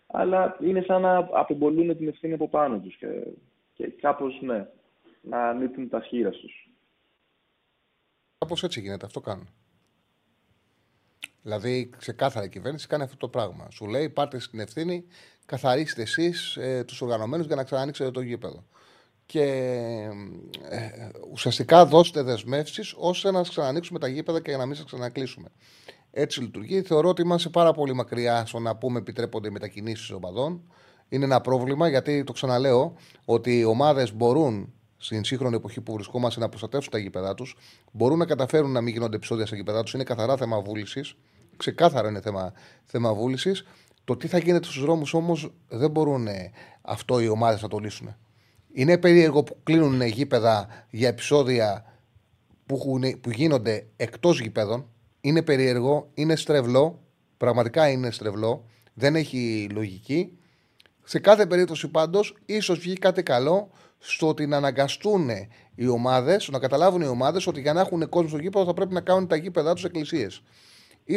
Αλλά 0.07 0.57
είναι 0.61 0.82
σαν 0.82 1.01
να 1.01 1.18
απεμπολούν 1.32 1.97
την 1.97 2.07
ευθύνη 2.07 2.34
από 2.34 2.49
πάνω 2.49 2.80
τους 2.80 2.95
και, 2.95 3.07
και 3.74 3.88
κάπως 3.88 4.41
ναι, 4.41 4.68
να 5.22 5.49
ανήκουν 5.49 5.89
τα 5.89 6.01
σχήρα 6.01 6.30
τους. 6.30 6.70
Κάπως 8.38 8.63
έτσι 8.63 8.82
γίνεται, 8.82 9.05
αυτό 9.05 9.20
κάνουν. 9.20 9.47
Δηλαδή, 11.41 11.89
ξεκάθαρα 11.97 12.45
η 12.45 12.49
κυβέρνηση 12.49 12.88
κάνει 12.88 13.03
αυτό 13.03 13.18
το 13.18 13.30
πράγμα. 13.30 13.68
Σου 13.72 13.88
λέει: 13.88 14.09
Πάρτε 14.09 14.39
στην 14.39 14.59
ευθύνη, 14.59 15.05
καθαρίστε 15.45 16.01
εσείς 16.01 16.55
ε, 16.55 16.84
τους 16.84 17.01
οργανωμένους 17.01 17.45
για 17.45 17.55
να 17.55 17.63
ξανανοίξετε 17.63 18.11
το 18.11 18.22
γήπεδο 18.22 18.63
και 19.28 19.43
ε, 20.69 21.09
ουσιαστικά 21.32 21.86
δώστε 21.86 22.21
δεσμεύσεις 22.21 22.93
ώστε 22.97 23.32
να 23.32 23.41
ξανανοίξουμε 23.41 23.99
τα 23.99 24.07
γήπεδα 24.07 24.41
και 24.41 24.57
να 24.57 24.65
μην 24.65 24.75
σας 24.75 24.86
ξανακλείσουμε. 24.86 25.47
Έτσι 26.11 26.41
λειτουργεί. 26.41 26.82
Θεωρώ 26.82 27.09
ότι 27.09 27.21
είμαστε 27.21 27.49
πάρα 27.49 27.73
πολύ 27.73 27.93
μακριά 27.93 28.45
στο 28.45 28.59
να 28.59 28.75
πούμε 28.75 28.99
επιτρέπονται 28.99 29.47
οι 29.47 29.51
μετακινήσεις 29.51 30.11
οπαδών. 30.11 30.61
Είναι 31.09 31.25
ένα 31.25 31.41
πρόβλημα 31.41 31.88
γιατί 31.88 32.23
το 32.23 32.32
ξαναλέω 32.32 32.93
ότι 33.25 33.59
οι 33.59 33.63
ομάδες 33.63 34.13
μπορούν 34.13 34.73
στην 34.97 35.23
σύγχρονη 35.23 35.55
εποχή 35.55 35.82
που 35.82 35.93
βρισκόμαστε 35.93 36.39
να 36.39 36.49
προστατεύσουν 36.49 36.91
τα 36.91 36.97
γήπεδά 36.97 37.34
τους. 37.34 37.57
Μπορούν 37.91 38.17
να 38.17 38.25
καταφέρουν 38.25 38.71
να 38.71 38.82
μην 38.82 38.93
γίνονται 38.93 39.15
επεισόδια 39.15 39.45
στα 39.45 39.55
γήπεδά 39.55 39.84
τους. 39.84 39.93
Είναι 39.93 40.03
καθαρά 40.03 40.38
θέμα 40.38 40.61
βούλησης. 40.61 41.15
Ξεκάθαρο 41.57 42.07
είναι 42.07 42.21
θέμα, 42.21 42.53
θέμα 42.86 43.13
βούλησης. 43.13 43.65
Το 44.03 44.17
τι 44.17 44.28
θα 44.28 44.38
γίνεται 44.38 44.65
στους 44.65 44.82
δρόμους 44.82 45.13
όμως 45.13 45.51
δεν 45.67 45.89
μπορούν 45.89 46.28
ε, 46.28 46.51
αυτό 46.82 47.19
οι 47.19 47.28
ομάδες 47.28 47.61
να 47.61 47.67
το 47.67 47.78
λύσουν. 47.78 48.15
Είναι 48.72 48.97
περίεργο 48.97 49.43
που 49.43 49.57
κλείνουν 49.63 50.01
γήπεδα 50.01 50.68
για 50.89 51.07
επεισόδια 51.07 51.86
που, 52.65 52.76
έχουν, 52.76 53.20
που 53.20 53.30
γίνονται 53.30 53.88
εκτός 53.95 54.39
γηπέδων. 54.39 54.89
Είναι 55.22 55.41
περίεργο, 55.41 56.09
είναι 56.13 56.36
στρεβλό. 56.36 57.01
Πραγματικά 57.38 57.89
είναι 57.89 58.11
στρεβλό. 58.11 58.65
Δεν 58.93 59.15
έχει 59.15 59.68
λογική. 59.72 60.38
Σε 61.03 61.20
κάθε 61.20 61.45
περίπτωση 61.45 61.88
πάντως, 61.88 62.38
ίσως 62.45 62.80
βγει 62.80 62.93
κάτι 62.93 63.24
καλό 63.24 63.70
στο 63.97 64.28
ότι 64.28 64.47
να 64.47 64.57
αναγκαστούν 64.57 65.30
οι 65.76 65.88
ομάδες, 65.88 66.49
να 66.51 66.59
καταλάβουν 66.59 67.01
οι 67.01 67.07
ομάδες 67.07 67.47
ότι 67.47 67.61
για 67.61 67.74
να 67.74 67.80
έχουν 67.80 68.09
κόσμο 68.09 68.30
στο 68.30 68.38
γήπεδο 68.38 68.65
θα 68.65 68.74
πρέπει 68.74 68.93
να 68.93 69.01
κάνουν 69.01 69.28
τα 69.28 69.36
γήπεδά 69.36 69.74
τους 69.74 69.84
εκκλησίες. 69.84 70.41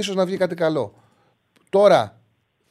σω 0.03 0.15
να 0.15 0.27
βγει 0.27 0.37
κάτι 0.37 0.55
καλό. 0.55 0.95
Τώρα, 1.71 2.20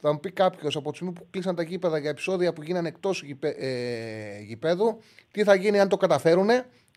θα 0.01 0.11
μου 0.11 0.19
πει 0.19 0.31
κάποιος 0.31 0.75
από 0.75 0.89
τη 0.89 0.95
στιγμή 0.95 1.13
που 1.13 1.27
κλείσαν 1.29 1.55
τα 1.55 1.63
γήπεδα 1.63 1.97
για 1.97 2.09
επεισόδια 2.09 2.53
που 2.53 2.63
γίνανε 2.63 2.87
εκτός 2.87 3.23
γηπέ, 3.23 3.49
ε, 3.49 4.39
γηπέδου, 4.41 4.99
τι 5.31 5.43
θα 5.43 5.55
γίνει 5.55 5.79
αν 5.79 5.89
το 5.89 5.97
καταφέρουν 5.97 6.47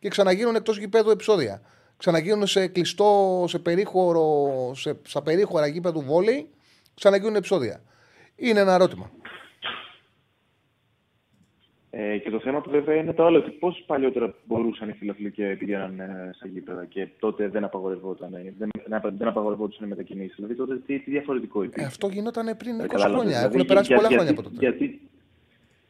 και 0.01 0.09
ξαναγίνουν 0.09 0.55
εκτός 0.55 0.79
γηπέδου 0.79 1.11
επεισόδια. 1.11 1.63
Ξαναγίνουν 1.97 2.47
σε 2.47 2.67
κλειστό, 2.67 3.45
σε 3.49 3.59
περίχωρο, 3.59 4.49
σε, 4.75 4.99
στα 5.03 5.23
περίχωρα 5.23 5.67
γήπεδου 5.67 6.01
βόλεϊ, 6.01 6.49
ξαναγίνουν 6.95 7.35
επεισόδια. 7.35 7.83
Είναι 8.37 8.61
ένα 8.61 8.75
ερώτημα. 8.75 9.11
Ε, 11.95 12.19
και 12.19 12.31
το 12.31 12.41
θέμα 12.41 12.61
του 12.61 12.71
βέβαια 12.71 12.95
είναι 12.97 13.13
το 13.13 13.25
άλλο, 13.25 13.39
ότι 13.39 13.51
πώς 13.51 13.83
παλιότερα 13.87 14.35
μπορούσαν 14.45 14.89
οι 14.89 14.93
φιλαθλοί 14.93 15.31
και 15.31 15.57
πηγαίναν 15.59 16.01
ε, 16.01 16.31
στα 16.35 16.47
γήπεδα 16.47 16.85
και 16.85 17.09
τότε 17.19 17.49
δεν 17.49 17.65
απαγορευόταν, 17.65 18.35
ε, 18.35 18.55
δεν, 18.59 18.69
δεν 19.19 19.29
απαγορευόταν 19.29 19.87
οι 19.87 19.89
μετακινήσεις. 19.89 20.35
Δηλαδή 20.37 20.55
τότε 20.55 20.77
τι, 20.87 20.99
τι 20.99 21.11
διαφορετικό 21.11 21.63
υπήρχε. 21.63 21.85
Ε, 21.85 21.87
αυτό 21.87 22.09
γινόταν 22.09 22.57
πριν 22.57 22.81
20 22.81 22.85
Ε, 22.85 22.99
χρόνια. 22.99 23.23
δηλαδή, 23.23 23.55
Έχουν 23.55 23.67
περάσει 23.67 23.87
για- 23.87 23.97
πολλά 23.97 24.09
γιατί- 24.09 24.25
χρόνια 24.25 24.31
από 24.31 24.43
τότε. 24.43 24.57
Γιατί, 24.59 25.01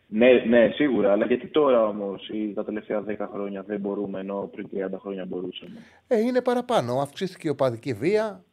ναι, 0.09 0.33
ναι, 0.49 0.71
σίγουρα. 0.75 1.13
Αλλά 1.13 1.27
γιατί 1.27 1.47
τώρα 1.47 1.87
όμως 1.87 2.29
ή 2.29 2.53
τα 2.55 2.65
τελευταία 2.65 3.01
10 3.03 3.29
χρόνια 3.33 3.63
δεν 3.63 3.81
μπορούμε, 3.81 4.21
ενώ 4.21 4.51
πριν 4.53 4.69
30 4.73 4.99
χρόνια 4.99 5.25
μπορούσαμε; 5.25 5.73
Ε, 6.09 6.19
είναι 6.21 6.41
παραπάνω. 6.41 7.01
Αυξήθηκε 7.01 7.49
η 7.49 7.51
οπαδική 7.51 7.93
βία. 7.93 8.45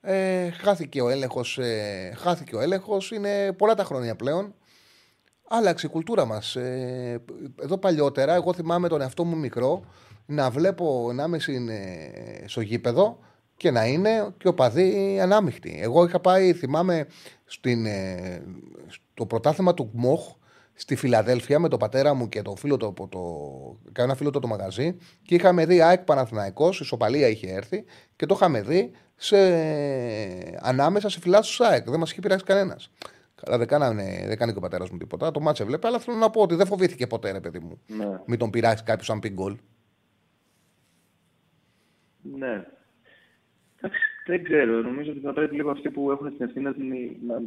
Ε, 0.00 0.50
χάθηκε 0.50 1.00
ο 1.02 1.08
έλεγχος, 1.08 1.58
ε, 1.58 2.12
χάθηκε 2.16 2.56
ο 2.56 2.60
έλεγχος. 2.60 3.10
Είναι 3.10 3.52
πολλά 3.52 3.74
τα 3.74 3.84
χρόνια 3.84 4.14
πλέον. 4.16 4.54
Άλλαξε 5.56 5.86
η 5.86 5.90
κουλτούρα 5.90 6.24
μας. 6.24 6.56
Ε, 6.56 7.22
εδώ 7.62 7.78
παλιότερα, 7.78 8.34
εγώ 8.34 8.52
θυμάμαι 8.52 8.88
τον 8.88 9.00
εαυτό 9.00 9.24
μου 9.24 9.36
μικρό, 9.36 9.84
να 10.26 10.50
βλέπω 10.50 11.10
να 11.14 11.24
είμαι 11.24 11.38
στην, 11.38 11.68
ε, 11.68 12.44
στο 12.46 12.60
γήπεδο 12.60 13.18
και 13.56 13.70
να 13.70 13.86
είναι 13.86 14.34
και 14.38 14.48
ο 14.48 14.54
παδί 14.54 15.18
ανάμειχτοι. 15.20 15.78
Εγώ 15.80 16.04
είχα 16.04 16.20
πάει, 16.20 16.52
θυμάμαι, 16.52 17.06
στην, 17.44 17.86
ε, 17.86 18.42
στο 18.86 19.26
πρωτάθλημα 19.26 19.74
του 19.74 19.90
ΚΜΟΧ 19.90 20.20
στη 20.74 20.96
Φιλαδέλφια 20.96 21.58
με 21.58 21.68
τον 21.68 21.78
πατέρα 21.78 22.14
μου 22.14 22.28
και 22.28 22.42
τον 22.42 22.56
φίλο 22.56 22.76
του 22.76 22.86
από 22.86 23.08
το. 23.08 23.20
Κάνα 23.92 24.14
φίλο 24.14 24.30
του 24.30 24.38
από 24.38 24.46
το 24.46 24.56
μαγαζί 24.56 24.96
και 25.22 25.34
είχαμε 25.34 25.66
δει 25.66 25.80
ΑΕΚ 25.80 26.00
Παναθηναϊκός, 26.00 26.80
η 26.80 26.84
Σοπαλία 26.84 27.28
είχε 27.28 27.52
έρθει 27.52 27.84
και 28.16 28.26
το 28.26 28.34
είχαμε 28.34 28.62
δει 28.62 28.90
σε, 29.16 29.36
ανάμεσα 30.60 31.08
σε 31.08 31.20
φυλάσσου 31.20 31.56
του 31.56 31.66
ΑΕΚ. 31.66 31.90
Δεν 31.90 31.98
μας 31.98 32.10
είχε 32.10 32.20
πειράξει 32.20 32.44
κανένας. 32.44 32.90
Καλά, 33.44 33.58
δεν, 33.58 33.66
κάνανε, 33.66 34.24
δεν 34.26 34.36
κάνει 34.38 34.52
και 34.52 34.58
ο 34.58 34.60
πατέρας 34.60 34.90
μου 34.90 34.98
τίποτα. 34.98 35.30
Το 35.30 35.40
μάτσε 35.40 35.62
έβλεπε, 35.62 35.86
αλλά 35.86 35.98
θέλω 35.98 36.16
να 36.16 36.30
πω 36.30 36.40
ότι 36.40 36.54
δεν 36.54 36.66
φοβήθηκε 36.66 37.06
ποτέ, 37.06 37.32
ρε 37.32 37.40
παιδί 37.40 37.58
μου. 37.58 37.80
Ναι. 37.86 38.20
Μην 38.26 38.38
τον 38.38 38.50
πειράξει 38.50 38.84
κάποιος 38.84 39.10
αν 39.10 39.18
πει 39.18 39.28
γκολ. 39.28 39.56
Ναι. 42.22 42.66
Εντάξει, 43.78 44.00
δεν 44.26 44.44
ξέρω. 44.44 44.80
Νομίζω 44.82 45.10
ότι 45.10 45.20
θα 45.20 45.32
πρέπει 45.32 45.54
λίγο 45.54 45.70
αυτοί 45.70 45.90
που 45.90 46.10
έχουν 46.10 46.36
την 46.36 46.44
ευθύνη 46.46 46.64
να, 46.64 46.74
την- 46.74 47.16
να, 47.26 47.40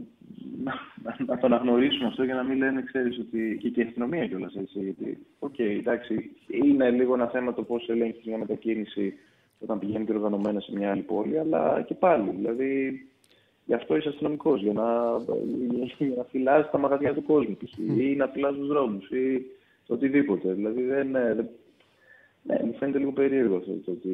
να, 0.64 0.74
να, 1.04 1.16
να 1.26 1.38
το 1.38 1.46
αναγνωρίσουν 1.46 2.06
αυτό 2.06 2.24
για 2.24 2.36
να 2.36 2.44
μην 2.44 2.58
λένε, 2.58 2.84
ξέρεις, 2.84 3.20
ότι. 3.20 3.58
και, 3.60 3.70
και 3.70 3.82
η 3.82 3.84
αστυνομία 3.84 4.28
κιόλας 4.28 4.56
έτσι. 4.56 4.80
Γιατί, 4.80 5.26
οκ, 5.40 5.60
εντάξει, 5.60 6.32
είναι 6.64 6.90
λίγο 6.90 7.14
ένα 7.14 7.28
θέμα 7.28 7.54
το 7.54 7.64
πώς 7.64 7.90
ελέγχεις 7.90 8.26
μια 8.26 8.38
μετακίνηση 8.38 9.14
όταν 9.60 9.80
πηγαίνει 9.80 10.06
και 10.06 10.14
οργανωμένα 10.14 10.60
σε 10.60 10.72
μια 10.74 10.92
άλλη 10.92 11.02
πόλη, 11.02 11.40
αλλά 11.40 11.82
και 11.88 11.94
πάλι. 11.94 12.30
Δηλαδή, 12.30 13.02
γι' 13.68 13.74
αυτό 13.74 13.96
είσαι 13.98 14.10
αστυνομικός, 14.10 14.62
για 14.62 14.74
να, 14.74 14.86
για 15.98 16.16
να 16.18 16.24
φυλάξει 16.24 16.68
τα 16.72 16.78
μαγαζιά 16.78 17.14
του 17.14 17.24
κόσμου 17.24 17.58
π.χ. 17.58 17.78
ή 17.78 18.16
να 18.18 18.28
φυλάξει 18.28 18.58
τους 18.58 18.68
δρόμους 18.68 19.10
ή 19.10 19.46
το 19.88 19.94
οτιδήποτε. 19.94 20.54
Δηλαδή, 20.54 20.82
δεν, 20.82 21.12
δεν, 21.12 21.50
ναι, 22.44 22.60
μου 22.64 22.76
φαίνεται 22.80 22.98
λίγο 22.98 23.12
περίεργο 23.12 23.56
αυτό 23.56 23.72
το 23.86 23.92
ότι 23.92 24.12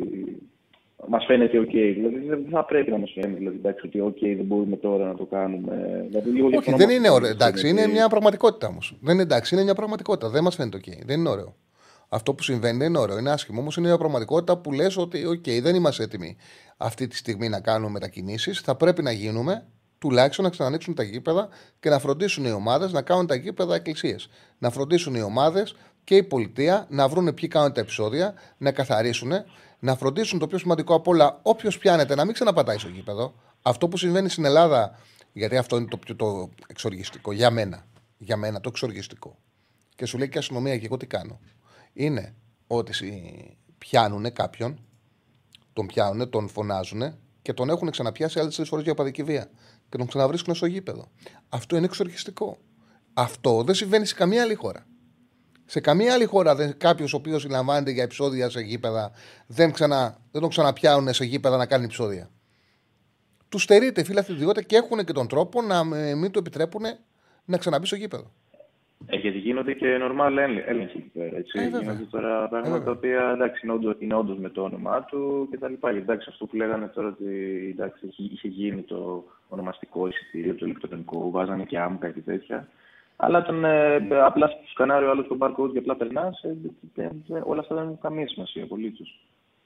μας 1.08 1.26
φαίνεται 1.26 1.60
OK. 1.60 1.72
Δηλαδή 1.72 2.20
δεν 2.28 2.46
θα 2.50 2.66
πρέπει 2.66 2.92
να 2.92 2.98
μας 2.98 3.12
φαίνεται 3.14 3.38
δηλαδή, 3.38 3.56
εντάξει, 3.56 3.88
ότι 3.88 4.00
OK, 4.06 4.36
δεν 4.36 4.46
μπορούμε 4.46 4.76
τώρα 4.78 5.06
να 5.08 5.16
το 5.16 5.26
κάνουμε. 5.26 6.06
Δηλαδή, 6.08 6.30
λίγο 6.30 6.46
Όχι, 6.46 6.56
διαφωνώ 6.56 6.78
δεν 6.78 6.88
με 6.88 6.94
είναι 6.94 7.08
αυτό, 7.08 7.20
ωραίο. 7.20 7.30
Εντάξει, 7.32 7.68
ότι- 7.68 7.80
είναι 7.82 7.88
μια 7.92 8.08
πραγματικότητα 8.10 8.68
όμως. 8.68 8.96
Δεν 9.02 9.14
είναι 9.14 9.24
εντάξει, 9.24 9.56
είναι 9.56 9.64
μια 9.64 9.76
πραγματικότητα. 9.76 10.30
Δεν 10.30 10.44
μας 10.44 10.56
φαίνεται 10.56 10.78
οκ. 10.78 11.06
Δεν 11.06 11.20
είναι 11.20 11.30
ωραίο. 11.30 11.56
Αυτό 12.14 12.34
που 12.34 12.44
συμβαίνει 12.44 12.78
δεν 12.78 12.88
είναι 12.88 12.98
ωραίο. 12.98 13.18
Είναι 13.18 13.32
άσχημο. 13.32 13.60
Όμως 13.60 13.78
είναι 13.78 13.88
μια 13.88 13.98
πραγματικότητα 13.98 14.58
που 14.58 14.72
λες 14.72 14.98
ότι, 14.98 15.26
οκ, 15.26 15.44
δεν 15.62 15.76
είμαστε 15.76 16.04
έτοιμοι 16.04 16.38
αυτή 16.78 17.08
τη 17.08 17.16
στιγμή 17.16 17.50
να 17.50 17.60
κάνουμε 17.60 17.92
μετακινήσεις. 17.92 18.60
Θα 18.60 18.76
πρέπει 18.76 19.04
να 19.04 19.12
γίνουμε 19.12 19.66
τουλάχιστον 19.98 20.46
να 20.46 20.52
ξανανοίξουν 20.52 20.94
τα 20.94 21.04
γήπεδα 21.04 21.50
και 21.80 21.90
να 21.90 22.00
φροντίσουν 22.00 22.46
οι 22.46 22.52
ομάδες 22.52 22.92
να 22.92 23.02
κάνουν 23.02 23.28
τα 23.28 23.36
γήπεδα 23.36 23.76
εκκλησίες. 23.76 24.30
Να 24.58 24.70
φροντίσουν 24.70 25.16
οι 25.16 25.22
ομάδες 25.22 25.76
και 26.04 26.16
η 26.16 26.24
πολιτεία 26.24 26.86
να 26.90 27.08
βρουν 27.08 27.34
ποιοι 27.34 27.50
κάνουν 27.50 27.74
τα 27.74 27.82
επεισόδια, 27.82 28.34
να 28.58 28.72
καθαρίσουν, 28.72 29.32
να 29.80 29.96
φροντίσουν 29.96 30.40
το 30.40 30.48
πιο 30.48 30.58
σημαντικό 30.58 30.96
απ' 30.96 31.08
όλα, 31.08 31.40
όποιος 31.42 31.78
πιάνεται 31.78 32.16
να 32.16 32.26
μην 32.26 32.34
ξαναπατάει 32.34 32.78
στο 32.78 32.88
γήπεδο. 32.88 33.34
Αυτό 33.62 33.88
που 33.88 33.98
συμβαίνει 33.98 34.30
στην 34.30 34.46
Ελλάδα, 34.46 35.00
γιατί 35.34 35.58
αυτό 35.58 35.78
είναι 35.78 35.88
το 35.88 35.98
πιο 35.98 36.16
το 36.16 36.50
εξοργιστικό 36.68 37.32
για 37.32 37.52
μένα. 37.52 37.86
Για 38.18 38.38
μένα 38.38 38.60
το 38.60 38.70
εξοργιστικό. 38.70 39.38
Και 39.96 40.06
σου 40.06 40.18
λέει 40.18 40.30
και 40.30 40.38
η 40.38 40.40
αστυνομία 40.40 40.78
και 40.78 40.86
εγώ 40.86 40.98
τι 40.98 41.06
κάνω. 41.06 41.40
Είναι 41.94 42.36
ότι 42.68 42.94
σι- 42.94 43.58
πιάνουνε 43.78 44.30
κάποιον, 44.30 44.80
τον 45.74 45.86
πιάνουνε, 45.86 46.26
τον 46.26 46.48
φωνάζουνε 46.50 47.18
και 47.42 47.54
τον 47.54 47.70
έχουν 47.70 47.92
ξαναπιάσει 47.92 48.40
άλλες 48.40 48.56
τρεις 48.56 48.68
φορές 48.68 48.84
για 48.84 48.94
οπαδική 48.94 49.24
βία. 49.24 49.50
Και 49.90 49.98
τον 49.98 50.08
ξαναβρίσκουν 50.08 50.56
στο 50.56 50.66
γήπεδο. 50.66 51.12
Αυτό 51.50 51.76
είναι 51.76 51.86
εξοργιστικό. 51.86 52.58
Αυτό 53.14 53.64
δεν 53.64 53.76
συμβαίνει 53.76 54.06
σε 54.06 54.16
καμία 54.16 54.42
άλλη 54.42 54.54
χώρα. 54.54 54.86
Σε 55.66 55.80
καμία 55.80 56.14
άλλη 56.14 56.26
χώρα 56.26 56.74
κάποιος 56.74 57.14
ο 57.14 57.18
οποίος 57.18 57.42
συλλαμβάνεται 57.42 57.92
για 57.92 58.04
επεισόδια 58.04 58.50
σε 58.50 58.60
γήπεδα 58.60 59.12
δεν, 59.48 59.72
ξανα, 59.72 60.18
δεν 60.32 60.42
τον 60.42 60.50
ξαναπιάνουν 60.50 61.14
σε 61.14 61.26
γήπεδα 61.26 61.58
να 61.58 61.66
κάνει 61.66 61.84
επεισόδια. 61.84 62.30
Τους 63.50 63.64
στερείται 63.64 64.04
φίλα 64.04 64.26
ιδιότητα 64.30 64.62
και 64.62 64.76
έχουν 64.76 65.06
και 65.06 65.14
τον 65.14 65.28
τρόπο 65.28 65.62
να 65.62 65.98
ε, 65.98 66.16
μην 66.16 66.32
του 66.32 66.40
επιτρέπουν 66.40 66.84
να 67.46 67.58
ξαναμπεί 67.58 67.86
στο 67.86 67.96
γήπεδο. 67.96 68.32
Ε, 69.08 69.16
γιατί 69.18 69.38
γίνονται 69.38 69.74
και 69.74 69.98
normal 70.02 70.38
έλεγ- 70.38 70.68
έλεγχοι 70.68 70.98
εκεί 70.98 71.12
πέρα. 71.14 71.38
Έτσι. 71.38 71.60
Ε, 71.60 71.64
βέβαια. 71.64 71.80
γίνονται 71.82 72.04
τώρα 72.12 72.48
πράγματα 72.48 72.70
βέβαια. 72.78 72.84
τα 72.86 72.92
οποία 72.92 73.32
εντάξει, 73.36 73.62
είναι, 73.64 73.74
όντως, 73.74 73.96
είναι 74.00 74.16
όντως 74.16 74.38
με 74.38 74.50
το 74.50 74.62
όνομά 74.64 75.04
του 75.04 75.48
κτλ. 75.52 75.66
Γιατί 75.82 75.98
εντάξει, 75.98 76.28
αυτό 76.30 76.46
που 76.46 76.56
λέγανε 76.56 76.88
τώρα 76.88 77.08
ότι 77.08 77.26
εντάξει, 77.74 78.06
είχε, 78.08 78.24
είχε 78.34 78.48
γίνει 78.48 78.82
το 78.82 79.24
ονομαστικό 79.50 80.08
εισιτήριο, 80.08 80.56
το 80.56 80.66
ηλεκτρονικό, 80.66 81.32
βάζανε 81.32 81.64
και 81.64 81.80
άμκα 81.80 82.10
και 82.10 82.20
τέτοια. 82.20 82.68
Αλλά 83.16 83.38
όταν 83.38 83.64
ε, 83.64 83.96
απλά 84.24 84.48
σου 84.48 84.58
σκανάρει 84.72 85.06
ο 85.06 85.10
άλλο 85.10 85.24
τον 85.24 85.38
barcode 85.42 85.72
και 85.72 85.78
απλά 85.78 85.96
περνάς, 85.96 86.46
όλα 87.44 87.60
αυτά 87.60 87.76
δεν 87.76 87.84
έχουν 87.84 88.00
καμία 88.02 88.28
σημασία 88.28 88.64
απολύτως. 88.64 89.20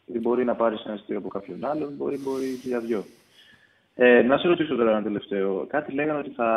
Γιατί 0.05 0.21
μπορεί 0.21 0.43
να 0.43 0.55
πάρεις 0.55 0.83
ένα 0.85 0.93
εισιτήριο 0.93 1.19
από 1.19 1.29
κάποιον 1.29 1.65
άλλον, 1.65 1.93
μπορεί, 1.97 2.17
μπορεί 2.17 2.59
και 2.61 2.67
για 2.67 2.79
δυο. 2.79 3.03
Ε, 3.99 4.21
να 4.21 4.37
σε 4.37 4.47
ρωτήσω 4.47 4.75
τώρα 4.75 4.91
ένα 4.91 5.03
τελευταίο. 5.03 5.65
Κάτι 5.69 5.93
λέγανε 5.93 6.19
ότι 6.19 6.29
θα... 6.29 6.49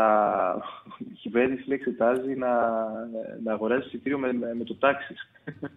η 1.13 1.15
κυβέρνηση 1.21 1.69
λέει, 1.69 1.79
εξετάζει 1.79 2.35
να, 2.35 2.49
να 3.45 3.53
αγοράσει 3.53 3.87
εισιτήριο 3.87 4.19
με, 4.19 4.33
με, 4.33 4.55
με 4.55 4.65
το 4.65 4.75
τάξη. 4.75 5.15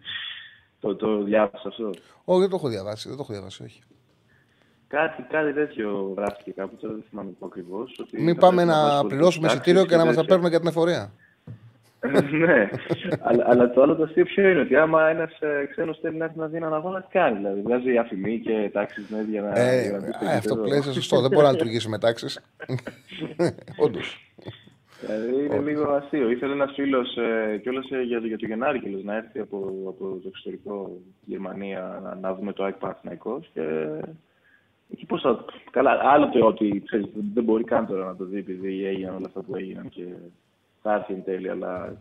το, 0.82 0.96
το 0.96 1.24
διάβασα 1.24 1.68
αυτό. 1.68 1.90
Όχι, 2.24 2.40
δεν 2.40 2.50
το 2.50 2.56
έχω 2.56 2.68
διαβάσει. 2.68 3.08
Δεν 3.08 3.18
το 3.18 3.24
έχω 3.24 3.34
διαβάσει, 3.34 3.64
όχι. 3.64 3.82
Κάτι, 4.88 5.22
κάτι 5.22 5.54
τέτοιο 5.54 6.14
γράφτηκε 6.18 6.52
κάπου, 6.52 6.76
τώρα 6.76 6.94
δεν 6.94 7.04
θυμάμαι 7.10 7.30
πού 7.40 7.46
ακριβώς. 7.46 8.06
Μην 8.12 8.36
πάμε 8.36 8.64
να 8.64 9.06
πληρώσουμε 9.06 9.48
εισιτήριο 9.48 9.86
και 9.86 9.96
να 9.96 10.06
μας 10.06 10.16
τα 10.16 10.26
παίρνουμε 10.26 10.50
για 10.50 10.60
την 10.60 10.68
εφορία. 10.68 11.12
ναι, 12.46 12.70
αλλά, 13.22 13.44
αλλά 13.48 13.72
το 13.72 13.82
άλλο 13.82 13.96
το 13.96 14.04
αστείο 14.04 14.24
ποιο 14.24 14.50
είναι, 14.50 14.60
ότι 14.60 14.76
άμα 14.76 15.10
ένας 15.10 15.32
ξένος 15.70 16.00
θέλει 16.02 16.18
να 16.18 16.26
έρθει 16.26 16.38
να 16.38 16.48
δει 16.48 16.58
έναν 16.58 16.74
αγώνα, 16.74 17.02
τι 17.02 17.08
κάνει. 17.12 17.38
Δηλαδή, 17.38 17.62
βγάζει 17.62 17.98
αφημί 17.98 18.40
και 18.40 18.70
τάξεις 18.74 19.10
ναι, 19.10 19.22
για 19.30 19.42
να. 19.42 19.60
Ε, 19.60 19.82
για 19.82 19.92
να 19.92 20.00
μπει 20.00 20.12
στο 20.12 20.26
ε, 20.26 20.28
αυτό 20.28 20.40
γήπεδο. 20.40 20.62
που 20.62 20.68
λες 20.68 20.86
είναι 20.86 20.94
σωστό. 20.94 21.22
δεν 21.22 21.30
μπορεί 21.32 21.46
να 21.46 21.52
λειτουργήσει 21.52 21.90
με 21.90 21.98
τάξεις. 21.98 22.40
Όντως. 23.86 24.34
Δηλαδή 25.00 25.46
είναι 25.46 25.60
λίγο 25.60 25.92
αστείο. 25.92 26.30
Ήθελε 26.30 26.54
ένας 26.54 26.72
φίλος 26.74 27.18
ε, 27.18 27.58
κιόλας 27.58 27.86
για, 28.06 28.20
το- 28.22 28.28
για 28.28 28.38
το 28.38 28.46
Γενάρη 28.46 28.80
κιόλας, 28.80 29.04
να 29.04 29.16
έρθει 29.16 29.40
από, 29.40 29.58
από 29.88 30.06
το 30.06 30.28
εξωτερικό 30.28 30.98
Γερμανία 31.26 32.00
να, 32.04 32.16
να 32.16 32.36
δούμε 32.36 32.54
το 32.54 32.64
ΑΕΚ 32.64 32.76
Παναθηναϊκός 32.76 33.50
και 33.54 33.62
Εκεί 34.92 35.06
πώς 35.06 35.22
θα... 35.22 35.46
Καλά, 35.72 36.00
άλλο 36.04 36.30
το 36.30 36.46
ότι 36.46 36.84
ξέρεις, 36.86 37.06
δεν 37.34 37.44
μπορεί 37.44 37.64
καν 37.64 37.88
τώρα 37.88 38.06
να 38.06 38.16
το 38.16 38.26
δει 38.26 38.38
επειδή 38.38 38.86
έγιναν 38.86 39.16
όλα 39.16 39.26
αυτά 39.28 39.42
που 39.42 39.56
έγιναν 39.56 39.90
και 39.90 40.04
θα 40.84 40.94
έρθει 40.94 41.14
εν 41.14 41.24
τέλει, 41.24 41.50
αλλά 41.50 41.98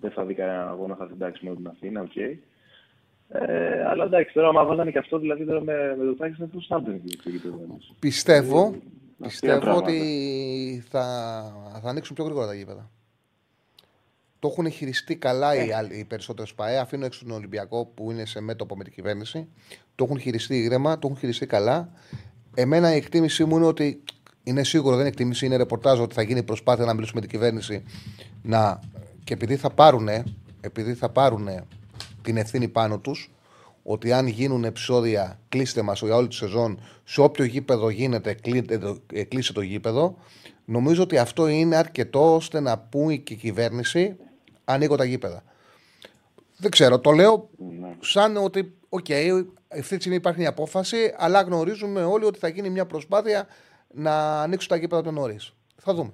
δεν 0.00 0.10
θα 0.10 0.24
δει 0.24 0.34
κανένα 0.34 0.68
αγώνα, 0.68 0.94
θα 0.96 1.06
συντάξει 1.06 1.48
με 1.48 1.54
την 1.54 1.66
Αθήνα, 1.66 2.00
οκ. 2.00 2.16
Ε, 2.16 3.84
αλλά 3.86 4.04
εντάξει, 4.04 4.32
τώρα 4.34 4.48
άμα 4.48 4.64
βάζανε 4.64 4.90
και 4.90 4.98
αυτό, 4.98 5.18
δηλαδή 5.18 5.44
τώρα 5.44 5.60
με, 5.62 5.96
με 5.98 6.04
το 6.04 6.14
τάξη 6.16 6.44
πώς 6.44 6.66
θα 6.66 6.82
έρθει 6.86 6.98
και 7.16 7.30
το 7.48 7.78
Πιστεύω, 7.98 8.72
Ε, 8.74 8.78
πιστεύω 9.26 9.60
πράγματα. 9.60 9.86
ότι 9.90 10.84
θα, 10.88 11.02
θα 11.82 11.88
ανοίξουν 11.88 12.14
πιο 12.14 12.24
γρήγορα 12.24 12.46
τα 12.46 12.54
γήπεδα. 12.54 12.90
Το 14.38 14.48
έχουν 14.48 14.70
χειριστεί 14.70 15.16
καλά 15.16 15.52
Ε. 15.52 15.64
οι, 15.64 15.72
άλλοι- 15.72 15.92
οι 15.98 16.04
περισσότερες 16.04 16.54
ΠαΕ. 16.54 16.78
Αφήνω 16.78 17.04
έξω 17.04 17.24
τον 17.24 17.34
Ολυμπιακό 17.36 17.86
που 17.86 18.10
είναι 18.10 18.24
σε 18.26 18.40
μέτωπο 18.40 18.76
με 18.76 18.84
την 18.84 18.92
κυβέρνηση. 18.92 19.48
Το 19.94 20.04
έχουν 20.04 20.18
χειριστεί 20.20 20.62
ήρεμα, 20.62 20.98
το 20.98 21.06
έχουν 21.06 21.18
χειριστεί 21.18 21.46
καλά. 21.46 21.88
Εμένα 22.54 22.92
η 22.92 22.96
εκτίμησή 22.96 23.44
μου 23.44 23.56
είναι 23.56 23.66
ότι 23.66 24.02
είναι 24.42 24.64
σίγουρο, 24.64 24.90
δεν 24.90 24.98
είναι 25.00 25.08
εκτίμηση, 25.08 25.46
είναι 25.46 25.56
ρεπορτάζ 25.56 26.00
ότι 26.00 26.14
θα 26.14 26.22
γίνει 26.22 26.42
προσπάθεια 26.42 26.84
να 26.84 26.94
μιλήσουμε 26.94 27.20
με 27.20 27.26
την 27.26 27.38
κυβέρνηση 27.38 27.82
να, 28.42 28.80
και 29.24 29.32
επειδή 29.34 29.56
θα 29.56 29.70
πάρουν, 29.70 30.08
επειδή 30.60 30.94
θα 30.94 31.08
πάρουν 31.08 31.48
την 32.22 32.36
ευθύνη 32.36 32.68
πάνω 32.68 32.98
τους, 32.98 33.30
ότι 33.82 34.12
αν 34.12 34.26
γίνουν 34.26 34.64
επεισόδια 34.64 35.38
κλείστε 35.48 35.82
μας 35.82 36.00
για 36.00 36.14
όλη 36.16 36.28
τη 36.28 36.34
σεζόν, 36.34 36.80
σε 37.04 37.20
όποιο 37.20 37.44
γήπεδο 37.44 37.88
γίνεται, 37.88 38.34
κλείτε 38.34 38.78
το- 38.78 38.98
ε, 39.12 39.22
κλείσε 39.24 39.52
το 39.52 39.60
γήπεδο. 39.60 40.16
Νομίζω 40.64 41.02
ότι 41.02 41.18
αυτό 41.18 41.46
είναι 41.48 41.76
αρκετό 41.76 42.34
ώστε 42.34 42.60
να 42.60 42.78
πει 42.78 43.18
και 43.18 43.32
η 43.32 43.36
κυβέρνηση 43.36 44.16
ανοίγω 44.64 44.96
τα 44.96 45.04
γήπεδα. 45.04 45.42
Δεν 46.56 46.70
ξέρω, 46.70 46.98
το 46.98 47.10
λέω 47.10 47.48
Ναι. 47.80 47.96
σαν 48.00 48.36
ότι, 48.36 48.72
οκ, 48.88 49.06
αυτή 49.68 49.94
τη 49.94 50.00
στιγμή 50.00 50.16
υπάρχει 50.16 50.40
μια 50.40 50.48
απόφαση, 50.48 51.14
αλλά 51.16 51.40
γνωρίζουμε 51.42 52.02
όλοι 52.04 52.24
ότι 52.24 52.38
θα 52.38 52.48
γίνει 52.48 52.70
μια 52.70 52.86
προσπάθεια 52.86 53.46
να 53.94 54.42
ανοίξουν 54.42 54.68
τα 54.68 54.76
γήπεδα 54.76 55.02
πιο 55.02 55.10
νωρίς. 55.10 55.52
Θα 55.76 55.94
δούμε. 55.94 56.12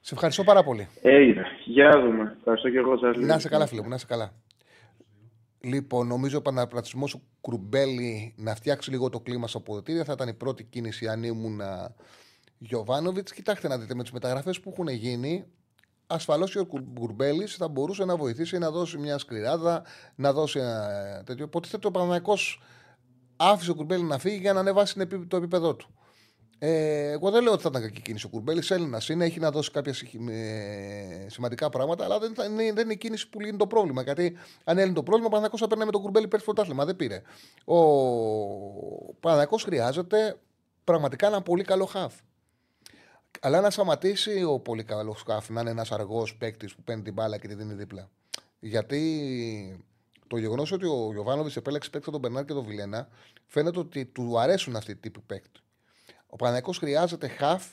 Σε 0.00 0.14
ευχαριστώ 0.14 0.44
πάρα 0.44 0.64
πολύ. 0.64 0.88
Έγινε. 1.02 1.44
Για 1.64 1.88
να 1.88 2.00
δούμε. 2.00 2.36
Ευχαριστώ 2.38 2.70
και 2.70 2.78
εγώ, 2.78 2.96
Τσάρλι. 2.96 3.24
Να 3.24 3.34
είσαι 3.34 3.48
καλά, 3.48 3.66
φίλε 3.66 3.82
μου, 3.82 3.88
να 3.88 3.94
είσαι 3.94 4.06
καλά. 4.06 4.32
Λοιπόν, 5.60 6.06
νομίζω 6.06 6.36
ο 6.36 6.38
επαναπατρισμό 6.38 7.06
του 7.06 7.22
Κουρμπέλη 7.40 8.34
να 8.36 8.54
φτιάξει 8.54 8.90
λίγο 8.90 9.08
το 9.08 9.20
κλίμα 9.20 9.48
στα 9.48 9.58
αποδυτήρια 9.58 10.04
θα 10.04 10.12
ήταν 10.12 10.28
η 10.28 10.34
πρώτη 10.34 10.64
κίνηση 10.64 11.08
αν 11.08 11.22
ήμουν 11.22 11.60
Γιωβάνοβιτς. 12.58 13.32
Κοιτάξτε 13.32 13.68
να 13.68 13.78
δείτε 13.78 13.94
με 13.94 14.02
τις 14.02 14.12
μεταγραφές 14.12 14.60
που 14.60 14.70
έχουν 14.72 14.88
γίνει. 14.88 15.44
Ασφαλώς 16.06 16.50
και 16.50 16.58
ο 16.58 16.66
Κουρμπέλη 16.94 17.46
θα 17.46 17.68
μπορούσε 17.68 18.04
να 18.04 18.16
βοηθήσει 18.16 18.58
να 18.58 18.70
δώσει 18.70 18.98
μια 18.98 19.18
σκληράδα, 19.18 19.82
να 20.14 20.32
δώσει 20.32 20.58
ένα 20.58 21.22
τέτοιο. 21.26 21.44
Υποτίθεται 21.44 21.86
ο 21.86 21.90
Παναγιακός 21.90 22.62
άφησε 23.36 23.70
ο 23.70 23.74
Κουρμπέλη 23.74 24.02
να 24.02 24.18
φύγει 24.18 24.36
για 24.36 24.52
να 24.52 24.60
ανεβάσει 24.60 24.92
την 24.92 25.02
επί- 25.02 25.28
το 25.28 25.36
επίπεδό 25.36 25.74
του. 25.74 25.88
Ε, 26.58 27.10
εγώ 27.10 27.30
δεν 27.30 27.42
λέω 27.42 27.52
ότι 27.52 27.62
θα 27.62 27.68
ήταν 27.68 27.82
κακή 27.82 28.00
κίνηση. 28.00 28.26
Ο 28.26 28.28
Κουρμπέλης 28.28 28.70
Έλληνα 28.70 29.00
είναι, 29.10 29.24
έχει 29.24 29.38
να 29.40 29.50
δώσει 29.50 29.70
κάποια 29.70 29.92
συχ- 29.92 30.14
ε, 30.30 31.26
σημαντικά 31.28 31.68
πράγματα, 31.68 32.04
αλλά 32.04 32.18
δεν, 32.18 32.34
θα, 32.34 32.44
είναι, 32.44 32.72
δεν 32.72 32.84
είναι 32.84 32.92
η 32.92 32.96
κίνηση 32.96 33.28
που 33.28 33.40
λύνει 33.40 33.56
το 33.56 33.66
πρόβλημα. 33.66 34.02
Γιατί 34.02 34.36
αν 34.64 34.78
έλυνε 34.78 34.94
το 34.94 35.02
πρόβλημα, 35.02 35.26
ο 35.26 35.30
Παναγιακό 35.30 35.58
θα 35.58 35.66
παίρνει 35.66 35.84
με 35.84 35.90
τον 35.90 36.00
Κουρμπέλη 36.02 36.28
πέρσι 36.28 36.44
πρωτάθλημα. 36.44 36.84
Δεν 36.84 36.96
πήρε. 36.96 37.22
Ο 37.64 37.78
Παναγιακό 39.20 39.56
χρειάζεται 39.56 40.36
πραγματικά 40.84 41.26
ένα 41.26 41.42
πολύ 41.42 41.64
καλό 41.64 41.84
χαφ. 41.84 42.14
Αλλά 43.40 43.60
να 43.60 43.70
σταματήσει 43.70 44.42
ο 44.44 44.58
πολύ 44.58 44.84
καλός 44.84 45.22
χαφ 45.26 45.48
να 45.48 45.60
είναι 45.60 45.70
ένας 45.70 45.92
αργός 45.92 46.36
παίκτης 46.36 46.74
που 46.74 46.82
παίρνει 46.82 47.02
την 47.02 47.12
μπάλα 47.12 47.38
και 47.38 47.48
τη 47.48 47.54
δίνει 47.54 47.74
δίπλα. 47.74 48.08
Γιατί 48.60 49.84
το 50.26 50.36
γεγονός 50.36 50.72
ότι 50.72 50.86
ο 50.86 51.10
Γιωβάνοβιτς 51.12 51.56
επέλεξε 51.56 51.90
παίκτη 51.90 52.10
τον 52.10 52.20
Μπερνάρ 52.20 52.44
και 52.44 52.52
τον 52.52 52.64
Βιλένα 52.64 53.08
φαίνεται 53.46 53.78
ότι 53.78 54.04
του 54.04 54.38
αρέσουν 54.40 54.76
αυτοί 54.76 54.90
οι 54.90 54.96
τύποι 54.96 55.20
παίκτη. 55.20 55.60
Ο 56.34 56.36
Παναγιακό 56.36 56.72
χρειάζεται 56.72 57.28
χαφ 57.28 57.66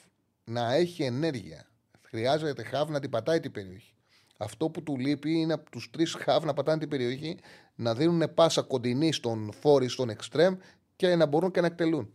να 0.43 0.73
έχει 0.73 1.03
ενέργεια. 1.03 1.67
Χρειάζεται 2.01 2.63
χαφ 2.63 2.89
να 2.89 2.99
την 2.99 3.09
πατάει 3.09 3.39
την 3.39 3.51
περιοχή. 3.51 3.93
Αυτό 4.37 4.69
που 4.69 4.83
του 4.83 4.97
λείπει 4.97 5.31
είναι 5.31 5.53
από 5.53 5.71
τους 5.71 5.89
τρεις 5.89 6.13
χαφ 6.13 6.43
να 6.43 6.53
πατάνε 6.53 6.79
την 6.79 6.89
περιοχή, 6.89 7.37
να 7.75 7.95
δίνουν 7.95 8.33
πάσα 8.33 8.61
κοντινή 8.61 9.11
στον 9.11 9.51
φόρη, 9.59 9.87
στον 9.87 10.09
εξτρέμ 10.09 10.55
και 10.95 11.15
να 11.15 11.25
μπορούν 11.25 11.51
και 11.51 11.61
να 11.61 11.67
εκτελούν. 11.67 12.13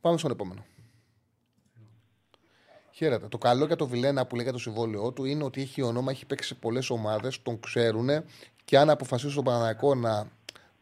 Πάμε 0.00 0.18
στον 0.18 0.30
επόμενο. 0.30 0.64
Χαίρετε. 2.90 3.28
Το 3.28 3.38
καλό 3.38 3.64
για 3.64 3.76
το 3.76 3.86
Βιλένα 3.86 4.26
που 4.26 4.34
λέει 4.34 4.44
για 4.44 4.52
το 4.52 4.58
συμβόλαιό 4.58 5.12
του 5.12 5.24
είναι 5.24 5.44
ότι 5.44 5.60
έχει 5.60 5.82
ονόμα, 5.82 6.10
έχει 6.10 6.26
παίξει 6.26 6.48
σε 6.48 6.54
πολλές 6.54 6.90
ομάδες, 6.90 7.42
τον 7.42 7.60
ξέρουν 7.60 8.08
και 8.64 8.78
αν 8.78 8.90
αποφασίσουν 8.90 9.30
στον 9.30 9.44
Παναναϊκό 9.44 9.94
να 9.94 10.30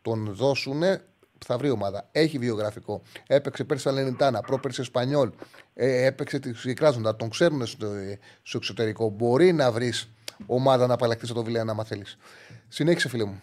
τον 0.03 0.35
δώσουν, 0.35 0.83
θα 1.47 1.59
βρει 1.59 1.71
ομάδα. 1.71 2.09
Έχει 2.13 2.39
βιογραφικό. 2.39 3.03
Έπαιξε 3.27 3.65
πέρσι 3.65 3.83
στα 3.83 3.93
Λενιτάνα, 3.93 4.41
πρόπερσι 4.41 4.81
Εσπανιόλ. 4.81 5.31
Ε, 5.75 6.07
έπαιξε 6.07 6.39
τη 6.39 6.75
Κράζοντα. 6.75 7.17
Τον 7.17 7.31
ξέρουν 7.31 7.67
στο, 7.67 7.87
στο 8.43 8.57
εξωτερικό. 8.57 9.11
Μπορεί 9.11 9.53
να 9.53 9.73
βρεις 9.73 10.11
ομάδα 10.47 10.87
να 10.87 10.95
απαλλακτήσει 10.95 11.35
το 11.35 11.43
Βιλένα, 11.43 11.73
άμα 11.73 11.85
θέλει. 11.85 12.05
Συνέχισε, 12.69 13.09
φίλε 13.09 13.25
μου. 13.25 13.43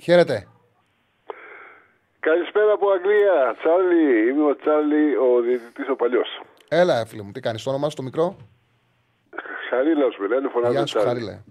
Χαίρετε. 0.00 0.48
Καλησπέρα 2.20 2.72
από 2.72 2.90
Αγγλία. 2.90 3.56
Τσάρλι, 3.58 4.28
είμαι 4.30 4.44
ο 4.44 4.56
Τσάρλι, 4.56 5.16
ο 5.16 5.40
διαιτητής 5.40 5.88
ο 5.88 5.96
παλιός. 5.96 6.42
Έλα, 6.68 7.06
φίλε 7.06 7.22
μου, 7.22 7.32
τι 7.32 7.40
κάνεις, 7.40 7.62
το 7.62 7.70
όνομά 7.70 7.88
σου 7.88 7.96
το 7.96 8.02
μικρό; 8.02 8.36
Χαρίλα 9.70 10.10
σου 10.10 10.22
λένε, 10.22 10.48
φωνάζω 10.48 10.72
Γεια 10.72 10.86
σου, 10.86 10.98
Τσάρλι. 10.98 11.20
Χαρίλα. 11.20 11.44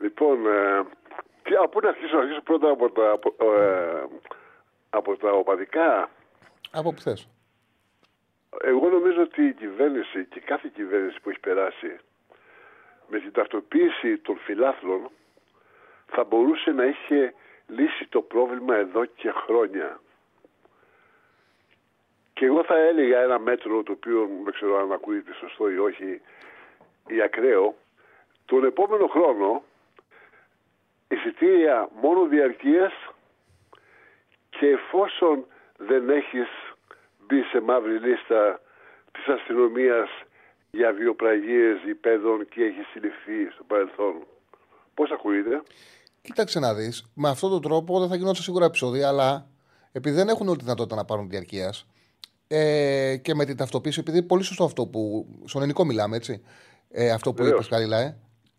Λοιπόν, 0.00 0.46
ε, 0.46 0.86
τι, 1.44 1.54
από 1.54 1.68
πού 1.68 1.80
να 1.80 1.88
αρχίσω, 1.88 2.16
να 2.16 2.22
αρχίσω 2.22 2.40
πρώτα 2.40 2.70
από 2.70 2.90
τα, 2.90 3.10
από, 3.10 3.34
ε, 3.58 4.04
από 4.90 5.16
τα 5.16 5.30
οπαδικά. 5.30 6.10
Από 6.70 6.92
που 6.92 7.00
θες. 7.00 7.28
Εγώ 8.62 8.88
νομίζω 8.88 9.22
ότι 9.22 9.42
η 9.42 9.52
κυβέρνηση 9.52 10.24
και 10.24 10.40
κάθε 10.40 10.70
κυβέρνηση 10.74 11.20
που 11.20 11.30
έχει 11.30 11.40
περάσει 11.40 11.98
με 13.08 13.18
την 13.18 13.32
ταυτοποίηση 13.32 14.18
των 14.18 14.36
φιλάθλων 14.36 15.10
θα 16.06 16.24
μπορούσε 16.24 16.70
να 16.70 16.84
είχε 16.84 17.34
λύσει 17.66 18.06
το 18.08 18.20
πρόβλημα 18.20 18.76
εδώ 18.76 19.04
και 19.04 19.30
χρόνια. 19.30 20.00
Και 22.32 22.44
εγώ 22.44 22.64
θα 22.64 22.78
έλεγα 22.78 23.20
ένα 23.20 23.38
μέτρο 23.38 23.82
το 23.82 23.92
οποίο 23.92 24.28
δεν 24.44 24.52
ξέρω 24.52 24.78
αν 24.78 24.92
ακούγεται 24.92 25.32
σωστό 25.32 25.70
ή 25.70 25.78
όχι 25.78 26.20
ή 27.06 27.22
ακραίο. 27.22 27.74
Τον 28.44 28.64
επόμενο 28.64 29.06
χρόνο 29.06 29.62
εισιτήρια 31.14 31.88
μόνο 32.02 32.26
διαρκείας 32.26 32.92
και 34.50 34.66
εφόσον 34.66 35.46
δεν 35.76 36.10
έχεις 36.10 36.48
μπει 37.26 37.40
σε 37.42 37.60
μαύρη 37.60 37.98
λίστα 37.98 38.60
της 39.12 39.26
αστυνομίας 39.34 40.08
για 40.70 40.92
βιοπραγίες 40.92 41.76
υπέδων 41.88 42.48
και 42.48 42.62
έχεις 42.62 42.86
συλληφθεί 42.92 43.38
στο 43.54 43.64
παρελθόν. 43.64 44.14
Πώς 44.94 45.10
ακούγεται; 45.10 45.62
Κοίταξε 46.22 46.58
να 46.58 46.74
δεις. 46.74 47.10
Με 47.14 47.28
αυτόν 47.28 47.50
τον 47.50 47.62
τρόπο 47.62 48.00
δεν 48.00 48.08
θα 48.08 48.16
γινόταν 48.16 48.42
σίγουρα 48.42 48.64
επεισόδια, 48.64 49.08
αλλά 49.08 49.46
επειδή 49.92 50.16
δεν 50.16 50.28
έχουν 50.28 50.48
όλη 50.48 50.56
τη 50.56 50.62
δυνατότητα 50.62 50.96
να 50.96 51.04
πάρουν 51.04 51.28
διαρκείας 51.28 51.86
ε, 52.48 53.16
και 53.22 53.34
με 53.34 53.44
την 53.44 53.56
ταυτοποίηση, 53.56 54.00
επειδή 54.00 54.18
είναι 54.18 54.26
πολύ 54.26 54.42
σωστό 54.42 54.64
αυτό 54.64 54.86
που. 54.86 55.26
Στον 55.44 55.60
ελληνικό 55.60 55.84
μιλάμε, 55.84 56.16
έτσι. 56.16 56.42
Ε, 56.90 57.10
αυτό 57.10 57.32
που 57.32 57.42
Βεβαίως. 57.42 57.66
είπε, 57.66 57.74
Καρίλα, 57.74 57.98
ε. 57.98 58.16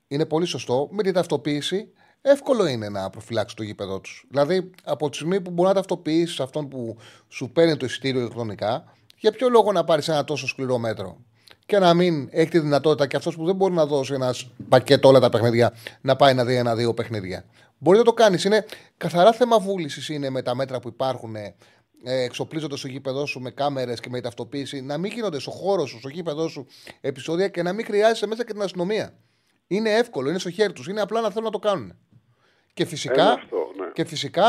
Είναι 0.07 0.25
πολύ 0.25 0.45
σωστό. 0.45 0.87
Με 0.91 1.03
την 1.03 1.13
ταυτοποίηση, 1.13 1.93
εύκολο 2.31 2.65
είναι 2.65 2.89
να 2.89 3.09
προφυλάξεις 3.09 3.53
το 3.53 3.63
γήπεδο 3.63 3.99
τους. 3.99 4.25
Δηλαδή, 4.29 4.71
από 4.83 5.09
τη 5.09 5.15
στιγμή 5.15 5.41
που 5.41 5.51
μπορείς 5.51 5.73
να 5.73 5.77
ταυτοποιήσεις 5.77 6.39
αυτόν 6.39 6.67
που 6.67 6.97
σου 7.29 7.49
παίρνει 7.49 7.77
το 7.77 7.85
εισιτήριο 7.85 8.19
ηλεκτρονικά, 8.19 8.93
για 9.17 9.31
ποιο 9.31 9.49
λόγο 9.49 9.71
να 9.71 9.83
πάρεις 9.83 10.07
ένα 10.07 10.23
τόσο 10.23 10.47
σκληρό 10.47 10.77
μέτρο; 10.77 11.17
Και 11.65 11.79
να 11.79 11.93
μην 11.93 12.27
έχει 12.31 12.49
τη 12.49 12.59
δυνατότητα 12.59 13.07
και 13.07 13.15
αυτός 13.15 13.35
που 13.35 13.45
δεν 13.45 13.55
μπορεί 13.55 13.73
να 13.73 13.85
δώσει 13.85 14.13
ένας 14.13 14.49
πακέτο 14.69 15.07
όλα 15.07 15.19
τα 15.19 15.29
παιχνίδια 15.29 15.73
να 16.01 16.15
πάει 16.15 16.33
να 16.33 16.45
δει 16.45 16.55
ένα-δύο 16.55 16.93
παιχνίδια. 16.93 17.45
Μπορεί 17.77 17.97
να 17.97 18.03
το 18.03 18.13
κάνεις. 18.13 18.43
Είναι 18.43 18.65
καθαρά 18.97 19.33
θέμα 19.33 19.59
βούλησης 19.59 20.09
είναι 20.09 20.29
με 20.29 20.41
τα 20.41 20.55
μέτρα 20.55 20.79
που 20.79 20.87
υπάρχουν, 20.87 21.35
ε, 21.35 21.53
εξοπλίζοντας 22.03 22.81
το 22.81 22.87
γήπεδό 22.87 23.25
σου 23.25 23.39
με 23.39 23.51
κάμερες 23.51 23.99
και 23.99 24.09
με 24.09 24.21
ταυτοποίηση, 24.21 24.81
να 24.81 24.97
μην 24.97 25.11
γίνονται 25.11 25.39
στο 25.39 25.51
χώρο 25.51 25.85
σου, 25.85 25.99
στο 25.99 26.09
γήπεδό 26.09 26.47
σου 26.47 26.67
επεισόδια 27.01 27.47
και 27.47 27.63
να 27.63 27.73
μην 27.73 27.85
χρειάζεσαι 27.85 28.27
μέσα 28.27 28.45
και 28.45 28.51
την 28.51 28.61
αστυνομία. 28.61 29.13
Είναι 29.67 29.89
εύκολο, 29.89 30.29
είναι 30.29 30.39
στο 30.39 30.49
χέρι 30.49 30.73
τους. 30.73 30.87
Είναι 30.87 31.01
απλά 31.01 31.21
να 31.21 31.29
θέλουν 31.29 31.43
να 31.43 31.51
το 31.51 31.59
κάνουν. 31.59 31.97
Και 32.75 32.85
φυσικά, 32.85 33.21
Ένα 33.21 33.31
αυτό, 33.31 33.71
ναι. 33.77 33.85
και 33.93 34.05
φυσικά 34.05 34.47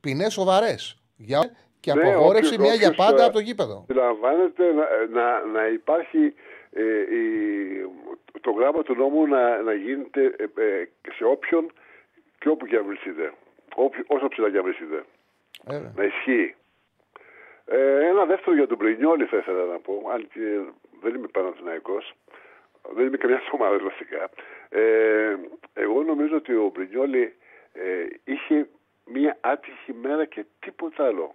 ποινές 0.00 0.32
σοβαρές. 0.32 0.82
Για... 1.16 1.40
Και 1.80 1.92
Ναι, 1.94 2.00
απογόρευση 2.00 2.54
όποιος- 2.54 2.66
μια 2.68 2.74
για 2.74 2.88
όποιος, 2.88 3.06
πάντα 3.06 3.22
ε, 3.22 3.24
από 3.24 3.32
το 3.32 3.38
γήπεδο. 3.38 3.86
Αντιλαμβάνεται 3.90 4.64
να, 4.72 4.84
να, 5.16 5.44
να 5.44 5.66
υπάρχει 5.66 6.34
ε, 6.70 6.82
η- 7.20 7.86
το 8.40 8.50
γράμμα 8.50 8.82
του 8.82 8.94
νόμου 8.94 9.26
να, 9.26 9.62
να 9.62 9.72
γίνεται 9.74 10.22
ε, 10.24 10.62
ε, 10.62 10.88
σε 11.16 11.24
όποιον 11.24 11.72
και 12.38 12.48
όπου 12.48 12.66
και 12.66 12.76
αν 12.76 12.84
βρίσκεται. 12.86 13.32
Όποιο- 13.74 14.04
όσο 14.06 14.28
ψηλά 14.28 14.50
και 14.50 14.56
αν 14.58 14.64
βρίσκεται. 14.64 15.04
Βέβαια. 15.64 15.92
Να 15.96 16.04
ισχύει. 16.04 16.54
Ε, 17.66 18.06
ένα 18.08 18.24
δεύτερο 18.24 18.56
για 18.56 18.66
τον 18.66 18.78
Πρινιόλη 18.78 19.24
θα 19.24 19.36
ήθελα 19.36 19.64
να 19.64 19.78
πω, 19.78 19.92
αν 20.14 20.28
και 20.32 20.40
δεν 21.02 21.14
είμαι 21.14 21.26
Παναθηναϊκός, 21.28 22.12
δεν 22.94 23.06
είμαι 23.06 23.16
καμιά 23.16 23.40
ομάδα 23.56 23.78
βασικά. 23.78 24.30
Ε, 24.68 25.36
εγώ 25.74 26.02
νομίζω 26.02 26.36
ότι 26.36 26.54
ο 26.54 26.70
Πρινιόλη 26.70 27.36
ε, 27.72 28.06
είχε 28.24 28.68
μια 29.04 29.36
άτυχη 29.40 29.92
μέρα 29.92 30.24
και 30.24 30.44
τίποτα 30.60 31.04
άλλο. 31.04 31.34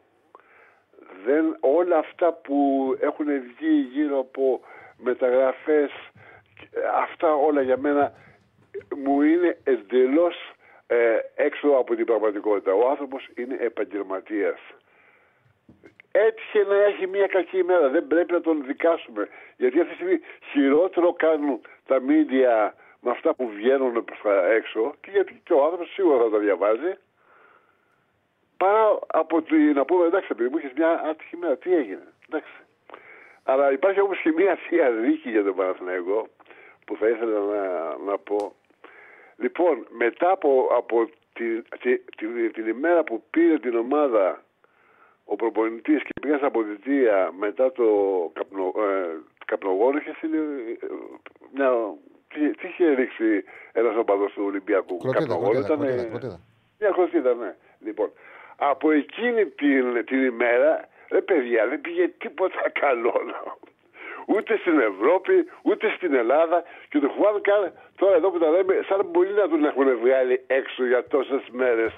Δεν, 1.25 1.57
όλα 1.59 1.97
αυτά 1.97 2.33
που 2.33 2.97
έχουν 2.99 3.25
βγει 3.25 3.89
γύρω 3.93 4.19
από 4.19 4.61
μεταγραφές, 4.97 5.91
αυτά 6.95 7.33
όλα 7.33 7.61
για 7.61 7.77
μένα 7.77 8.13
μου 8.95 9.21
είναι 9.21 9.57
εντελώς 9.63 10.35
ε, 10.87 11.17
έξω 11.35 11.67
από 11.67 11.95
την 11.95 12.05
πραγματικότητα. 12.05 12.73
Ο 12.73 12.89
άνθρωπος 12.89 13.29
είναι 13.35 13.57
επαγγελματίας. 13.59 14.59
Έτυχε 16.11 16.63
να 16.63 16.75
έχει 16.75 17.07
μια 17.07 17.27
κακή 17.27 17.57
ημέρα. 17.57 17.89
Δεν 17.89 18.07
πρέπει 18.07 18.31
να 18.31 18.41
τον 18.41 18.65
δικάσουμε. 18.65 19.27
Γιατί 19.57 19.79
αυτή 19.79 19.91
τη 19.91 19.95
στιγμή 19.95 20.19
χειρότερο 20.51 21.13
κάνουν 21.13 21.61
τα 21.85 21.99
μίντια 21.99 22.75
με 23.01 23.11
αυτά 23.11 23.33
που 23.33 23.49
βγαίνουν 23.49 24.05
προς 24.05 24.19
τα 24.23 24.47
έξω 24.47 24.93
και 25.01 25.11
γιατί 25.11 25.41
και 25.43 25.53
ο 25.53 25.63
άνθρωπος 25.63 25.93
σίγουρα 25.93 26.23
θα 26.23 26.29
τα 26.29 26.37
διαβάζει. 26.37 26.93
Παρά 28.57 28.99
από 29.07 29.41
τη, 29.41 29.55
να 29.55 29.85
πούμε 29.85 30.05
εντάξει 30.05 30.27
επειδή 30.31 30.49
μου 30.49 30.57
είχες 30.57 30.71
μια 30.75 31.01
άτυχη 31.09 31.37
μέρα. 31.37 31.57
Τι 31.57 31.75
έγινε 31.75 32.07
εντάξει. 32.27 32.53
Αλλά 33.43 33.71
υπάρχει 33.71 34.01
όμως 34.01 34.21
και 34.21 34.31
μια 34.31 34.55
θεία 34.55 34.91
δίκη 34.91 35.29
για 35.29 35.43
τον 35.43 35.55
Παναθηναϊκό 35.55 36.27
που 36.85 36.95
θα 36.95 37.09
ήθελα 37.09 37.39
να, 37.39 37.95
να 38.05 38.17
πω. 38.17 38.53
Λοιπόν 39.37 39.87
μετά 39.89 40.31
από, 40.31 40.69
από 40.71 41.09
τη, 41.33 41.61
τη, 41.61 41.97
τη, 41.97 42.49
την 42.49 42.67
ημέρα 42.67 43.03
που 43.03 43.23
πήρε 43.29 43.59
την 43.59 43.75
ομάδα 43.75 44.43
ο 45.25 45.35
προπονητής 45.35 46.03
και 46.03 46.19
πήγα 46.21 46.37
στα 46.37 46.47
αποδητήρια 46.47 47.31
μετά 47.37 47.71
το 47.71 47.85
καπνο, 48.33 48.73
ε, 48.77 49.17
καπνογόνο 49.45 49.97
είχες 49.97 50.15
στείλει 50.15 50.37
ε, 50.81 50.85
μια 51.53 51.71
τι, 52.33 52.51
τι 52.57 52.67
είχε 52.67 52.93
ρίξει 52.93 53.43
ένας 53.71 53.95
οπαδός 53.95 54.31
του 54.33 54.43
Ολυμπιακού; 54.45 54.97
Κροτίδα, 54.97 55.35
κροτίδα, 55.35 55.65
Ήταν, 55.65 55.77
κροτίδα, 55.77 56.03
κροτίδα. 56.03 56.39
Μια 56.79 56.89
κροτίδα, 56.89 57.33
ναι. 57.33 57.51
Λοιπόν, 57.85 58.09
από 58.55 58.91
εκείνη 58.91 59.45
την, 59.45 60.05
την 60.05 60.21
ημέρα, 60.23 60.87
ρε 61.09 61.21
παιδιά, 61.21 61.67
δεν 61.67 61.81
πήγε 61.81 62.07
τίποτα 62.23 62.63
καλό. 62.83 63.15
Ούτε 64.33 64.57
στην 64.57 64.79
Ευρώπη, 64.91 65.33
ούτε 65.61 65.85
στην 65.97 66.13
Ελλάδα. 66.13 66.63
Και 66.89 66.99
το 66.99 67.07
φοβάμαι 67.15 67.39
καν 67.39 67.73
τώρα 67.95 68.15
εδώ 68.15 68.29
που 68.31 68.39
τα 68.39 68.49
λέμε, 68.49 68.73
σαν 68.89 69.11
πολύ 69.11 69.33
να 69.33 69.49
τον 69.49 69.65
έχουν 69.65 69.87
βγάλει 70.03 70.35
έξω 70.47 70.85
για 70.85 71.07
τόσες 71.07 71.43
μέρες. 71.51 71.91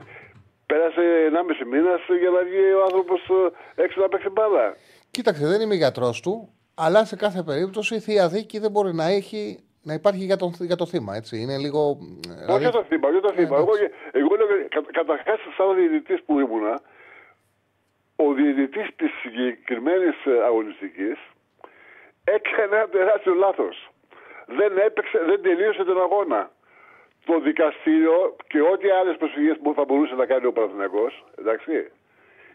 Πέρασε 0.65 1.01
1,5 1.61 1.65
μήνα 1.71 1.93
για 2.21 2.29
να 2.29 2.43
βγει 2.43 2.63
ο 2.79 2.83
άνθρωπος 2.83 3.21
έξω 3.75 4.01
να 4.01 4.07
παίξει 4.09 4.29
μπάλα. 4.29 4.75
Κοίταξε, 5.11 5.47
δεν 5.47 5.61
είμαι 5.61 5.75
γιατρός 5.75 6.21
του, 6.21 6.53
αλλά 6.75 7.05
σε 7.05 7.15
κάθε 7.15 7.43
περίπτωση 7.43 7.95
η 7.95 7.99
θεία 7.99 8.27
δίκη 8.27 8.59
δεν 8.59 8.71
μπορεί 8.71 8.93
να 8.93 9.05
έχει 9.05 9.63
να 9.81 9.93
υπάρχει 9.93 10.23
για, 10.25 10.37
τον, 10.37 10.53
για 10.59 10.75
το 10.75 10.85
θύμα. 10.85 11.15
Έτσι. 11.15 11.37
Είναι 11.41 11.57
λίγο. 11.57 11.97
Όχι 12.49 12.59
για 12.59 12.71
το 12.71 12.83
θύμα, 12.83 13.09
για 13.09 13.21
το 13.21 13.31
θύμα. 13.33 13.57
εγώ, 13.57 13.71
εγώ 14.11 14.35
λέω, 14.35 14.47
κα, 14.69 14.81
καταρχάς, 14.91 15.39
σαν 15.57 15.75
διαιτητής 15.75 16.23
που 16.23 16.39
ήμουνα, 16.39 16.81
ο 18.15 18.33
διαιτητής 18.33 18.87
της 18.95 19.11
συγκεκριμένης 19.21 20.15
αγωνιστικής 20.45 21.17
έκανε 22.23 22.75
ένα 22.75 22.87
τεράστιο 22.87 23.33
λάθος. 23.33 23.89
Δεν 24.45 24.77
έπαιξε, 24.77 25.17
δεν 25.25 25.41
τελείωσε 25.41 25.83
τον 25.83 26.01
αγώνα. 26.01 26.51
Το 27.25 27.39
δικαστήριο 27.39 28.35
και 28.47 28.61
ό,τι 28.61 28.89
άλλες 28.89 29.17
προσφυγές 29.17 29.57
που 29.63 29.73
θα 29.73 29.83
μπορούσε 29.85 30.15
να 30.15 30.25
κάνει 30.25 30.45
ο 30.45 30.53
Παναθηναϊκός, 30.53 31.25
εντάξει, 31.39 31.91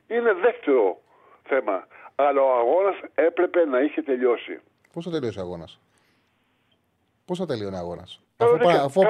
είναι 0.08 0.32
δεύτερο 0.32 1.00
θέμα. 1.42 1.86
Αλλά 2.14 2.42
ο 2.42 2.58
αγώνας 2.58 2.96
έπρεπε 3.14 3.64
να 3.64 3.80
είχε 3.80 4.02
τελειώσει. 4.02 4.60
Πώς 4.92 5.04
θα 5.04 5.10
τελειώσει 5.10 5.38
ο 5.38 5.42
αγώνας, 5.42 5.80
Πώς 7.26 7.38
θα 7.38 7.46
τελειώνει 7.46 7.74
ο 7.74 7.78
αγώνας; 7.78 8.20
Αφού, 8.36 8.68
αφού, 8.70 9.02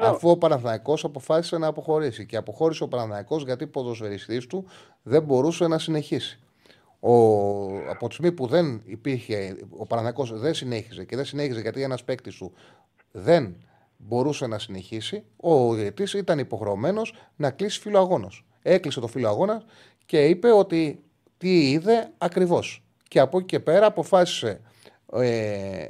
αφού 0.00 0.30
ο 0.30 0.36
Παναθηναϊκός 0.36 1.04
αποφάσισε 1.04 1.58
να 1.58 1.66
αποχωρήσει. 1.66 2.26
Και 2.26 2.36
αποχώρησε 2.36 2.82
ο 2.82 2.88
Παναθηναϊκός 2.88 3.42
γιατί 3.44 3.64
ο 3.64 3.68
ποδοσφαιριστής 3.68 4.46
του 4.46 4.64
δεν 5.02 5.22
μπορούσε 5.22 5.66
να 5.66 5.78
συνεχίσει. 5.78 6.40
Ο, 7.00 7.12
από 7.90 8.08
τη 8.08 8.14
στιγμή 8.14 8.32
που 8.32 8.46
δεν 8.46 8.82
υπήρχε, 8.84 9.56
ο 9.76 9.86
Παναθηναϊκός 9.86 10.40
δεν 10.40 10.54
συνέχιζε 10.54 11.04
και 11.04 11.16
δεν 11.16 11.24
συνέχιζε 11.24 11.60
γιατί 11.60 11.82
ένας 11.82 12.04
παίκτης 12.04 12.36
του 12.36 12.52
δεν 13.12 13.56
μπορούσε 13.96 14.46
να 14.46 14.58
συνεχίσει, 14.58 15.24
ο 15.36 15.74
διαιτητής 15.74 16.12
ήταν 16.12 16.38
υποχρεωμένος 16.38 17.14
να 17.36 17.50
κλείσει 17.50 17.80
φίλο 17.80 17.98
αγώνα. 17.98 18.28
Έκλεισε 18.62 19.00
το 19.00 19.06
φίλο 19.06 19.28
αγώνας 19.28 19.64
και 20.06 20.24
είπε 20.24 20.52
ότι 20.52 21.02
τι 21.38 21.70
είδε 21.70 22.10
ακριβώς. 22.18 22.82
Και 23.08 23.20
από 23.20 23.38
εκεί 23.38 23.46
και 23.46 23.60
πέρα 23.60 23.86
αποφάσισε 23.86 24.60
ε, 25.12 25.86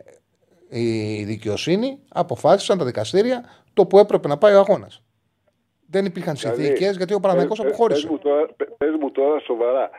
η 0.69 1.25
δικαιοσύνη, 1.25 2.03
αποφάσισαν 2.09 2.79
τα 2.79 2.85
δικαστήρια 2.85 3.45
το 3.75 3.87
που 3.87 3.99
έπρεπε 3.99 4.29
να 4.29 4.39
πάει 4.39 4.55
ο 4.55 4.59
αγώνας. 4.59 5.03
Δεν 5.91 6.05
υπήρχαν 6.05 6.35
δηλαδή, 6.35 6.65
συνθήκες 6.65 6.97
γιατί 6.97 7.15
ο 7.15 7.21
Παναγιακό 7.21 7.55
αποχώρησε. 7.59 8.09
Πες 8.77 8.95
μου, 9.01 9.11
τώρα 9.11 9.41
σοβαρά, 9.41 9.91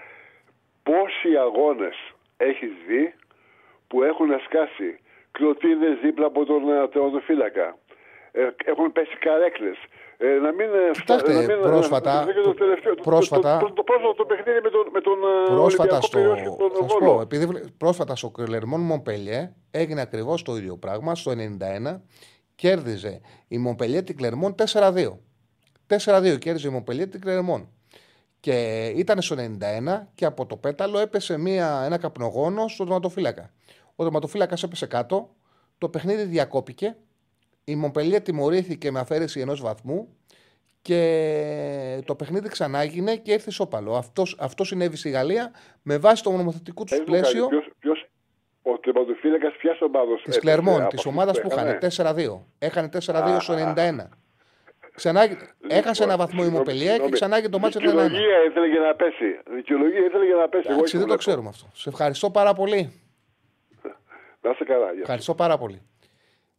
πόσοι 0.83 1.35
αγώνες 1.37 1.95
έχεις 2.37 2.71
δει 2.87 3.13
που 3.87 4.03
έχουν 4.03 4.29
σκάσει 4.45 4.99
κλωτίδες 5.31 5.99
δίπλα 6.03 6.25
από 6.25 6.45
τον 6.45 6.61
τερματοφύλακα. 6.91 7.77
Ε, 8.31 8.47
έχουν 8.65 8.91
πέσει 8.91 9.17
καρέκλες. 9.17 9.77
Ε, 10.19 10.27
να 10.27 10.53
μην, 10.53 10.67
Κοιτάξτε, 10.91 11.33
να 11.33 11.39
μην, 11.39 11.61
πρόσφατα, 11.61 12.27
το, 12.43 12.53
τελευταίο, 12.53 12.95
πρόσφατα, 12.95 13.57
το, 13.57 13.65
το, 13.65 13.73
το, 13.73 13.83
πρόσφατο 13.83 14.13
το 14.13 14.25
παιχνίδι 14.25 14.59
με 14.63 14.69
τον, 14.69 14.87
με 14.93 15.01
τον 15.01 15.17
πρόσφατα 15.55 16.01
στο, 16.01 16.19
τον 16.57 16.87
θα 16.89 16.97
πω, 17.05 17.21
επειδή 17.21 17.71
πρόσφατα 17.77 18.15
στο 18.15 18.29
Κλερμόν 18.29 18.81
Μομπελιέ 18.81 19.53
έγινε 19.71 20.01
ακριβώς 20.01 20.41
το 20.41 20.57
ίδιο 20.57 20.77
πράγμα. 20.77 21.15
Στο 21.15 21.31
91 21.31 21.99
κέρδιζε 22.55 23.21
η 23.47 23.57
Μομπελιέ 23.57 24.01
την 24.01 24.17
Κλερμόν 24.17 24.55
4-2. 24.73 25.17
4-2 26.05 26.37
κέρδιζε 26.39 26.67
η 26.67 26.71
Μομπελιέ 26.71 27.07
την 27.07 27.21
Κλερμόν. 27.21 27.69
Και 28.39 28.85
ήταν 28.95 29.21
στο 29.21 29.35
91 29.39 30.07
και 30.15 30.25
από 30.25 30.45
το 30.45 30.57
πέταλο 30.57 30.99
έπεσε 30.99 31.37
μια, 31.37 31.81
ένα 31.85 31.97
καπνογόνο 31.97 32.67
στο 32.67 32.83
τερματοφύλακα. 32.83 33.53
Ο 33.95 34.03
τερματοφύλακας 34.03 34.63
έπεσε 34.63 34.85
κάτω, 34.85 35.35
το 35.77 35.89
παιχνίδι 35.89 36.23
διακόπηκε 36.23 36.95
η 37.69 37.75
Μομπελία 37.75 38.21
τιμωρήθηκε 38.21 38.91
με 38.91 38.99
αφαίρεση 38.99 39.39
ενός 39.39 39.61
βαθμού 39.61 40.17
και 40.81 42.01
το 42.05 42.15
παιχνίδι 42.15 42.49
ξανά 42.49 42.79
έγινε 42.79 43.15
και 43.15 43.31
ήρθε 43.31 43.51
σώπαλο. 43.51 43.95
Αυτός, 43.95 44.35
αυτό 44.39 44.63
συνέβη 44.63 44.97
στη 44.97 45.09
Γαλλία 45.09 45.51
με 45.81 45.97
βάση 45.97 46.23
το 46.23 46.31
νομοθετικό 46.31 46.83
του 46.83 47.03
πλαίσιο. 47.03 47.47
Ποιος, 47.79 48.09
ο 48.61 48.79
τερματοφύλακα 48.79 49.51
ποια 49.51 49.77
ομάδα 49.81 50.21
Της 50.23 50.39
Κλερμόν, 50.39 50.87
της 50.87 51.05
ομάδας 51.05 51.41
που 51.41 51.47
είχαν 51.51 51.77
4-2. 51.79 52.45
Έχανε 52.59 52.89
4-2 53.05 53.37
στο 53.39 53.53
91. 53.53 54.09
Ξανά, 54.95 55.27
έχασε 55.67 56.03
ένα 56.03 56.17
βαθμό 56.17 56.43
η 56.45 56.49
Μοπελιέ 56.49 56.97
και 56.97 57.09
ξανά 57.09 57.41
και 57.41 57.49
το 57.49 57.59
μάτσο 57.59 57.79
ήταν 57.79 57.97
ένα. 57.97 58.03
Δικαιολογία 58.07 58.43
ήθελε 58.43 58.67
για 58.67 58.79
να 58.79 58.95
πέσει. 58.95 59.39
Δικαιολογία 59.55 60.05
ήθελε 60.05 60.25
για 60.25 60.35
να 60.35 60.49
πέσει. 60.49 60.67
Εντάξει, 60.71 60.97
δεν 60.97 61.07
το 61.07 61.15
ξέρουμε 61.15 61.49
αυτό. 61.49 61.69
Σε 61.73 61.89
ευχαριστώ 61.89 62.31
πάρα 62.31 62.53
πολύ. 62.53 62.91
Να 64.41 64.49
είσαι 64.49 64.63
καλά. 64.63 64.87
Ευχαριστώ 65.01 65.35
πάρα 65.35 65.57
πολύ. 65.57 65.81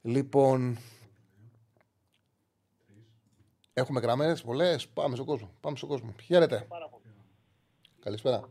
Λοιπόν, 0.02 0.78
Έχουμε 3.78 4.00
γραμμές 4.00 4.42
πολλές. 4.42 4.88
Πάμε 4.88 5.14
στον 5.14 5.26
κόσμο. 5.26 5.50
Πάμε 5.60 5.76
στον 5.76 5.88
κόσμο. 5.88 6.14
Χαίρετε. 6.24 6.66
Καλησπέρα. 8.00 8.48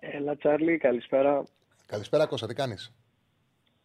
Έλα, 0.00 0.36
Τσάρλι, 0.36 0.78
καλησπέρα. 0.78 1.42
Καλησπέρα, 1.86 2.26
Κώστα, 2.26 2.46
τι 2.46 2.54
κάνεις; 2.54 2.92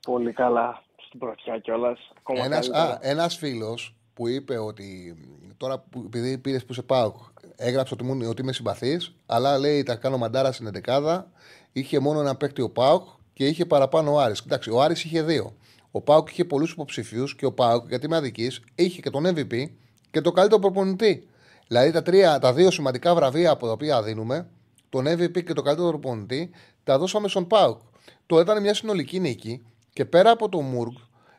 Πολύ 0.05 0.33
καλά. 0.33 0.83
Στην 1.07 1.19
πρωτιά 1.19 1.59
κιόλας. 1.59 1.99
Ένας, 2.43 2.69
ένας 3.01 3.37
φίλος 3.37 3.95
που 4.13 4.27
είπε 4.27 4.57
ότι 4.57 5.17
τώρα 5.57 5.79
που, 5.79 6.03
επειδή 6.05 6.37
πήρες 6.37 6.65
που 6.65 6.73
σε 6.73 6.81
πάω, 6.81 7.13
έγραψε 7.55 7.93
ότι, 7.93 8.03
μου, 8.03 8.27
ότι 8.29 8.41
είμαι 8.41 8.53
συμπαθής, 8.53 9.15
αλλά 9.25 9.57
λέει 9.57 9.83
τα 9.83 9.95
κάνω 9.95 10.17
μαντάρα 10.17 10.51
στην 10.51 10.71
11 10.85 11.23
είχε 11.71 11.99
μόνο 11.99 12.19
ένα 12.19 12.35
παίκτη 12.35 12.61
ο 12.61 12.69
Πάουκ 12.69 13.07
και 13.33 13.47
είχε 13.47 13.65
παραπάνω 13.65 14.13
ο 14.13 14.19
Άρης. 14.19 14.39
Εντάξει, 14.39 14.71
ο 14.71 14.81
Άρης 14.81 15.03
είχε 15.03 15.21
δύο. 15.21 15.55
Ο 15.91 16.01
Πάουκ 16.01 16.29
είχε 16.29 16.45
πολλούς 16.45 16.71
υποψηφίους 16.71 17.35
και 17.35 17.45
ο 17.45 17.53
Πάουκ, 17.53 17.87
γιατί 17.87 18.05
είμαι 18.05 18.15
αδικής, 18.15 18.63
είχε 18.75 19.01
και 19.01 19.09
τον 19.09 19.25
MVP 19.27 19.69
και 20.15 20.21
το 20.21 20.31
καλύτερο 20.31 20.61
προπονητή. 20.61 21.27
Δηλαδή 21.67 21.91
τα, 21.91 22.01
τρία, 22.01 22.39
τα 22.39 22.53
δύο 22.53 22.71
σημαντικά 22.71 23.15
βραβεία 23.15 23.51
από 23.51 23.65
τα 23.65 23.71
οποία 23.71 24.03
δίνουμε, 24.03 24.47
τον 24.89 25.07
MVP 25.07 25.43
και 25.43 25.53
το 25.53 25.61
καλύτερο 25.61 25.89
προπονητή, 25.89 26.49
τα 26.83 26.97
δώσαμε 26.97 27.27
στον 27.27 27.47
ΠΑΟΚ. 27.47 27.79
Το 28.25 28.39
ήταν 28.39 28.61
μια 28.61 28.73
συνολική 28.73 29.19
νίκη 29.19 29.65
και 29.93 30.05
πέρα 30.05 30.31
από 30.31 30.49
το 30.49 30.61
Μουργκ 30.61 30.93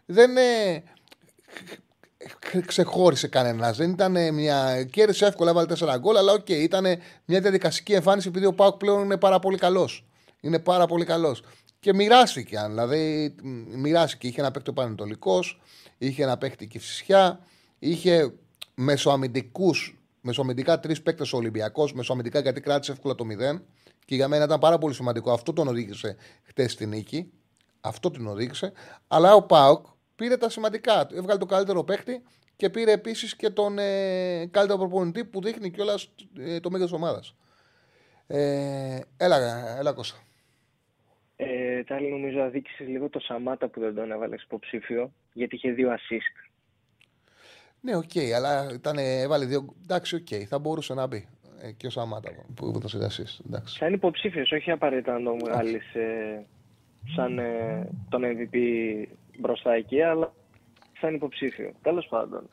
δεν 0.07 0.37
ε, 0.37 0.83
ξεχώρισε 2.67 3.29
κανένας. 3.29 3.77
Δεν 3.77 3.91
ήταν 3.91 4.35
μια. 4.35 4.85
Κέρδισε 4.85 5.27
εύκολα, 5.27 5.51
έβαλε 5.51 5.75
4 5.79 5.97
γκολ, 5.99 6.17
αλλά 6.17 6.33
OK, 6.33 6.39
okay, 6.39 6.51
ήταν 6.51 6.85
μια 7.25 7.41
διαδικαστική 7.41 7.93
εμφάνιση 7.93 8.29
επειδή 8.29 8.47
ο 8.47 8.53
ΠΑΟΚ 8.53 8.77
πλέον 8.77 9.05
είναι 9.05 9.17
πάρα 9.17 9.39
πολύ 9.39 9.59
καλός. 9.59 10.07
Είναι 10.41 10.59
πάρα 10.59 10.87
πολύ 10.87 11.05
καλός. 11.05 11.43
Και 11.81 11.95
μοιράστηκε, 11.95 12.65
δηλαδή 12.69 13.35
μοιράστηκε. 13.75 14.27
Είχε 14.27 14.41
ένα 14.41 14.51
παίκτη 14.51 14.71
ο 14.71 14.73
Πανετολικός, 14.73 15.61
είχε 15.99 16.23
ένα 16.23 16.39
παίκτη 16.39 16.67
Κηφισιά, 16.67 17.41
είχε 17.79 18.33
μεσοαμυντικούς, 18.77 19.99
μεσοαμυντικά 20.21 20.81
τρεις 20.81 21.03
παίκτες 21.03 21.33
ο 21.33 21.37
Ολυμπιακός, 21.37 21.93
μεσοαμυντικά 21.93 22.41
γιατί 22.41 22.61
κράτησε 22.61 22.93
εύκολα 22.93 23.15
το 23.15 23.25
0. 23.25 23.63
Και 24.05 24.15
για 24.15 24.29
μένα 24.29 24.45
ήταν 24.45 24.59
πάρα 24.59 24.79
πολύ 24.79 24.95
σημαντικό. 24.95 25.33
Αυτό 25.33 25.53
τον 25.53 25.69
οδήγησε 25.69 26.17
χτες 26.43 26.73
στη 26.73 26.87
νίκη. 26.87 27.33
Αυτό 27.81 28.11
την 28.11 28.27
οδήγησε. 28.27 28.73
Αλλά 29.09 29.35
ο 29.35 29.43
ΠΑΟΚ 29.43 29.87
πήρε 30.17 30.37
τα 30.37 30.51
σημαντικά. 30.51 31.07
Έβγαλε 31.15 31.39
το 31.39 31.47
καλύτερο 31.47 31.85
παίχτη 31.85 32.23
και 32.57 32.71
πήρε 32.71 32.93
επίσης 32.93 33.37
και 33.37 33.51
τον 33.51 33.79
ε, 33.79 34.47
καλύτερο 34.51 34.79
προπονητή 34.79 35.25
που 35.25 35.43
δείχνει 35.43 35.71
κιόλας 35.71 36.15
ε, 36.39 36.61
το 36.61 36.71
μέγεθο 36.71 36.97
ομάδας. 36.97 37.37
Ε, 38.27 39.01
έλα, 39.17 39.37
έλα 39.79 39.93
Κώστα. 39.93 40.19
Ε, 41.37 41.85
Τσάρλι, 41.85 42.11
νομίζω 42.11 42.43
αδίκησες 42.43 42.87
λίγο 42.89 43.09
το 43.09 43.21
Σαμάτα 43.21 43.69
που 43.69 43.81
δεν 43.81 43.95
τον 43.95 44.13
έβαλες 44.13 44.43
υποψήφιο, 44.43 45.13
γιατί 45.33 45.55
είχε 45.55 45.71
δύο 45.71 45.89
assist. 45.91 46.51
Ναι, 47.87 47.97
οκ, 47.97 48.35
αλλά 48.37 48.73
ήταν, 48.75 48.97
έβαλε 48.99 49.45
δύο. 49.45 49.65
Εντάξει, 49.83 50.15
οκ, 50.15 50.47
θα 50.49 50.59
μπορούσε 50.59 50.95
να 50.95 51.07
μπει. 51.07 51.29
Ε, 51.63 51.71
και 51.73 51.87
ο 51.87 51.91
Σαμάτα 51.91 52.31
που 52.55 52.73
έδωσε 52.77 52.99
assist. 52.99 53.45
Εντάξει. 53.47 53.79
Θα 53.79 53.87
είναι 53.87 53.95
υποψήφιος, 53.95 54.53
όχι 54.53 54.71
απαραίτητα 54.71 55.19
να 55.19 55.25
τον 55.25 55.39
βγάλεις 55.39 55.95
ε, 55.95 56.45
σαν 57.15 57.39
ε, 57.39 57.89
τον 58.09 58.23
MVP 58.25 58.57
μπροστά 59.39 59.73
εκεί, 59.73 60.03
αλλά 60.03 60.33
σαν 61.01 61.15
υποψήφιο. 61.15 61.73
Τέλος 61.83 62.07
πάντων. 62.07 62.49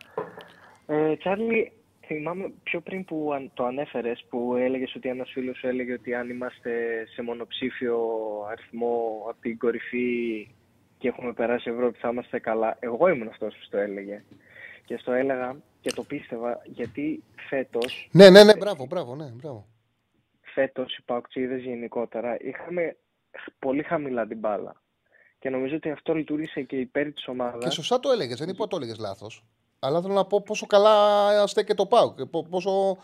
Ε, 0.87 1.15
Τσάρλι, 1.15 1.71
θυμάμαι 2.05 2.51
πιο 2.63 2.79
πριν 2.81 3.05
που 3.05 3.31
αν- 3.33 3.51
το 3.53 3.65
ανέφερες, 3.65 4.25
που 4.29 4.55
έλεγες 4.55 4.95
ότι 4.95 5.09
ένας 5.09 5.29
φίλος 5.31 5.57
σου 5.57 5.67
έλεγε 5.67 5.93
ότι 5.93 6.13
αν 6.13 6.29
είμαστε 6.29 6.71
σε 7.13 7.21
μονοψήφιο 7.21 7.97
αριθμό 8.51 9.25
από 9.29 9.41
την 9.41 9.57
κορυφή 9.57 10.47
και 10.97 11.07
έχουμε 11.07 11.33
περάσει 11.33 11.69
Ευρώπη 11.69 11.97
θα 11.99 12.09
είμαστε 12.09 12.39
καλά. 12.39 12.77
Εγώ 12.79 13.07
ήμουν 13.09 13.27
αυτός 13.27 13.53
που 13.53 13.67
το 13.69 13.77
έλεγε. 13.77 14.23
Και 14.85 14.97
στο 14.97 15.11
έλεγα 15.11 15.55
και 15.81 15.91
το 15.91 16.03
πίστευα 16.03 16.61
γιατί 16.65 17.23
φέτο 17.49 17.79
Ναι, 18.11 18.29
ναι, 18.29 18.43
ναι, 18.43 18.55
μπράβο, 18.57 18.85
μπράβο, 18.85 19.15
ναι, 19.15 19.25
μπράβο. 19.25 19.65
φέτος 20.41 20.97
οι 20.97 21.01
Παοξίδες 21.01 21.61
γενικότερα 21.61 22.37
είχαμε 22.41 22.95
πολύ 23.59 23.83
χαμηλά 23.83 24.27
την 24.27 24.37
μπάλα. 24.39 24.81
Και 25.39 25.49
νομίζω 25.49 25.75
ότι 25.75 25.89
αυτό 25.91 26.13
λειτουργήσε 26.13 26.61
και 26.61 26.75
υπέρ 26.75 27.11
της 27.13 27.23
Και 27.23 27.31
ομάδας. 27.31 27.73
σωστά 27.73 27.99
το 27.99 28.11
έλεγες, 28.11 28.37
δεν 28.39 28.49
είπα 28.49 28.57
ότι 28.63 28.69
το 28.69 28.75
έλεγες 28.75 28.97
λάθος. 28.97 29.43
Αλλά 29.79 30.01
θέλω 30.01 30.13
να 30.13 30.25
πω 30.25 30.41
πόσο 30.41 30.65
καλά 30.65 31.47
στέκεται 31.47 31.73
το 31.73 31.85
Πάουκ. 31.85 32.17
και 32.17 32.25
πο- 32.25 32.47
Πόσο, 32.49 32.97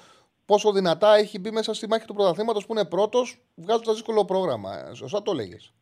πόσο 0.46 0.72
δυνατά 0.72 1.16
έχει 1.16 1.40
μπει 1.40 1.52
μέσα 1.52 1.74
στη 1.74 1.88
μάχη 1.88 2.06
του 2.06 2.14
πρωταθλήματος 2.14 2.66
που 2.66 2.72
είναι 2.74 2.86
πρώτος, 2.86 3.38
βγάζοντας 3.56 3.94
δύσκολο 3.96 4.26
πρόγραμμα. 4.26 4.88
Ε, 4.90 4.94
Σωστά 4.94 5.22
το 5.22 5.32
έλεγες. 5.32 5.74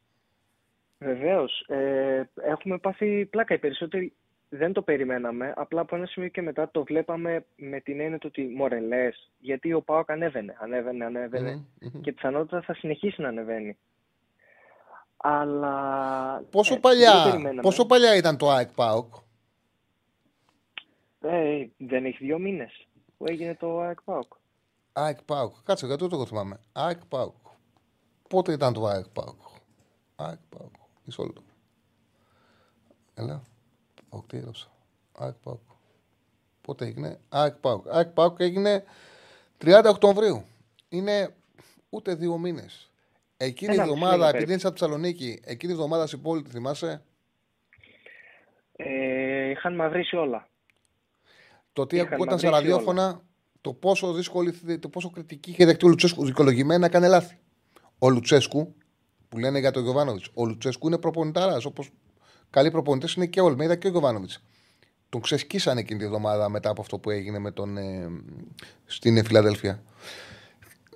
Βεβαίως, 1.00 1.60
ε, 1.68 2.24
έχουμε 2.42 2.78
πάθει 2.78 3.26
πλάκα. 3.26 3.54
Οι 3.54 3.58
περισσότεροι 3.58 4.14
δεν 4.50 4.74
το 4.74 4.82
περιμέναμε. 4.82 5.54
Απλά 5.56 5.82
από 5.82 5.96
ένα 5.96 6.06
σημείο 6.06 6.30
και 6.30 6.42
μετά 6.42 6.70
το 6.72 6.84
βλέπαμε 6.84 7.46
με 7.56 7.80
την 7.80 8.00
έννοια 8.00 8.18
του 8.18 8.28
ότι 8.32 8.48
μωρέ 8.56 8.80
λες, 8.80 9.32
γιατί 9.40 9.74
ο 9.74 9.82
ΠΑΟΚ 9.82 10.12
ανέβαινε, 10.12 10.58
ανέβαινε, 10.60 11.06
ανέβαινε 11.06 11.66
και 12.02 12.12
πιθανότατα 12.14 12.62
θα 12.62 12.74
συνεχίσει 12.74 13.22
να 13.22 13.28
ανεβαίνει. 13.28 13.78
Αλλά 15.18 16.44
Πόσο, 16.52 16.74
ε, 16.74 16.80
δεν 16.80 16.82
το 16.82 16.90
παλιά, 16.90 17.24
περιμέναμε. 17.24 17.62
πόσο 17.62 17.86
παλιά 17.86 18.16
ήταν 18.16 18.38
το 18.38 18.50
ΑΕΚ 18.50 18.70
Πάουκ. 18.72 19.14
Ε, 21.22 21.66
δεν 21.78 22.06
έχει 22.06 22.18
δύο 22.26 22.40
μήνες 22.40 22.88
που 23.18 23.26
έγινε 23.28 23.56
το 23.56 23.80
ΑΕΚ 23.80 24.02
ΠΑΟΚ. 24.02 24.34
ΑΕΚ 24.94 25.24
Πάουκ. 25.24 25.56
Κάτσε, 25.64 25.86
γιατί 25.86 26.08
δεν 26.08 26.20
το 26.20 26.26
θυμάμαι. 26.26 26.60
ΑΕΚ 26.72 27.06
Πάουκ. 27.06 27.36
Πότε 28.30 28.52
ήταν 28.52 28.74
το 28.74 28.86
ΑΕΚ 28.86 29.06
Πάουκ. 29.08 29.42
ΑΕΚ 30.16 30.40
Πάουκ. 30.50 30.74
Μισό 31.06 31.24
λεπτό. 31.24 31.42
Έλα. 34.12 34.22
Πάουκ, 34.22 34.28
τι 34.28 34.38
έγραψα. 34.38 34.68
ΑΕΚ 35.12 35.34
Πάουκ. 35.34 35.60
Πότε 36.62 36.86
έγινε; 36.86 37.20
ΑΕΚ 37.30 37.54
Πάουκ. 37.54 37.88
ΑΕΚ 37.90 38.08
Πάουκ 38.08 38.40
έγινε 38.40 38.84
30 39.58 39.84
Οκτωβρίου. 39.90 40.46
Είναι 40.90 41.36
ούτε 41.90 42.16
δύο 42.16 42.38
μήνες. 42.38 42.92
Εκείνη 43.38 43.72
η 43.72 43.74
Ένα 43.74 43.84
μισή 43.84 43.94
εβδομάδα, 43.96 44.26
μήνα 44.26 44.38
επειδή 44.38 44.52
είναι 44.52 44.62
από 44.64 44.78
Θεσσαλονίκη, 44.78 45.40
εκείνη 45.44 45.72
η 45.72 45.76
εβδομάδα 45.76 46.08
στην 46.08 46.22
πόλη, 46.22 46.42
τη 46.42 46.50
θυμάσαι; 46.50 47.04
Ε, 48.72 49.50
είχαν 49.50 49.76
μαυρίσει 49.76 50.16
όλα. 50.16 50.48
Το 51.74 51.88
τι 51.88 51.96
Είχαν 51.96 52.08
ακούγονταν 52.08 52.40
στα 52.40 52.50
μαυρίσει 52.50 52.72
ραδιόφωνα, 52.72 53.22
το 53.62 53.74
πόσο 53.74 54.14
δύσκολη, 54.14 54.80
το 54.80 54.90
πόσο 54.90 55.10
κριτική 55.10 55.50
είχε 55.50 55.66
δεχτεί 55.66 55.86
ο 55.86 55.90
Λουτσέσκου. 55.90 56.26
Δικαιολογημένα 56.26 56.86
έκανε 56.86 57.08
λάθη. 57.08 57.38
Ο 58.00 58.10
Λουτσέσκου, 58.10 58.76
που 59.30 59.38
λένε 59.38 59.60
για 59.60 59.72
τον 59.72 59.84
Γιωβάνοβιτς, 59.84 60.30
ο 60.34 60.46
Λουτσέσκου 60.46 60.88
είναι 60.88 60.98
προπονητάρας. 60.98 61.66
Όπως 61.66 61.90
καλοί 62.50 62.72
προπονητές 62.72 63.14
είναι 63.14 63.26
και 63.26 63.42
ο 63.42 63.46
Ολμέιδα 63.46 63.76
και 63.76 63.88
ο 63.88 63.90
Γιωβάνοβιτς. 63.90 64.44
Τον 65.10 65.22
ξεσκίσανε 65.22 65.80
εκείνη 65.80 66.00
τη 66.00 66.06
εβδομάδα 66.06 66.50
μετά 66.50 66.70
από 66.70 66.82
αυτό 66.82 66.98
που 66.98 67.10
έγινε 67.10 67.40
με 67.40 67.52
τον, 67.52 67.78
ε, 67.78 68.10
στην 68.86 69.26
Φιλαδέλφια. 69.26 69.84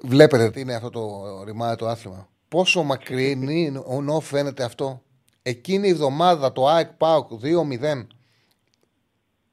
Βλέπετε 0.01 0.49
τι 0.51 0.59
είναι 0.59 0.73
αυτό 0.73 0.89
το 0.89 1.43
ρημάδι 1.43 1.75
το 1.75 1.87
άθλημα. 1.87 2.29
Πόσο 2.47 2.83
μακρινή 2.83 3.81
ονό 3.85 4.19
φαίνεται 4.19 4.63
αυτό. 4.63 5.01
Εκείνη 5.41 5.87
η 5.87 5.91
εβδομάδα 5.91 6.51
το 6.51 6.67
ΑΕΚ 6.67 6.87
ΠΑΟΚ 6.91 7.31
2-0 7.41 8.07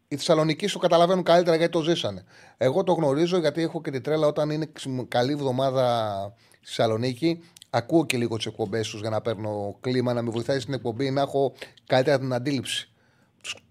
οι 0.08 0.16
Θεσσαλονικοί 0.16 0.66
σου 0.66 0.78
καταλαβαίνουν 0.78 1.22
καλύτερα 1.22 1.56
γιατί 1.56 1.72
το 1.72 1.82
ζήσανε. 1.82 2.24
Εγώ 2.56 2.84
το 2.84 2.92
γνωρίζω 2.92 3.38
γιατί 3.38 3.62
έχω 3.62 3.80
και 3.80 3.90
την 3.90 4.02
τρέλα 4.02 4.26
όταν 4.26 4.50
είναι 4.50 4.68
ξυμ- 4.72 5.08
καλή 5.08 5.32
εβδομάδα 5.32 6.34
στη 6.54 6.66
Θεσσαλονίκη. 6.66 7.40
Ακούω 7.70 8.06
και 8.06 8.16
λίγο 8.16 8.36
τις 8.36 8.46
εκπομπές 8.46 8.88
τους 8.88 9.00
για 9.00 9.10
να 9.10 9.20
παίρνω 9.20 9.76
κλίμα, 9.80 10.12
να 10.12 10.22
με 10.22 10.30
βοηθάει 10.30 10.60
στην 10.60 10.74
εκπομπή, 10.74 11.10
να 11.10 11.20
έχω 11.20 11.52
καλύτερα 11.86 12.18
την 12.18 12.32
αντίληψη. 12.32 12.90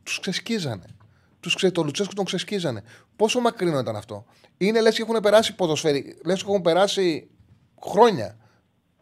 Τους 0.04 0.20
ξεσκίζανε. 0.20 0.86
Τους 1.40 1.56
ξε... 1.56 1.72
Το 1.72 1.84
Λουτσέσκου 1.84 2.14
τον 2.14 2.26
ξεσκίζανε. 2.26 2.84
Πόσο 3.16 3.40
μακρινό 3.40 3.80
ήταν 3.80 3.96
αυτό. 3.96 4.26
Είναι 4.58 4.82
λες 4.82 4.96
και 4.96 5.02
έχουν 5.02 5.20
περάσει 5.22 5.56
ποδοσφαίρι. 5.56 6.18
Λες 6.26 6.44
και 6.44 6.50
έχουν 6.50 6.62
περάσει 6.62 7.30
χρόνια. 7.86 8.38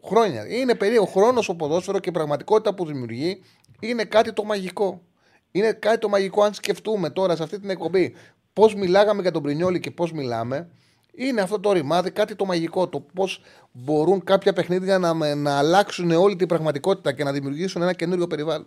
Χρόνια. 0.04 0.46
Είναι 0.48 0.74
περίεργο 0.74 1.06
χρόνος 1.06 1.48
ο 1.48 1.54
ποδόσφαιρο 1.54 1.98
και 1.98 2.08
η 2.08 2.12
πραγματικότητα 2.12 2.74
που 2.74 2.86
δημιουργεί 2.86 3.42
είναι 3.80 4.04
κάτι 4.04 4.32
το 4.32 4.44
μαγικό. 4.44 5.02
Είναι 5.50 5.72
κάτι 5.72 5.98
το 5.98 6.08
μαγικό 6.08 6.42
αν 6.42 6.54
σκεφτούμε 6.54 7.10
τώρα 7.10 7.36
σε 7.36 7.42
αυτή 7.42 7.60
την 7.60 7.70
εκπομπή 7.70 8.14
πώς 8.52 8.74
μιλάγαμε 8.74 9.22
για 9.22 9.30
τον 9.30 9.42
Πρινιόλη 9.42 9.80
και 9.80 9.90
πώς 9.90 10.12
μιλάμε. 10.12 10.70
Είναι 11.18 11.40
αυτό 11.40 11.60
το 11.60 11.72
ρημάδι 11.72 12.10
κάτι 12.10 12.34
το 12.36 12.44
μαγικό. 12.44 12.88
Το 12.88 13.00
πώς 13.14 13.40
μπορούν 13.72 14.24
κάποια 14.24 14.52
παιχνίδια 14.52 14.98
να, 14.98 15.14
με- 15.14 15.34
να 15.34 15.58
αλλάξουν 15.58 16.10
όλη 16.10 16.36
την 16.36 16.48
πραγματικότητα 16.48 17.12
και 17.12 17.24
να 17.24 17.32
δημιουργήσουν 17.32 17.82
ένα 17.82 17.92
καινούριο 17.92 18.26
περιβάλλον. 18.26 18.66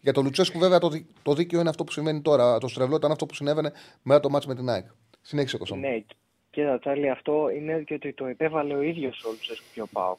Για 0.00 0.12
τον 0.12 0.24
Λουτσέσκου, 0.24 0.58
βέβαια, 0.58 0.78
το, 0.78 0.88
δι- 0.88 1.06
το 1.22 1.34
δίκαιο 1.34 1.60
είναι 1.60 1.68
αυτό 1.68 1.84
που 1.84 1.92
συμβαίνει 1.92 2.20
τώρα. 2.20 2.58
Το 2.58 2.68
στρεβλό 2.68 2.96
ήταν 2.96 3.10
αυτό 3.10 3.26
που 3.26 3.34
συνέβαινε 3.34 3.72
μετά 4.02 4.20
το 4.20 4.30
μάτς 4.30 4.46
με 4.46 4.54
την 4.54 4.68
ΑΕΚ. 4.68 4.84
Συνέχισε, 5.20 5.56
Κώστα. 5.58 5.74
μου. 5.74 5.80
Ναι, 5.80 6.02
κοίτα 6.50 6.78
Τσάρλι, 6.78 7.10
αυτό 7.10 7.50
είναι 7.56 7.82
και 7.86 7.94
ότι 7.94 8.12
το 8.12 8.26
επέβαλε 8.26 8.74
ο 8.74 8.82
ίδιος 8.82 9.24
ο 9.24 9.30
Λουτσέσκου 9.30 9.66
και 9.74 9.80
ο 9.82 9.86
Πάοκ. 9.92 10.18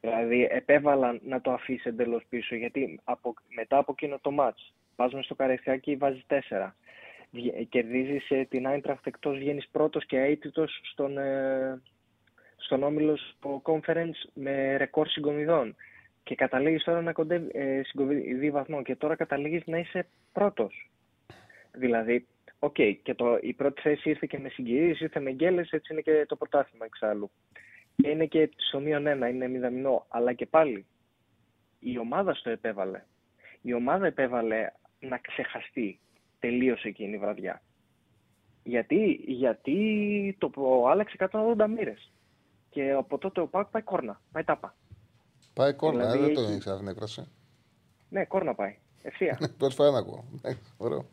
Δηλαδή 0.00 0.48
επέβαλαν 0.50 1.20
να 1.26 1.40
το 1.40 1.50
αφήσει 1.52 1.88
εντελώς 1.88 2.22
πίσω, 2.28 2.54
γιατί 2.54 3.00
από, 3.04 3.34
μετά 3.56 3.78
από 3.78 3.92
εκείνο 3.92 4.18
το 4.20 4.30
ματς, 4.30 4.72
πας 4.96 5.12
μες 5.12 5.24
στο 5.24 5.34
Καραϊσκάκι, 5.34 5.96
βάζεις 5.96 6.24
τέσσερα. 6.26 6.76
Βγε- 7.36 7.68
Κερδίζεις 7.68 8.30
ε, 8.30 8.44
την 8.44 8.66
Άιντραχτ 8.66 9.06
εκτός, 9.06 9.38
βγαίνεις 9.38 9.68
πρώτος 9.68 10.06
και 10.06 10.20
αήττητος 10.20 10.80
στον, 10.82 11.18
ε, 11.18 11.82
στον 12.56 12.82
όμιλος 12.82 13.34
στο 13.36 13.62
conference 13.64 14.28
με 14.34 14.76
ρεκόρ 14.76 15.08
συγκομιδών. 15.08 15.76
Και 16.22 16.34
καταλήγεις 16.34 16.84
τώρα 16.84 17.02
να 17.02 17.12
κοντεύει 17.12 17.50
ε, 17.52 17.82
συγκομιδή 17.84 18.50
βαθμό 18.50 18.82
και 18.82 18.96
τώρα 18.96 19.16
καταλήγεις 19.16 19.62
να 19.66 19.78
είσαι 19.78 20.06
πρώτος. 20.32 20.90
Δηλαδή, 21.72 22.26
οκ, 22.58 22.74
και 23.02 23.14
το, 23.14 23.38
η 23.40 23.52
πρώτη 23.52 23.80
θέση 23.80 24.10
ήρθε 24.10 24.26
και 24.28 24.38
με 24.38 24.48
συγκυρίες, 24.48 25.00
ήρθε 25.00 25.20
με 25.20 25.32
γκέλες, 25.32 25.70
έτσι 25.70 25.92
είναι 25.92 26.02
και 26.02 26.24
το 26.28 26.36
πρωτάθλημα 26.36 26.84
εξάλλου. 26.84 27.30
Και 27.96 28.08
είναι 28.10 28.26
και 28.26 28.50
στο 28.56 28.80
μείον 28.80 29.06
ένα, 29.06 29.28
είναι 29.28 29.48
μηδαμινό. 29.48 30.06
Αλλά 30.08 30.32
και 30.32 30.46
πάλι, 30.46 30.86
η 31.78 31.98
ομάδα 31.98 32.34
στο 32.34 32.50
επέβαλε. 32.50 33.02
Η 33.62 33.72
ομάδα 33.74 34.06
επέβαλε 34.06 34.72
να 35.00 35.18
ξεχαστεί 35.18 35.98
τελείως 36.38 36.84
εκείνη 36.84 37.14
η 37.14 37.18
βραδιά. 37.18 37.62
Γιατί, 38.62 39.20
γιατί 39.26 40.36
το 40.38 40.50
άλλαξε 40.88 41.16
180 41.30 41.66
μοίρες. 41.76 42.10
Και 42.70 42.92
από 42.92 43.18
τότε 43.18 43.40
ο 43.40 43.46
Πάκ 43.46 43.66
πάει 43.70 43.82
κόρνα, 43.82 44.20
πάει 44.32 44.44
τάπα. 44.44 44.74
Πάει 45.54 45.74
κόρνα, 45.74 46.00
Δηλαδή 46.00 46.18
ε, 46.18 46.26
δεν 46.26 46.34
το 46.34 46.40
έχει- 46.40 46.54
ήξερα 46.54 46.78
την 46.78 46.88
έκφραση. 46.88 47.28
Ναι, 48.08 48.24
κόρνα 48.24 48.54
πάει. 48.54 48.76
Ευθεία. 49.02 49.38
Πρώτη 49.58 49.74
φορά 49.74 49.90
να 49.90 49.98
ακούω. 49.98 50.24
Εντάξει, 50.36 50.62
Ωραίο. 50.76 51.04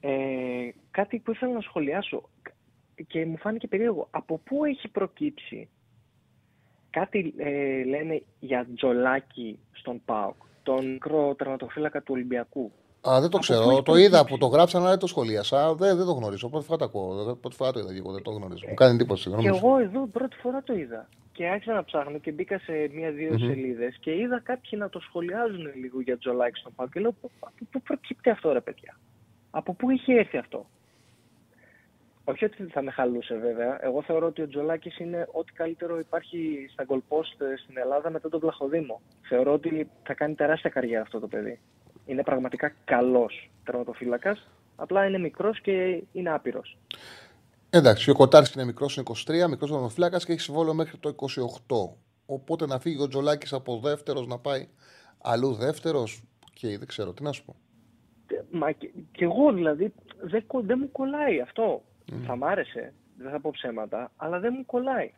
Ε, 0.00 0.68
κάτι 0.90 1.18
που 1.18 1.30
ήθελα 1.30 1.52
να 1.52 1.60
σχολιάσω 1.60 2.28
και 3.06 3.26
μου 3.26 3.36
φάνηκε 3.38 3.66
περίεργο. 3.68 4.08
Από 4.10 4.38
πού 4.38 4.64
έχει 4.64 4.88
προκύψει 4.88 5.68
κάτι 6.90 7.34
ε, 7.36 7.84
λένε 7.84 8.22
για 8.40 8.66
τζολάκι 8.74 9.58
στον 9.72 10.02
ΠΑΟΚ, 10.04 10.34
τον 10.62 10.90
μικρό 10.90 11.34
τερματοφύλακα 11.34 12.02
του 12.02 12.12
Ολυμπιακού; 12.14 12.72
Α, 13.08 13.20
δεν 13.20 13.20
το 13.20 13.26
Από 13.26 13.28
πού 13.30 13.38
ξέρω. 13.38 13.70
έχει 13.70 13.82
Το 13.82 13.94
είδα 13.96 14.08
προκύψει; 14.10 14.32
που 14.32 14.38
το 14.38 14.46
γράψαν, 14.46 14.80
αλλά 14.80 14.90
δεν 14.90 14.98
το 14.98 15.06
σχολίασα. 15.06 15.74
Δεν, 15.74 15.96
δεν 15.96 16.06
το 16.06 16.12
γνωρίζω. 16.12 16.48
Πρώτη 16.48 16.64
φορά 16.64 16.78
το 16.78 16.84
ακούω. 16.84 17.36
Πρώτη 17.40 17.56
φορά 17.56 17.72
το 17.72 17.78
είδα 17.78 17.92
και 17.92 17.98
εγώ. 17.98 18.12
Δεν 18.12 18.22
το 18.22 18.30
γνωρίζω. 18.30 18.64
Μου 18.68 18.74
κάνει 18.74 18.94
εντύπωση. 18.94 19.22
Και 19.22 19.34
νομίζω. 19.36 19.54
εγώ 19.54 19.78
εδώ 19.78 20.06
πρώτη 20.06 20.36
φορά 20.36 20.62
το 20.62 20.74
είδα. 20.74 21.08
Και 21.32 21.46
άρχισα 21.48 21.72
να 21.72 21.84
ψάχνω 21.84 22.18
και 22.18 22.32
μπήκα 22.32 22.58
σε 22.58 22.72
μία-δύο 22.92 23.30
Μμμ. 23.32 23.38
σελίδες 23.38 23.96
και 24.00 24.10
είδα 24.16 24.40
κάποιοι 24.40 24.70
να 24.82 24.88
το 24.88 25.00
σχολιάζουν 25.00 25.74
λίγο 25.74 26.00
για 26.00 26.18
τζολάκι 26.18 26.58
στον 26.58 26.72
ΠΑΟΚ. 26.74 26.92
Και 26.92 27.00
λέω, 27.00 27.12
«Πο- 27.20 27.30
από 27.40 27.64
πού 27.70 27.82
προκύπτει 27.82 28.30
αυτό 28.30 28.52
ρε 28.52 28.60
παιδιά. 28.60 28.96
Από 29.50 29.74
πού 29.74 29.90
είχε 29.90 30.12
έρθει 30.14 30.36
αυτό; 30.36 30.66
Όχι 32.24 32.44
ότι 32.44 32.64
θα 32.64 32.82
με 32.82 32.90
χαλούσε 32.90 33.34
βέβαια. 33.34 33.78
Εγώ 33.84 34.02
θεωρώ 34.02 34.26
ότι 34.26 34.42
ο 34.42 34.48
Τζολάκης 34.48 34.98
είναι 34.98 35.28
ό,τι 35.32 35.52
καλύτερο 35.52 35.98
υπάρχει 35.98 36.66
στα 36.72 36.84
goal 36.88 36.96
post 37.08 37.40
ε, 37.52 37.56
στην 37.56 37.76
Ελλάδα 37.78 38.10
μετά 38.10 38.28
τον 38.28 38.40
Πλαχοδήμο. 38.40 39.00
Θεωρώ 39.28 39.52
ότι 39.52 39.90
θα 40.02 40.14
κάνει 40.14 40.34
τεράστια 40.34 40.70
καριέρα 40.70 41.02
αυτό 41.02 41.20
το 41.20 41.26
παιδί. 41.26 41.60
Είναι 42.10 42.22
πραγματικά 42.22 42.72
καλός 42.84 43.50
τερματοφύλακας. 43.64 44.48
Απλά 44.76 45.06
είναι 45.06 45.18
μικρός 45.18 45.60
και 45.60 46.02
είναι 46.12 46.30
άπειρος. 46.30 46.78
Εντάξει, 47.70 48.10
ο 48.10 48.14
Κοτάρης 48.14 48.52
είναι 48.52 48.64
μικρός, 48.64 48.96
είναι 48.96 49.04
23, 49.08 49.48
μικρός 49.48 49.70
τερματοφύλακας 49.70 50.24
και 50.24 50.32
έχει 50.32 50.40
συμβόλαιο 50.40 50.74
μέχρι 50.74 50.96
το 50.98 51.08
28. 51.08 51.96
Οπότε 52.26 52.66
να 52.66 52.78
φύγει 52.78 53.02
ο 53.02 53.08
Τζολάκης 53.08 53.52
από 53.52 53.78
δεύτερος 53.78 54.26
να 54.26 54.38
πάει 54.38 54.68
αλλού 55.22 55.54
δεύτερος. 55.54 56.22
Και 56.52 56.78
δεν 56.78 56.86
ξέρω 56.86 57.12
τι 57.12 57.22
να 57.22 57.32
σου 57.32 57.44
πω. 57.44 57.56
Μα 58.50 58.72
και, 58.72 58.90
και 59.12 59.24
εγώ 59.24 59.52
δηλαδή 59.52 59.92
δεν, 60.20 60.46
κο- 60.46 60.60
δεν 60.62 60.78
μου 60.80 60.92
κολλάει 60.92 61.40
αυτό. 61.40 61.82
Θα 62.26 62.36
μ' 62.36 62.44
άρεσε, 62.44 62.92
δεν 63.16 63.30
θα 63.30 63.40
πω 63.40 63.50
ψέματα, 63.50 64.10
αλλά 64.16 64.38
δεν 64.38 64.54
μου 64.56 64.66
κολλάει. 64.66 65.12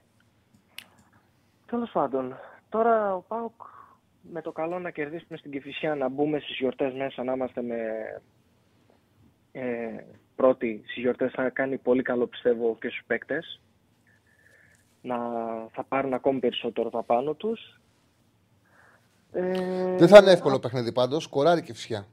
Τέλος 1.67 1.91
πάντων, 1.91 2.37
τώρα 2.69 3.15
ο 3.15 3.21
Πάουκ 3.21 3.61
με 4.31 4.41
το 4.41 4.53
καλό 4.53 4.79
να 4.79 4.91
κερδίσουμε 4.91 5.37
στην 5.37 5.51
Κηφισιά, 5.51 5.95
να 5.95 6.09
μπούμε 6.09 6.39
στις 6.39 6.57
γιορτές 6.57 6.95
μέσα, 6.95 7.25
να 7.25 7.33
είμαστε 7.33 7.63
με 7.63 7.77
ε, 9.53 10.05
πρώτοι 10.37 10.83
στις 10.85 11.03
γιορτές 11.03 11.33
θα 11.33 11.49
κάνει 11.49 11.79
πολύ 11.79 12.03
καλό 12.03 12.27
πιστεύω 12.27 12.77
και 12.81 12.89
στους 12.89 13.03
παίκτες. 13.07 13.61
Να 15.03 15.17
θα 15.73 15.85
πάρουν 15.89 16.15
ακόμη 16.15 16.39
περισσότερο 16.39 16.91
τα 16.91 17.03
πάνω 17.03 17.35
τους. 17.35 17.81
Ε, 19.33 19.97
Δεν 19.97 20.09
θα 20.09 20.19
είναι 20.19 20.31
εύκολο 20.31 20.59
παιχνίδι 20.59 20.93
πάντως. 20.93 21.23
Σκοράρει 21.23 21.63
και 21.63 21.73
φυσιά. 21.73 22.07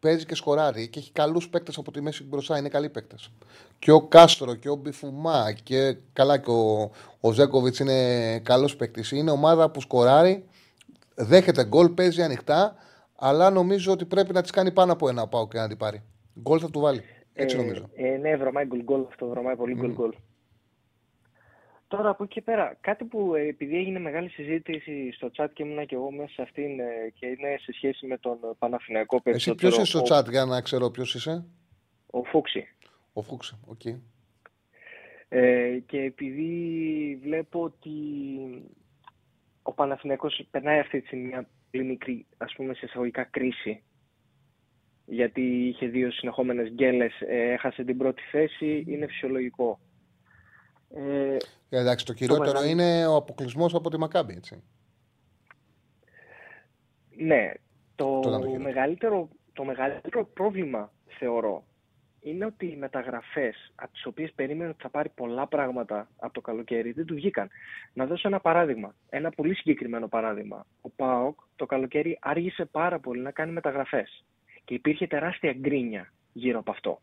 Παίζει 0.00 0.26
και 0.26 0.34
σκοράρει 0.34 0.88
και 0.88 0.98
έχει 0.98 1.12
καλούς 1.12 1.48
παίκτες 1.48 1.78
από 1.78 1.90
τη 1.90 2.00
μέση 2.00 2.24
μπροστά. 2.24 2.58
Είναι 2.58 2.68
καλοί 2.68 2.88
παίκτες. 2.88 3.32
Και 3.78 3.90
ο 3.90 4.02
Κάστρο 4.02 4.54
και 4.54 4.68
ο 4.68 4.74
Μπιφουμά 4.74 5.52
και 5.52 5.96
καλά 6.12 6.38
και 6.38 6.50
ο, 6.50 6.90
ο 7.20 7.32
Ζέκοβιτς 7.32 7.78
είναι 7.78 8.38
καλός 8.38 8.76
παίκτη. 8.76 9.16
Είναι 9.16 9.30
ομάδα 9.30 9.70
που 9.70 9.80
σκοράρει, 9.80 10.47
δέχεται 11.18 11.64
γκολ, 11.64 11.88
παίζει 11.88 12.22
ανοιχτά, 12.22 12.76
αλλά 13.16 13.50
νομίζω 13.50 13.92
ότι 13.92 14.04
πρέπει 14.04 14.32
να 14.32 14.42
της 14.42 14.50
κάνει 14.50 14.72
πάνω 14.72 14.92
από 14.92 15.08
ένα 15.08 15.26
πάω 15.28 15.48
και 15.48 15.58
να 15.58 15.68
την 15.68 15.76
πάρει. 15.76 16.02
Γκολ 16.40 16.58
θα 16.62 16.70
του 16.70 16.80
βάλει. 16.80 17.02
Έτσι 17.32 17.56
Ε, 17.56 17.60
νομίζω. 17.60 17.90
Ε, 17.94 18.16
ναι, 18.16 18.36
βρωμάει 18.36 18.64
γκολ 18.66 18.82
γκολ 18.82 19.04
αυτό, 19.08 19.26
βρωμάει 19.28 19.56
πολύ 19.56 19.74
γκολ 19.74 19.92
γκολ. 19.92 20.12
Τώρα 21.88 22.08
από 22.08 22.24
εκεί 22.24 22.32
και 22.34 22.40
πέρα, 22.42 22.76
κάτι 22.80 23.04
που 23.04 23.34
ε, 23.34 23.40
επειδή 23.48 23.76
έγινε 23.76 23.98
μεγάλη 23.98 24.28
συζήτηση 24.28 25.12
στο 25.12 25.30
chat 25.36 25.46
και 25.52 25.62
ήμουνα 25.62 25.84
και 25.84 25.94
εγώ 25.94 26.10
μέσα 26.10 26.30
σε 26.32 26.42
αυτήν 26.42 26.80
ε, 26.80 26.84
και 27.14 27.26
είναι 27.26 27.56
σε 27.60 27.72
σχέση 27.72 28.06
με 28.06 28.18
τον 28.18 28.32
ε, 28.44 28.50
Παναθηναϊκό 28.58 29.14
Εσύ 29.16 29.24
περισσότερο. 29.24 29.56
ποιος 29.70 29.82
είσαι 29.88 29.98
στο 29.98 30.14
ο- 30.14 30.18
chat 30.18 30.30
για 30.30 30.44
να 30.44 30.60
ξέρω 30.60 30.90
ποιος 30.90 31.14
είσαι; 31.14 31.44
Ο 32.06 32.22
Φούξη. 32.24 32.68
Ο 33.12 33.22
Φούξ. 33.22 33.54
Οκ. 33.66 33.80
Ε, 35.28 35.78
και 35.86 35.98
επειδή 36.00 37.18
βλέπω 37.22 37.62
ότι 37.62 37.90
ο 39.68 39.72
Παναθηναϊκός 39.72 40.46
περνάει 40.50 40.78
αυτή 40.78 41.00
τη 41.00 41.06
στιγμή 41.06 41.26
μια 41.26 41.48
πολύ 41.70 41.84
μικρή, 41.84 42.26
ας 42.36 42.52
πούμε, 42.56 42.74
σε 42.74 42.84
εισαγωγικά 42.86 43.24
κρίση, 43.24 43.82
γιατί 45.04 45.42
είχε 45.68 45.86
δύο 45.86 46.10
συνεχόμενες 46.10 46.70
γκέλες, 46.70 47.20
ε, 47.20 47.52
έχασε 47.52 47.84
την 47.84 47.96
πρώτη 47.96 48.22
θέση, 48.30 48.84
είναι 48.86 49.06
φυσιολογικό. 49.06 49.78
Ε, 50.94 51.36
Ε, 51.70 51.78
Εντάξει, 51.80 52.04
το 52.04 52.12
κυριότερο 52.12 52.44
μεγάλο- 52.52 52.68
είναι 52.70 53.06
ο 53.06 53.16
αποκλεισμός 53.16 53.74
από 53.74 53.90
τη 53.90 53.98
Μακάμπη. 53.98 54.34
Έτσι. 54.34 54.62
ναι, 57.16 57.52
το, 57.94 58.04
Το 58.04 58.18
ήταν 58.28 58.32
το 58.32 58.46
χειρότερο. 58.46 58.62
μεγαλύτερο, 58.62 59.28
το 59.52 59.64
μεγαλύτερο 59.64 60.24
πρόβλημα, 60.26 60.92
θεωρώ, 61.18 61.64
είναι 62.20 62.44
ότι 62.44 62.66
οι 62.66 62.76
μεταγραφές 62.76 63.72
από 63.74 63.92
τις 63.92 64.06
οποίες 64.06 64.32
περίμενε 64.32 64.70
ότι 64.70 64.82
θα 64.82 64.88
πάρει 64.88 65.08
πολλά 65.08 65.46
πράγματα 65.46 66.08
από 66.18 66.32
το 66.32 66.40
καλοκαίρι 66.40 66.92
δεν 66.92 67.06
του 67.06 67.14
βγήκαν. 67.14 67.48
Να 67.92 68.06
δώσω 68.06 68.28
ένα 68.28 68.40
παράδειγμα, 68.40 68.94
ένα 69.08 69.30
πολύ 69.30 69.54
συγκεκριμένο 69.54 70.08
παράδειγμα. 70.08 70.66
Ο 70.80 70.90
ΠΑΟΚ 70.90 71.40
το 71.56 71.66
καλοκαίρι 71.66 72.18
άργησε 72.20 72.64
πάρα 72.64 72.98
πολύ 72.98 73.20
να 73.20 73.30
κάνει 73.30 73.52
μεταγραφές 73.52 74.24
και 74.64 74.74
υπήρχε 74.74 75.06
τεράστια 75.06 75.52
γκρίνια 75.52 76.12
γύρω 76.32 76.58
από 76.58 76.70
αυτό. 76.70 77.00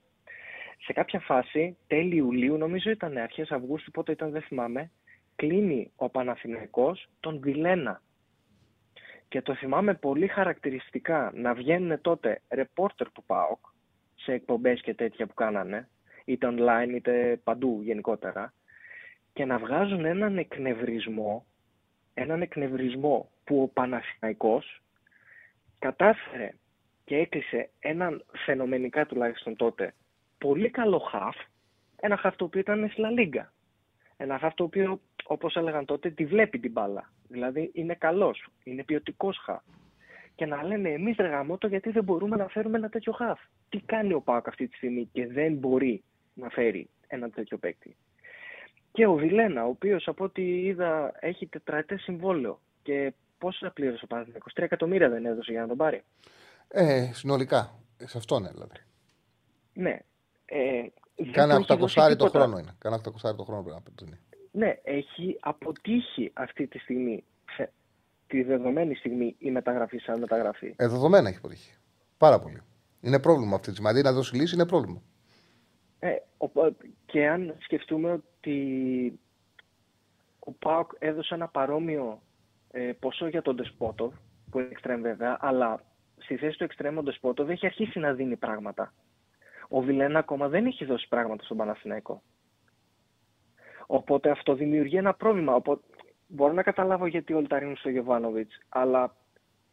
Σε 0.86 0.94
κάποια 0.94 1.20
φάση, 1.20 1.78
τέλη 1.88 2.16
Ιουλίου, 2.16 2.58
νομίζω 2.58 2.90
ήταν 2.90 3.18
αρχές 3.18 3.52
Αυγούστου, 3.52 3.92
πότε 3.92 4.12
ήταν 4.12 4.32
δεν 4.32 4.42
θυμάμαι, 4.42 4.92
κλείνει 5.36 5.92
ο 5.96 6.10
Παναθηναϊκός 6.10 7.08
τον 7.20 7.40
Βιλένα. 7.40 8.02
Και 9.28 9.42
το 9.42 9.56
θυμάμαι 9.56 9.94
πολύ 9.94 10.28
χαρακτηριστικά 10.28 11.32
να 11.36 11.54
βγαίνουν 11.54 12.02
τότε 12.02 12.42
ρεπόρτερ 12.50 13.12
του 13.12 13.24
ΠΑΟΚ 13.24 13.66
σε 14.26 14.34
εκπομπές 14.34 14.82
και 14.82 14.94
τέτοια 14.94 15.26
που 15.28 15.34
κάνανε, 15.34 15.90
είτε 16.26 16.48
online 16.52 16.92
είτε 16.96 17.40
παντού 17.44 17.82
γενικότερα, 17.84 18.54
και 19.34 19.46
να 19.46 19.58
βγάζουν 19.58 20.06
έναν 20.06 20.38
εκνευρισμό, 20.38 21.46
έναν 22.14 22.42
εκνευρισμό 22.42 23.30
που 23.44 23.62
ο 23.62 23.68
Παναθηναϊκός 23.68 24.82
κατάφερε 25.80 26.52
και 27.04 27.18
έκλεισε 27.18 27.70
έναν 27.80 28.26
φαινομενικά 28.46 29.06
τουλάχιστον 29.06 29.56
τότε 29.56 29.94
πολύ 30.38 30.70
καλό 30.70 31.00
χαφ, 31.00 31.36
ένα 31.96 32.18
χαφ 32.18 32.36
το 32.36 32.46
οποίο 32.46 32.60
ήταν 32.60 32.90
στη 32.92 33.02
Λα 33.02 33.10
Λίγκα. 33.10 33.54
Ένα 34.18 34.40
χαφ 34.40 34.54
το 34.54 34.64
οποίο, 34.64 35.02
όπως 35.24 35.56
έλεγαν 35.56 35.86
τότε, 35.86 36.10
τη 36.10 36.26
βλέπει 36.26 36.60
την 36.60 36.72
μπάλα. 36.72 37.12
Δηλαδή 37.28 37.72
είναι 37.74 37.94
καλός, 37.94 38.48
είναι 38.64 38.84
ποιοτικός 38.84 39.38
χαφ. 39.38 39.64
Και 40.36 40.46
να 40.46 40.64
λένε 40.64 40.90
εμείς 40.90 41.16
ρε 41.18 41.28
γαμώτο 41.28 41.68
γιατί 41.68 41.90
δεν 41.92 42.04
μπορούμε 42.04 42.36
να 42.36 42.48
φέρουμε 42.48 42.78
ένα 42.78 42.90
τέτοιο 42.90 43.12
χαφ. 43.14 43.40
Τι 43.70 43.80
κάνει 43.80 44.14
ο 44.14 44.22
Πάοκ 44.22 44.48
αυτή 44.48 44.68
τη 44.68 44.76
στιγμή 44.76 45.10
και 45.12 45.28
δεν 45.28 45.54
μπορεί 45.54 46.04
να 46.34 46.50
φέρει 46.50 46.90
ένα 47.08 47.30
τέτοιο 47.30 47.58
παίκτη. 47.58 47.96
Και 48.92 49.06
ο 49.06 49.14
Βιλένα, 49.14 49.66
ο 49.66 49.70
οποίος 49.70 50.08
από 50.08 50.24
ό,τι 50.24 50.66
είδα 50.66 51.12
έχει 51.20 51.48
τετραετές 51.48 52.02
συμβόλαιο 52.02 52.60
και 52.84 53.14
πόσα 53.38 53.72
πλήρωσε 53.72 54.04
ο 54.04 54.08
Παναθηναϊκός, 54.08 54.54
3 54.56 54.64
εκατομμύρια 54.64 55.10
δεν 55.10 55.26
έδωσε 55.26 55.52
για 55.52 55.62
να 55.62 55.68
τον 55.68 55.78
πάρει. 55.78 56.04
Ε, 56.68 57.10
συνολικά. 57.14 57.80
Σε 57.98 58.18
αυτό 58.18 58.36
είναι 58.38 58.50
δηλαδή. 58.54 58.76
Ναι. 59.74 60.00
Ε, 60.46 60.82
δεν 61.16 61.32
Κάνα 61.32 61.56
του 61.60 61.66
έχει 61.74 61.80
δώσει 61.82 62.00
800 62.00 62.08
το 62.10 62.16
τίποτα. 62.16 62.40
χρόνο 62.40 62.58
είναι. 62.58 62.76
Κάνα 62.78 62.96
800 62.98 63.36
το 63.36 63.44
χρόνο 63.44 63.64
πρέπει 63.64 63.82
να 63.86 63.92
παίρνει. 63.96 64.20
Ναι, 64.52 64.80
έχει 64.84 65.38
αποτύχει 65.40 66.32
αυτή 66.34 66.68
τη 66.68 66.78
στιγμή, 66.80 67.16
σε- 67.16 67.35
τη 68.28 68.44
δεδομένη 68.44 68.96
στιγμή, 68.96 69.36
η 69.40 69.52
μεταγραφή 69.52 69.98
σαν 69.98 70.20
μεταγραφή. 70.20 70.74
Ε, 70.78 70.88
δεδομένα 70.88 71.28
έχει 71.30 71.38
αποτύχει. 71.38 71.74
Πάρα 72.18 72.40
πολύ. 72.40 72.62
Είναι 73.02 73.20
πρόβλημα 73.20 73.56
αυτή 73.56 73.66
τη 73.68 73.72
στιγμή. 73.72 73.90
Αντί 73.90 74.02
να 74.02 74.12
δώσει 74.14 74.36
λύση, 74.36 74.56
είναι 74.56 74.66
πρόβλημα. 74.66 75.02
Ε, 76.00 76.16
ο- 76.38 76.72
και 77.06 77.28
αν 77.28 77.56
σκεφτούμε 77.60 78.12
ότι 78.12 79.20
ο 80.40 80.52
ΠΑΟΚ 80.52 80.92
έδωσε 81.00 81.34
ένα 81.34 81.48
παρόμοιο 81.48 82.22
ε, 82.72 82.92
ποσό 83.00 83.28
για 83.28 83.42
τον 83.42 83.56
Ντεσπότοβ, 83.56 84.14
που 84.50 84.60
είναι 84.60 84.68
εξτρέμ 84.72 85.02
βέβαια, 85.02 85.38
αλλά 85.42 85.82
στη 86.18 86.38
θέση 86.38 86.58
του 86.58 86.64
εξτρέμ 86.64 86.98
ο 86.98 87.04
Ντεσπότοβ 87.04 87.50
έχει 87.50 87.66
αρχίσει 87.66 88.00
να 88.00 88.14
δίνει 88.14 88.36
πράγματα. 88.36 88.94
Ο 89.68 89.82
Βιλένα 89.82 90.20
ακόμα 90.20 90.48
δεν 90.48 90.66
έχει 90.66 90.86
δώσει 90.86 91.08
πράγματα 91.08 91.44
στον 91.44 91.58
Παναθηναϊκό. 91.58 92.22
Οπότε 93.88 94.30
αυτό 94.30 94.54
δημιουργεί 94.56 94.96
ένα 94.98 95.14
πρόβλημα. 95.14 95.56
Οπότε, 95.56 95.82
μπορώ 96.28 96.54
να 96.54 96.64
καταλάβω 96.64 97.08
γιατί 97.08 97.34
όλοι 97.34 97.48
τα 97.48 97.60
ρίχνουν 97.60 97.78
στο 97.78 97.90
Γιωβάνοβιτ, 97.90 98.52
αλλά 98.70 99.16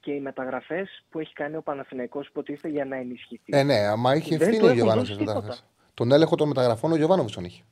και 0.00 0.12
οι 0.12 0.20
μεταγραφές 0.20 1.04
που 1.10 1.18
έχει 1.18 1.32
κάνει 1.32 1.56
ο 1.56 1.62
Παναθηναϊκός 1.62 2.26
υποτίθεται 2.28 2.68
για 2.68 2.84
να 2.84 2.96
ενισχυθεί. 2.96 3.42
Ε, 3.56 3.62
ναι, 3.62 3.74
άμα 3.78 4.14
είχε 4.14 4.36
Δεν 4.36 4.48
ευθύνη 4.48 4.58
του 4.58 4.64
ο 4.64 4.66
έχουν 4.66 4.74
Γιωβάνοβιτς 4.76 5.08
δώσει 5.08 5.22
στις 5.22 5.32
τίποτα. 5.34 5.46
μεταγραφέ. 5.46 5.66
Τον 5.94 6.12
έλεγχο 6.12 6.34
των 6.36 6.48
μεταγραφών 6.48 6.92
ο 6.92 6.96
Γιωβάνοβιτς 6.96 7.34
τον 7.34 7.44
είχε. 7.44 7.62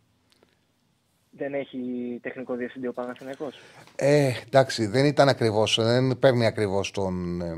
Δεν 1.30 1.54
έχει 1.54 1.78
τεχνικό 2.22 2.54
διευθυντή 2.54 2.86
ο 2.86 2.92
Παναθηναϊκός; 2.92 3.58
Ε, 3.96 4.30
εντάξει, 4.46 4.86
δεν 4.86 5.04
ήταν 5.04 5.28
ακριβώς. 5.28 5.78
Δεν 5.82 6.18
παίρνει 6.18 6.46
ακριβώς 6.46 6.90
τον, 6.90 7.40
ε, 7.40 7.54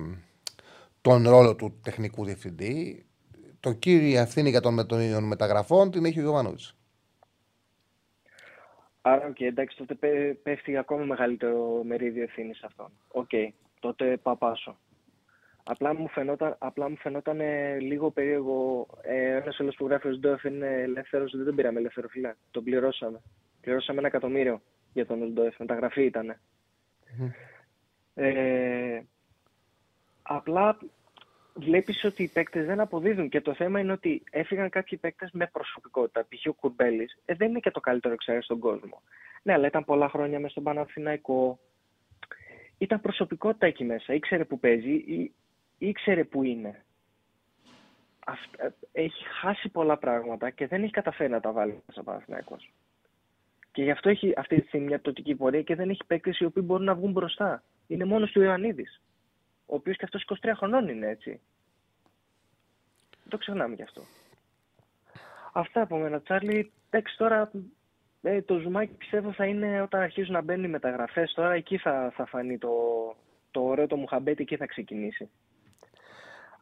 τον 1.01 1.29
ρόλο 1.29 1.55
του 1.57 1.79
τεχνικού 1.83 2.25
διευθυντή. 2.25 3.07
Το 3.61 3.73
κύριο 3.73 4.21
ευθύνη 4.21 4.51
για 4.51 4.61
τον, 4.61 4.75
με- 4.75 4.85
των 4.85 5.25
μεταγραφών 5.25 5.91
την 5.91 6.05
έχει 6.05 6.19
ο 6.19 6.23
Γιοβάνοβιτς. 6.23 6.77
Άρα, 9.03 9.27
οκ, 9.27 9.41
εντάξει, 9.41 9.77
τότε 9.77 9.95
πέ- 9.95 10.37
πέφτει 10.43 10.77
ακόμα 10.77 11.05
μεγαλύτερο 11.05 11.83
μερίδιο 11.85 12.23
ευθύνης 12.23 12.59
σε 12.59 12.67
αυτόν. 12.67 12.91
Οκ, 13.09 13.31
τότε 13.81 14.17
πάω 14.17 14.40
πάσο. 14.40 14.79
Απλά 15.65 15.95
μου 15.95 16.09
φαινόταν, 16.09 16.57
απλά 16.59 16.89
μου 16.91 16.97
φαινόταν 16.97 17.41
ε, 17.41 17.79
λίγο 17.79 18.11
περίεργο. 18.11 18.87
Ε, 19.03 19.37
Ένας 19.37 19.61
άλλος 19.61 19.75
που 19.77 19.87
γράφει 19.87 20.09
Οζντόεφ 20.09 20.45
είναι 20.45 20.67
ελεύθερος, 20.67 21.37
δεν 21.37 21.45
τον 21.45 21.55
πήραμε 21.55 21.79
ελεύθερο 21.79 22.09
φίλα. 22.09 22.37
Τον 22.51 22.65
πληρώσαμε. 22.65 23.21
Πληρώσαμε 23.61 23.99
ένα 23.99 24.07
εκατομμύριο 24.09 24.61
για 24.93 25.07
τον 25.07 25.29
Σντόεφ. 25.29 25.59
Μεταγραφή 25.59 26.03
ήταν. 26.05 26.37
Ε, 28.15 29.01
απλά 30.23 30.79
βλέπεις 31.55 32.05
ότι 32.05 32.23
οι 32.23 32.29
παίκτες 32.29 32.67
δεν 32.67 32.81
αποδίδουν 32.81 33.29
και 33.29 33.41
το 33.41 33.55
θέμα 33.55 33.81
είναι 33.81 33.93
ότι 33.93 34.23
έφυγαν 34.31 34.69
κάποιοι 34.69 34.99
παίκτες 34.99 35.31
με 35.33 35.47
προσωπικότητα. 35.47 36.27
Π.χ. 36.29 36.47
ο 36.47 36.53
Κουρμπέλης 36.53 37.19
ε, 37.25 37.35
δεν 37.35 37.49
είναι 37.49 37.61
και 37.61 37.71
το 37.71 37.81
καλύτερο 37.81 38.15
εξάρι 38.15 38.43
στον 38.43 38.59
κόσμο. 38.59 39.03
Ναι, 39.43 39.53
αλλά 39.53 39.67
ήταν 39.67 39.85
πολλά 39.85 40.09
χρόνια 40.09 40.39
μέσα 40.39 40.51
στον 40.51 40.63
Παναθηναϊκό. 40.63 41.59
Ήταν 42.79 43.01
προσωπικότητα 43.01 43.67
εκεί 43.67 43.85
μέσα. 43.85 44.15
Ήξερε 44.15 44.45
που 44.45 44.59
παίζει, 44.59 44.93
ή, 44.93 45.33
ήξερε 45.79 46.25
που 46.25 46.43
είναι. 46.43 46.85
Αυτ- 48.27 48.61
ε, 48.61 48.69
έχει 48.93 49.25
χάσει 49.25 49.69
πολλά 49.69 49.97
πράγματα 49.97 50.51
και 50.51 50.67
δεν 50.67 50.83
έχει 50.83 50.93
καταφέρει 50.93 51.31
να 51.31 51.41
τα 51.41 51.53
βάλει 51.53 51.83
μέσα 51.87 52.01
ο 52.01 52.05
Παναθηναϊκός. 52.05 52.73
Και 53.73 53.83
γι' 53.83 53.91
αυτό 53.91 54.09
έχει 54.09 54.33
αυτή 54.37 54.61
τη 54.61 54.67
στιγμή 54.67 54.87
μια 54.87 54.99
πτωτική 54.99 55.35
πορεία 55.35 55.63
και 55.63 55.75
δεν 55.75 55.91
έχει 55.91 56.05
παίκτες 56.07 56.39
οι 56.39 56.45
οποίοι 56.45 56.63
μπορούν 56.67 56.85
να 56.85 56.95
βγουν 56.95 57.13
μπροστά. 57.13 57.63
Είναι 57.87 58.05
μόνος 58.05 58.31
του 58.31 58.43
Ιωαννίδης. 58.43 59.01
Ο 59.73 59.75
οποίος 59.75 59.97
και 59.97 60.05
αυτός 60.05 60.25
23 60.43 60.53
χρονών 60.57 60.89
είναι 60.89 61.09
έτσι. 61.09 61.31
Δεν 63.11 63.29
το 63.29 63.39
ξεχνάμε 63.39 63.75
κι 63.75 63.83
αυτό. 63.83 64.03
Αυτά 65.53 65.81
από 65.83 65.97
μένα, 65.99 66.21
Τσάρλι. 66.21 66.73
Εντάξει, 66.91 67.17
τώρα 67.17 67.51
ε, 68.23 68.43
το 68.43 68.59
ζουμάκι 68.59 68.93
πιστεύω 68.93 69.33
θα 69.33 69.47
είναι 69.47 69.83
όταν 69.83 70.01
αρχίζουν 70.01 70.33
να 70.33 70.43
μπαίνουν 70.43 70.65
οι 70.65 70.69
μεταγραφές. 70.69 71.33
Τώρα 71.33 71.53
εκεί 71.53 71.79
θα, 71.79 72.13
θα 72.17 72.27
φανεί 72.27 72.59
το, 72.59 72.71
το 73.51 73.61
ωραίο 73.61 73.87
το 73.87 73.97
Μουχαμπέτη 73.97 74.43
εκεί 74.43 74.57
θα 74.57 74.67
ξεκινήσει. 74.67 75.31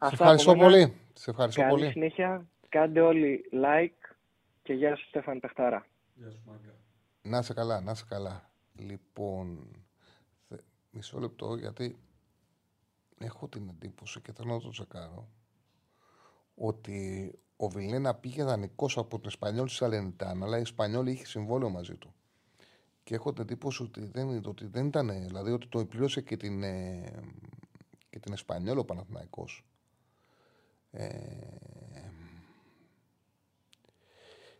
Σε 0.01 0.09
ευχαριστώ 0.13 0.55
πολύ. 0.55 0.95
Σε 1.13 1.29
ευχαριστώ 1.29 1.61
Καλή 1.61 1.73
πολύ. 1.73 1.91
συνέχεια. 1.91 2.45
Κάντε 2.69 3.01
όλοι 3.01 3.49
like 3.53 4.13
και 4.63 4.73
γεια 4.73 4.95
σου 4.95 5.07
Στέφανη 5.07 5.39
Πεχτάρα. 5.39 5.85
Γεια 6.13 6.31
σου, 6.31 6.41
Μάγκα. 6.45 6.73
Να 7.21 7.37
είσαι 7.37 7.53
καλά, 7.53 7.81
να 7.81 7.91
είσαι 7.91 8.05
καλά. 8.09 8.49
Λοιπόν, 8.75 9.67
θε- 10.47 10.63
μισό 10.91 11.19
λεπτό 11.19 11.55
γιατί 11.55 11.97
έχω 13.21 13.47
την 13.47 13.69
εντύπωση 13.69 14.21
και 14.21 14.31
θέλω 14.31 14.53
να 14.53 14.59
το 14.59 14.69
τσεκάρω 14.69 15.27
ότι 16.55 17.31
ο 17.55 17.67
Βιλένα 17.69 18.15
πήγε 18.15 18.43
δανεικός 18.43 18.97
από 18.97 19.17
την 19.19 19.27
Εσπανιόλ 19.27 19.67
στη 19.67 19.75
Σαλενιτάνα, 19.75 20.45
αλλά 20.45 20.57
η 20.57 20.61
Εσπανιόλ 20.61 21.07
είχε 21.07 21.25
συμβόλαιο 21.25 21.69
μαζί 21.69 21.95
του. 21.95 22.13
Και 23.03 23.15
έχω 23.15 23.33
την 23.33 23.41
εντύπωση 23.41 23.83
ότι 23.83 24.05
δεν, 24.05 24.45
ότι 24.45 24.65
δεν 24.65 24.85
ήταν, 24.85 25.07
δηλαδή 25.07 25.51
ότι 25.51 25.67
το 25.67 25.85
πλήρωσε 25.85 26.21
και 26.21 26.37
την, 26.37 26.63
ε, 26.63 27.11
και 28.09 28.19
την 28.19 28.33
Εσπανιόλ 28.33 28.77
ο 28.77 28.85
Παναθηναϊκός. 28.85 29.65
Ε, 30.91 31.09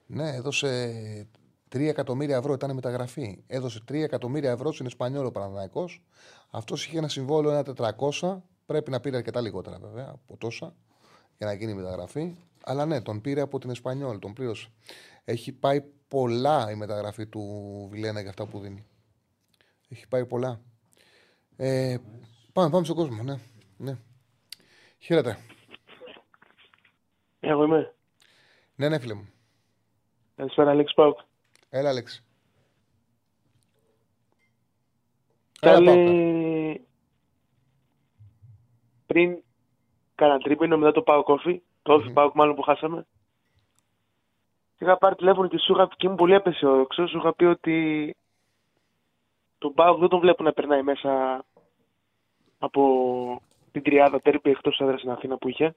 ναι, 0.05 0.29
έδωσε 0.35 1.27
3 1.71 1.79
εκατομμύρια 1.79 2.37
ευρώ, 2.37 2.53
ήταν 2.53 2.73
μεταγραφή. 2.73 3.43
Έδωσε 3.47 3.83
3 3.87 3.93
εκατομμύρια 3.93 4.51
ευρώ 4.51 4.71
στην 4.71 4.85
Εσπανιόλ 4.85 5.25
ο 5.25 5.31
Παναθηναϊκός. 5.31 6.03
Αυτός 6.49 6.85
είχε 6.85 6.97
ένα 6.97 7.07
συμβόλαιο 7.07 7.51
ένα 7.51 7.95
400. 8.19 8.41
Πρέπει 8.71 8.91
να 8.91 8.99
πήρε 8.99 9.17
αρκετά 9.17 9.41
λιγότερα 9.41 9.77
βέβαια 9.79 10.09
από 10.11 10.37
τόσα 10.37 10.75
για 11.37 11.45
να 11.45 11.53
γίνει 11.53 11.71
η 11.71 11.75
μεταγραφή. 11.75 12.35
Αλλά 12.63 12.85
ναι, 12.85 13.01
τον 13.01 13.21
πήρε 13.21 13.41
από 13.41 13.59
την 13.59 13.69
Εσπανιόλ, 13.69 14.19
τον 14.19 14.33
πλήρωσε. 14.33 14.69
Έχει 15.25 15.51
πάει 15.51 15.81
πολλά 16.07 16.71
η 16.71 16.75
μεταγραφή 16.75 17.27
του 17.27 17.41
Βιλένα 17.91 18.21
για 18.21 18.29
αυτά 18.29 18.45
που 18.45 18.59
δίνει. 18.59 18.85
Έχει 19.89 20.07
πάει 20.07 20.25
πολλά. 20.25 20.61
Ε, 21.57 21.97
πάμε, 22.53 22.69
πάμε 22.69 22.83
στον 22.83 22.95
κόσμο, 22.95 23.23
ναι. 23.23 23.35
ναι. 23.77 23.97
Χαίρετε. 24.99 25.37
Εγώ 27.39 27.63
είμαι. 27.63 27.93
Ναι, 28.75 28.89
ναι, 28.89 28.99
φίλε 28.99 29.13
μου. 29.13 29.29
Καλησπέρα, 30.35 30.69
Αλέξη 30.69 30.93
Πάουκ. 30.93 31.19
Έλα, 31.69 31.89
Αλέξη. 31.89 32.23
Έλα, 35.61 35.73
Καλή... 35.73 36.50
Πάουκα. 39.11 39.29
Πριν 39.29 39.43
κάνα 40.15 40.37
τρίπινο 40.37 40.77
μετά 40.77 40.91
το 40.91 41.01
Πάουκ 41.01 41.29
Όφι, 41.29 41.61
το 41.81 41.93
Όφι 41.93 42.11
Πάουκ 42.11 42.35
μάλλον 42.35 42.55
που 42.55 42.61
χάσαμε, 42.61 43.05
είχα 44.77 44.97
πάρει 44.97 45.15
τηλέφωνο 45.15 45.47
και 45.47 45.57
σου 45.57 45.73
είχα 45.73 45.87
και 45.87 46.05
ήμουν 46.05 46.17
πολύ 46.17 46.35
απεσιόδοξος. 46.35 47.09
Σου 47.09 47.17
είχα 47.17 47.33
πει 47.33 47.45
ότι 47.45 48.15
τον 49.57 49.73
Πάουκ 49.73 49.99
δεν 49.99 50.09
τον 50.09 50.19
βλέπω 50.19 50.43
να 50.43 50.53
περνάει 50.53 50.81
μέσα 50.81 51.43
από 52.59 53.41
την 53.71 53.83
τριάδα 53.83 54.21
τέρπη 54.21 54.49
εκτός 54.49 54.79
έδρας 54.79 54.99
στην 54.99 55.11
Αθήνα 55.11 55.37
που 55.37 55.49
είχε. 55.49 55.75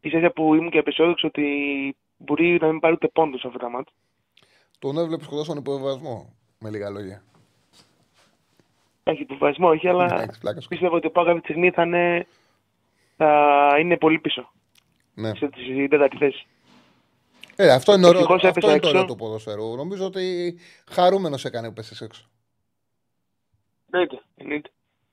Ίσα 0.00 0.18
ίσα 0.18 0.30
που 0.30 0.54
ήμουν 0.54 0.70
και 0.70 0.78
απεσιόδοξος 0.78 1.28
ότι 1.28 1.96
μπορεί 2.16 2.58
να 2.60 2.66
μην 2.66 2.80
πάρει 2.80 2.94
ούτε 2.94 3.08
πόντο 3.08 3.38
σε 3.38 3.46
αυτά 3.46 3.58
τα 3.58 3.68
μάτια. 3.68 3.94
Τον 4.78 4.98
έβλεπε 4.98 5.24
κοντά 5.26 5.44
στον 5.44 5.56
υποβιβασμό. 5.56 6.34
Με 6.58 6.70
λίγα 6.70 6.90
λόγια. 6.90 7.24
Έχει 9.04 9.22
υποβασμό, 9.22 9.68
όχι, 9.68 9.88
αλλά 9.88 10.04
Εντάξει, 10.04 10.40
πλάκα 10.40 10.60
σου. 10.60 10.68
πίστευα 10.68 10.96
ότι 10.96 11.06
ο 11.06 11.10
Πάουκ 11.10 11.28
αυτή 11.28 11.40
τη 11.40 11.46
στιγμή 11.46 11.70
θα 11.70 11.82
είναι, 11.82 12.26
θα 13.16 13.76
είναι 13.78 13.96
πολύ 13.96 14.18
πίσω. 14.18 14.52
Ναι. 15.14 15.34
Σε 15.34 15.48
τη 15.48 15.88
τέταρτη 15.88 16.16
θέση. 16.16 16.46
Ε, 17.56 17.72
αυτό 17.72 17.92
είναι, 17.92 18.06
ωραίο, 18.06 18.20
Ευτυχώς 18.20 18.44
αυτό 18.44 18.48
έπεσα 18.48 18.70
είναι 18.70 18.80
το 18.80 18.86
έξω. 18.88 18.98
ωραίο 18.98 19.04
του 19.10 19.16
ποδοσφαίρου. 19.16 19.76
Νομίζω 19.76 20.04
ότι 20.04 20.54
χαρούμενος 20.90 21.44
έκανε 21.44 21.68
που 21.68 21.72
πέσει 21.74 22.04
έξω. 22.04 22.24
Εννοείται. 23.90 24.22
εννοείται. 24.36 24.70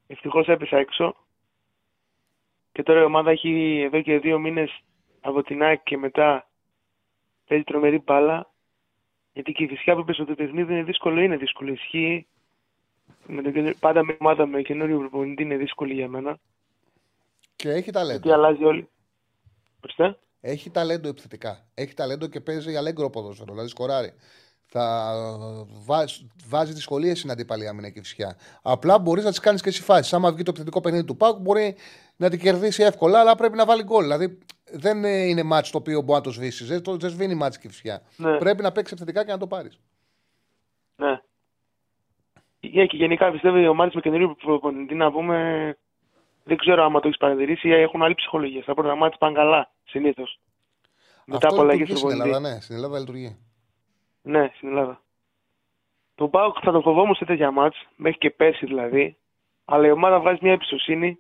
Ευτυχώς 0.08 0.48
έπεσα 0.48 0.78
έξω. 0.78 1.16
Και 2.72 2.84
τώρα 2.84 3.00
η 3.02 3.04
ομάδα 3.04 3.32
έχει 3.32 3.82
εδώ 3.86 4.02
και 4.02 4.20
δύο 4.20 4.40
μήνες 4.40 4.80
από 5.22 5.44
την 5.44 5.64
ΑΕΚ 5.64 5.84
και 5.84 5.98
μετά 5.98 6.50
παίζει 7.48 7.64
τρομερή 7.64 8.02
μπάλα. 8.06 8.52
Γιατί 9.34 9.52
και 9.52 9.64
η 9.64 9.68
φυσικά 9.68 9.94
που 9.94 10.00
είπες 10.00 10.20
ότι 10.20 10.30
το 10.30 10.36
παιχνίδι 10.44 10.74
είναι 10.74 10.84
δύσκολο, 10.84 11.22
είναι 11.22 11.38
δύσκολο. 11.38 11.72
Ισχύει. 11.72 12.28
Με 13.32 13.42
το, 13.42 13.52
καινούριο- 13.52 13.78
πάντα 13.80 14.04
με 14.04 14.18
ομάδα 14.20 14.46
με 14.46 14.62
καινούριο 14.62 14.98
προπονητή 15.00 15.44
είναι 15.44 15.56
δύσκολη 15.58 15.94
για 15.94 16.08
μένα. 16.08 16.40
Και 17.56 17.70
έχει 17.70 17.92
ταλέντο. 17.92 18.20
Γιατί 18.20 18.32
αλλάζει 18.32 18.64
όλη. 18.64 18.90
Προσθέ. 19.80 20.18
Έχει 20.42 20.70
ταλέντο 20.70 21.08
επιθετικά. 21.08 21.68
Έχει 21.74 21.94
ταλέντο 21.94 22.28
και 22.28 22.42
παίζει 22.42 22.76
αλέγκρο 22.76 23.10
ποδόσφαιρο, 23.10 23.52
δηλαδή 23.52 23.70
σκοράρει. 23.70 24.14
Θα 24.72 25.14
βάζει, 25.86 26.28
βάζει 26.48 26.74
δυσκολίες 26.74 27.18
στην 27.18 27.32
αντίπαλη 27.32 27.68
άμυνα 27.68 27.90
και 27.90 28.00
φυσικά. 28.00 28.36
Απλά 28.62 29.00
μπορείς 29.00 29.24
να 29.24 29.30
τις 29.30 29.40
κάνεις 29.40 29.62
και 29.62 29.70
εσύ 29.70 29.82
φάσεις. 29.82 30.14
Άμα 30.14 30.32
βγει 30.32 30.44
το 30.44 30.50
επιθετικό 30.50 30.82
παιχνίδι 30.82 31.06
του 31.06 31.18
Πάουκ, 31.18 31.38
μπορεί 31.40 31.76
να 32.16 32.30
την 32.30 32.40
κερδίσει 32.40 32.84
εύκολα, 32.84 33.20
αλλά 33.20 33.36
πρέπει 33.36 33.56
να 33.56 33.66
βάλει 33.66 33.84
γκολ. 33.84 34.02
Δηλαδή 34.02 34.38
δεν 34.72 35.04
ε, 35.04 35.22
είναι 35.22 35.44
μάτς 35.44 35.70
το 35.72 35.78
οποίο 35.78 36.02
μπορεί 36.02 36.18
να 36.18 36.22
το 36.22 36.32
σβήσεις. 36.32 36.68
Δεν, 36.68 36.82
το, 36.82 36.98
δεν 36.98 37.10
σβήνει 37.10 37.36
μάτς 37.36 37.58
και 37.58 37.68
φυσικά. 37.68 38.02
Ναι. 38.18 38.38
Πρέπει 38.38 38.62
να 38.62 38.72
παίξεις 38.72 38.92
επιθετικά 38.98 39.26
και 39.26 39.32
να 39.32 39.38
το 39.38 39.48
πάρεις. 39.48 39.80
Ναι. 40.96 41.22
Yeah, 42.62 42.86
και 42.88 42.98
γενικά 42.98 43.32
πιστεύω 43.32 43.58
οι 43.58 43.68
ομάδε 43.68 43.92
με 43.94 44.02
καινούριο 44.02 44.36
προπονητή 44.36 44.96
να 44.96 45.12
πούμε. 45.12 45.78
Δεν 46.44 46.58
ξέρω 46.58 46.84
άμα 46.84 47.00
το 47.00 47.08
έχεις 47.08 47.20
παρατηρήσει, 47.20 47.70
έχουν 47.70 48.04
άλλη 48.04 48.16
ψυχολογία. 48.16 48.62
Στα 48.62 48.74
πρώτα 48.74 48.96
μάτια 48.96 49.18
πάνε 49.18 49.36
καλά 49.36 49.72
συνήθως. 49.84 50.40
Μετά 51.26 51.48
από 51.48 51.48
Αυτό 51.48 51.62
αλλαγέ 51.62 51.80
λειτουργεί 51.80 52.00
στην 52.00 52.10
προπονητή. 52.10 52.38
Ελλάδα, 52.38 52.56
ναι. 52.56 52.62
Στην 52.62 52.76
Ελλάδα 52.76 53.00
λειτουργεί. 53.00 53.38
Ναι, 54.22 54.52
στην 54.56 54.68
Ελλάδα. 54.68 55.02
Το 56.16 56.28
Πάοκ 56.28 56.58
θα 56.62 56.72
το 56.72 56.82
φοβόμουν 56.82 57.16
σε 57.16 57.26
τέτοια 57.26 57.52
μάτς, 57.52 57.88
μέχρι 57.96 58.18
και 58.18 58.30
πέρσι 58.30 58.66
δηλαδή. 58.66 59.18
Αλλά 59.66 59.88
η 59.88 59.92
ομάδα 59.92 60.20
βγάζει 60.20 60.40
μια 60.42 60.52
εμπιστοσύνη. 60.52 61.20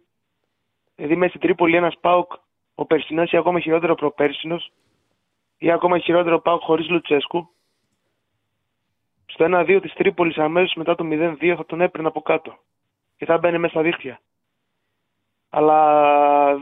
Δηλαδή 0.95 1.15
μέσα 1.15 1.29
στην 1.29 1.41
Τρίπολη 1.41 1.75
ένας 1.75 1.97
Πάοκ, 2.01 2.31
ο 2.75 2.85
περσινός 2.85 3.31
ή 3.31 3.37
ακόμα 3.37 3.59
χειρότερο 3.59 3.95
προπέρσινος, 3.95 4.71
ή 5.57 5.71
ακόμα 5.71 5.99
χειρότερο 5.99 6.39
Πάοκ 6.39 6.61
χωρίς 6.61 6.89
Λουτσέσκου. 6.89 7.49
Στο 9.29 9.45
1-2 9.49 9.79
της 9.81 9.93
Τρίπολης 9.93 10.37
αμέσως 10.37 10.73
μετά 10.75 10.95
το 10.95 11.03
0-2 11.11 11.53
θα 11.57 11.65
τον 11.65 11.81
έπαιρνε 11.81 12.07
από 12.07 12.21
κάτω. 12.21 12.57
Και 13.17 13.25
θα 13.25 13.37
μπαίνει 13.37 13.57
μέσα 13.57 13.73
στα 13.73 13.81
δίχτυα. 13.81 14.19
Αλλά 15.51 15.77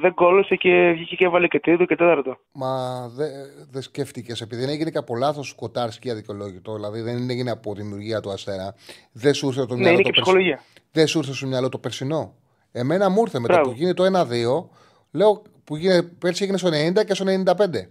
δεν 0.01 0.13
κόλλωσε 0.13 0.55
και 0.55 0.91
βγήκε 0.95 1.15
και 1.15 1.25
έβαλε 1.25 1.47
και 1.47 1.59
τρίτο 1.59 1.85
και 1.85 1.95
τέταρτο. 1.95 2.37
Μα 2.51 3.07
δεν 3.15 3.29
δε 3.71 3.81
σκέφτηκες, 3.81 4.41
επειδή 4.41 4.61
δεν 4.61 4.69
έγινε 4.73 4.89
και 4.89 4.97
από 4.97 5.15
λάθος 5.15 5.47
σκοτάρσκι 5.49 6.09
αδικαιολόγητο, 6.11 6.73
δηλαδή 6.75 7.01
δεν 7.01 7.29
έγινε 7.29 7.51
από 7.51 7.73
δημιουργία 7.73 8.19
του 8.19 8.29
Αστέρα. 8.31 8.75
Δεν 9.11 9.33
σου 9.33 9.47
ήρθε 9.47 9.65
το 9.65 9.73
Ναι, 9.73 9.79
μυαλό 9.79 9.93
είναι 9.93 10.01
το 10.03 10.09
και 10.09 10.13
περσι- 10.15 10.21
ψυχολογία. 10.23 10.61
Δεν 10.91 11.07
σου 11.07 11.17
ήρθε 11.17 11.33
στο 11.33 11.47
μυαλό 11.47 11.69
το 11.69 11.77
περσινό. 11.77 12.33
Εμένα 12.71 13.09
μου 13.09 13.21
ήρθε 13.21 13.39
μετά 13.39 13.53
Μπράβο. 13.53 13.69
που 13.69 13.75
γίνει 13.75 13.93
το 13.93 14.03
1-2, 14.03 14.69
λέω 15.11 15.41
που 15.63 15.75
γίνε, 15.75 16.01
πέρσι 16.03 16.43
έγινε 16.43 16.57
στο 16.57 16.69
90 16.69 17.03
και 17.05 17.13
στο 17.13 17.25
95. 17.25 17.89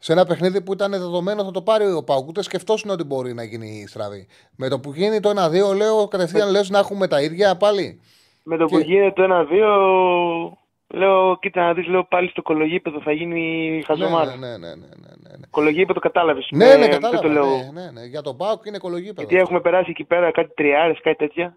Σε 0.00 0.12
ένα 0.12 0.24
παιχνίδι 0.26 0.60
που 0.62 0.72
ήταν 0.72 0.90
δεδομένο 0.90 1.44
θα 1.44 1.50
το 1.50 1.62
πάρει 1.62 1.92
ο 1.92 2.04
Πάουκ. 2.04 2.28
Ούτε 2.28 2.42
σκεφτόσουν 2.42 2.90
ότι 2.90 3.04
μπορεί 3.04 3.34
να 3.34 3.42
γίνει 3.42 3.84
στραβή. 3.88 4.26
Με 4.56 4.68
το 4.68 4.80
που 4.80 4.92
γίνει 4.94 5.20
το 5.20 5.28
1-2, 5.30 5.76
λέω 5.76 6.08
κατευθείαν 6.08 6.50
λες 6.50 6.70
να 6.70 6.78
έχουμε 6.78 7.06
τα 7.08 7.22
ίδια 7.22 7.56
πάλι. 7.56 8.00
Με 8.44 8.56
το 8.56 8.64
που 8.64 8.78
Και- 8.78 8.84
γίνεται 8.84 9.12
το 9.12 9.22
1-2, 9.22 10.56
λέω, 10.86 11.38
κοίτα 11.38 11.62
να 11.66 11.74
δεις, 11.74 11.86
λέω 11.86 12.04
πάλι 12.04 12.28
στο 12.28 12.42
κολογίπεδο 12.42 13.00
θα 13.00 13.12
γίνει 13.12 13.70
Ναι, 13.76 13.82
χαζομάρα. 13.82 14.36
ναι, 14.36 14.46
ναι, 14.48 14.56
ναι, 14.56 14.74
ναι, 14.74 14.76
ναι, 14.76 15.36
ναι. 15.36 15.46
Κολογίπεδο 15.50 16.00
κατάλαβες. 16.00 16.48
Ναι, 16.50 16.66
με- 16.66 16.74
ναι, 16.74 16.80
Δεν 16.80 16.90
κατάλαβα. 16.90 17.22
το 17.22 17.28
λέω. 17.28 17.44
Ναι, 17.56 17.70
ναι, 17.72 17.90
ναι. 17.90 18.04
Για 18.04 18.22
τον 18.22 18.36
Πάουκ 18.36 18.64
είναι 18.66 18.78
κολογίπεδο. 18.78 19.20
Γιατί 19.20 19.36
έχουμε 19.36 19.60
περάσει 19.60 19.90
εκεί 19.90 20.04
πέρα 20.04 20.30
κάτι 20.30 20.54
τριάρες, 20.54 21.00
κάτι 21.02 21.16
τέτοια. 21.16 21.56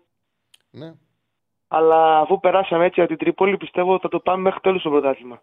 Ναι. 0.70 0.94
Αλλά 1.68 2.20
αφού 2.20 2.40
περάσαμε 2.40 2.86
έτσι 2.86 3.00
από 3.00 3.10
την 3.10 3.18
Τρίπολη, 3.18 3.58
πιστεύω 3.58 4.00
θα 4.00 4.10
το 4.10 4.20
πάμε 4.20 4.42
μέχρι 4.42 4.60
τέλος 4.60 4.80
στο 4.80 4.90
πρωτάθλημα. 4.90 5.42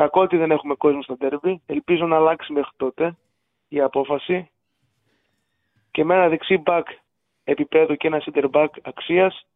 Κακό 0.00 0.20
ότι 0.20 0.36
δεν 0.36 0.50
έχουμε 0.50 0.74
κόσμο 0.74 1.02
στο 1.02 1.16
τέρμπι. 1.16 1.62
Ελπίζω 1.66 2.06
να 2.06 2.16
αλλάξει 2.16 2.52
μέχρι 2.52 2.70
τότε 2.76 3.16
η 3.68 3.80
απόφαση. 3.80 4.50
Και 5.90 6.04
με 6.04 6.14
ένα 6.14 6.28
δεξί 6.28 6.56
μπακ 6.58 6.86
επίπεδου 7.44 7.96
και 7.96 8.06
ένα 8.06 8.22
center 8.24 8.50
back 8.50 8.68
αξίας 8.82 9.46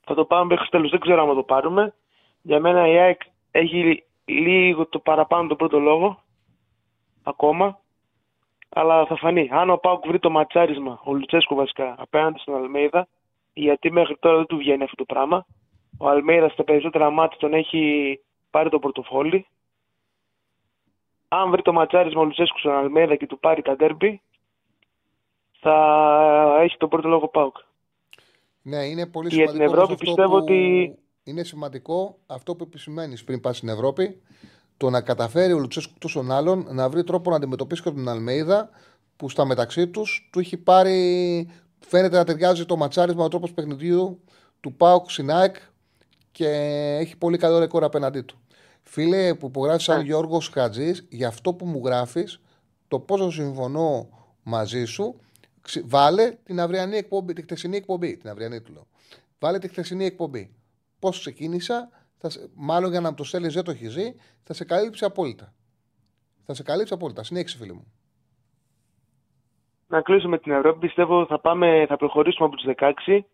θα 0.00 0.14
το 0.14 0.24
πάμε 0.24 0.44
μέχρι 0.44 0.68
τέλος. 0.68 0.90
Δεν 0.90 1.00
ξέρω 1.00 1.28
αν 1.28 1.34
το 1.34 1.42
πάρουμε. 1.42 1.94
Για 2.42 2.60
μένα 2.60 2.88
η 2.88 2.98
ΑΕΚ 2.98 3.20
έχει 3.50 4.04
λίγο 4.24 4.86
το 4.86 4.98
παραπάνω 4.98 5.48
τον 5.48 5.56
πρώτο 5.56 5.78
λόγο. 5.78 6.22
Ακόμα. 7.22 7.78
Αλλά 8.68 9.06
θα 9.06 9.16
φανεί. 9.16 9.48
Αν 9.52 9.70
ο 9.70 9.76
Πάουκ 9.76 10.06
βρει 10.06 10.18
το 10.18 10.30
ματσάρισμα, 10.30 11.00
ο 11.04 11.12
Λουτσέσκο 11.12 11.54
βασικά, 11.54 11.94
απέναντι 11.98 12.38
στον 12.38 12.54
Αλμέιδα, 12.54 13.08
γιατί 13.52 13.90
μέχρι 13.90 14.16
τώρα 14.16 14.36
δεν 14.36 14.46
του 14.46 14.56
βγαίνει 14.56 14.82
αυτό 14.82 14.96
το 14.96 15.04
πράγμα. 15.04 15.46
Ο 15.98 16.08
Αλμέιδας 16.08 16.52
στα 16.52 16.64
περισσότερα 16.64 17.10
μάτια 17.10 17.38
τον 17.38 17.54
έχει 17.54 18.20
πάρει 18.50 18.68
το 18.68 18.78
πορτοφόλι. 18.78 19.46
Αν 21.32 21.50
βρει 21.50 21.62
το 21.62 21.72
ματσάρισμα 21.72 22.20
ο 22.20 22.24
Λουτσέσκου 22.24 22.58
στον 22.58 22.72
Αλμέιδα 22.72 23.16
και 23.16 23.26
του 23.26 23.38
πάρει 23.38 23.62
τα 23.62 23.76
ντέρμπι, 23.76 24.22
θα 25.60 26.58
έχει 26.62 26.76
τον 26.76 26.88
πρώτο 26.88 27.08
λόγο 27.08 27.28
Πάουκ. 27.28 27.56
Ναι, 28.62 28.76
είναι 28.84 29.06
πολύ 29.06 29.28
Για 29.28 29.46
την 29.46 29.54
σημαντικό. 29.54 29.72
Ευρώπη 29.72 29.86
όμως 29.86 29.92
αυτό 30.00 30.04
πιστεύω 30.04 30.36
που 30.38 30.42
ότι- 30.42 30.94
Είναι 31.24 31.42
σημαντικό 31.44 32.18
αυτό 32.26 32.56
που 32.56 32.64
επισημαίνεις 32.64 33.24
πριν 33.24 33.40
πας 33.40 33.56
στην 33.56 33.68
Ευρώπη, 33.68 34.22
το 34.76 34.90
να 34.90 35.00
καταφέρει 35.02 35.52
ο 35.52 35.58
Λουτσέσκου 35.58 35.92
των 36.12 36.30
άλλων 36.30 36.66
να 36.70 36.88
βρει 36.88 37.04
τρόπο 37.04 37.30
να 37.30 37.36
αντιμετωπίσει 37.36 37.82
και 37.82 37.90
τον 37.90 38.08
Αλμέιδα 38.08 38.70
που 39.16 39.28
στα 39.28 39.44
μεταξύ 39.44 39.88
τους 39.88 40.28
του 40.32 40.38
έχει 40.38 40.56
πάρει. 40.56 41.48
Φαίνεται 41.80 42.16
να 42.16 42.24
ταιριάζει 42.24 42.64
το 42.66 42.76
ματσάρισμα, 42.76 43.24
ο 43.24 43.28
τρόπος 43.28 43.52
παιχνιδιού 43.52 44.20
του 44.60 44.72
Πάουκ 44.74 45.10
Σινάεκ 45.10 45.56
και 46.32 46.46
έχει 47.00 47.16
πολύ 47.16 47.38
καλό 47.38 47.58
ρεκόρ 47.58 47.84
απέναντί 47.84 48.20
του. 48.20 48.39
Φίλε, 48.92 49.34
που 49.34 49.46
υπογράφεις 49.46 49.82
σαν 49.84 50.04
Γιώργος 50.04 50.48
Χατζής, 50.48 51.06
για 51.10 51.28
αυτό 51.28 51.54
που 51.54 51.66
μου 51.66 51.80
γράφεις, 51.84 52.40
το 52.88 53.00
πόσο 53.00 53.30
συμφωνώ 53.30 54.08
μαζί 54.42 54.84
σου, 54.84 55.20
ξε- 55.60 55.84
βάλε 55.88 56.30
την 56.44 56.60
αυριανή 56.60 56.96
εκπομπή, 56.96 57.32
τη 57.32 57.42
χθεσινή 57.42 57.76
εκπομπή. 57.76 58.16
Την 58.16 58.28
αυριανή 58.30 58.60
του 58.60 58.72
λέω. 58.72 58.86
Βάλε 59.38 59.58
τη 59.58 59.68
χθεσινή 59.68 60.04
εκπομπή. 60.04 60.54
Πώς 60.98 61.18
ξεκίνησα, 61.18 61.88
θα 62.18 62.30
σε- 62.30 62.50
μάλλον 62.54 62.90
για 62.90 63.00
να 63.00 63.08
μου 63.08 63.14
το 63.14 63.24
στέλνεις 63.24 63.54
δεν 63.54 63.64
το 63.64 63.70
έχεις 63.70 63.92
ζει, 63.92 64.14
θα 64.42 64.54
σε 64.54 64.64
καλύψει 64.64 65.04
απόλυτα. 65.04 65.54
Θα 66.46 66.54
σε 66.54 66.62
καλύψει 66.62 66.94
απόλυτα. 66.94 67.22
Συνέχισε, 67.24 67.56
φίλε 67.56 67.72
μου. 67.72 67.92
Να 69.86 70.00
κλείσουμε 70.00 70.38
την 70.38 70.52
Ευρώπη. 70.52 70.78
Πιστεύω 70.78 71.26
θα, 71.26 71.40
πάμε, 71.40 71.86
θα 71.88 71.96
προχωρήσουμε 71.96 72.46
από 72.46 72.56
τους 72.56 72.64
16 72.66 73.24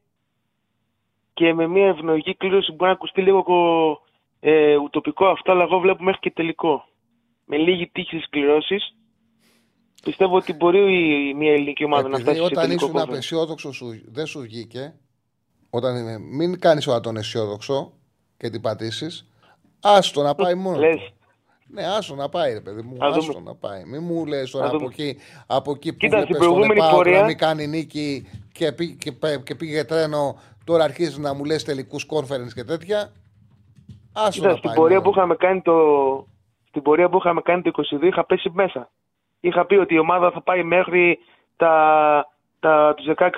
και 1.35 1.55
με 1.55 1.67
μια 1.67 1.87
ευνοϊκή 1.87 2.35
κλήρωση 2.37 2.71
μπορεί 2.73 2.85
να 2.91 2.97
ακουστεί 2.97 3.23
λίγο 3.23 3.43
ε, 4.49 4.77
ουτοπικό 4.77 5.27
αυτό, 5.27 5.53
αλλά 5.53 5.63
εγώ 5.63 5.79
βλέπω 5.79 6.03
μέχρι 6.05 6.21
και 6.21 6.31
τελικό. 6.31 6.85
Με 7.45 7.57
λίγη 7.57 7.89
τύχη 7.89 8.17
στις 8.17 8.29
κληρώσεις. 8.31 8.95
Πιστεύω 10.03 10.37
ότι 10.37 10.53
μπορεί 10.53 10.79
η- 11.29 11.35
μια 11.35 11.53
ελληνική 11.53 11.85
ομάδα 11.85 12.03
να 12.09 12.09
Επειδή 12.09 12.23
φτάσει 12.23 12.39
σε 12.39 12.45
όταν 12.45 12.63
τελικό 12.63 12.85
ήσουν 12.85 12.91
κόμμα. 12.91 13.03
απεσιόδοξος, 13.13 13.77
σου, 13.77 14.01
δεν 14.07 14.27
σου 14.27 14.41
βγήκε. 14.41 14.95
Όταν, 15.71 15.97
είναι- 15.97 16.19
μην 16.19 16.59
κάνεις 16.59 16.87
όλα 16.87 17.01
τον 17.01 17.17
αισιόδοξο 17.17 17.93
και 18.37 18.51
την 18.51 18.61
πατήσεις. 18.61 19.29
Άστο 19.81 20.23
να 20.23 20.35
πάει 20.35 20.55
μόνο. 20.55 20.79
Λες. 20.79 20.97
του. 20.97 21.13
Ναι, 21.69 21.87
άστο 21.87 22.15
να 22.15 22.29
πάει, 22.29 22.53
ρε 22.53 22.61
παιδί 22.61 22.83
μου. 22.83 22.97
Θα 22.97 23.07
δούμε. 23.11 23.19
Άστο 23.29 23.41
να 23.41 23.55
πάει. 23.55 23.85
Μην 23.85 24.03
μου 24.03 24.27
λες 24.27 24.51
τώρα 24.51 24.65
Θα 24.65 24.71
από 24.71 24.79
δούμε. 24.81 24.95
εκεί, 24.99 25.19
από 25.47 25.71
εκεί 25.71 25.93
που 25.93 25.99
Κοίτα, 25.99 26.17
στην 26.17 26.27
βλέπεις 26.29 26.47
τον 26.47 26.55
προηγούμενη 26.55 26.81
ΕΠΑΟΚ 26.81 26.95
πορεία- 26.95 27.21
να 27.21 27.27
μην 27.27 27.39
κάνει 27.39 27.67
νίκη 27.67 28.29
και, 28.53 28.73
πή- 28.73 28.99
και, 28.99 29.13
πέ- 29.13 29.43
και 29.43 29.55
πήγε 29.55 29.85
τρένο. 29.85 30.41
Τώρα 30.65 30.85
αρχίζει 30.85 31.21
να 31.21 31.35
μου 31.35 31.45
λες 31.45 31.65
τελικούς 31.65 32.07
conference 32.11 32.53
και 32.55 32.65
τέτοια. 32.65 33.13
Άστο 34.19 34.31
Κοίτα, 34.31 34.49
να 34.49 34.57
στην 34.57 34.69
πάει. 34.69 34.77
πορεία, 34.77 34.97
μόνο. 34.97 35.11
που 35.11 35.17
είχαμε 35.17 35.35
κάνει 35.35 35.61
το... 35.61 35.77
στην 36.69 36.83
πορεία 36.83 37.09
που 37.09 37.17
είχαμε 37.17 37.41
κάνει 37.41 37.63
το 37.63 37.71
22 38.01 38.03
είχα 38.03 38.25
πέσει 38.25 38.51
μέσα. 38.55 38.91
Είχα 39.41 39.67
πει 39.67 39.75
ότι 39.75 39.95
η 39.95 39.99
ομάδα 39.99 40.31
θα 40.31 40.41
πάει 40.43 40.63
μέχρι 40.63 41.19
τα, 41.57 42.27
τα, 42.61 42.95
τους 42.97 43.07
16. 43.17 43.29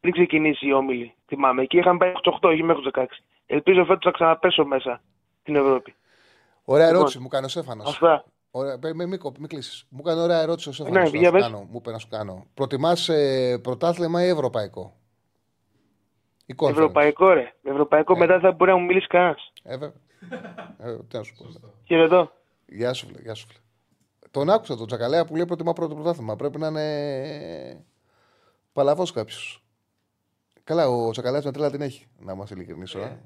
Πριν 0.00 0.12
ξεκινήσει 0.12 0.66
η 0.66 0.72
όμιλη. 0.72 1.14
Θυμάμαι. 1.26 1.62
Εκεί 1.62 1.78
είχαμε 1.78 1.98
πάει 1.98 2.08
μέχρι 2.08 2.22
τους 2.22 2.38
8, 2.42 2.48
όχι 2.48 2.62
μέχρι 2.62 2.82
τους 2.82 2.90
16. 2.94 3.04
Ελπίζω 3.46 3.84
φέτος 3.84 4.04
να 4.04 4.10
ξαναπέσω 4.10 4.64
μέσα 4.64 5.00
στην 5.40 5.56
Ευρώπη. 5.56 5.94
Ωραία 6.64 6.84
Λοιπόν, 6.84 6.98
ερώτηση 6.98 7.18
μου 7.18 7.28
κάνει 7.28 7.44
ο 7.44 7.48
Σέφανος. 7.48 7.88
Αυτά. 7.88 8.24
Ωραία, 8.50 8.78
μην 8.82 8.96
μη, 8.96 9.06
μη, 9.06 9.18
μη 9.38 9.46
κλείσεις. 9.46 9.86
Μου 9.88 10.02
κάνει 10.02 10.20
ωραία 10.20 10.40
ερώτηση 10.40 10.68
ο 10.68 10.72
Σέφανος. 10.72 11.12
Ναι, 11.12 11.18
για 11.18 11.32
πες. 11.32 11.48
Μου 11.48 11.68
είπε 11.72 11.90
να 11.90 11.98
σου 11.98 12.08
κάνω. 12.08 12.46
Προτιμάς 12.54 13.08
ε, 13.08 13.58
πρωτάθλημα 13.62 14.24
ή 14.24 14.28
ευρωπαϊκό; 14.28 14.92
Ή 16.52 16.54
conference. 16.56 16.70
Ευρωπαϊκό 16.70 17.32
ρε. 17.32 17.54
Ευρωπαϊκό 17.62 18.16
μετά 18.16 18.32
δεν 18.32 18.40
θα 18.40 18.52
μπορεί 18.52 18.70
να 18.70 18.76
μου 18.76 18.84
μιλήσει 18.84 19.06
κανένας. 19.06 19.52
Ε, 19.62 19.76
βέβαια. 19.76 20.00
ε, 20.78 20.96
τι 21.08 21.16
να 21.16 21.22
σου 21.22 21.34
πω. 21.36 21.44
Χαιρετώ. 21.84 22.32
Γεια 22.66 22.92
σου, 22.92 23.06
φίλε. 23.06 23.20
Γεια 23.20 23.34
σου, 23.34 23.46
φίλε. 23.46 23.58
Τον 24.30 24.50
άκουσα 24.50 24.76
τον 24.76 24.86
Τσακαλέα 24.86 25.24
που 25.24 25.36
λέει 25.36 25.46
προτιμά 25.46 25.72
πρώτο 25.72 25.94
πρωτάθλημα. 25.94 26.36
Πρέπει 26.36 26.58
να 26.58 26.66
είναι 26.66 27.84
παλαβός 28.72 29.12
κάποιος. 29.12 29.62
Καλά, 30.64 30.88
ο 30.88 31.10
Τσακαλέας 31.10 31.44
με 31.44 31.52
τρέλα 31.52 31.70
την 31.70 31.80
έχει, 31.80 32.06
να 32.18 32.32
είμαστε 32.32 32.54
ειλικρινείς 32.54 32.90
τώρα. 32.90 33.20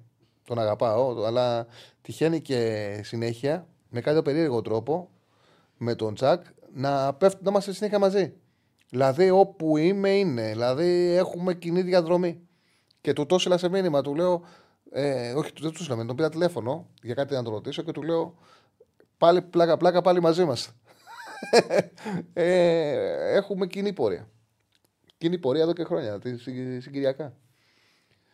Τον 0.45 0.59
αγαπάω, 0.59 1.25
αλλά 1.25 1.67
τυχαίνει 2.03 2.41
και 2.41 3.01
συνέχεια 3.05 3.67
με 3.89 4.01
κάποιο 4.01 4.23
περίεργο 4.23 4.63
τρόπο 4.63 5.11
με 5.77 5.95
τον 5.95 6.15
Τσακ 6.15 6.45
να, 6.73 7.15
πέφτουν, 7.15 7.41
να 7.45 7.51
είμαστε 7.51 7.73
συνέχεια 7.73 7.99
μαζί. 7.99 8.35
Δηλαδή, 8.91 9.31
όπου 9.31 9.77
είμαι, 9.77 10.11
είναι. 10.11 10.51
Δηλαδή, 10.51 11.15
έχουμε 11.17 11.55
κοινή 11.55 11.83
διαδρομή. 11.83 12.46
Και 13.07 13.13
του 13.13 13.27
το 13.27 13.35
έστειλα 13.35 13.59
σε 13.59 13.69
μήνυμα, 13.69 14.03
του 14.03 14.15
λέω. 14.15 14.45
Ε, 14.91 15.33
όχι, 15.33 15.53
δεν 15.61 15.71
τους 15.71 15.81
έστειλα, 15.81 16.05
τον 16.07 16.17
πήρα 16.17 16.29
τηλέφωνο 16.29 16.89
για 17.03 17.15
κάτι 17.15 17.35
να 17.35 17.43
τον 17.43 17.53
ρωτήσω 17.53 17.83
και 17.83 17.93
του 17.93 18.03
λέω. 18.03 18.39
Πάλι 19.19 19.43
πλάκα-πλάκα, 19.43 20.01
πάλι 20.03 20.21
μαζί 20.21 20.45
μας. 20.45 20.73
ε, 22.33 23.37
έχουμε 23.37 23.67
κοινή 23.67 23.93
πορεία. 23.93 24.29
Κοινή 25.19 25.39
πορεία 25.39 25.63
εδώ 25.63 25.73
και 25.73 25.85
χρόνια, 25.85 26.19
τη 26.19 26.39
συ- 26.39 26.81
συγκυριακά. 26.83 27.33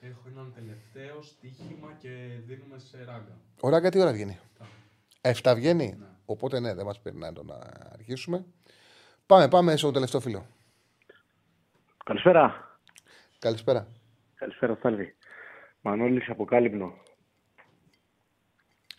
Έχω 0.01 0.21
έναν 0.29 0.53
τελευταίο 0.55 1.23
στοίχημα 1.23 1.93
και 1.99 2.09
δίνουμε 2.47 2.79
σε 2.79 2.97
ράγκα. 2.99 3.39
Ο 3.61 3.69
Ράγκα 3.69 3.91
τι 3.91 4.01
ώρα 4.01 4.13
βγαίνει; 4.13 4.39
7 5.21 5.53
βγαίνει; 5.57 5.99
Οπότε 6.25 6.61
ναι, 6.61 6.75
δεν 6.75 6.85
μας 6.85 7.01
περνάει 7.01 7.33
το 7.33 7.43
να 7.43 7.59
αρχίσουμε. 7.93 8.45
Πάμε, 9.27 9.49
πάμε 9.49 9.77
στο 9.77 9.91
τελευταίο 9.91 10.21
φίλο. 10.21 10.47
Καλησπέρα. 12.05 12.79
Καλησπέρα. 13.39 13.87
Καλησπέρα, 14.43 14.75
Στάλβη. 14.79 15.15
Μανώλης 15.81 16.29
από 16.31 16.45
Κάλυμνο. 16.45 16.93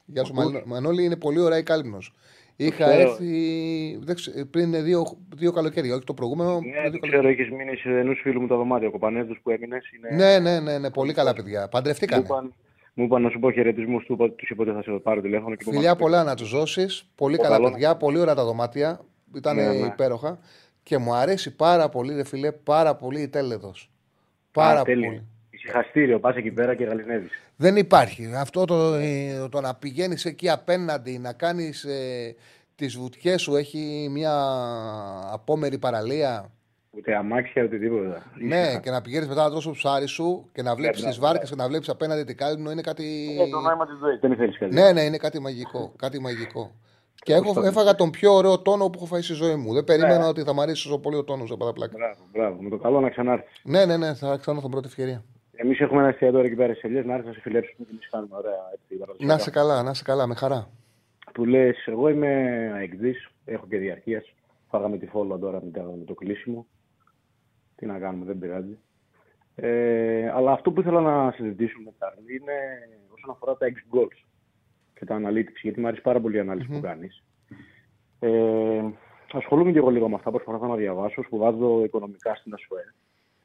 Γεια 0.05 0.23
σου, 0.23 0.33
Μανώ- 0.33 0.65
Μανώλη. 0.65 1.03
Είναι 1.03 1.15
πολύ 1.15 1.39
ωραία 1.39 1.57
η 1.57 1.63
Κάλυμνος. 1.63 2.13
Είχα 2.55 2.85
Ξέρω. 2.85 3.09
έρθει 3.09 3.97
δεν 4.01 4.15
ξε- 4.15 4.45
πριν 4.45 4.83
δύο, 4.83 5.03
δύο 5.35 5.51
καλοκαίρια, 5.51 5.95
όχι 5.95 6.03
το 6.03 6.13
προηγούμενο. 6.13 6.51
Ναι, 6.53 6.59
πριν 6.59 6.81
δεν 6.81 6.91
δύο 6.91 6.99
ξέρω, 7.09 7.27
έχεις 7.27 7.49
μείνει 7.51 7.75
σε 7.75 7.89
ενός 7.89 8.19
φίλου 8.23 8.41
μου 8.41 8.47
το 8.47 8.55
δωμάτιο. 8.57 8.87
Ο 8.87 8.91
Κοπανέδος 8.91 9.39
που 9.43 9.49
έμεινες 9.49 9.83
είναι... 9.91 10.09
Ναι, 10.15 10.39
ναι, 10.39 10.59
ναι, 10.59 10.77
ναι, 10.77 10.91
πολύ 10.91 11.13
καλά 11.13 11.33
παιδιά. 11.33 11.61
Μου 11.61 11.67
Παντρευτήκανε. 11.71 12.23
είπαν, 12.25 12.53
μου 12.93 13.03
είπαν 13.03 13.21
να 13.21 13.29
σου 13.29 13.39
πω 13.39 13.51
χαιρετισμούς 13.51 14.05
του, 14.05 14.13
είπα- 14.13 14.31
τους 14.31 14.49
είπα 14.49 14.63
ότι 14.63 14.71
θα 14.71 14.81
σε 14.81 14.91
πάρω 14.91 15.21
τηλέφωνο. 15.21 15.55
Και 15.55 15.63
Φιλιά 15.69 15.95
πολλά 15.95 16.23
να 16.23 16.35
τους 16.35 16.49
δώσεις. 16.51 17.11
Πολύ 17.15 17.35
Το 17.35 17.41
καλά 17.41 17.55
καλό 17.55 17.69
παιδιά, 17.69 17.95
πολύ 17.97 18.17
ωραία 18.19 18.35
τα 18.35 18.43
δωμάτια. 18.45 18.99
Ήταν 19.35 19.55
Ναι, 19.55 19.67
ναι. 19.67 19.85
υπέροχα. 19.85 20.39
Και 20.83 20.97
μου 20.97 21.13
αρέσει 21.13 21.55
πάρα 21.55 21.89
πολύ, 21.89 22.13
ρε 22.15 22.23
φιλέ, 22.25 22.51
πάρα 22.51 22.95
πολύ 22.95 23.21
η 23.21 23.27
τέλεδος. 23.27 23.91
Πάρα 24.51 24.79
Α, 24.79 24.83
τέλειο. 24.83 25.05
πολύ. 25.09 25.27
Ησυχαστήριο, 25.63 26.19
πας 26.19 26.35
εκεί 26.35 26.51
πέρα 26.51 26.75
και 26.75 26.83
γαλινεύεις. 26.83 27.31
Δεν 27.55 27.75
υπάρχει. 27.75 28.31
Αυτό 28.35 28.65
το, 28.65 28.93
ε, 28.93 29.47
το 29.51 29.61
να 29.61 29.75
πηγαίνεις 29.75 30.25
εκεί 30.25 30.49
απέναντι, 30.49 31.17
να 31.17 31.33
κάνεις 31.33 31.83
ε, 31.83 32.35
τις 32.75 32.97
βουτιές 32.97 33.41
σου, 33.41 33.55
έχει 33.55 34.07
μια 34.11 34.33
απόμερη 35.31 35.77
παραλία; 35.77 36.51
Ούτε 36.97 37.15
αμάξια, 37.15 37.63
ούτε 37.63 37.77
τίποτα. 37.77 38.23
Ναι, 38.33 38.79
και 38.79 38.89
να 38.89 39.01
πηγαίνεις 39.01 39.27
μετά 39.27 39.43
να 39.43 39.49
τρώσει 39.49 39.67
το 39.67 39.73
ψάρι 39.73 40.07
σου 40.07 40.49
και 40.51 40.61
να 40.61 40.75
βλέπεις 40.75 40.99
μπράβο, 40.99 41.15
τις 41.15 41.25
βάρκες 41.25 41.49
και 41.49 41.55
να 41.55 41.67
βλέπεις 41.67 41.89
απέναντι 41.89 42.23
την 42.23 42.37
κάλυμνο 42.37 42.71
είναι 42.71 42.81
κάτι. 42.81 43.37
Ε, 43.41 43.49
το 43.49 43.59
νόημα 43.59 43.85
της 43.85 43.97
ζωής. 43.97 44.19
Δεν 44.19 44.35
θέλεις 44.35 44.57
κάτι. 44.57 44.73
Ναι, 44.73 44.91
ναι, 44.91 45.01
είναι 45.01 45.17
κάτι 45.17 45.39
μαγικό. 45.39 45.93
Κάτι 45.95 46.21
μαγικό. 46.21 46.71
Και 47.15 47.33
έχω, 47.33 47.61
έφαγα 47.65 47.95
τον 47.95 48.09
πιο 48.09 48.33
ωραίο 48.33 48.59
τόνο 48.59 48.89
που 48.89 48.93
έχω 48.95 49.05
φάει 49.05 49.21
στη 49.21 49.33
ζωή 49.33 49.55
μου. 49.55 49.73
Δεν 49.73 49.83
περίμενα 49.83 50.27
ότι 50.27 50.41
θα 50.43 50.53
μου 50.53 50.61
αρέσει 50.61 50.83
τόσο 50.83 50.99
πολύ 50.99 51.15
ο 51.15 51.23
τόνος 51.23 51.51
από 51.51 51.65
τα 51.65 51.73
πλάκα. 51.73 51.93
Μπράβο, 51.97 52.19
μπράβο. 52.31 52.61
Με 52.61 52.69
το 52.69 52.77
καλό 52.77 52.99
να 52.99 53.09
ξανάρθεις. 53.09 53.61
Ναι, 53.63 53.85
ναι, 53.85 53.97
ναι, 53.97 54.13
θα 54.13 54.37
ξανά 54.37 54.59
την 54.59 54.69
πρώτη 54.69 54.87
ευκαιρία. 54.87 55.23
Εμείς 55.55 55.79
έχουμε 55.79 55.99
ένα 55.99 56.09
εστιατόριο 56.09 56.45
εκεί 56.45 56.55
πέρα 56.55 56.73
σε 56.73 56.87
Ελιές, 56.87 57.05
να 57.05 57.13
έρθεις 57.13 57.27
να 57.27 57.33
σε 57.33 57.39
φιλέψουμε 57.41 57.85
και 57.85 57.91
εμείς 57.91 58.09
κάνουμε 58.09 58.35
ωραία 58.35 58.69
έτσι, 58.73 58.95
παραδοσιακά. 58.95 59.33
Να 59.33 59.39
σε 59.39 59.49
καλά, 59.49 59.83
να 59.83 59.93
σε 59.93 60.03
καλά, 60.03 60.27
με 60.27 60.35
χαρά. 60.35 60.69
Που 61.33 61.45
λες, 61.45 61.85
εγώ 61.87 62.09
είμαι 62.09 62.29
αεκδής, 62.75 63.29
έχω 63.45 63.67
και 63.67 63.77
διαρκείας. 63.77 64.33
Φάγαμε 64.69 64.97
τη 64.97 65.05
φόλα 65.07 65.37
τώρα 65.39 65.61
με 65.63 65.71
το- 65.71 65.95
με 65.99 66.05
το 66.05 66.13
κλείσιμο. 66.13 66.65
Τι 67.75 67.85
να 67.85 67.99
κάνουμε, 67.99 68.25
δεν 68.25 68.39
πειράζει. 68.39 68.77
Ε, 69.55 70.29
αλλά 70.29 70.51
αυτό 70.51 70.71
που 70.71 70.79
ήθελα 70.81 71.01
να 71.01 71.31
συζητήσουμε, 71.31 71.91
Τσάρλι, 71.91 72.35
είναι 72.35 72.53
όσον 73.15 73.29
αφορά 73.29 73.57
τα 73.57 73.67
ex 73.69 73.95
goals 73.97 74.25
και 74.93 75.05
τα 75.05 75.19
analytics, 75.23 75.59
γιατί 75.61 75.79
μου 75.79 75.87
αρέσει 75.87 76.01
πάρα 76.01 76.19
πολύ 76.19 76.35
η 76.35 76.39
αναλυση 76.39 76.67
που 76.67 76.79
κάνεις. 76.81 77.23
Ε, 78.19 78.83
ασχολούμαι 79.33 79.71
και 79.71 79.77
εγώ 79.77 79.89
λίγο 79.89 80.09
με 80.09 80.15
αυτά, 80.15 80.31
προσπαθώ 80.31 80.67
να 80.67 80.75
διαβάσω, 80.75 81.23
σπουδάζω 81.23 81.83
οικονομικά 81.83 82.35
στην 82.35 82.53
ΑΣΟΕ. 82.53 82.93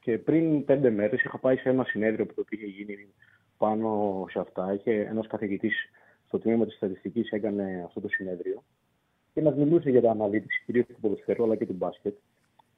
Και 0.00 0.18
πριν 0.18 0.64
πέντε 0.64 0.90
μέρες 0.90 1.22
είχα 1.22 1.38
πάει 1.38 1.56
σε 1.56 1.68
ένα 1.68 1.84
συνέδριο 1.84 2.26
που 2.26 2.34
το 2.34 2.44
είχε 2.48 2.66
γίνει 2.66 3.14
πάνω 3.58 4.24
σε 4.30 4.38
αυτά. 4.38 4.74
Είχε 4.74 4.92
ένας 4.92 5.26
καθηγητής 5.26 5.74
στο 6.26 6.38
τμήμα 6.38 6.64
της 6.64 6.74
στατιστικής 6.74 7.30
έκανε 7.30 7.82
αυτό 7.86 8.00
το 8.00 8.08
συνέδριο 8.08 8.62
και 9.38 9.44
μας 9.44 9.54
μιλούσε 9.54 9.90
για 9.90 10.00
τα 10.00 10.16
analytics, 10.18 10.62
κυρίως 10.66 10.86
του 10.86 11.00
ποδοσφαίρου 11.00 11.44
αλλά 11.44 11.56
και 11.56 11.66
του 11.66 11.72
μπάσκετ. 11.72 12.14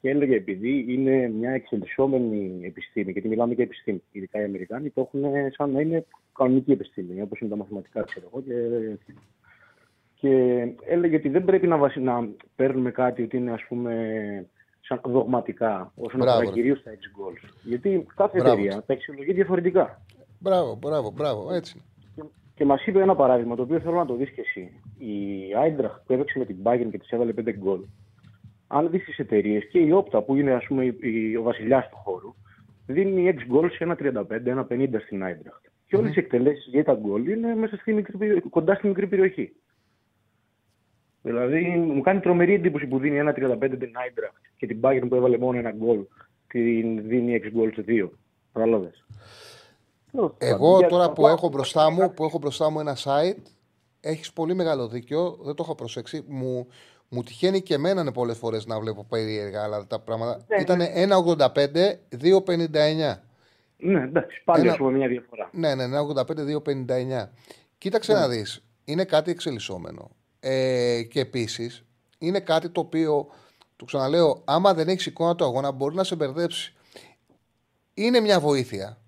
Και 0.01 0.09
έλεγε 0.11 0.35
επειδή 0.35 0.85
είναι 0.89 1.29
μια 1.29 1.51
εξελισσόμενη 1.51 2.61
επιστήμη, 2.63 3.13
γιατί 3.13 3.29
μιλάμε 3.29 3.55
για 3.55 3.65
επιστήμη, 3.65 4.03
ειδικά 4.13 4.41
οι 4.41 4.45
Αμερικάνοι 4.45 4.91
το 4.91 5.01
έχουν 5.01 5.25
σαν 5.57 5.71
να 5.71 5.81
είναι 5.81 6.05
κανονική 6.35 6.73
επιστήμη, 6.73 7.21
όπως 7.21 7.41
είναι 7.41 7.51
τα 7.51 7.57
μαθηματικά, 7.57 8.03
ξέρω 8.03 8.31
εγώ. 8.33 8.43
Και, 8.43 9.13
και 10.15 10.67
έλεγε 10.87 11.17
ότι 11.17 11.29
δεν 11.29 11.45
πρέπει 11.45 11.67
να, 11.67 11.77
βασι... 11.77 12.01
να 12.01 12.29
παίρνουμε 12.57 12.91
κάτι 12.91 13.23
ότι 13.23 13.37
είναι 13.37 13.53
ας 13.53 13.65
πούμε 13.69 14.47
σαν 14.91 15.01
δογματικά 15.13 15.93
όσον 15.97 16.21
Μπράβο, 16.21 16.33
αφορά 16.39 16.49
ρε. 16.49 16.53
κυρίως 16.55 16.83
τα 16.83 16.91
edge 16.91 16.95
goals. 17.21 17.49
Γιατί 17.63 18.07
κάθε 18.17 18.39
Μπράβο. 18.39 18.53
εταιρεία 18.61 18.83
τα 18.87 18.93
αξιολογεί 18.95 19.33
διαφορετικά. 19.33 20.03
Μπράβο, 20.39 20.77
μπράβο, 20.81 21.11
μπράβο, 21.11 21.53
έτσι. 21.53 21.83
Και, 22.17 22.23
και 22.55 22.65
μας 22.65 22.87
είπε 22.87 23.01
ένα 23.03 23.15
παράδειγμα 23.17 23.57
το 23.57 23.63
οποίο 23.63 23.81
θέλω 23.81 23.97
να 23.97 24.07
το 24.07 24.15
δεις 24.15 24.31
και 24.31 24.41
εσύ. 24.41 24.81
Η 24.99 25.15
Άιντραχτ 25.61 26.01
που 26.07 26.13
έπαιξε 26.13 26.39
με 26.39 26.45
την 26.45 26.57
Bayern 26.63 26.89
και 26.91 26.99
της 26.99 27.11
έβαλε 27.11 27.33
5 27.33 27.53
γκολ. 27.59 27.81
Αν 28.67 28.91
δεις 28.91 29.05
τις 29.05 29.19
εταιρείες 29.19 29.69
και 29.71 29.79
η 29.79 29.91
Όπτα 29.93 30.23
που 30.23 30.35
είναι 30.35 30.53
ας 30.53 30.65
πούμε 30.67 30.85
η- 30.85 30.99
η- 31.01 31.37
ο 31.37 31.43
βασιλιάς 31.43 31.89
του 31.89 31.97
χώρου, 31.97 32.35
δίνει 32.87 33.29
6 33.29 33.45
γκολ 33.47 33.71
σε 33.71 33.85
ένα 33.85 33.97
35, 33.97 34.51
ένα 34.51 34.65
50 34.65 35.01
στην 35.01 35.23
Άιντραχτ. 35.25 35.65
Και 35.87 35.97
όλες 35.97 36.17
οι 36.17 36.19
εκτελέσεις 36.19 36.67
για 36.71 36.85
τα 36.85 36.95
γκολ 36.95 37.27
είναι 37.29 37.55
μέσα 37.55 37.77
στη 37.77 37.93
μικρή, 37.93 38.17
περι- 38.17 38.49
κοντά 38.51 38.75
στη 38.75 38.87
μικρή 38.87 39.07
περιοχή. 39.07 39.53
Δηλαδή 41.23 41.65
μου 41.69 42.01
κάνει 42.01 42.21
τρομερή 42.21 42.55
εντύπωση 42.55 42.87
που 42.87 42.99
δίνει 42.99 43.19
ένα 43.19 43.33
35 43.37 43.59
την 43.59 43.93
Άιντραχτ 43.95 44.35
και 44.57 44.67
την 44.67 44.79
Bayern 44.83 45.05
που 45.09 45.15
έβαλε 45.15 45.39
μόνο 45.39 45.59
ένα 45.59 45.71
γκολ 45.71 45.99
την 46.47 47.09
δίνει 47.09 47.41
6 47.45 47.51
γκολ 47.53 47.73
σε 47.75 47.85
2. 47.89 48.11
Κατάλαβες. 48.53 49.05
Εγώ 50.39 50.79
Για- 50.79 50.89
τώρα 50.89 51.13
που 51.13 51.27
έχω 51.27 51.49
μπροστά 51.49 51.91
μου, 51.91 52.15
που 52.15 52.25
έχω 52.25 52.39
μπροστά 52.39 52.71
μου 52.71 52.81
ένα 52.81 52.97
site, 53.05 53.43
έχεις 54.01 54.33
πολύ 54.33 54.55
μεγάλο 54.55 54.89
δίκιο. 54.89 55.39
Δεν 55.43 55.55
το 55.55 55.63
έχω 55.63 55.75
προσέξει. 55.75 56.25
Μου, 56.29 56.67
μου 57.09 57.23
τυχαίνει 57.23 57.61
και 57.63 57.75
εμένα 57.75 58.13
πολλές 58.13 58.39
φορές 58.39 58.67
να 58.67 58.81
βλέπω 58.81 59.05
περίεργα 59.09 59.63
αλλά 59.63 59.87
τα 59.87 60.01
πράγματα. 60.01 60.45
Ναι, 60.49 60.57
Ήταν 60.61 60.81
1,85-2,59. 60.81 63.23
Ναι, 63.77 64.03
εντάξει, 64.03 64.43
πάλι 64.45 64.63
Ένα- 64.63 64.71
ας 64.73 64.77
πούμε 64.77 64.93
μια 64.93 65.09
διαφορά. 65.09 65.49
Ναι, 65.53 65.75
ναι, 65.75 65.85
1,85-2,59. 65.85 67.31
Κοίταξε 67.79 68.13
να 68.13 68.29
δεις. 68.29 68.65
Είναι 68.85 69.05
κάτι 69.05 69.31
εξελισσόμενο. 69.31 70.11
Ε, 70.41 71.03
και 71.03 71.21
επίσης 71.21 71.85
είναι 72.19 72.41
κάτι 72.41 72.69
το 72.69 72.81
οποίο, 72.81 73.27
το 73.77 73.85
ξαναλέω, 73.85 74.43
άμα 74.45 74.75
δεν 74.75 74.89
έχεις 74.89 75.07
εικόνα 75.07 75.35
του 75.35 75.45
αγώνα, 75.45 75.71
μπορεί 75.71 75.95
να 75.95 76.05
σε 76.05 76.15
μπερδέψει. 76.17 76.75
Είναι 77.95 78.21
μια 78.21 78.41
βοήθεια. 78.41 79.01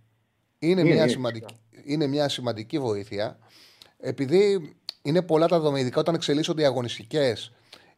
Είναι, 0.59 0.81
Είναι, 0.81 0.91
μια, 0.91 1.03
είναι, 1.03 1.09
σημαντική, 1.09 1.55
είναι 1.85 2.07
μια 2.07 2.29
σημαντική 2.29 2.79
βοήθεια. 2.79 3.39
Επειδή 3.99 4.75
είναι 5.03 5.23
πολλά 5.23 5.47
τα 5.47 5.57
δεδομένα, 5.57 5.81
ειδικά 5.81 6.01
όταν 6.01 6.15
εξελίσσονται 6.15 6.63
οι 6.63 6.65
αγωνιστικές, 6.65 7.53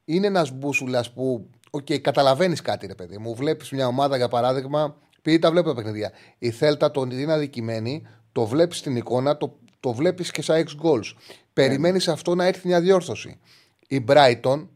είναι 0.05 0.27
ένας 0.27 0.51
μπούσουλας 0.51 1.13
που. 1.13 1.51
Οκ, 1.71 1.93
καταλαβαίνεις 2.01 2.63
κάτι, 2.63 2.87
ρε 2.87 2.95
παιδί 2.95 3.19
μου. 3.19 3.35
Βλέπεις 3.35 3.71
μια 3.71 3.87
ομάδα, 3.87 4.17
για 4.17 4.29
παράδειγμα, 4.29 4.97
επειδή 5.19 5.39
τα 5.39 5.51
βλέπω 5.51 5.69
τα 5.69 5.75
παιχνίδια. 5.75 6.13
Η 6.39 6.51
Θέλτα 6.51 6.91
τον 6.91 7.11
είναι 7.11 7.33
αδικημένη, 7.33 8.07
το 8.33 8.47
βλέπεις 8.47 8.79
στην 8.79 8.97
εικόνα, 8.97 9.37
το, 9.37 9.59
το 9.85 9.93
βλέπεις 9.93 10.31
και 10.31 10.43
στα 10.43 10.55
6 10.55 10.65
goals. 10.83 11.13
Περιμένεις 11.53 12.09
αυτό 12.09 12.35
να 12.35 12.45
έρθει 12.45 12.67
μια 12.67 12.81
διόρθωση. 12.81 13.41
Η 13.89 14.05
Brighton 14.09 14.69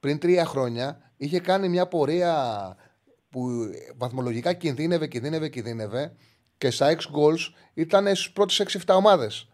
πριν 0.00 0.18
τρία 0.18 0.44
χρόνια 0.44 1.12
είχε 1.16 1.40
κάνει 1.40 1.68
μια 1.68 1.86
πορεία 1.86 2.76
που 3.30 3.48
βαθμολογικά 3.96 4.52
κινδύνευε, 4.52 5.06
κινδύνευε, 5.06 5.48
κινδύνευε 5.48 6.12
και 6.58 6.70
στα 6.70 6.86
6 6.86 6.94
goals 6.94 7.52
ήταν 7.74 8.06
στις 8.06 8.30
πρώτες 8.30 8.82
6-7 8.86 8.94
ομάδες. 8.94 9.48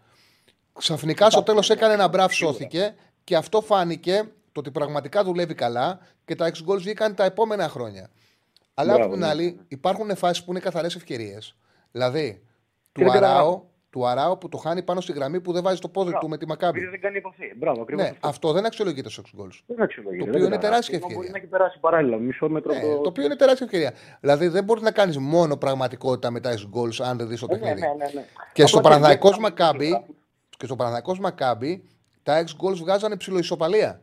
Ξαφνικά 0.72 1.30
στο 1.30 1.42
τέλος 1.42 1.70
έκανε 1.70 1.92
ένα 1.92 2.08
μπραφ, 2.08 2.32
σώθηκε 2.32 2.94
και 3.24 3.36
αυτό 3.36 3.60
φάνηκε 3.60 4.28
το 4.52 4.60
ότι 4.60 4.70
πραγματικά 4.70 5.24
δουλεύει 5.24 5.54
καλά 5.54 5.98
και 6.24 6.34
τα 6.34 6.46
6 6.46 6.70
goals 6.70 6.78
βγήκαν 6.78 7.14
τα 7.14 7.24
επόμενα 7.24 7.68
χρόνια. 7.68 8.10
Αλλά 8.74 8.92
Μπράβο, 8.92 9.04
από 9.04 9.12
την 9.12 9.22
ναι. 9.22 9.28
άλλη, 9.28 9.60
υπάρχουν 9.68 10.16
φάσεις 10.16 10.44
που 10.44 10.50
είναι 10.50 10.60
καθαρές 10.60 10.94
ευκαιρίες. 10.94 11.56
Δηλαδή, 11.92 12.42
Και 12.92 13.04
του 13.04 13.10
δεν 13.10 13.10
Αράο, 13.10 13.32
καταλαβαίνω. 13.32 13.70
Του 13.92 14.06
Αράο 14.06 14.36
που 14.36 14.48
το 14.48 14.56
χάνει 14.56 14.82
πάνω 14.82 15.00
στη 15.00 15.12
γραμμή 15.12 15.40
που 15.40 15.52
δεν 15.52 15.62
βάζει 15.62 15.80
το 15.80 15.88
πόδι 15.88 16.12
του 16.20 16.28
με 16.28 16.38
τη 16.38 16.46
Μακάμπη. 16.46 16.78
Επειδή 16.78 16.90
δεν 16.90 17.00
κάνει 17.00 17.16
επαφή. 17.16 17.52
Μπράβο, 17.56 17.82
ακριβώς 17.82 18.04
Ναι, 18.04 18.10
αυτό. 18.10 18.28
αυτό 18.28 18.52
δεν 18.52 18.66
αξιολογείται 18.66 19.08
στους 19.10 19.24
6 19.34 19.40
goals. 19.40 19.60
Δεν 19.66 19.82
αξιολογείται. 19.82 20.24
Το 20.24 20.30
δεν 20.30 20.34
οποίο 20.34 20.46
είναι 20.46 20.54
κατάλαβα. 20.56 20.58
τεράστια 20.68 20.96
Ενώ 20.96 21.06
Μπορεί 21.06 21.14
ευκαιρία. 21.14 21.30
να 21.32 21.38
έχει 21.38 21.46
περάσει 21.46 21.78
παράλληλα, 21.80 22.16
μισό 22.16 22.48
μέτρο. 22.48 22.72
Ναι, 22.74 22.80
το 22.80 23.02
οποίο 23.08 23.24
είναι 23.24 23.36
τεράστια 23.36 23.66
ευκαιρία. 23.66 23.92
Δηλαδή 24.20 24.48
δεν 24.48 24.64
μπορείς 24.64 24.82
να 24.82 24.90
κάνεις 24.90 25.18
μόνο 25.18 25.56
πραγματικότητα 25.56 26.30
με 26.30 26.40
τα 26.40 26.50
6 26.50 26.70
goals 26.74 27.04
αν 27.04 27.16
δεν 27.18 27.28
δεις 27.28 27.40
το 27.40 27.46
Ε, 27.50 27.54
ναι, 27.54 27.60
παιχνίδι. 27.60 27.80
ναι, 27.80 27.86
ναι, 28.04 28.10
ναι. 28.14 28.24
Και 28.52 28.66
στο 28.66 28.78
Απλά 28.78 28.88
Παναθηναϊκός 28.90 29.30
βλέπουμε 29.30 29.48
Μακάμπι, 29.48 29.90
τα- 29.90 30.04
και 30.56 30.66
στο 30.66 30.76
Παναθηναϊκός 30.76 31.18
Μακάμπι, 31.18 31.84
τα 32.22 32.36
6 32.38 32.56
goals 32.62 32.76
βγάζανε 32.76 33.16
ψηλοϊσοπαλία. 33.16 34.00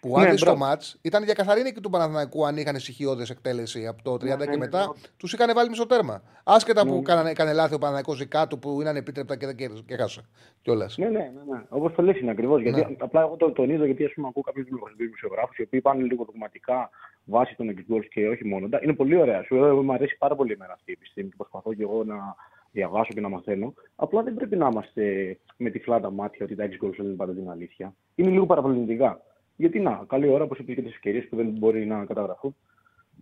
Που 0.00 0.16
αν 0.18 0.24
Ναι, 0.24 0.30
δεις 0.30 0.40
το 0.40 0.46
μπράβο. 0.50 0.64
μάτ, 0.64 0.82
ήταν 1.02 1.24
για 1.24 1.34
καθαρή 1.34 1.62
νίκη 1.62 1.80
του 1.80 1.90
Παναθηναϊκού 1.90 2.46
αν 2.46 2.56
είχαν 2.56 2.74
ησυχιώδε 2.74 3.26
εκτέλεση 3.30 3.86
από 3.86 4.02
το 4.02 4.12
30 4.14 4.20
ναι, 4.38 4.44
και 4.44 4.50
ναι, 4.50 4.56
μετά, 4.56 4.78
ναι. 4.86 4.92
τους 5.16 5.32
είχαν 5.32 5.54
βάλει 5.54 5.68
μισό 5.68 5.86
τέρμα. 5.86 6.22
Άσχετα 6.44 6.84
Ναι, 6.84 6.90
που 6.90 6.96
ναι. 6.96 7.02
κάνανε, 7.02 7.30
έκανε 7.30 7.52
λάθη 7.52 7.74
ο 7.74 7.78
Παναθηναϊκός 7.78 8.18
δικά 8.18 8.46
του 8.46 8.58
που 8.58 8.80
ήταν 8.80 8.96
επίτρεπτα 8.96 9.36
και 9.36 9.46
δεν 9.46 9.56
κέρδισε 9.56 9.82
και 9.86 9.96
χάσε 9.96 10.20
κιόλας. 10.62 10.96
Ναι, 10.98 11.08
ναι, 11.08 11.18
ναι. 11.18 11.54
ναι. 11.56 11.62
Όπως 11.68 11.92
το 11.94 12.02
λες 12.02 12.20
είναι 12.20 12.30
ακριβώς. 12.30 12.62
Γιατί 12.62 12.80
Ναι. 12.80 12.96
απλά 12.98 13.20
εγώ 13.20 13.36
το 13.36 13.52
τονίζω 13.52 13.84
γιατί 13.84 14.04
ας 14.04 14.12
πούμε, 14.14 14.28
ακούω 14.28 14.42
κάποιους 14.42 14.66
δημοσιογράφους 14.96 15.56
οι 15.56 15.62
οποίοι 15.62 15.80
πάνε 15.80 16.02
λίγο 16.02 16.24
δογματικά 16.24 16.90
βάσει 17.24 17.56
των 17.56 17.68
εξ 17.68 17.82
και 18.10 18.28
όχι 18.28 18.44
μόνο. 18.46 18.68
Τα- 18.68 18.80
Είναι 18.82 18.92
πολύ 18.94 19.16
ωραία. 19.16 19.42
Σου 19.42 19.54
λέω, 19.54 19.82
μου 19.82 19.92
αρέσει 19.92 20.16
πάρα 20.18 20.34
πολύ 20.34 20.52
εμένα 20.52 20.72
αυτή 20.72 20.90
η 20.90 20.94
επιστήμη 20.98 21.28
και 21.28 21.34
προσπαθώ 21.36 21.74
και 21.74 21.82
εγώ 21.82 22.04
να 22.04 22.16
διαβάσω 22.72 23.10
και 23.14 23.20
να 23.20 23.28
μαθαίνω. 23.28 23.74
Απλά 23.96 24.22
δεν 24.22 24.34
πρέπει 24.34 24.56
να 24.56 24.68
είμαστε 24.72 25.36
με 25.56 25.70
τυφλά 25.70 26.00
τα 26.00 26.10
μάτια 26.10 26.44
ότι 26.44 26.54
τα 26.54 26.62
εξ 26.62 26.76
γκολ 26.76 26.94
λένε 26.98 27.14
πάντα 27.14 27.32
την 27.32 27.50
αλήθεια. 27.50 27.94
Είναι 28.14 28.30
λίγο 28.30 28.46
παραπλανητικά. 28.46 29.20
Γιατί 29.60 29.80
να, 29.80 30.04
καλή 30.08 30.28
ώρα 30.28 30.44
όπως 30.44 30.58
είπε 30.58 30.74
και 30.74 30.82
τις 30.82 30.92
ευκαιρίες 30.92 31.28
που 31.28 31.36
δεν 31.36 31.46
μπορεί 31.58 31.86
να 31.86 32.04
καταγραφούν 32.04 32.56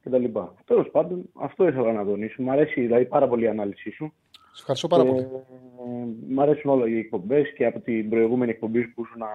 κτλ. 0.05 0.25
Τέλος 0.65 0.91
πάντων, 0.91 1.23
αυτό 1.41 1.69
ήθελα 1.69 1.93
να 1.93 2.05
τονίσω. 2.05 2.43
Μου 2.43 2.51
αρέσει 2.51 2.81
δηλαδή 2.81 3.05
πάρα 3.05 3.29
πολύ 3.29 3.45
η 3.45 3.49
ανάλυση 3.49 3.91
σου. 3.91 4.13
Σε 4.53 4.59
ευχαριστώ 4.61 4.87
πάρα 4.89 5.03
Και, 5.03 5.09
πολύ. 5.09 5.21
ε, 5.23 6.35
Μ' 6.35 6.41
αρέσουν 6.41 6.71
όλα 6.71 6.89
οι 6.89 6.99
εκπομπές 6.99 7.53
και 7.57 7.67
από 7.67 7.81
την 7.81 8.09
προηγούμενη 8.09 8.51
εκπομπή 8.51 8.87
που 8.87 9.03
ήσουν 9.05 9.19
να 9.19 9.27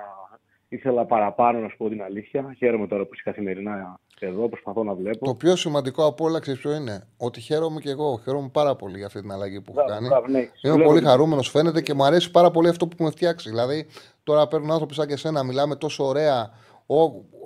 ήθελα 0.69 1.05
παραπάνω 1.05 1.59
να 1.59 1.67
σου 1.69 1.77
πω 1.77 1.89
την 1.89 2.03
αλήθεια. 2.03 2.55
Χαίρομαι 2.57 2.87
τώρα 2.87 3.03
που 3.03 3.09
είσαι 3.13 3.21
καθημερινά 3.25 3.99
εδώ, 4.19 4.49
προσπαθώ 4.49 4.83
να 4.83 4.93
βλέπω. 4.93 5.25
Το 5.25 5.35
πιο 5.35 5.55
σημαντικό 5.55 6.05
από 6.05 6.25
όλα, 6.25 6.39
ξέρεις 6.39 6.59
ποιο 6.61 6.73
είναι; 6.75 7.07
Ότι 7.17 7.39
χαίρομαι 7.39 7.79
και 7.79 7.89
εγώ. 7.89 8.19
Χαίρομαι 8.23 8.49
πάρα 8.51 8.75
πολύ 8.75 8.97
για 8.97 9.05
αυτή 9.05 9.21
την 9.21 9.31
αλλαγή 9.31 9.61
που 9.61 9.71
έχω 9.75 9.85
Μπράβο, 9.85 9.91
κάνει. 9.93 10.07
μπράβο, 10.07 10.27
ναι. 10.27 10.39
Είμαι 10.39 10.49
Βλέπω 10.61 10.83
πολύ 10.83 10.97
ότι- 10.97 11.07
χαρούμενος, 11.07 11.49
φαίνεται 11.49 11.81
και 11.81 11.93
μου 11.93 12.03
αρέσει 12.03 12.31
πάρα 12.31 12.51
πολύ 12.51 12.67
αυτό 12.67 12.87
που 12.87 12.95
μου 12.99 13.11
φτιάξει. 13.11 13.49
Δηλαδή, 13.49 13.85
τώρα 14.23 14.47
παίρνουν 14.47 14.71
άνθρωποι 14.71 14.93
σαν 14.93 15.07
και 15.07 15.13
εσένα, 15.13 15.43
μιλάμε 15.43 15.75
τόσο 15.75 16.03
ωραία. 16.07 16.51
Ο, 16.85 16.95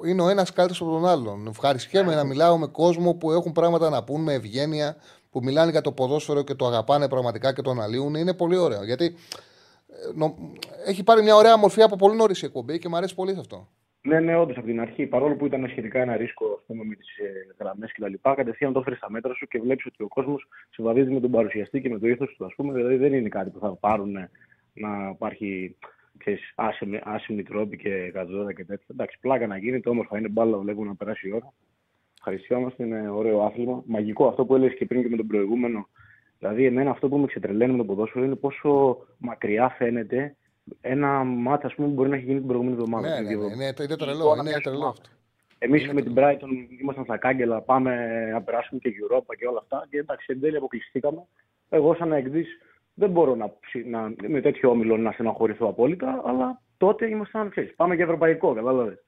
είναι 0.07 0.21
ο 0.21 0.29
ένας 0.29 0.53
καλύτερος 0.53 0.81
από 0.81 0.91
τον 0.91 1.05
άλλον. 1.07 1.47
Ευχαριστιέμαι 1.47 2.15
να 2.15 2.23
μιλάω 2.23 2.57
με 2.57 2.67
κόσμο 2.67 3.13
που 3.13 3.31
έχουν 3.31 3.51
πράγματα 3.51 3.89
να 3.89 4.03
πούν 4.03 4.21
με 4.23 4.33
ευγένεια, 4.33 4.95
που 5.31 5.39
μιλάνε 5.43 5.71
για 5.71 5.81
το 5.81 5.91
ποδόσφαιρο 5.91 6.43
και 6.43 6.53
το 6.53 6.65
αγαπάνε 6.65 7.07
πραγματικά 7.09 7.53
και 7.53 7.61
το 7.61 7.71
αναλύουν. 7.71 8.15
Είναι 8.15 8.33
πολύ 8.33 8.57
ωραίο. 8.57 8.83
Γιατί 8.83 9.05
ε, 9.05 9.13
νο- 10.15 10.35
έχει 10.85 11.03
πάρει 11.03 11.23
μια 11.23 11.35
ωραία 11.35 11.57
μορφή 11.57 11.81
από 11.81 11.95
πολύ 11.95 12.15
νωρίς 12.15 12.41
η 12.41 12.45
εκπομπή 12.45 12.79
και 12.79 12.89
μου 12.89 12.95
αρέσει 12.95 13.15
πολύ 13.15 13.33
σε 13.33 13.39
αυτό. 13.39 13.67
Ναι, 14.01 14.19
ναι, 14.19 14.37
όντως 14.37 14.57
από 14.57 14.65
την 14.65 14.79
αρχή, 14.79 15.05
παρόλο 15.05 15.35
που 15.35 15.45
ήταν 15.45 15.67
σχετικά 15.69 15.99
ένα 15.99 16.15
ρίσκο 16.15 16.45
ας 16.57 16.63
πούμε, 16.67 16.83
με 16.83 16.95
τις 16.95 17.17
ε, 17.17 17.53
γραμμές 17.59 17.91
κτλ., 17.91 18.13
κατευθείαν 18.35 18.73
το 18.73 18.79
έφερες 18.79 18.97
στα 18.97 19.11
μέτρα 19.11 19.33
σου 19.33 19.47
και 19.47 19.59
βλέπεις 19.59 19.85
ότι 19.85 20.03
ο 20.03 20.07
κόσμος 20.07 20.47
συμβαδίζει 20.69 21.11
με 21.11 21.19
τον 21.19 21.31
παρουσιαστή 21.31 21.81
και 21.81 21.89
με 21.89 21.99
το 21.99 22.07
ήθος 22.07 22.35
του, 22.37 22.45
ας 22.45 22.53
πούμε. 22.55 22.73
Δηλαδή 22.73 22.95
δεν 22.95 23.13
είναι 23.13 23.29
κάτι 23.29 23.49
που 23.49 23.59
θα 23.59 23.75
πάρουν 23.75 24.15
ε, 24.15 24.29
να 24.73 25.09
υπάρχει 25.13 25.77
ξέρεις, 26.17 26.51
άσημη, 26.55 26.99
άσημη 27.03 27.43
τρόπη 27.43 27.77
και 27.77 27.89
γαζόρα 27.89 28.53
και 28.53 28.65
τέτοια. 28.65 28.85
Εντάξει, 28.91 29.17
πλάκα 29.21 29.47
να 29.47 29.57
γίνεται, 29.57 29.89
όμορφα 29.89 30.17
είναι 30.17 30.27
μπάλα, 30.27 30.57
βλέπουμε 30.57 30.87
να 30.87 30.95
περάσει 30.95 31.27
η 31.27 31.31
ώρα. 31.31 31.53
Ευχαριστιόμαστε, 32.17 32.83
είναι 32.85 33.09
ωραίο 33.09 33.41
άθλημα. 33.41 33.83
Μαγικό 33.85 34.27
αυτό 34.27 34.45
που 34.45 34.55
έλεγες 34.55 34.77
και 34.77 34.85
πριν 34.85 35.01
και 35.01 35.09
με 35.09 35.17
τον 35.17 35.27
προηγούμενο. 35.27 35.87
Δηλαδή, 36.39 36.65
εμένα 36.65 36.89
αυτό 36.89 37.09
που 37.09 37.17
με 37.17 37.25
ξετρελαίνει 37.27 37.71
με 37.71 37.77
τον 37.77 37.87
ποδόσφαιρο 37.87 38.25
είναι 38.25 38.35
πόσο 38.35 38.97
μακριά 39.17 39.69
φαίνεται 39.69 40.35
ένα 40.81 41.23
μάτι 41.23 41.65
ας 41.65 41.75
πούμε, 41.75 41.87
που 41.87 41.93
μπορεί 41.93 42.09
να 42.09 42.15
έχει 42.15 42.25
γίνει 42.25 42.37
την 42.37 42.47
προηγούμενη 42.47 42.75
εβδομάδα. 42.77 43.07
Ναι, 43.09 43.15
την 43.15 43.23
ναι, 43.23 43.29
δύο 43.29 43.47
ναι, 43.47 43.53
είναι, 43.53 43.73
είναι 43.79 43.95
τρελό. 43.95 44.17
εικόνα 44.23 44.41
Είναι 44.41 44.49
μιας 44.49 44.61
τρελό 44.61 44.77
ομάδας. 44.77 44.99
αυτό. 44.99 45.09
Εμείς 45.59 45.83
Είναι 45.83 45.93
με 45.93 46.01
την 46.01 46.13
Brighton 46.17 46.79
ήμασταν 46.81 47.03
στα 47.03 47.17
κάγκελα, 47.17 47.61
πάμε 47.61 47.91
να 48.31 48.41
περάσουμε 48.41 48.79
και 48.79 48.89
Europa 49.01 49.35
και 49.37 49.47
όλα 49.47 49.59
αυτά. 49.61 49.87
Και 49.89 49.97
εντάξει, 49.97 50.25
εν 50.31 50.39
τέλει 50.39 50.57
αποκλειστήκαμε. 50.57 51.25
Εγώ, 51.69 51.95
σαν 51.95 52.11
εκδή, 52.11 52.45
δεν 52.99 53.09
μπορώ 53.09 53.35
να, 53.35 53.53
ψη- 53.59 53.85
να, 53.85 54.13
με 54.27 54.41
τέτοιο 54.41 54.69
όμιλο 54.69 54.97
να 54.97 55.11
στεναχωρηθώ 55.11 55.67
απόλυτα, 55.67 56.21
αλλά 56.25 56.61
τότε 56.77 57.09
ήμασταν, 57.09 57.49
ξέρεις, 57.49 57.75
πάμε 57.75 57.95
για 57.95 58.03
ευρωπαϊκό, 58.03 58.53
κατάλαβε. 58.53 58.99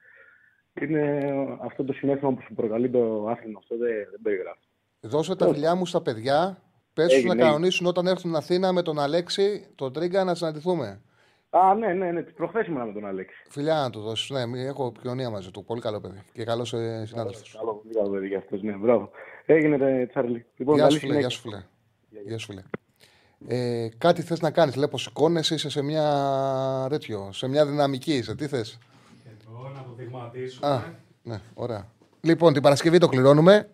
Είναι 0.82 1.20
αυτό 1.62 1.84
το 1.84 1.94
συνέστημα 1.94 2.32
που 2.34 2.42
σου 2.42 2.54
προκαλεί 2.54 2.90
το 2.90 3.28
άθλημα 3.30 3.60
αυτό, 3.60 3.78
δεν, 3.78 3.90
δεν 4.12 4.20
περιγράφει. 4.24 4.60
Δώσε 5.00 5.36
τα 5.36 5.48
φιλιά 5.54 5.76
μου 5.76 5.86
στα 5.86 6.02
παιδιά. 6.02 6.58
Πες 6.94 7.06
τους 7.06 7.14
Έγινε, 7.16 7.28
να 7.28 7.34
έγινε. 7.34 7.50
κανονίσουν 7.50 7.86
όταν 7.86 8.06
έρθουν 8.08 8.20
στην 8.32 8.36
Αθήνα 8.36 8.74
με 8.74 8.82
τον 8.82 9.00
Αλέξη, 9.00 9.68
τον 9.76 9.94
Τρίγκα 9.94 10.24
να 10.24 10.36
συναντηθούμε. 10.36 11.02
Α, 11.50 11.74
ναι, 11.76 11.94
ναι, 11.94 12.12
ναι, 12.12 12.22
προχθές 12.22 12.68
ήμουν 12.68 12.88
με 12.88 12.94
τον 12.94 13.06
Αλέξη. 13.06 13.44
Φιλιά 13.50 13.74
να 13.74 13.90
του 13.90 14.00
δώσεις. 14.02 14.30
Ναι, 14.30 14.46
μη- 14.46 14.66
έχω 14.66 14.86
επικοινωνία 14.86 15.30
μαζί 15.30 15.52
του. 15.52 15.64
Πολύ 15.66 15.82
καλό 15.82 16.00
παιδί. 16.02 16.22
Και 16.34 16.44
καλός 16.44 16.68
συνάδελφος. 17.04 17.56
Καλό, 17.58 17.74
πολύ 17.84 17.94
καλό 17.94 18.10
παιδί 18.10 18.28
για 18.28 18.38
αυτός, 18.38 18.62
ναι, 18.62 18.72
μπράβο. 18.74 19.10
Έγινε, 19.46 19.76
ρε, 19.76 20.06
Τσάρλι. 20.06 20.46
Λοιπόν, 20.56 20.76
Γεια 20.76 20.84
καλή 20.84 20.94
σου, 20.96 21.00
φίλε. 21.00 21.20
Γεια 21.20 21.30
συνέχεια. 21.30 21.60
σου, 21.60 21.66
φίλε. 22.10 22.24
Γεια 22.28 22.38
σου, 22.38 22.46
φίλε. 22.46 22.62
Ε, 23.48 23.88
κάτι 23.98 24.22
θες 24.22 24.40
να 24.40 24.52
κάνεις. 24.52 24.76
Λέω 24.76 24.88
πως 24.88 25.02
σηκώνεσαι, 25.02 25.54
είσαι 25.54 25.70
σε 25.70 25.82
μια 25.82 26.88
τέτοιο, 26.90 27.30
σε 27.34 27.48
μια 27.48 27.66
δυναμική. 27.66 28.14
Είσαι, 28.14 28.36
τι 28.36 28.48
θες. 28.48 28.78
Εδώ 29.26 29.70
να 29.76 29.84
το 29.84 29.94
δειγματίσουμε. 29.98 30.68
Α, 30.68 30.84
ναι, 31.24 31.42
ωραία. 31.54 31.88
Λοιπόν, 32.22 32.54
την 32.54 32.62
Παρασκευή 32.62 32.98
το 32.98 33.08
κληρώνουμε. 33.08 33.70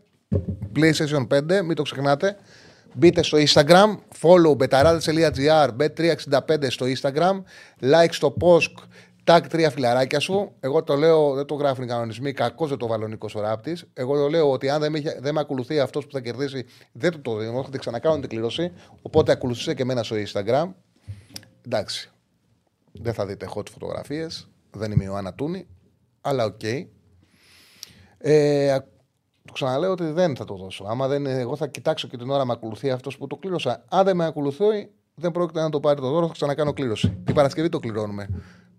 PlayStation 0.75 1.27
5, 1.27 1.61
μην 1.63 1.75
το 1.75 1.81
ξεχνάτε. 1.81 2.37
Μπείτε 2.93 3.23
στο 3.23 3.37
Instagram, 3.37 3.97
follow 4.21 4.57
betarades.gr, 4.57 5.69
bet365 5.79 6.67
στο 6.67 6.85
Instagram, 6.85 7.43
like 7.81 8.11
στο 8.11 8.35
post, 8.41 8.73
tag 9.27 9.39
τρία 9.49 9.69
φιλαράκια 9.69 10.19
σου. 10.19 10.51
Εγώ 10.59 10.83
το 10.83 10.95
λέω, 10.95 11.33
δεν 11.33 11.45
το 11.45 11.55
γράφουν 11.55 11.83
οι 11.83 11.87
κανονισμοί, 11.87 12.31
κακό 12.33 12.67
δεν 12.67 12.77
το 12.77 12.87
βάλω 12.87 13.05
ο 13.05 13.07
Νίκος 13.07 13.33
Ράπτης. 13.33 13.85
Εγώ 13.93 14.17
το 14.17 14.29
λέω 14.29 14.51
ότι 14.51 14.69
αν 14.69 14.81
δεν 14.81 14.91
με, 14.91 14.97
είχε- 14.99 15.17
δεν 15.21 15.33
με 15.33 15.39
ακολουθεί 15.39 15.79
αυτός 15.79 16.05
που 16.05 16.11
θα 16.11 16.19
κερδίσει, 16.21 16.65
δεν 16.91 17.11
του 17.11 17.21
το 17.21 17.35
δίνω, 17.37 17.63
θα 17.63 17.69
την 17.69 17.79
ξανακάνω 17.79 18.19
την 18.19 18.29
κλήρωση. 18.29 18.71
Οπότε 19.01 19.31
ακολουθήστε 19.31 19.73
και 19.73 19.81
εμένα 19.81 20.03
στο 20.03 20.15
Instagram. 20.15 20.71
Εντάξει. 21.65 22.09
Δεν 22.91 23.13
θα 23.13 23.25
δείτε 23.25 23.47
hot 23.55 23.69
φωτογραφίες. 23.71 24.49
Δεν 24.71 24.91
είμαι 24.91 25.03
η 25.03 25.07
Ιωάννα 25.09 25.33
Τούνη. 25.33 25.67
Αλλά 26.21 26.45
οκ. 26.45 26.63
Ε, 28.17 28.77
Το 29.45 29.53
ξαναλέω 29.53 29.91
ότι 29.91 30.05
δεν 30.05 30.35
θα 30.35 30.45
το 30.45 30.55
δώσω. 30.55 30.83
Άμα 30.87 31.07
δεν, 31.07 31.25
εγώ 31.25 31.55
θα 31.55 31.67
κοιτάξω 31.67 32.07
και 32.07 32.17
την 32.17 32.29
ώρα 32.29 32.45
με 32.45 32.53
ακολουθεί 32.53 32.89
αυτός 32.91 33.17
που 33.17 33.27
το 33.27 33.35
κλήρωσα. 33.35 33.85
Αν 33.89 34.05
δεν 34.05 34.15
με 34.15 34.25
ακολουθεί, 34.25 34.89
δεν 35.15 35.31
πρόκειται 35.31 35.61
να 35.61 35.69
το 35.69 35.79
πάρει 35.79 35.99
το 36.01 36.09
δώρο, 36.09 36.27
θα 36.27 36.33
ξανακάνω 36.33 36.73
κλήρωση. 36.73 37.17
Την 37.23 37.35
Παρασκευή 37.35 37.69
το 37.69 37.79
κληρώνουμε. 37.79 38.27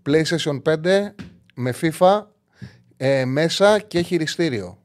PlayStation 0.07 0.63
5 0.63 1.11
με 1.55 1.75
FIFA 1.81 2.23
ε, 2.97 3.25
μέσα 3.25 3.79
και 3.79 4.01
χειριστήριο. 4.01 4.79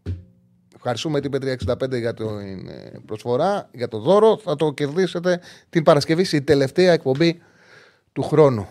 Ευχαριστούμε 0.76 1.20
την 1.20 1.32
P365 1.34 2.00
για 2.00 2.14
την 2.14 2.68
ε, 2.68 3.00
προσφορά, 3.06 3.70
για 3.72 3.88
το 3.88 4.00
δώρο. 4.00 4.38
Θα 4.38 4.56
το 4.56 4.72
κερδίσετε 4.72 5.40
την 5.70 5.84
Παρασκευή 5.84 6.24
στη 6.24 6.42
τελευταία 6.42 6.94
εκπομπή 6.94 7.42
του 8.14 8.22
χρόνου. 8.24 8.68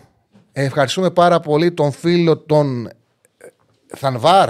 Ε, 0.51 0.63
ευχαριστούμε 0.63 1.11
πάρα 1.11 1.39
πολύ 1.39 1.71
τον 1.71 1.91
φίλο 1.91 2.37
τον 2.37 2.85
ε, 2.87 2.91
Θανβάρ 3.87 4.49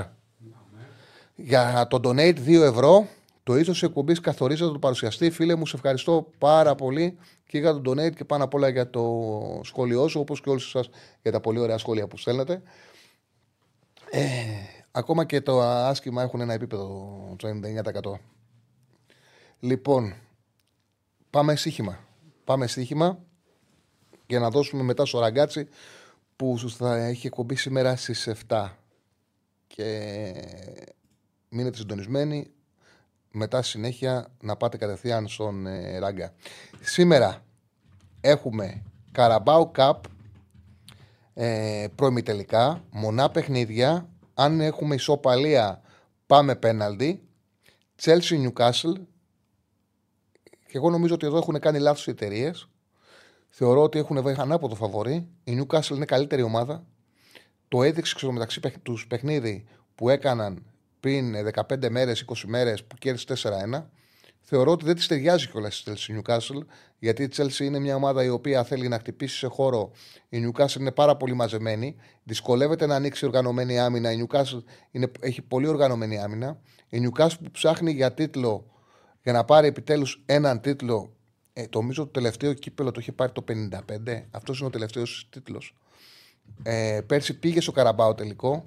για 1.35 1.87
το 1.89 1.99
donate 2.03 2.35
2 2.47 2.61
ευρώ. 2.61 3.07
Το 3.43 3.57
ίσω 3.57 3.71
τη 3.71 3.79
εκπομπής 3.81 4.19
καθορίζεται 4.19 4.71
το 4.71 4.79
παρουσιαστή. 4.79 5.31
Φίλε 5.31 5.55
μου, 5.55 5.65
σε 5.65 5.75
ευχαριστώ 5.75 6.27
πάρα 6.37 6.75
πολύ 6.75 7.17
και 7.51 7.57
για 7.57 7.81
το 7.81 7.91
donate 7.91 8.15
και 8.15 8.25
πάνω 8.25 8.43
απ' 8.43 8.53
όλα 8.53 8.69
για 8.69 8.89
το 8.89 9.61
σχόλιο 9.63 10.07
σου, 10.07 10.19
όπως 10.19 10.41
και 10.41 10.49
όλους 10.49 10.69
σα 10.69 10.79
για 11.21 11.31
τα 11.31 11.39
πολύ 11.39 11.59
ωραία 11.59 11.77
σχόλια 11.77 12.07
που 12.07 12.17
στέλνετε. 12.17 12.61
Ε, 14.11 14.23
ακόμα 14.91 15.25
και 15.25 15.41
το 15.41 15.61
άσχημα 15.61 16.21
έχουν 16.21 16.41
ένα 16.41 16.53
επίπεδο 16.53 16.85
το 17.37 17.47
99%. 17.47 18.19
Λοιπόν, 19.59 20.13
πάμε 21.29 21.55
στοίχημα. 21.55 21.99
Πάμε 22.43 22.67
στοίχημα 22.67 23.19
για 24.27 24.39
να 24.39 24.49
δώσουμε 24.49 24.83
μετά 24.83 25.05
στο 25.05 25.19
ραγκάτσι 25.19 25.67
που 26.35 26.59
θα 26.69 26.95
έχει 26.95 27.27
εκπομπή 27.27 27.55
σήμερα 27.55 27.95
στις 27.95 28.29
7. 28.47 28.69
Και 29.67 30.33
μείνετε 31.49 31.77
συντονισμένοι. 31.77 32.51
Μετά 33.31 33.61
συνέχεια 33.61 34.27
να 34.41 34.55
πάτε 34.55 34.77
κατευθείαν 34.77 35.27
στον 35.27 35.65
ε, 35.65 35.99
ράγκα. 35.99 36.33
Σήμερα 36.81 37.43
έχουμε 38.21 38.83
Καραμπάου 39.11 39.71
Cup 39.75 39.97
ε, 41.33 41.87
τελικά, 42.23 42.83
μονά 42.91 43.29
παιχνίδια. 43.29 44.09
Αν 44.33 44.59
έχουμε 44.61 44.95
ισοπαλία, 44.95 45.81
πάμε 46.27 46.55
πέναλτι. 46.55 47.21
Chelsea 48.01 48.47
Newcastle. 48.47 48.93
Και 50.43 50.77
εγώ 50.77 50.89
νομίζω 50.89 51.13
ότι 51.13 51.25
εδώ 51.25 51.37
έχουν 51.37 51.59
κάνει 51.59 51.79
λάθος 51.79 52.07
οι 52.07 52.09
εταιρείες. 52.09 52.69
Θεωρώ 53.49 53.81
ότι 53.81 53.99
έχουν 53.99 54.21
βγει 54.21 54.35
ανάποδο 54.37 54.75
φαβορή. 54.75 55.27
Η 55.43 55.61
Newcastle 55.61 55.95
είναι 55.95 56.05
καλύτερη 56.05 56.41
ομάδα. 56.41 56.83
Το 57.67 57.83
έδειξε 57.83 58.17
στο 58.17 58.31
μεταξύ 58.31 58.59
τους 58.83 59.07
παιχνίδι 59.07 59.65
που 59.95 60.09
έκαναν 60.09 60.65
πριν 61.01 61.35
15 61.53 61.89
μέρες, 61.89 62.25
20 62.27 62.47
μέρες 62.47 62.83
που 62.83 62.95
κέρδισε 62.95 63.25
4-1. 63.25 63.89
Θεωρώ 64.41 64.71
ότι 64.71 64.85
δεν 64.85 64.95
τη 64.95 65.07
ταιριάζει 65.07 65.49
κιόλας 65.49 65.79
η 65.79 65.83
Chelsea 65.85 66.19
Newcastle, 66.19 66.65
γιατί 66.99 67.23
η 67.23 67.29
Chelsea 67.35 67.59
είναι 67.59 67.79
μια 67.79 67.95
ομάδα 67.95 68.23
η 68.23 68.29
οποία 68.29 68.63
θέλει 68.63 68.87
να 68.87 68.99
χτυπήσει 68.99 69.37
σε 69.37 69.47
χώρο. 69.47 69.91
Η 70.29 70.37
Newcastle 70.45 70.79
είναι 70.79 70.91
πάρα 70.91 71.17
πολύ 71.17 71.33
μαζεμένη. 71.33 71.95
Δυσκολεύεται 72.23 72.85
να 72.85 72.95
ανοίξει 72.95 73.25
οργανωμένη 73.25 73.79
άμυνα. 73.79 74.11
Η 74.11 74.25
Newcastle 74.25 74.63
είναι, 74.91 75.11
έχει 75.19 75.41
πολύ 75.41 75.67
οργανωμένη 75.67 76.19
άμυνα. 76.19 76.59
Η 76.89 77.01
Newcastle 77.05 77.37
που 77.43 77.51
ψάχνει 77.51 77.91
για 77.91 78.13
τίτλο, 78.13 78.65
για 79.23 79.31
να 79.31 79.43
πάρει 79.43 79.67
επιτέλους 79.67 80.23
έναν 80.25 80.61
τίτλο. 80.61 81.13
Ε, 81.53 81.67
το 81.67 81.79
νομίζω 81.79 82.03
το 82.03 82.11
τελευταίο 82.11 82.53
κύπελο 82.53 82.91
το 82.91 82.99
είχε 82.99 83.11
πάρει 83.11 83.31
το 83.31 83.43
55. 83.47 84.27
Αυτός 84.31 84.57
είναι 84.57 84.67
ο 84.67 84.71
τελευταίος 84.71 85.27
τίτλος. 85.29 85.75
Ε, 86.63 87.01
πέρσι 87.05 87.39
πήγε 87.39 87.61
στο 87.61 87.71
Καραμπάο 87.71 88.15
τελικό. 88.15 88.65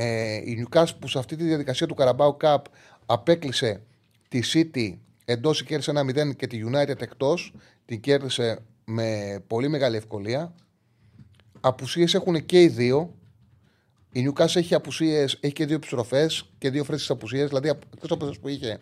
Ε, 0.00 0.34
η 0.34 0.66
Newcastle 0.68 0.96
που 0.98 1.08
σε 1.08 1.18
αυτή 1.18 1.36
τη 1.36 1.44
διαδικασία 1.44 1.86
του 1.86 1.94
Carabao 1.98 2.36
Cup 2.36 2.62
απέκλεισε 3.06 3.82
τη 4.28 4.40
City 4.52 4.96
εντός 5.24 5.62
κέρδισε 5.62 5.90
ένα 5.90 6.30
0 6.30 6.36
και 6.36 6.46
τη 6.46 6.60
United 6.72 7.00
εκτός. 7.00 7.52
Την 7.84 8.00
κέρδισε 8.00 8.58
με 8.84 9.38
πολύ 9.46 9.68
μεγάλη 9.68 9.96
ευκολία. 9.96 10.54
Απουσίες 11.60 12.14
έχουν 12.14 12.46
και 12.46 12.62
οι 12.62 12.68
δύο. 12.68 13.14
Η 14.12 14.28
Newcastle 14.28 14.56
έχει 14.56 14.74
απουσίες, 14.74 15.38
έχει 15.40 15.52
και 15.52 15.66
δύο 15.66 15.76
επιστροφές 15.76 16.50
και 16.58 16.70
δύο 16.70 16.84
φρέσκες 16.84 17.10
απουσίες. 17.10 17.48
Δηλαδή, 17.48 17.68
εκτός 17.68 18.10
από 18.10 18.30
που 18.40 18.48
είχε, 18.48 18.80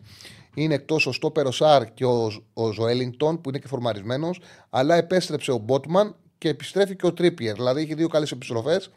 είναι 0.55 0.74
εκτός 0.74 1.06
ο 1.06 1.12
Στόπερο 1.12 1.51
Σάρ 1.51 1.94
και 1.94 2.05
ο, 2.05 2.32
ο 2.52 2.72
Ζωέλινγκτον 2.72 3.40
που 3.40 3.48
είναι 3.48 3.59
και 3.59 3.68
φορμαρισμένος. 3.68 4.40
Αλλά 4.70 4.94
επέστρεψε 4.94 5.52
ο 5.52 5.59
Μπότμαν 5.59 6.16
και 6.38 6.48
επιστρέφει 6.48 6.97
και 6.97 7.06
ο 7.06 7.12
Τρίπιερ. 7.12 7.55
Δηλαδή, 7.55 7.82
έχει 7.82 7.94
δύο 7.94 8.09
καλές 8.09 8.32
επιστροφές. 8.32 8.90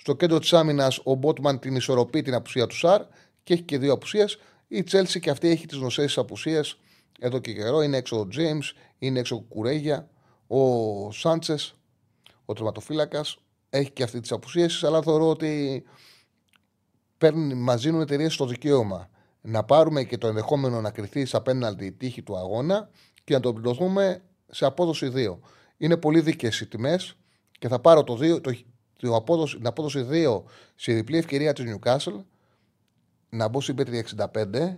Στο 0.00 0.14
κέντρο 0.14 0.38
της 0.38 0.52
άμυνας 0.52 1.00
ο 1.04 1.14
Μπότμαν 1.14 1.58
την 1.58 1.76
ισορροπεί 1.76 2.22
την 2.22 2.34
απουσία 2.34 2.66
του 2.66 2.76
Σαρ 2.76 3.02
και 3.42 3.52
έχει 3.52 3.62
και 3.62 3.78
δύο 3.78 3.92
απουσίες. 3.92 4.38
Η 4.68 4.82
Τσέλσι 4.82 5.20
και 5.20 5.30
αυτή 5.30 5.48
έχει 5.48 5.66
τις 5.66 5.78
γνωστέ 5.78 6.08
απουσίε 6.16 6.60
εδώ 7.18 7.38
και 7.38 7.52
καιρό. 7.52 7.82
Είναι 7.82 7.96
έξω 7.96 8.20
ο 8.20 8.28
Τζέιμς, 8.28 8.72
είναι 8.98 9.18
έξω 9.18 9.36
ο 9.36 9.40
Κουρέγια, 9.40 10.08
ο 10.46 11.12
Σάντσες, 11.12 11.74
ο 12.44 12.52
τερματοφύλακας. 12.52 13.38
Έχει 13.70 13.90
και 13.90 14.02
αυτή 14.02 14.20
τις 14.20 14.32
απουσίες, 14.32 14.84
αλλά 14.84 15.02
θεωρώ 15.02 15.28
ότι 15.28 15.84
μας 17.54 17.82
δίνουν 17.82 18.00
εταιρείες 18.00 18.34
στο 18.34 18.46
δικαίωμα 18.46 19.10
να 19.40 19.64
πάρουμε 19.64 20.04
και 20.04 20.18
το 20.18 20.26
ενδεχόμενο 20.26 20.80
να 20.80 20.90
κρυθεί 20.90 21.26
απέναντι 21.32 21.84
η 21.84 21.92
τύχη 21.92 22.22
του 22.22 22.36
αγώνα 22.36 22.90
και 23.24 23.34
να 23.34 23.40
το 23.40 23.52
πληρωθούμε 23.52 24.22
σε 24.50 24.66
απόδοση 24.66 25.12
2. 25.14 25.38
Είναι 25.76 25.96
πολύ 25.96 26.20
δίκαιες 26.20 26.60
οι 26.60 26.66
τιμές 26.66 27.16
και 27.58 27.68
θα 27.68 27.78
πάρω 27.78 28.04
το, 28.04 28.18
2, 28.20 28.42
το, 28.42 28.56
την 28.98 29.14
απόδοση, 29.14 29.56
την 29.56 29.66
απόδοση 29.66 30.06
2 30.10 30.42
στη 30.74 30.92
διπλή 30.92 31.16
ευκαιρία 31.16 31.52
της 31.52 31.64
Newcastle 31.68 32.24
να 33.28 33.48
μπω 33.48 33.60
στην 33.60 33.74
Πέτρια 33.74 34.04
65. 34.32 34.76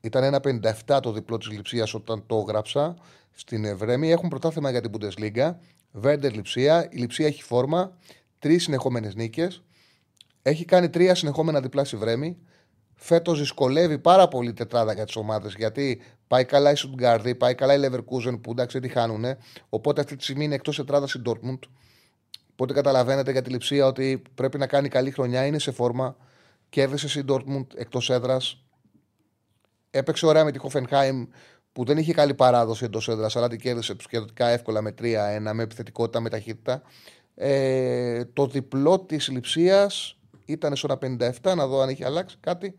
Ήταν 0.00 0.22
ένα 0.22 0.40
57 0.86 1.00
το 1.02 1.12
διπλό 1.12 1.38
της 1.38 1.50
λειψία 1.50 1.86
όταν 1.92 2.26
το 2.26 2.36
έγραψα 2.36 2.96
στην 3.30 3.64
Ευρέμη. 3.64 4.10
Έχουν 4.10 4.28
πρωτάθλημα 4.28 4.70
για 4.70 4.80
την 4.80 4.90
Bundesliga. 4.94 5.54
Βέρντερ 5.92 6.32
λειψία. 6.34 6.88
Η 6.90 6.96
λειψία 6.96 7.26
έχει 7.26 7.42
φόρμα. 7.42 7.96
Τρεις 8.38 8.62
συνεχόμενες 8.62 9.14
νίκες. 9.14 9.62
Έχει 10.42 10.64
κάνει 10.64 10.90
τρία 10.90 11.14
συνεχόμενα 11.14 11.60
διπλά 11.60 11.84
στη 11.84 11.96
Βρέμη. 11.96 12.36
Φέτος 12.94 13.38
δυσκολεύει 13.38 13.98
πάρα 13.98 14.28
πολύ 14.28 14.48
η 14.48 14.52
τετράδα 14.52 14.92
για 14.92 15.04
τις 15.04 15.16
ομάδες 15.16 15.54
γιατί 15.54 16.00
πάει 16.26 16.44
καλά 16.44 16.70
η 16.70 16.74
Σουτγκάρδη, 16.74 17.34
πάει 17.34 17.54
καλά 17.54 17.74
η 17.74 17.80
Leverkusen 17.82 18.40
που 18.40 18.50
εντάξει 18.50 18.78
δεν 18.78 18.88
τη 18.88 18.94
χάνουν. 18.94 19.24
Οπότε 19.68 20.00
αυτή 20.00 20.16
τη 20.16 20.22
στιγμή 20.22 20.44
είναι 20.44 20.54
εκτός 20.54 20.76
τετράδας 20.76 21.14
η 21.14 21.22
Dortmund. 21.26 21.58
Οπότε 22.60 22.74
καταλαβαίνετε 22.74 23.32
για 23.32 23.42
τη 23.42 23.50
λειψία 23.50 23.86
ότι 23.86 24.22
πρέπει 24.34 24.58
να 24.58 24.66
κάνει 24.66 24.88
καλή 24.88 25.10
χρονιά, 25.10 25.46
είναι 25.46 25.58
σε 25.58 25.70
φόρμα. 25.70 26.16
Κέρδισε 26.68 27.18
η 27.18 27.24
Dortmund 27.28 27.66
εκτός 27.74 28.10
έδρας. 28.10 28.64
Έπαιξε 29.90 30.26
ωραία 30.26 30.44
με 30.44 30.52
τη 30.52 30.58
Hoffenheim 30.62 31.26
που 31.72 31.84
δεν 31.84 31.98
είχε 31.98 32.12
καλή 32.12 32.34
παράδοση 32.34 32.84
εντός 32.84 33.08
έδρας, 33.08 33.36
αλλά 33.36 33.48
την 33.48 33.60
κέρδισε 33.60 33.94
σχετικά 34.00 34.48
εύκολα 34.48 34.82
με 34.82 34.94
3-1, 34.98 35.52
με 35.52 35.62
επιθετικότητα, 35.62 36.20
με 36.20 36.28
ταχύτητα. 36.28 36.82
Ε, 37.34 38.24
το 38.24 38.46
διπλό 38.46 39.00
της 39.00 39.28
λειψία 39.28 39.90
ήταν 40.44 40.76
στο 40.76 40.98
57, 41.02 41.54
να 41.56 41.66
δω 41.66 41.80
αν 41.80 41.88
έχει 41.88 42.04
αλλάξει 42.04 42.36
κάτι. 42.40 42.76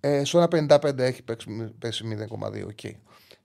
Ε, 0.00 0.24
στο 0.24 0.46
55 0.50 0.98
έχει 0.98 1.22
πέσει 1.78 2.04
0,2. 2.04 2.66
Okay. 2.66 2.92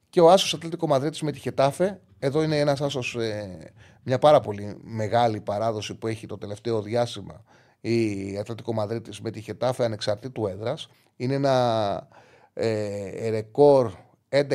Και 0.09 0.21
ο 0.21 0.31
Άσος 0.31 0.53
Ατλέτικο 0.53 0.87
Μαδρίτης 0.87 1.21
με 1.21 1.31
τη 1.31 1.39
Χετάφε. 1.39 2.01
Εδώ 2.19 2.43
είναι 2.43 2.59
ένας 2.59 2.81
άσος, 2.81 3.15
ε, 3.15 3.73
μια 4.09 4.19
πάρα 4.19 4.39
πολύ 4.39 4.77
μεγάλη 4.81 5.41
παράδοση 5.41 5.95
που 5.95 6.07
έχει 6.07 6.25
το 6.25 6.37
τελευταίο 6.37 6.81
διάστημα 6.81 7.43
η 7.81 8.37
Ατλέτικο 8.37 8.73
Μαδρίτης 8.73 9.21
με 9.21 9.31
τη 9.31 9.41
Χετάφε 9.41 9.83
ανεξαρτήτου 9.83 10.47
έδρας. 10.47 10.89
Είναι 11.15 11.33
ένα 11.33 12.07
ε, 12.53 13.29
ρεκόρ 13.29 13.91
11-1-0 14.29 14.45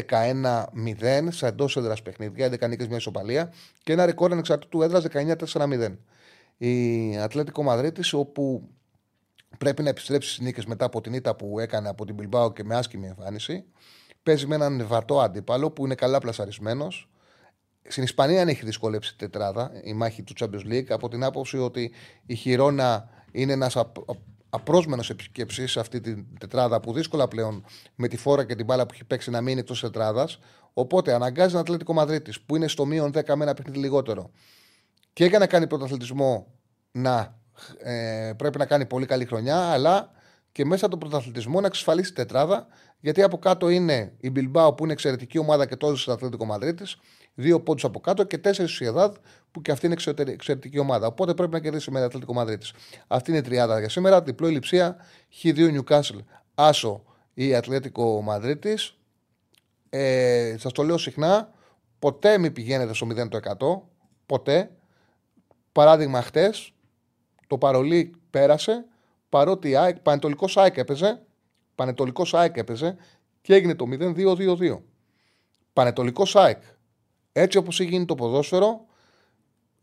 σε 1.29 1.47
εντός 1.47 1.77
έδρας 1.77 2.03
παιχνίδια, 2.03 2.47
11 2.47 2.69
νίκες 2.69 2.89
μια 2.89 2.97
ισοπαλία 2.97 3.53
και 3.83 3.93
ένα 3.93 4.07
ρεκόρ 4.07 4.33
ανεξαρτήτου 4.33 4.83
έδρας 4.83 5.07
19-4-0. 5.53 5.97
Η 6.57 7.17
Ατλέτικο 7.19 7.63
Μαδρίτης, 7.63 8.13
όπου 8.13 8.69
πρέπει 9.59 9.83
να 9.83 9.89
επιστρέψει 9.89 10.29
στις 10.29 10.45
νίκες 10.45 10.67
μετά 10.67 10.85
από 10.85 11.01
την 11.01 11.13
ήττα 11.13 11.37
που 11.37 11.59
έκανε 11.59 11.89
από 11.89 12.05
την 12.05 12.15
Μπιλμπάου 12.15 12.53
και 12.53 12.65
με 12.65 12.77
άσχημη 12.77 13.07
εμφάνιση. 13.07 13.65
Παίζει 14.23 14.47
με 14.47 14.55
έναν 14.55 14.87
βατό 14.87 15.21
αντίπαλο 15.21 15.71
που 15.71 15.85
είναι 15.85 15.95
καλά 15.95 16.19
πλασαρισμένος. 16.19 17.09
Στην 17.89 18.03
Ισπανία 18.03 18.43
αν 18.43 18.49
έχει 18.49 18.65
δυσκολέψει 18.65 19.17
τετράδα 19.17 19.71
η 19.83 19.93
μάχη 19.93 20.23
του 20.23 20.33
Champions 20.41 20.73
League 20.73 20.89
από 20.89 21.09
την 21.09 21.25
άποψη 21.25 21.59
ότι 21.59 21.93
η 22.27 22.35
Χιρόνα 22.35 23.09
είναι 23.33 23.53
ένας 23.53 23.77
απρόσμενος 24.51 25.11
επισκέψης 25.11 25.71
σε 25.71 25.81
αυτή 25.81 26.01
την 26.01 26.27
τετράδα 26.39 26.81
που 26.81 26.93
δύσκολα 26.93 27.29
πλέον 27.29 27.65
με 27.95 28.09
τη 28.09 28.17
φόρα 28.17 28.45
και 28.45 28.55
την 28.55 28.65
μπάλα 28.65 28.87
που 28.87 28.95
έχει 28.95 29.05
παίξει 29.05 29.31
να 29.31 29.41
μείνει 29.41 29.61
εκτός 29.61 29.81
τετράδας. 29.81 30.39
Οπότε 30.73 31.15
αναγκάζει 31.15 31.53
τον 31.53 31.61
Ατλέτικο 31.61 31.93
Μαδρίτης 31.93 32.41
που 32.41 32.57
είναι 32.57 32.69
στο 32.69 32.85
μείον 32.85 33.11
10 33.15 33.35
με 33.35 33.45
ένα 33.45 33.55
παιχνίδι 33.55 33.79
λιγότερο 33.79 34.31
και 35.13 35.25
για 35.25 35.39
να 35.39 35.47
κάνει 35.47 35.67
πρωταθλητισμό 35.67 36.47
να 36.93 37.39
ε, 37.79 38.33
πρέπει 38.37 38.59
να 38.59 38.67
κάνει 38.67 38.87
πολύ 38.87 39.07
καλή 39.07 39.25
χρονιά, 39.25 39.57
αλλά 39.57 40.11
και 40.53 40.65
μέσα 40.65 40.87
από 40.87 40.99
τον 40.99 41.09
πρωταθλητισμό 41.09 41.61
να 41.61 41.67
εξασφαλίσει 41.67 42.13
τετράδα, 42.13 42.67
γιατί 43.01 43.23
από 43.23 43.39
κάτω 43.39 43.69
είναι 43.69 44.13
η 44.21 44.31
Μπιλμπάου 44.31 44.75
που 44.75 44.85
είναι 44.85 44.93
εξαιρετική 44.93 45.39
ομάδα 45.39 45.67
και 45.67 45.77
τόσο 45.77 45.97
στο 45.97 46.13
Αθλητικό 46.13 46.45
Μαδρίτης, 46.45 46.97
δύο 47.35 47.61
πόντους 47.61 47.85
από 47.85 48.01
κάτω 48.01 48.25
και 48.25 48.39
τέσσερις 48.39 48.73
η 48.73 48.75
Σιεδάδ 48.75 49.17
που 49.51 49.63
και 49.63 49.71
αυτή 49.73 49.87
είναι 49.87 49.97
εξαιρετική 50.27 50.79
ομάδα. 50.79 51.07
Οπότε 51.07 51.35
πρέπει 51.35 51.53
να 51.53 51.61
κερδίσει 51.61 51.91
με 51.91 51.99
το 51.99 52.05
Αθλητικό 52.05 52.33
Μαδρίτης. 52.33 52.73
Αυτή 53.07 53.31
είναι 53.31 53.39
η 53.39 53.43
τριάδα 53.43 53.79
για 53.79 53.89
σήμερα. 53.89 54.23
Διπλό 54.23 54.49
ηλιψία, 54.49 54.97
Χ2 55.43 55.81
Newcastle, 55.81 56.19
Άσο 56.55 57.05
η 57.35 57.55
Ατλέτικο 57.55 58.23
Μαδρίτης. 58.23 58.99
Ε, 59.91 60.57
Σας 60.59 60.73
το 60.73 60.83
λέω 60.83 60.99
συχνά, 60.99 61.53
ποτέ 61.99 62.39
μην 62.39 62.53
πηγαίνετε 62.53 62.95
στο 62.95 63.07
0%. 63.07 63.89
Ποτέ. 64.27 64.71
Παράδειγμα, 65.73 66.23
χτες 66.23 66.73
το 67.47 67.59
παρολί 67.59 68.15
πέρασε 68.31 68.85
παρότι 69.29 69.69
η 69.69 69.77
ΑΕΚ, 69.77 69.99
Πανετολικός 69.99 70.57
ΑΕΚ 70.57 70.77
έπαιζε, 70.77 71.23
Πανετολικός 71.75 72.35
ΑΕΚ 72.35 72.57
έπαιζε 72.57 72.97
και 73.41 73.55
έγινε 73.55 73.75
το 73.75 73.87
0-2-2-2. 73.91 74.83
Πανετολικός 75.73 76.37
ΑΕΚ. 76.37 76.63
Έτσι 77.37 77.59
όπως 77.59 77.81
έχει 77.81 77.91
γίνει 77.91 78.05
το 78.05 78.15
ποδόσφαιρο, 78.15 78.87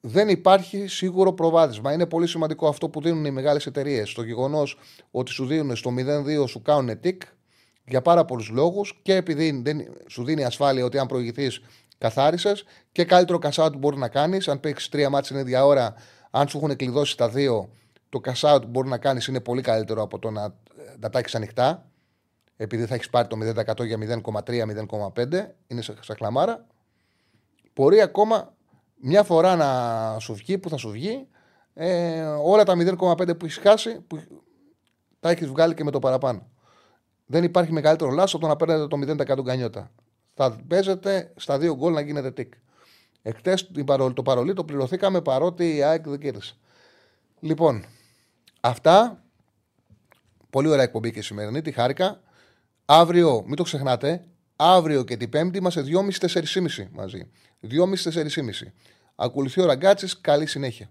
δεν 0.02 0.30
υπάρχει 0.30 0.88
σίγουρο 0.88 1.34
προβάδισμα. 1.34 1.94
Είναι 1.94 2.06
πολύ 2.06 2.28
σημαντικό 2.28 2.68
αυτό 2.68 2.90
που 2.90 3.02
δίνουν 3.02 3.26
οι 3.26 3.32
μεγάλες 3.32 3.65
εταιρείες. 3.65 4.14
Το 4.14 4.23
γεγονός 4.23 4.78
ότι 5.11 5.32
σου 5.32 5.45
δίνουν 5.45 5.76
στο 5.76 5.94
0-2 5.98 6.48
σου 6.48 6.61
κάνουν 6.61 6.99
τικ 6.99 7.22
για 7.86 8.02
πάρα 8.02 8.26
πολλούς 8.26 8.49
λόγους 8.49 8.99
και 9.03 9.15
επειδή 9.15 9.61
δεν, 9.64 9.84
σου 10.07 10.23
δίνει 10.23 10.44
ασφάλεια 10.44 10.86
ότι 10.86 10.98
αν 10.98 11.07
προηγηθείς 11.07 11.61
καθάρισες 11.98 12.64
και 12.91 13.06
καλύτερο 13.06 13.38
κασάου 13.38 13.69
που 13.69 13.78
μπορεί 13.78 13.98
να 13.98 14.07
κάνεις. 14.07 14.48
Αν 14.48 14.60
παίξεις 14.60 14.90
τρία 14.90 15.10
μάτια 15.10 15.36
την 15.36 15.45
ίδια 15.45 15.65
ώρα, 15.65 15.94
αν 16.32 16.48
σου 16.48 16.57
έχουν 16.57 16.76
κλειδώσει 16.76 17.18
τα 17.18 17.30
δύο, 17.30 17.69
το 18.10 18.22
cash 18.23 18.56
out 18.56 18.61
που 18.61 18.68
μπορεί 18.68 18.88
να 18.88 18.98
κάνεις 18.98 19.28
είναι 19.28 19.40
πολύ 19.40 19.61
καλύτερο 19.61 20.02
από 20.02 20.19
το 20.19 20.30
να, 20.30 20.53
να 20.99 21.10
τα 21.10 21.19
έχεις 21.19 21.36
ανοιχτά. 21.36 21.86
Επειδή 22.56 22.86
θα 22.86 22.94
έχεις 22.94 23.10
πάρει 23.10 23.28
το 23.28 23.38
0% 23.41 23.86
για 23.86 24.22
0,3-0,5, 24.45 25.48
είναι 25.68 25.82
στα 25.82 26.14
κλαμάρα. 26.15 26.68
Μπορεί 27.76 28.02
ακόμα 28.02 28.53
μια 28.95 29.23
φορά 29.23 29.56
να 29.56 30.19
σου 30.19 30.34
βγει 30.34 30.57
που 30.57 30.69
θα 30.69 30.77
σου 30.77 30.89
βγει, 30.89 31.27
ε, 31.73 32.22
όλα 32.22 32.64
τα 32.64 32.76
0,5 32.76 33.38
που 33.38 33.45
έχεις 33.45 33.57
χάσει, 33.57 33.99
που 34.07 34.19
τα 35.19 35.30
έχεις 35.30 35.48
βγάλει 35.48 35.73
και 35.73 35.84
με 35.84 35.91
το 35.91 35.99
παραπάνω. 35.99 36.48
Δεν 37.26 37.43
υπάρχει 37.43 37.72
μεγαλύτερο 37.72 38.11
λάθος 38.11 38.34
από 38.34 38.41
το 38.43 38.48
να 38.48 38.56
παίρνετε 38.56 38.88
το 38.88 38.98
0% 38.98 39.41
γκανιώτα. 39.41 39.91
Θα 40.34 40.56
παίζετε 40.68 41.34
στα 41.35 41.57
δύο 41.57 41.76
γκολ 41.76 41.93
να 41.93 42.02
γίνετε 42.02 42.31
τικ. 42.31 42.53
Εκτέ 43.22 43.53
το 44.14 44.22
παρολί 44.23 44.53
το 44.53 44.64
πληρωθήκαμε 44.64 45.22
παρότι 45.22 45.76
η 45.76 45.84
ΑΕΚ 45.84 46.07
δεν 46.07 46.19
κέρδισε. 46.19 46.56
Λοιπόν, 47.39 47.85
Αυτά. 48.61 49.23
Πολύ 50.49 50.68
ωραία 50.68 50.84
εκπομπή 50.84 51.11
και 51.11 51.22
σημερινή. 51.22 51.61
Τη 51.61 51.72
χάρηκα. 51.72 52.22
Αύριο, 52.85 53.43
μην 53.45 53.56
το 53.56 53.64
ξεχνάτε, 53.64 54.26
αύριο 54.62 55.04
και 55.04 55.18
την 55.18 55.30
Πέμπτη 55.30 55.58
είμαστε 55.58 55.84
2,5-4,5 55.86 56.88
μαζί. 56.92 57.28
2,5-4,5. 57.62 58.74
Ακολουθεί 59.16 59.62
ο 59.62 59.66
Ραγκάτσης. 59.66 60.22
Καλή 60.22 60.46
συνέχεια. 60.46 60.90